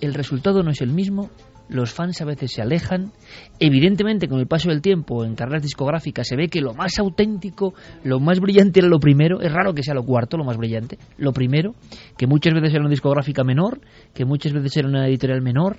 el 0.00 0.14
resultado 0.14 0.62
no 0.62 0.70
es 0.70 0.80
el 0.80 0.92
mismo 0.92 1.30
los 1.68 1.92
fans 1.92 2.20
a 2.20 2.24
veces 2.24 2.52
se 2.52 2.62
alejan. 2.62 3.12
Evidentemente, 3.58 4.28
con 4.28 4.38
el 4.38 4.46
paso 4.46 4.68
del 4.68 4.82
tiempo 4.82 5.24
en 5.24 5.34
carreras 5.34 5.62
discográficas 5.62 6.26
se 6.26 6.36
ve 6.36 6.48
que 6.48 6.60
lo 6.60 6.74
más 6.74 6.98
auténtico, 6.98 7.74
lo 8.04 8.20
más 8.20 8.40
brillante 8.40 8.80
era 8.80 8.88
lo 8.88 9.00
primero. 9.00 9.40
Es 9.40 9.52
raro 9.52 9.74
que 9.74 9.82
sea 9.82 9.94
lo 9.94 10.04
cuarto, 10.04 10.36
lo 10.36 10.44
más 10.44 10.56
brillante. 10.56 10.98
Lo 11.18 11.32
primero, 11.32 11.74
que 12.16 12.26
muchas 12.26 12.54
veces 12.54 12.70
era 12.70 12.80
una 12.80 12.90
discográfica 12.90 13.44
menor, 13.44 13.80
que 14.14 14.24
muchas 14.24 14.52
veces 14.52 14.76
era 14.76 14.88
una 14.88 15.08
editorial 15.08 15.42
menor. 15.42 15.78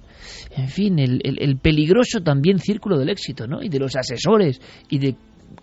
En 0.55 0.67
fin, 0.67 0.99
el, 0.99 1.21
el 1.23 1.57
peligroso 1.57 2.21
también 2.21 2.59
círculo 2.59 2.97
del 2.97 3.09
éxito, 3.09 3.47
¿no? 3.47 3.61
Y 3.61 3.69
de 3.69 3.79
los 3.79 3.95
asesores 3.95 4.61
y 4.89 4.99
de 4.99 5.15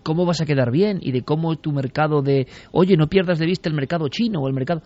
cómo 0.03 0.25
vas 0.25 0.41
a 0.41 0.45
quedar 0.45 0.71
bien 0.71 0.99
y 1.01 1.11
de 1.11 1.21
cómo 1.21 1.55
tu 1.55 1.71
mercado 1.71 2.21
de, 2.21 2.47
oye, 2.71 2.95
no 2.97 3.07
pierdas 3.07 3.39
de 3.39 3.45
vista 3.45 3.69
el 3.69 3.75
mercado 3.75 4.07
chino 4.07 4.39
o 4.39 4.47
el 4.47 4.53
mercado 4.53 4.81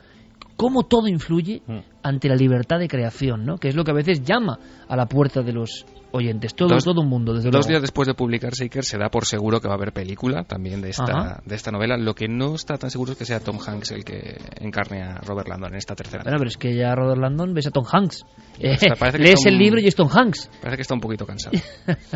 cómo 0.55 0.83
todo 0.83 1.07
influye 1.07 1.61
mm. 1.65 1.77
ante 2.03 2.27
la 2.27 2.35
libertad 2.35 2.79
de 2.79 2.87
creación, 2.87 3.45
¿no? 3.45 3.57
que 3.57 3.69
es 3.69 3.75
lo 3.75 3.83
que 3.83 3.91
a 3.91 3.95
veces 3.95 4.23
llama 4.23 4.59
a 4.87 4.95
la 4.95 5.05
puerta 5.05 5.41
de 5.41 5.53
los 5.53 5.85
oyentes, 6.11 6.55
todo, 6.55 6.77
todo 6.77 7.01
un 7.01 7.09
mundo. 7.09 7.33
Desde 7.33 7.49
dos 7.49 7.67
días 7.67 7.81
después 7.81 8.07
de 8.07 8.13
publicar 8.13 8.53
Shaker 8.53 8.83
se 8.83 8.97
da 8.97 9.09
por 9.09 9.25
seguro 9.25 9.59
que 9.59 9.67
va 9.67 9.75
a 9.75 9.77
haber 9.77 9.93
película 9.93 10.43
también 10.43 10.81
de 10.81 10.89
esta, 10.89 11.41
de 11.45 11.55
esta 11.55 11.71
novela. 11.71 11.97
Lo 11.97 12.13
que 12.13 12.27
no 12.27 12.55
está 12.55 12.77
tan 12.77 12.89
seguro 12.89 13.13
es 13.13 13.17
que 13.17 13.25
sea 13.25 13.39
Tom 13.39 13.57
Hanks 13.65 13.91
el 13.91 14.03
que 14.03 14.37
encarne 14.59 15.03
a 15.03 15.17
Robert 15.21 15.47
Landon 15.47 15.71
en 15.73 15.77
esta 15.77 15.95
tercera. 15.95 16.23
Bueno, 16.23 16.37
pero 16.37 16.49
es 16.49 16.57
que 16.57 16.75
ya 16.75 16.95
Robert 16.95 17.19
Landon 17.19 17.53
ves 17.53 17.67
a 17.67 17.71
Tom 17.71 17.85
Hanks. 17.91 18.25
Eh, 18.59 18.77
lees 19.17 19.45
el 19.45 19.57
libro 19.57 19.79
y 19.79 19.87
es 19.87 19.95
Tom 19.95 20.09
Hanks. 20.11 20.49
Parece 20.61 20.75
que 20.77 20.81
está 20.81 20.93
un 20.93 20.99
poquito 20.99 21.25
cansado. 21.25 21.57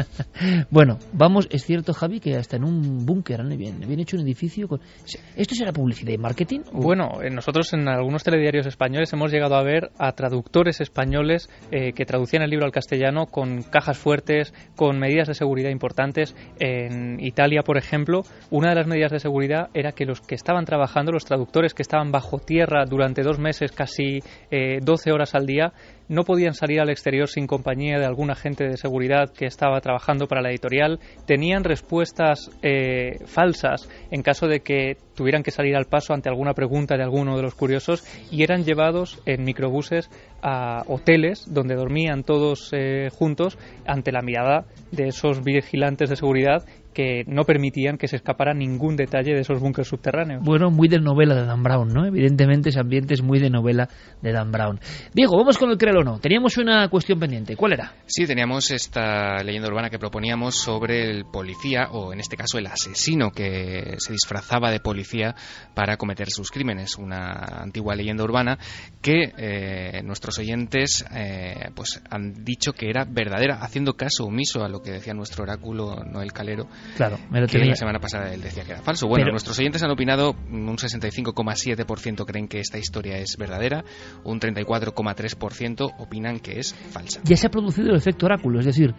bueno, 0.72 0.98
vamos, 1.14 1.48
es 1.52 1.64
cierto, 1.64 1.94
Javi, 1.94 2.20
que 2.20 2.36
hasta 2.36 2.58
en 2.58 2.66
un 2.66 3.06
búnker 3.06 3.42
han 3.42 3.50
bien, 3.58 3.80
bien 3.80 4.00
hecho 4.00 4.18
un 4.18 4.24
edificio. 4.24 4.68
Con... 4.68 4.82
¿Esto 5.36 5.56
será 5.56 5.72
publicidad 5.72 6.14
y 6.14 6.18
marketing? 6.18 6.62
Bueno, 6.72 7.22
eh, 7.22 7.30
nosotros 7.30 7.72
en 7.74 7.88
algunos 7.88 8.24
telediarios 8.24 8.66
españoles 8.66 9.12
hemos 9.14 9.32
llegado 9.32 9.56
a 9.56 9.64
ver 9.64 9.92
a 9.98 10.12
traductores 10.14 10.82
españoles 10.82 11.50
eh, 11.72 11.94
que 11.94 12.06
traducían 12.06 12.44
el 12.44 12.50
libro 12.50 12.66
al 12.66 12.72
castellano 12.72 13.28
con 13.28 13.62
cajas 13.64 13.83
fuertes, 13.92 14.54
con 14.78 14.98
medidas 15.00 15.28
de 15.28 15.34
seguridad 15.34 15.70
importantes. 15.70 16.34
En 16.60 17.20
Italia, 17.20 17.62
por 17.64 17.78
ejemplo, 17.78 18.22
una 18.50 18.70
de 18.70 18.76
las 18.76 18.88
medidas 18.88 19.12
de 19.12 19.20
seguridad 19.20 19.70
era 19.74 19.92
que 19.92 20.06
los 20.06 20.22
que 20.22 20.36
estaban 20.36 20.64
trabajando, 20.64 21.12
los 21.12 21.26
traductores 21.26 21.74
que 21.74 21.82
estaban 21.82 22.14
bajo 22.14 22.40
tierra 22.40 22.86
durante 22.86 23.22
dos 23.22 23.40
meses, 23.40 23.74
casi 23.74 24.22
12 24.50 25.12
horas 25.12 25.36
al 25.36 25.46
día, 25.46 25.74
no 26.08 26.24
podían 26.24 26.54
salir 26.54 26.80
al 26.82 26.90
exterior 26.90 27.30
sin 27.30 27.48
compañía 27.48 28.00
de 28.00 28.06
algún 28.06 28.32
agente 28.32 28.66
de 28.66 28.78
seguridad 28.78 29.32
que 29.32 29.46
estaba 29.46 29.80
trabajando 29.82 30.28
para 30.28 30.42
la 30.42 30.50
editorial, 30.50 31.00
tenían 31.26 31.64
respuestas 31.64 32.52
eh, 32.62 33.20
falsas 33.26 33.90
en 34.12 34.22
caso 34.22 34.48
de 34.48 34.62
que 34.62 34.98
tuvieran 35.16 35.44
que 35.44 35.52
salir 35.52 35.76
al 35.76 35.86
paso 35.86 36.14
ante 36.14 36.30
alguna 36.30 36.54
pregunta 36.54 36.98
de 36.98 37.04
alguno 37.04 37.36
de 37.38 37.44
los 37.44 37.56
curiosos 37.56 38.04
y 38.32 38.44
eran 38.44 38.64
llevados 38.64 39.22
en 39.26 39.44
microbuses 39.44 40.10
a 40.42 40.84
hoteles 40.88 41.46
donde 41.54 41.76
dormían 41.76 42.24
todos 42.24 42.70
eh, 42.74 43.10
juntos 43.14 43.58
ante 43.86 44.12
la 44.12 44.22
mirada 44.22 44.66
de 44.92 45.08
esos 45.08 45.44
vigilantes 45.44 46.10
de 46.10 46.16
seguridad 46.16 46.66
que 46.94 47.24
no 47.28 47.44
permitían 47.44 47.98
que 47.98 48.08
se 48.08 48.16
escapara 48.16 48.54
ningún 48.54 48.96
detalle 48.96 49.34
de 49.34 49.42
esos 49.42 49.60
búnkeres 49.60 49.88
subterráneos. 49.88 50.44
Bueno, 50.44 50.72
muy 50.72 50.88
de 50.88 51.00
novela 51.00 51.36
de 51.36 51.46
Dan 51.46 51.64
Brown, 51.64 51.90
¿no? 51.90 52.06
Evidentemente 52.06 52.70
ese 52.70 52.80
ambiente 52.80 53.14
es 53.14 53.22
muy 53.22 53.40
de 53.40 53.50
novela 53.50 53.90
de 54.22 54.32
Dan 54.32 54.52
Brown. 54.52 54.80
Diego, 55.14 55.38
vamos 55.38 55.58
con 55.58 55.70
el 55.70 55.78
créelo 55.78 56.02
o 56.02 56.04
no. 56.04 56.20
Teníamos 56.20 56.58
una 56.58 56.88
cuestión 56.90 57.20
pendiente. 57.20 57.56
¿Cuál 57.56 57.74
era? 57.74 57.94
Sí, 58.06 58.26
teníamos 58.26 58.72
esta 58.72 59.44
leyenda 59.44 59.68
urbana 59.68 59.90
que 59.90 60.00
proponíamos 60.00 60.56
sobre 60.56 61.10
el 61.10 61.26
policía, 61.26 61.90
o 61.92 62.14
en 62.14 62.20
este 62.20 62.38
caso 62.38 62.58
el 62.58 62.68
asesino 62.68 63.32
que 63.32 63.96
se 63.98 64.14
disfrazaba 64.14 64.72
de 64.72 64.80
policía 64.80 65.36
para 65.74 65.98
cometer 65.98 66.30
sus 66.30 66.52
crímenes. 66.52 66.98
Una 66.98 67.62
antigua 67.62 67.96
leyenda 67.96 68.24
urbana 68.24 68.58
que 69.02 69.34
eh, 69.38 70.02
nuestros 70.04 70.38
oyentes 70.40 71.06
eh, 71.14 71.70
pues 71.76 72.02
han 72.10 72.44
dicho 72.44 72.74
que 72.74 72.90
era 72.90 73.06
verdadera, 73.06 73.60
haciendo 73.62 73.94
caso 73.94 74.26
omiso 74.26 74.64
a 74.64 74.70
lo 74.70 74.82
que 74.82 74.92
decía 74.92 75.14
nuestro 75.14 75.44
oráculo 75.44 76.04
Noel 76.04 76.32
Calero 76.32 76.68
Claro, 76.96 77.18
me 77.30 77.42
lo 77.42 77.48
que 77.48 77.58
la 77.60 77.76
semana 77.76 78.00
pasada 78.00 78.34
él 78.34 78.42
decía 78.42 78.64
que 78.64 78.74
era 78.74 78.82
falso. 78.82 79.08
Bueno, 79.08 79.32
nuestros 79.32 79.58
oyentes 79.60 79.82
han 79.84 79.92
opinado, 79.92 80.36
un 80.50 80.78
65,7% 80.78 82.26
creen 82.26 82.48
que 82.48 82.60
esta 82.60 82.78
historia 82.78 83.18
es 83.18 83.38
verdadera, 83.38 83.84
un 84.24 84.40
34,3% 84.40 85.94
opinan 85.98 86.40
que 86.40 86.60
es 86.60 86.74
falsa. 86.74 87.22
Ya 87.24 87.36
se 87.36 87.48
ha 87.48 87.50
producido 87.50 87.90
el 87.90 87.96
efecto 87.96 88.26
oráculo, 88.26 88.60
es 88.60 88.66
decir, 88.66 88.94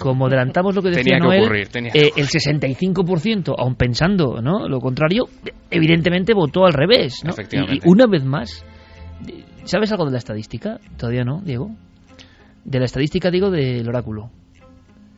como 0.00 0.26
adelantamos 0.26 0.74
lo 0.74 0.82
que 0.82 0.90
decía 0.90 1.18
Noel, 1.18 1.68
eh, 1.94 2.12
el 2.16 2.26
65%, 2.26 3.54
aun 3.56 3.74
pensando 3.76 4.40
¿no? 4.42 4.68
lo 4.68 4.80
contrario, 4.80 5.24
evidentemente 5.70 6.34
votó 6.34 6.66
al 6.66 6.72
revés. 6.72 7.22
¿no? 7.24 7.34
Y, 7.52 7.80
una 7.88 8.06
vez 8.06 8.24
más, 8.24 8.64
¿sabes 9.64 9.90
algo 9.92 10.04
de 10.06 10.12
la 10.12 10.18
estadística? 10.18 10.78
Todavía 10.96 11.24
no, 11.24 11.40
Diego. 11.42 11.70
De 12.64 12.78
la 12.78 12.84
estadística, 12.84 13.30
digo, 13.30 13.50
del 13.50 13.88
oráculo. 13.88 14.30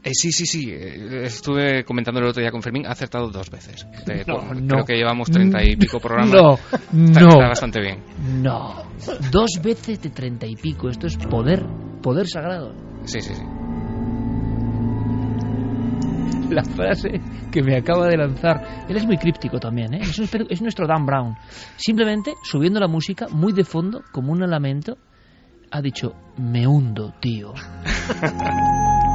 Eh, 0.02 0.14
sí, 0.14 0.32
sí, 0.32 0.46
sí. 0.46 0.70
Eh, 0.70 1.24
estuve 1.24 1.84
comentando 1.84 2.20
el 2.20 2.26
otro 2.26 2.40
día 2.40 2.50
con 2.50 2.62
Fermín. 2.62 2.86
Ha 2.86 2.92
acertado 2.92 3.28
dos 3.28 3.50
veces. 3.50 3.86
Creo 4.04 4.84
que 4.84 4.94
llevamos 4.94 5.30
treinta 5.30 5.62
y 5.62 5.76
pico 5.76 6.00
programas. 6.00 6.32
No, 6.32 6.54
está, 6.54 7.20
no. 7.20 7.28
Está 7.28 7.48
bastante 7.48 7.80
bien. 7.80 8.02
No. 8.42 8.84
Dos 9.30 9.60
veces 9.62 10.00
de 10.00 10.10
treinta 10.10 10.46
y 10.46 10.56
pico. 10.56 10.88
Esto 10.88 11.06
es 11.06 11.16
poder. 11.16 11.64
Poder 12.02 12.26
sagrado. 12.28 12.74
Sí, 13.04 13.20
sí, 13.20 13.34
sí. 13.34 13.42
La 16.48 16.64
frase 16.64 17.20
que 17.52 17.62
me 17.62 17.76
acaba 17.76 18.08
de 18.08 18.16
lanzar. 18.16 18.86
Él 18.88 18.96
es 18.96 19.06
muy 19.06 19.18
críptico 19.18 19.60
también, 19.60 19.94
¿eh? 19.94 20.00
Es, 20.00 20.18
es 20.18 20.62
nuestro 20.62 20.86
Dan 20.86 21.04
Brown. 21.04 21.36
Simplemente 21.76 22.34
subiendo 22.42 22.80
la 22.80 22.88
música 22.88 23.26
muy 23.30 23.52
de 23.52 23.64
fondo, 23.64 24.02
como 24.10 24.32
un 24.32 24.40
lamento, 24.40 24.96
ha 25.70 25.80
dicho: 25.82 26.14
Me 26.38 26.66
hundo, 26.66 27.14
tío. 27.20 27.52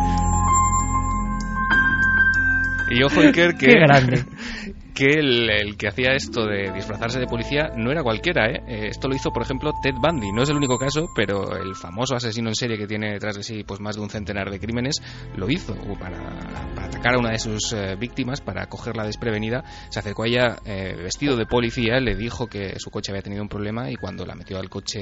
Y 2.89 3.03
ojo, 3.03 3.21
Iker, 3.21 3.55
que... 3.57 3.67
Qué 3.67 3.73
grande. 3.73 4.25
que 4.95 5.09
el, 5.09 5.75
que 5.77 5.89
hacía 5.89 6.13
esto 6.13 6.45
de 6.45 6.71
disfrazarse 6.71 7.19
de 7.19 7.27
policía 7.27 7.69
no 7.75 7.91
era 7.91 8.01
cualquiera. 8.01 8.49
¿eh? 8.49 8.63
¿eh? 8.65 8.87
Esto 8.87 9.09
lo 9.09 9.15
hizo, 9.15 9.29
por 9.31 9.43
ejemplo, 9.43 9.73
Ted 9.83 9.93
Bundy. 10.01 10.31
No 10.31 10.43
es 10.43 10.49
el 10.49 10.55
único 10.55 10.77
caso, 10.77 11.09
pero 11.13 11.57
el 11.57 11.75
famoso 11.75 12.15
asesino 12.15 12.47
en 12.49 12.55
serie 12.55 12.77
que 12.77 12.87
tiene 12.87 13.11
detrás 13.11 13.35
de 13.35 13.43
sí 13.43 13.63
pues 13.63 13.81
más 13.81 13.97
de 13.97 14.01
un 14.01 14.09
centenar 14.09 14.49
de 14.49 14.57
crímenes 14.57 15.01
lo 15.35 15.49
hizo 15.49 15.75
para, 15.99 16.39
atacar 16.81 17.15
a 17.15 17.19
una 17.19 17.31
de 17.31 17.39
sus 17.39 17.73
eh, 17.73 17.95
víctimas, 17.99 18.39
para 18.39 18.67
cogerla 18.67 19.03
desprevenida. 19.03 19.65
Se 19.89 19.99
acercó 19.99 20.23
a 20.23 20.27
ella 20.27 20.55
eh, 20.65 20.95
vestido 20.95 21.35
de 21.35 21.45
policía, 21.45 21.99
le 21.99 22.15
dijo 22.15 22.47
que 22.47 22.79
su 22.79 22.89
coche 22.89 23.11
había 23.11 23.21
tenido 23.21 23.43
un 23.43 23.49
problema 23.49 23.91
y 23.91 23.95
cuando 23.95 24.25
la 24.25 24.33
metió 24.33 24.57
al 24.57 24.69
coche 24.69 25.01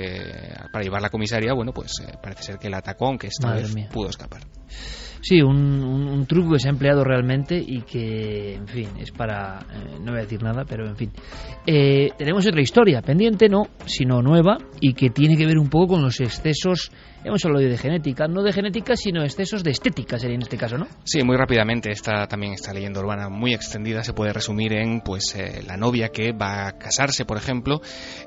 para 0.71 0.83
llevar 0.83 1.03
la 1.03 1.09
comisaría, 1.09 1.53
bueno, 1.53 1.71
pues 1.71 2.01
parece 2.21 2.43
ser 2.43 2.57
que 2.57 2.69
la 2.69 2.77
atacó, 2.77 3.07
aunque 3.07 3.27
esta 3.27 3.53
vez 3.53 3.75
pudo 3.91 4.09
escapar. 4.09 4.41
Sí, 5.23 5.41
un, 5.41 6.25
truco 6.27 6.51
que 6.51 6.59
se 6.59 6.67
ha 6.67 6.71
empleado 6.71 7.03
realmente 7.03 7.55
y 7.57 7.81
que, 7.81 8.55
en 8.55 8.67
fin, 8.67 8.89
es 8.99 9.11
para... 9.11 9.59
Eh, 9.59 9.99
no 10.01 10.11
voy 10.11 10.19
a 10.19 10.23
decir 10.23 10.43
nada, 10.43 10.65
pero 10.65 10.85
en 10.85 10.97
fin. 10.97 11.11
Eh, 11.65 12.11
tenemos 12.17 12.45
otra 12.45 12.61
historia, 12.61 13.01
pendiente 13.01 13.47
no, 13.47 13.63
sino 13.85 14.21
nueva, 14.21 14.57
y 14.81 14.93
que 14.93 15.09
tiene 15.11 15.37
que 15.37 15.45
ver 15.45 15.57
un 15.57 15.69
poco 15.69 15.93
con 15.93 16.01
los 16.01 16.19
excesos 16.19 16.91
hemos 17.23 17.43
hablado 17.45 17.65
de 17.65 17.77
genética, 17.77 18.27
no 18.27 18.43
de 18.43 18.51
genética, 18.51 18.95
sino 18.95 19.23
excesos 19.23 19.63
de 19.63 19.71
estética 19.71 20.19
sería 20.19 20.35
en 20.35 20.41
este 20.41 20.57
caso, 20.57 20.77
¿no? 20.77 20.87
Sí, 21.05 21.23
muy 21.23 21.37
rápidamente, 21.37 21.89
esta 21.91 22.27
también 22.27 22.53
esta 22.53 22.73
leyenda 22.73 22.99
urbana 22.99 23.29
muy 23.29 23.53
extendida 23.53 24.03
se 24.03 24.13
puede 24.13 24.33
resumir 24.33 24.73
en 24.73 25.01
pues 25.01 25.33
eh, 25.35 25.63
la 25.65 25.77
novia 25.77 26.09
que 26.09 26.33
va 26.33 26.67
a 26.67 26.77
casarse, 26.77 27.25
por 27.25 27.37
ejemplo, 27.37 27.81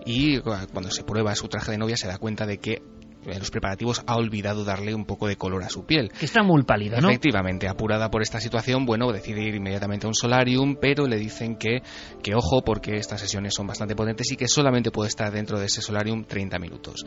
y 0.05 0.41
cuando 0.41 0.91
se 0.91 1.05
prueba 1.05 1.35
su 1.35 1.49
traje 1.49 1.73
de 1.73 1.79
novia 1.79 1.97
se 1.97 2.09
da 2.09 2.19
cuenta 2.19 2.47
de 2.47 2.59
que 2.59 2.83
en 3.27 3.39
los 3.39 3.51
preparativos 3.51 4.03
ha 4.07 4.17
olvidado 4.17 4.65
darle 4.65 4.95
un 4.95 5.05
poco 5.05 5.27
de 5.27 5.37
color 5.37 5.63
a 5.65 5.69
su 5.69 5.85
piel. 5.85 6.11
Que 6.19 6.27
está 6.27 6.43
muy 6.43 6.63
pálida, 6.63 7.01
¿no? 7.01 7.09
Efectivamente, 7.09 7.69
apurada 7.69 8.11
por 8.11 8.23
esta 8.23 8.41
situación, 8.41 8.87
bueno, 8.87 9.13
decide 9.13 9.43
ir 9.43 9.55
inmediatamente 9.55 10.07
a 10.07 10.09
un 10.09 10.15
solarium, 10.15 10.77
pero 10.81 11.07
le 11.07 11.17
dicen 11.17 11.57
que, 11.57 11.83
que 12.23 12.35
ojo, 12.35 12.63
porque 12.63 12.97
estas 12.97 13.21
sesiones 13.21 13.55
son 13.55 13.67
bastante 13.67 13.95
potentes 13.95 14.31
y 14.33 14.37
que 14.37 14.49
solamente 14.49 14.91
puede 14.91 15.09
estar 15.09 15.33
dentro 15.33 15.59
de 15.59 15.67
ese 15.67 15.83
solarium 15.83 16.25
30 16.25 16.59
minutos. 16.59 17.05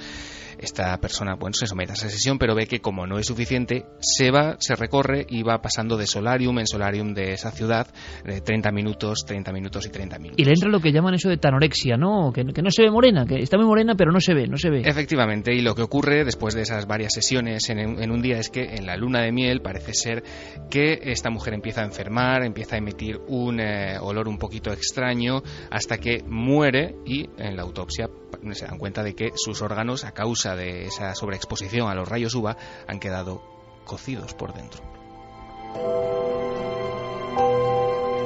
Esta 0.58 0.98
persona, 0.98 1.36
bueno, 1.36 1.54
se 1.54 1.68
somete 1.68 1.92
a 1.92 1.96
esa 1.96 2.10
sesión, 2.10 2.38
pero 2.38 2.56
ve 2.56 2.68
que 2.68 2.82
como 2.82 3.08
no 3.08 3.18
es 3.18 3.28
suficiente, 3.28 3.86
se 4.00 4.32
va, 4.32 4.58
se 4.60 4.76
recorre 4.76 5.26
y 5.30 5.44
va 5.44 5.62
pasando 5.62 5.98
de 5.98 6.06
solarium 6.06 6.60
en 6.60 6.68
solarium 6.68 7.14
de 7.14 7.34
esa 7.34 7.52
ciudad, 7.52 7.88
de 8.26 8.42
30 8.42 8.72
minutos, 8.72 9.24
30 9.26 9.52
minutos 9.52 9.86
y 9.86 9.90
30 9.90 10.18
minutos. 10.20 10.40
Y 10.40 10.46
le 10.46 10.52
entra 10.52 10.70
lo 10.70 10.80
que 10.80 10.92
llaman 10.92 11.14
eso 11.14 11.30
de 11.30 11.38
tanorexia, 11.38 11.98
¿no? 11.98 12.32
Que, 12.34 12.46
que 12.46 12.62
no 12.62 12.72
se 12.72 12.84
ve 12.84 12.92
morena, 12.92 13.26
que 13.26 13.36
está 13.36 13.58
muy 13.58 13.66
morena, 13.66 13.96
pero 13.96 14.12
no 14.12 14.20
se 14.20 14.34
ve, 14.34 14.48
no 14.48 14.58
se 14.58 14.70
ve. 14.70 14.82
Efectivamente, 14.84 15.54
y 15.54 15.62
lo 15.62 15.76
que 15.76 15.82
ocurre 15.82 16.09
después 16.10 16.54
de 16.54 16.62
esas 16.62 16.86
varias 16.86 17.14
sesiones 17.14 17.70
en, 17.70 18.12
un 18.12 18.22
día 18.22 18.38
es 18.38 18.50
que 18.50 18.64
en 18.64 18.86
la 18.86 18.98
luna 18.98 19.22
de 19.22 19.32
miel 19.32 19.62
parece 19.62 19.94
ser 19.94 20.24
que 20.70 21.00
esta 21.04 21.30
mujer 21.30 21.54
empieza 21.54 21.82
a 21.82 21.86
enfermar, 21.86 22.44
empieza 22.44 22.76
a 22.76 22.80
emitir 22.80 23.20
un 23.28 23.60
eh, 23.60 23.98
olor 24.00 24.28
un 24.28 24.38
poquito 24.38 24.72
extraño 24.72 25.42
hasta 25.72 25.98
que 25.98 26.24
muere 26.28 26.96
y 27.06 27.30
en 27.38 27.56
la 27.56 27.64
autopsia 27.64 28.10
se 28.52 28.66
dan 28.66 28.78
cuenta 28.78 29.04
de 29.04 29.16
que 29.16 29.32
sus 29.36 29.62
órganos 29.62 30.06
a 30.06 30.12
causa 30.12 30.56
de 30.56 30.84
esa 30.84 31.14
sobreexposición 31.16 31.90
a 31.90 31.96
los 31.96 32.08
rayos 32.08 32.36
UVA 32.36 32.58
han 32.88 33.00
quedado 33.00 33.42
cocidos 33.86 34.34
por 34.34 34.54
dentro. 34.54 34.82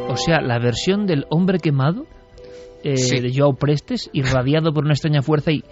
O 0.09 0.17
sea, 0.17 0.41
la 0.41 0.59
versión 0.59 1.05
del 1.05 1.25
hombre 1.29 1.59
quemado 1.59 2.05
eh, 2.83 3.21
de 3.21 3.31
Joao 3.33 3.55
Prestes, 3.55 4.09
irradiado 4.13 4.73
por 4.73 4.83
una 4.83 4.93
extraña 4.93 5.21
fuerza 5.21 5.51
y 5.51 5.63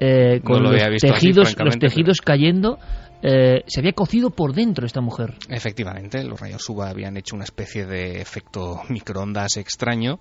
eh, 0.00 0.40
con 0.42 0.62
los, 0.62 0.74
tejidos, 1.00 1.56
los 1.58 1.78
tejidos 1.78 2.20
cayendo. 2.20 2.78
Eh, 3.22 3.64
se 3.66 3.80
había 3.80 3.92
cocido 3.92 4.30
por 4.30 4.52
dentro 4.52 4.86
esta 4.86 5.00
mujer. 5.00 5.34
Efectivamente, 5.48 6.22
los 6.22 6.38
rayos 6.38 6.68
UVA 6.68 6.90
habían 6.90 7.16
hecho 7.16 7.34
una 7.34 7.44
especie 7.44 7.86
de 7.86 8.20
efecto 8.20 8.82
microondas 8.88 9.56
extraño 9.56 10.20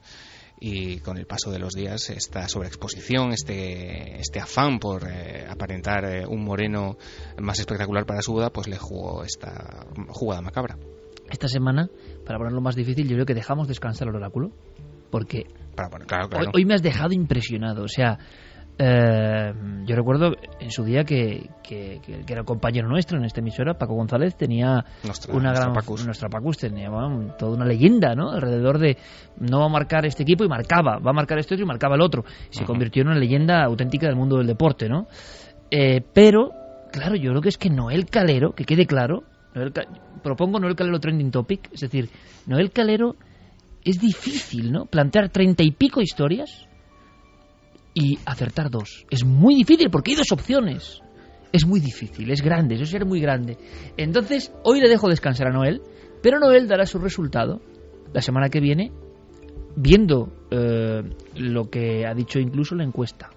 y 0.59 0.99
con 0.99 1.17
el 1.17 1.25
paso 1.25 1.51
de 1.51 1.59
los 1.59 1.73
días 1.73 2.09
esta 2.09 2.47
sobreexposición, 2.47 3.33
este, 3.33 4.19
este 4.21 4.39
afán 4.39 4.79
por 4.79 5.03
eh, 5.07 5.45
aparentar 5.47 6.25
un 6.29 6.45
moreno 6.45 6.97
más 7.37 7.59
espectacular 7.59 8.05
para 8.05 8.21
su 8.21 8.31
boda, 8.31 8.49
pues 8.51 8.67
le 8.67 8.77
jugó 8.77 9.23
esta 9.23 9.85
jugada 10.07 10.41
macabra. 10.41 10.77
Esta 11.29 11.47
semana, 11.47 11.89
para 12.25 12.37
ponerlo 12.37 12.61
más 12.61 12.75
difícil, 12.75 13.07
yo 13.07 13.15
creo 13.15 13.25
que 13.25 13.33
dejamos 13.33 13.67
descansar 13.67 14.07
el 14.07 14.15
oráculo, 14.15 14.51
porque 15.09 15.47
hoy, 16.53 16.65
me 16.65 16.75
has 16.75 16.81
dejado 16.81 17.13
impresionado. 17.13 17.83
O 17.83 17.87
sea, 17.87 18.19
eh, 18.77 19.53
yo 19.85 19.95
recuerdo 19.95 20.33
en 20.59 20.69
su 20.69 20.83
día 20.83 21.05
que, 21.05 21.49
que, 21.63 22.01
que, 22.03 22.33
era 22.33 22.43
compañero 22.43 22.89
nuestro 22.89 23.17
en 23.17 23.23
esta 23.23 23.39
emisora, 23.39 23.77
Paco 23.77 23.93
González, 23.93 24.35
tenía 24.35 24.83
una 25.29 25.53
gran. 25.53 25.73
Nuestra 26.05 26.29
Pacus 26.29 26.57
tenía 26.57 26.89
toda 27.37 27.55
una 27.55 27.65
leyenda, 27.65 28.15
¿no? 28.15 28.31
Alrededor 28.31 28.79
de 28.79 28.97
no 29.39 29.59
va 29.59 29.65
a 29.65 29.69
marcar 29.69 30.05
este 30.05 30.23
equipo 30.23 30.43
y 30.43 30.49
marcaba, 30.49 30.99
va 30.99 31.11
a 31.11 31.13
marcar 31.13 31.39
este 31.39 31.55
otro 31.55 31.63
y 31.63 31.67
marcaba 31.67 31.95
el 31.95 32.01
otro. 32.01 32.25
Se 32.49 32.65
convirtió 32.65 33.01
en 33.03 33.09
una 33.09 33.17
leyenda 33.17 33.63
auténtica 33.63 34.07
del 34.07 34.17
mundo 34.17 34.37
del 34.37 34.47
deporte, 34.47 34.89
¿no? 34.89 35.07
Eh, 35.71 36.01
pero, 36.13 36.51
claro, 36.91 37.15
yo 37.15 37.31
creo 37.31 37.41
que 37.41 37.49
es 37.49 37.57
que 37.57 37.69
Noel 37.69 38.07
Calero, 38.07 38.51
que 38.53 38.65
quede 38.65 38.85
claro, 38.85 39.23
propongo 40.21 40.59
Noel 40.59 40.75
Calero 40.75 40.99
trending 40.99 41.31
topic, 41.31 41.69
es 41.71 41.79
decir, 41.79 42.09
Noel 42.45 42.71
Calero 42.71 43.15
es 43.85 43.99
difícil, 43.99 44.71
¿no? 44.71 44.85
Plantear 44.85 45.29
treinta 45.29 45.63
y 45.63 45.71
pico 45.71 46.01
historias 46.01 46.67
y 47.95 48.19
acertar 48.25 48.69
dos. 48.69 49.07
Es 49.09 49.25
muy 49.25 49.55
difícil 49.55 49.89
porque 49.89 50.11
hay 50.11 50.17
dos 50.17 50.31
opciones. 50.31 51.01
Es 51.51 51.65
muy 51.65 51.79
difícil, 51.79 52.29
es 52.29 52.41
grande, 52.41 52.75
es 52.75 53.05
muy 53.05 53.21
grande. 53.21 53.57
Entonces, 53.95 54.51
hoy 54.63 54.81
le 54.81 54.89
dejo 54.89 55.07
descansar 55.07 55.47
a 55.47 55.53
Noel, 55.53 55.81
pero 56.21 56.37
Noel 56.37 56.67
dará 56.67 56.85
su 56.85 56.99
resultado 56.99 57.61
la 58.13 58.21
semana 58.21 58.49
que 58.49 58.59
viene 58.59 58.91
viendo 59.77 60.47
eh, 60.51 61.01
lo 61.35 61.69
que 61.69 62.05
ha 62.05 62.13
dicho 62.13 62.39
incluso 62.39 62.75
la 62.75 62.83
encuesta. 62.83 63.29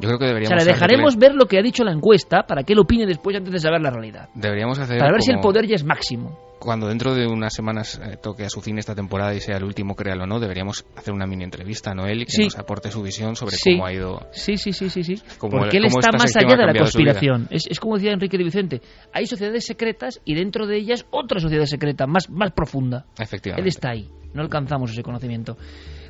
Yo 0.00 0.08
creo 0.08 0.18
que 0.18 0.26
deberíamos. 0.26 0.56
O 0.56 0.58
sea, 0.60 0.66
le 0.66 0.72
dejaremos 0.72 1.16
ver 1.16 1.34
lo 1.34 1.46
que 1.46 1.58
ha 1.58 1.62
dicho 1.62 1.84
la 1.84 1.92
encuesta 1.92 2.44
para 2.46 2.62
que 2.62 2.72
él 2.72 2.78
opine 2.78 3.06
después 3.06 3.36
antes 3.36 3.52
de 3.52 3.58
saber 3.58 3.80
la 3.80 3.90
realidad. 3.90 4.28
Deberíamos 4.34 4.78
hacer. 4.78 4.98
Para 4.98 5.12
ver 5.12 5.22
si 5.22 5.32
el 5.32 5.40
poder 5.40 5.66
ya 5.66 5.74
es 5.74 5.84
máximo 5.84 6.48
cuando 6.58 6.88
dentro 6.88 7.14
de 7.14 7.26
unas 7.26 7.54
semanas 7.54 8.00
eh, 8.04 8.16
toque 8.20 8.44
a 8.44 8.50
su 8.50 8.60
fin 8.60 8.78
esta 8.78 8.94
temporada 8.94 9.34
y 9.34 9.40
sea 9.40 9.56
el 9.56 9.64
último, 9.64 9.94
créalo 9.94 10.24
o 10.24 10.26
no, 10.26 10.40
deberíamos 10.40 10.84
hacer 10.96 11.14
una 11.14 11.26
mini 11.26 11.44
entrevista 11.44 11.92
a 11.92 11.94
Noel 11.94 12.22
y 12.22 12.26
que 12.26 12.44
nos 12.44 12.58
aporte 12.58 12.90
su 12.90 13.02
visión 13.02 13.36
sobre 13.36 13.56
cómo 13.62 13.86
ha 13.86 13.92
ido. 13.92 14.26
Sí, 14.32 14.56
sí, 14.56 14.72
sí, 14.72 14.90
sí. 14.90 15.02
sí. 15.02 15.22
Porque 15.40 15.78
él 15.78 15.86
está 15.86 16.10
más 16.12 16.34
allá 16.36 16.56
de 16.56 16.66
la 16.66 16.74
conspiración. 16.74 17.46
Es, 17.50 17.66
es, 17.68 17.80
como 17.80 17.94
decía 17.94 18.12
Enrique 18.12 18.36
de 18.36 18.44
Vicente: 18.44 18.80
hay 19.12 19.26
sociedades 19.26 19.64
secretas 19.64 20.20
y 20.24 20.34
dentro 20.34 20.66
de 20.66 20.76
ellas 20.76 21.06
otra 21.10 21.40
sociedad 21.40 21.66
secreta, 21.66 22.06
más, 22.06 22.28
más 22.30 22.52
profunda. 22.52 23.06
Efectivamente. 23.18 23.62
Él 23.62 23.68
está 23.68 23.90
ahí. 23.90 24.08
No 24.34 24.42
alcanzamos 24.42 24.90
ese 24.90 25.02
conocimiento. 25.02 25.56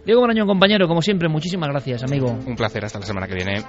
Diego 0.04 0.20
Marañón, 0.20 0.46
compañero, 0.46 0.88
como 0.88 1.02
siempre, 1.02 1.28
muchísimas 1.28 1.68
gracias, 1.68 2.02
amigo. 2.02 2.38
Un 2.46 2.56
placer, 2.56 2.84
hasta 2.84 2.98
la 2.98 3.06
semana 3.06 3.26
que 3.26 3.34
viene. 3.34 3.62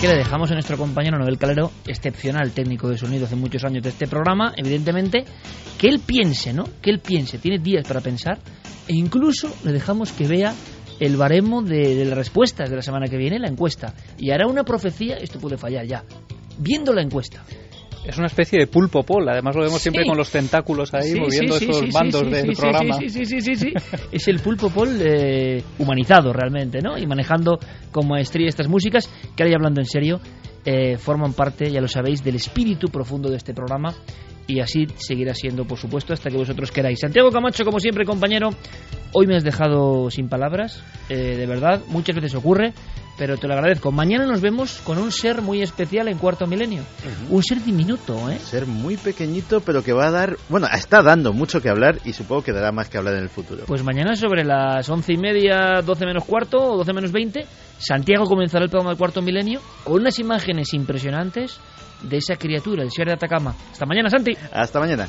que 0.00 0.08
le 0.08 0.16
dejamos 0.16 0.50
a 0.50 0.54
nuestro 0.54 0.76
compañero 0.76 1.18
Noel 1.18 1.38
Calero, 1.38 1.72
excepcional 1.86 2.50
técnico 2.50 2.88
de 2.88 2.98
sonido 2.98 3.24
hace 3.24 3.34
muchos 3.34 3.64
años 3.64 3.82
de 3.82 3.88
este 3.88 4.06
programa, 4.06 4.52
evidentemente, 4.54 5.24
que 5.78 5.88
él 5.88 6.00
piense, 6.04 6.52
¿no? 6.52 6.64
Que 6.82 6.90
él 6.90 7.00
piense, 7.00 7.38
tiene 7.38 7.58
días 7.58 7.88
para 7.88 8.02
pensar, 8.02 8.38
e 8.88 8.94
incluso 8.94 9.50
le 9.64 9.72
dejamos 9.72 10.12
que 10.12 10.26
vea 10.26 10.52
el 11.00 11.16
baremo 11.16 11.62
de, 11.62 11.94
de 11.94 12.04
las 12.04 12.18
respuestas 12.18 12.68
de 12.68 12.76
la 12.76 12.82
semana 12.82 13.06
que 13.06 13.16
viene, 13.16 13.38
la 13.38 13.48
encuesta, 13.48 13.94
y 14.18 14.32
hará 14.32 14.46
una 14.46 14.64
profecía, 14.64 15.16
esto 15.16 15.38
puede 15.38 15.56
fallar 15.56 15.86
ya, 15.86 16.04
viendo 16.58 16.92
la 16.92 17.00
encuesta. 17.00 17.42
Es 18.06 18.18
una 18.18 18.26
especie 18.26 18.58
de 18.60 18.66
pulpo 18.68 19.02
pol, 19.02 19.28
además 19.28 19.56
lo 19.56 19.62
vemos 19.62 19.80
siempre 19.80 20.04
con 20.04 20.16
los 20.16 20.30
tentáculos 20.30 20.94
ahí 20.94 21.14
moviendo 21.14 21.56
esos 21.56 21.92
bandos 21.92 22.30
del 22.30 22.52
programa. 22.52 22.98
Sí, 22.98 23.08
sí, 23.08 23.40
sí, 23.40 23.56
sí, 23.56 23.72
es 24.12 24.28
el 24.28 24.38
pulpo 24.40 24.70
pol 24.70 24.96
eh, 25.00 25.62
humanizado 25.78 26.32
realmente, 26.32 26.80
¿no? 26.80 26.96
Y 26.96 27.06
manejando 27.06 27.58
con 27.90 28.06
maestría 28.06 28.48
estas 28.48 28.68
músicas, 28.68 29.08
que 29.34 29.42
ahora 29.42 29.50
ya 29.50 29.56
hablando 29.56 29.80
en 29.80 29.86
serio, 29.86 30.20
eh, 30.64 30.96
forman 30.98 31.32
parte, 31.32 31.70
ya 31.70 31.80
lo 31.80 31.88
sabéis, 31.88 32.22
del 32.22 32.36
espíritu 32.36 32.88
profundo 32.88 33.28
de 33.28 33.36
este 33.36 33.52
programa 33.54 33.94
y 34.46 34.60
así 34.60 34.86
seguirá 34.96 35.34
siendo, 35.34 35.64
por 35.64 35.78
supuesto, 35.78 36.12
hasta 36.12 36.30
que 36.30 36.36
vosotros 36.36 36.70
queráis. 36.70 37.00
Santiago 37.00 37.30
Camacho, 37.30 37.64
como 37.64 37.80
siempre, 37.80 38.04
compañero, 38.04 38.50
hoy 39.12 39.26
me 39.26 39.36
has 39.36 39.44
dejado 39.44 40.10
sin 40.10 40.28
palabras, 40.28 40.82
eh, 41.08 41.36
de 41.36 41.46
verdad, 41.46 41.82
muchas 41.88 42.14
veces 42.14 42.34
ocurre, 42.34 42.72
pero 43.18 43.38
te 43.38 43.48
lo 43.48 43.54
agradezco. 43.54 43.90
Mañana 43.92 44.26
nos 44.26 44.40
vemos 44.40 44.80
con 44.84 44.98
un 44.98 45.10
ser 45.10 45.42
muy 45.42 45.62
especial 45.62 46.08
en 46.08 46.18
Cuarto 46.18 46.46
Milenio. 46.46 46.82
Un 47.30 47.42
ser 47.42 47.62
diminuto, 47.62 48.30
¿eh? 48.30 48.38
Ser 48.38 48.66
muy 48.66 48.96
pequeñito, 48.96 49.60
pero 49.60 49.82
que 49.82 49.92
va 49.92 50.08
a 50.08 50.10
dar, 50.10 50.36
bueno, 50.48 50.66
está 50.72 51.02
dando 51.02 51.32
mucho 51.32 51.60
que 51.60 51.70
hablar 51.70 51.98
y 52.04 52.12
supongo 52.12 52.42
que 52.42 52.52
dará 52.52 52.72
más 52.72 52.88
que 52.88 52.98
hablar 52.98 53.14
en 53.14 53.22
el 53.22 53.28
futuro. 53.28 53.64
Pues 53.66 53.82
mañana 53.82 54.16
sobre 54.16 54.44
las 54.44 54.88
once 54.90 55.12
y 55.12 55.16
media, 55.16 55.80
doce 55.84 56.04
menos 56.04 56.24
cuarto 56.24 56.58
o 56.58 56.76
doce 56.76 56.92
menos 56.92 57.10
veinte, 57.10 57.46
Santiago 57.78 58.26
comenzará 58.26 58.64
el 58.64 58.70
programa 58.70 58.90
del 58.90 58.98
Cuarto 58.98 59.22
Milenio 59.22 59.60
con 59.84 60.00
unas 60.00 60.18
imágenes 60.18 60.74
impresionantes 60.74 61.58
de 62.02 62.18
esa 62.18 62.36
criatura, 62.36 62.82
el 62.82 62.90
ser 62.90 63.06
de 63.06 63.14
Atacama. 63.14 63.54
Hasta 63.72 63.86
mañana, 63.86 64.10
Santi. 64.10 64.36
Hasta 64.52 64.80
mañana. 64.80 65.06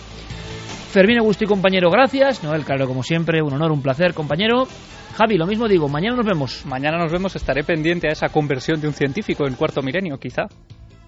Fermín 0.91 1.19
Augusto 1.19 1.43
y 1.43 1.47
compañero, 1.47 1.89
gracias. 1.91 2.43
Noel, 2.43 2.63
claro, 2.63 2.87
como 2.87 3.03
siempre, 3.03 3.41
un 3.41 3.53
honor, 3.53 3.71
un 3.71 3.81
placer, 3.81 4.13
compañero. 4.13 4.67
Javi, 5.15 5.37
lo 5.37 5.45
mismo 5.45 5.67
digo, 5.67 5.89
mañana 5.89 6.15
nos 6.15 6.25
vemos. 6.25 6.65
Mañana 6.65 6.97
nos 6.97 7.11
vemos, 7.11 7.35
estaré 7.35 7.63
pendiente 7.63 8.07
a 8.07 8.11
esa 8.11 8.29
conversión 8.29 8.79
de 8.79 8.87
un 8.87 8.93
científico 8.93 9.47
en 9.47 9.55
cuarto 9.55 9.81
milenio, 9.81 10.17
quizá. 10.17 10.43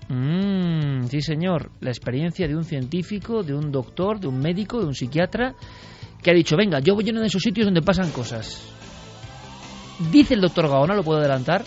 Mm, 0.10 1.06
sí, 1.06 1.22
señor. 1.22 1.72
La 1.80 1.92
experiencia 1.92 2.48
de 2.48 2.56
un 2.56 2.64
científico, 2.64 3.44
de 3.44 3.54
un 3.54 3.72
doctor, 3.72 4.20
de 4.20 4.28
un 4.28 4.40
médico, 4.40 4.80
de 4.80 4.88
un 4.88 4.96
psiquiatra, 4.96 5.56
que 6.22 6.32
ha 6.32 6.34
dicho, 6.34 6.58
venga, 6.58 6.80
yo 6.80 6.96
voy 6.96 7.04
lleno 7.04 7.22
de 7.22 7.28
esos 7.28 7.42
sitios 7.42 7.66
donde 7.66 7.82
pasan 7.82 8.12
cosas. 8.12 8.62
Dice 10.12 10.34
el 10.34 10.42
doctor 10.42 10.68
Gaona, 10.68 10.96
lo 10.96 11.04
puedo 11.04 11.20
adelantar, 11.20 11.64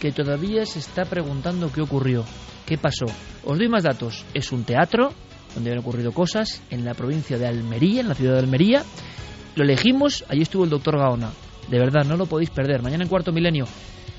que 0.00 0.12
todavía 0.12 0.66
se 0.66 0.78
está 0.78 1.04
preguntando 1.04 1.72
qué 1.72 1.80
ocurrió, 1.80 2.24
qué 2.68 2.76
pasó. 2.76 3.06
Os 3.44 3.58
doy 3.58 3.68
más 3.68 3.82
datos. 3.82 4.26
Es 4.34 4.52
un 4.52 4.64
teatro 4.64 5.12
donde 5.54 5.72
han 5.72 5.78
ocurrido 5.78 6.12
cosas 6.12 6.62
en 6.70 6.84
la 6.84 6.92
provincia 6.92 7.38
de 7.38 7.46
Almería, 7.46 8.02
en 8.02 8.08
la 8.08 8.14
ciudad 8.14 8.34
de 8.34 8.40
Almería. 8.40 8.82
Lo 9.56 9.64
elegimos, 9.64 10.24
allí 10.28 10.42
estuvo 10.42 10.64
el 10.64 10.70
doctor 10.70 10.98
Gaona. 10.98 11.30
De 11.70 11.78
verdad, 11.78 12.04
no 12.04 12.16
lo 12.16 12.26
podéis 12.26 12.50
perder. 12.50 12.82
Mañana 12.82 13.04
en 13.04 13.08
cuarto 13.08 13.32
milenio. 13.32 13.64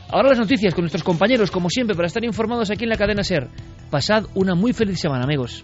Ahora 0.10 0.30
las 0.30 0.40
noticias 0.40 0.74
con 0.74 0.82
nuestros 0.82 1.04
compañeros, 1.04 1.52
como 1.52 1.70
siempre, 1.70 1.96
para 1.96 2.08
estar 2.08 2.26
informados 2.26 2.72
aquí 2.72 2.86
en 2.86 2.90
la 2.90 2.98
cadena 2.98 3.24
Ser. 3.24 3.50
Pasad 3.92 4.26
una 4.34 4.56
muy 4.56 4.74
feliz 4.74 5.00
semana, 5.00 5.26
amigos. 5.26 5.62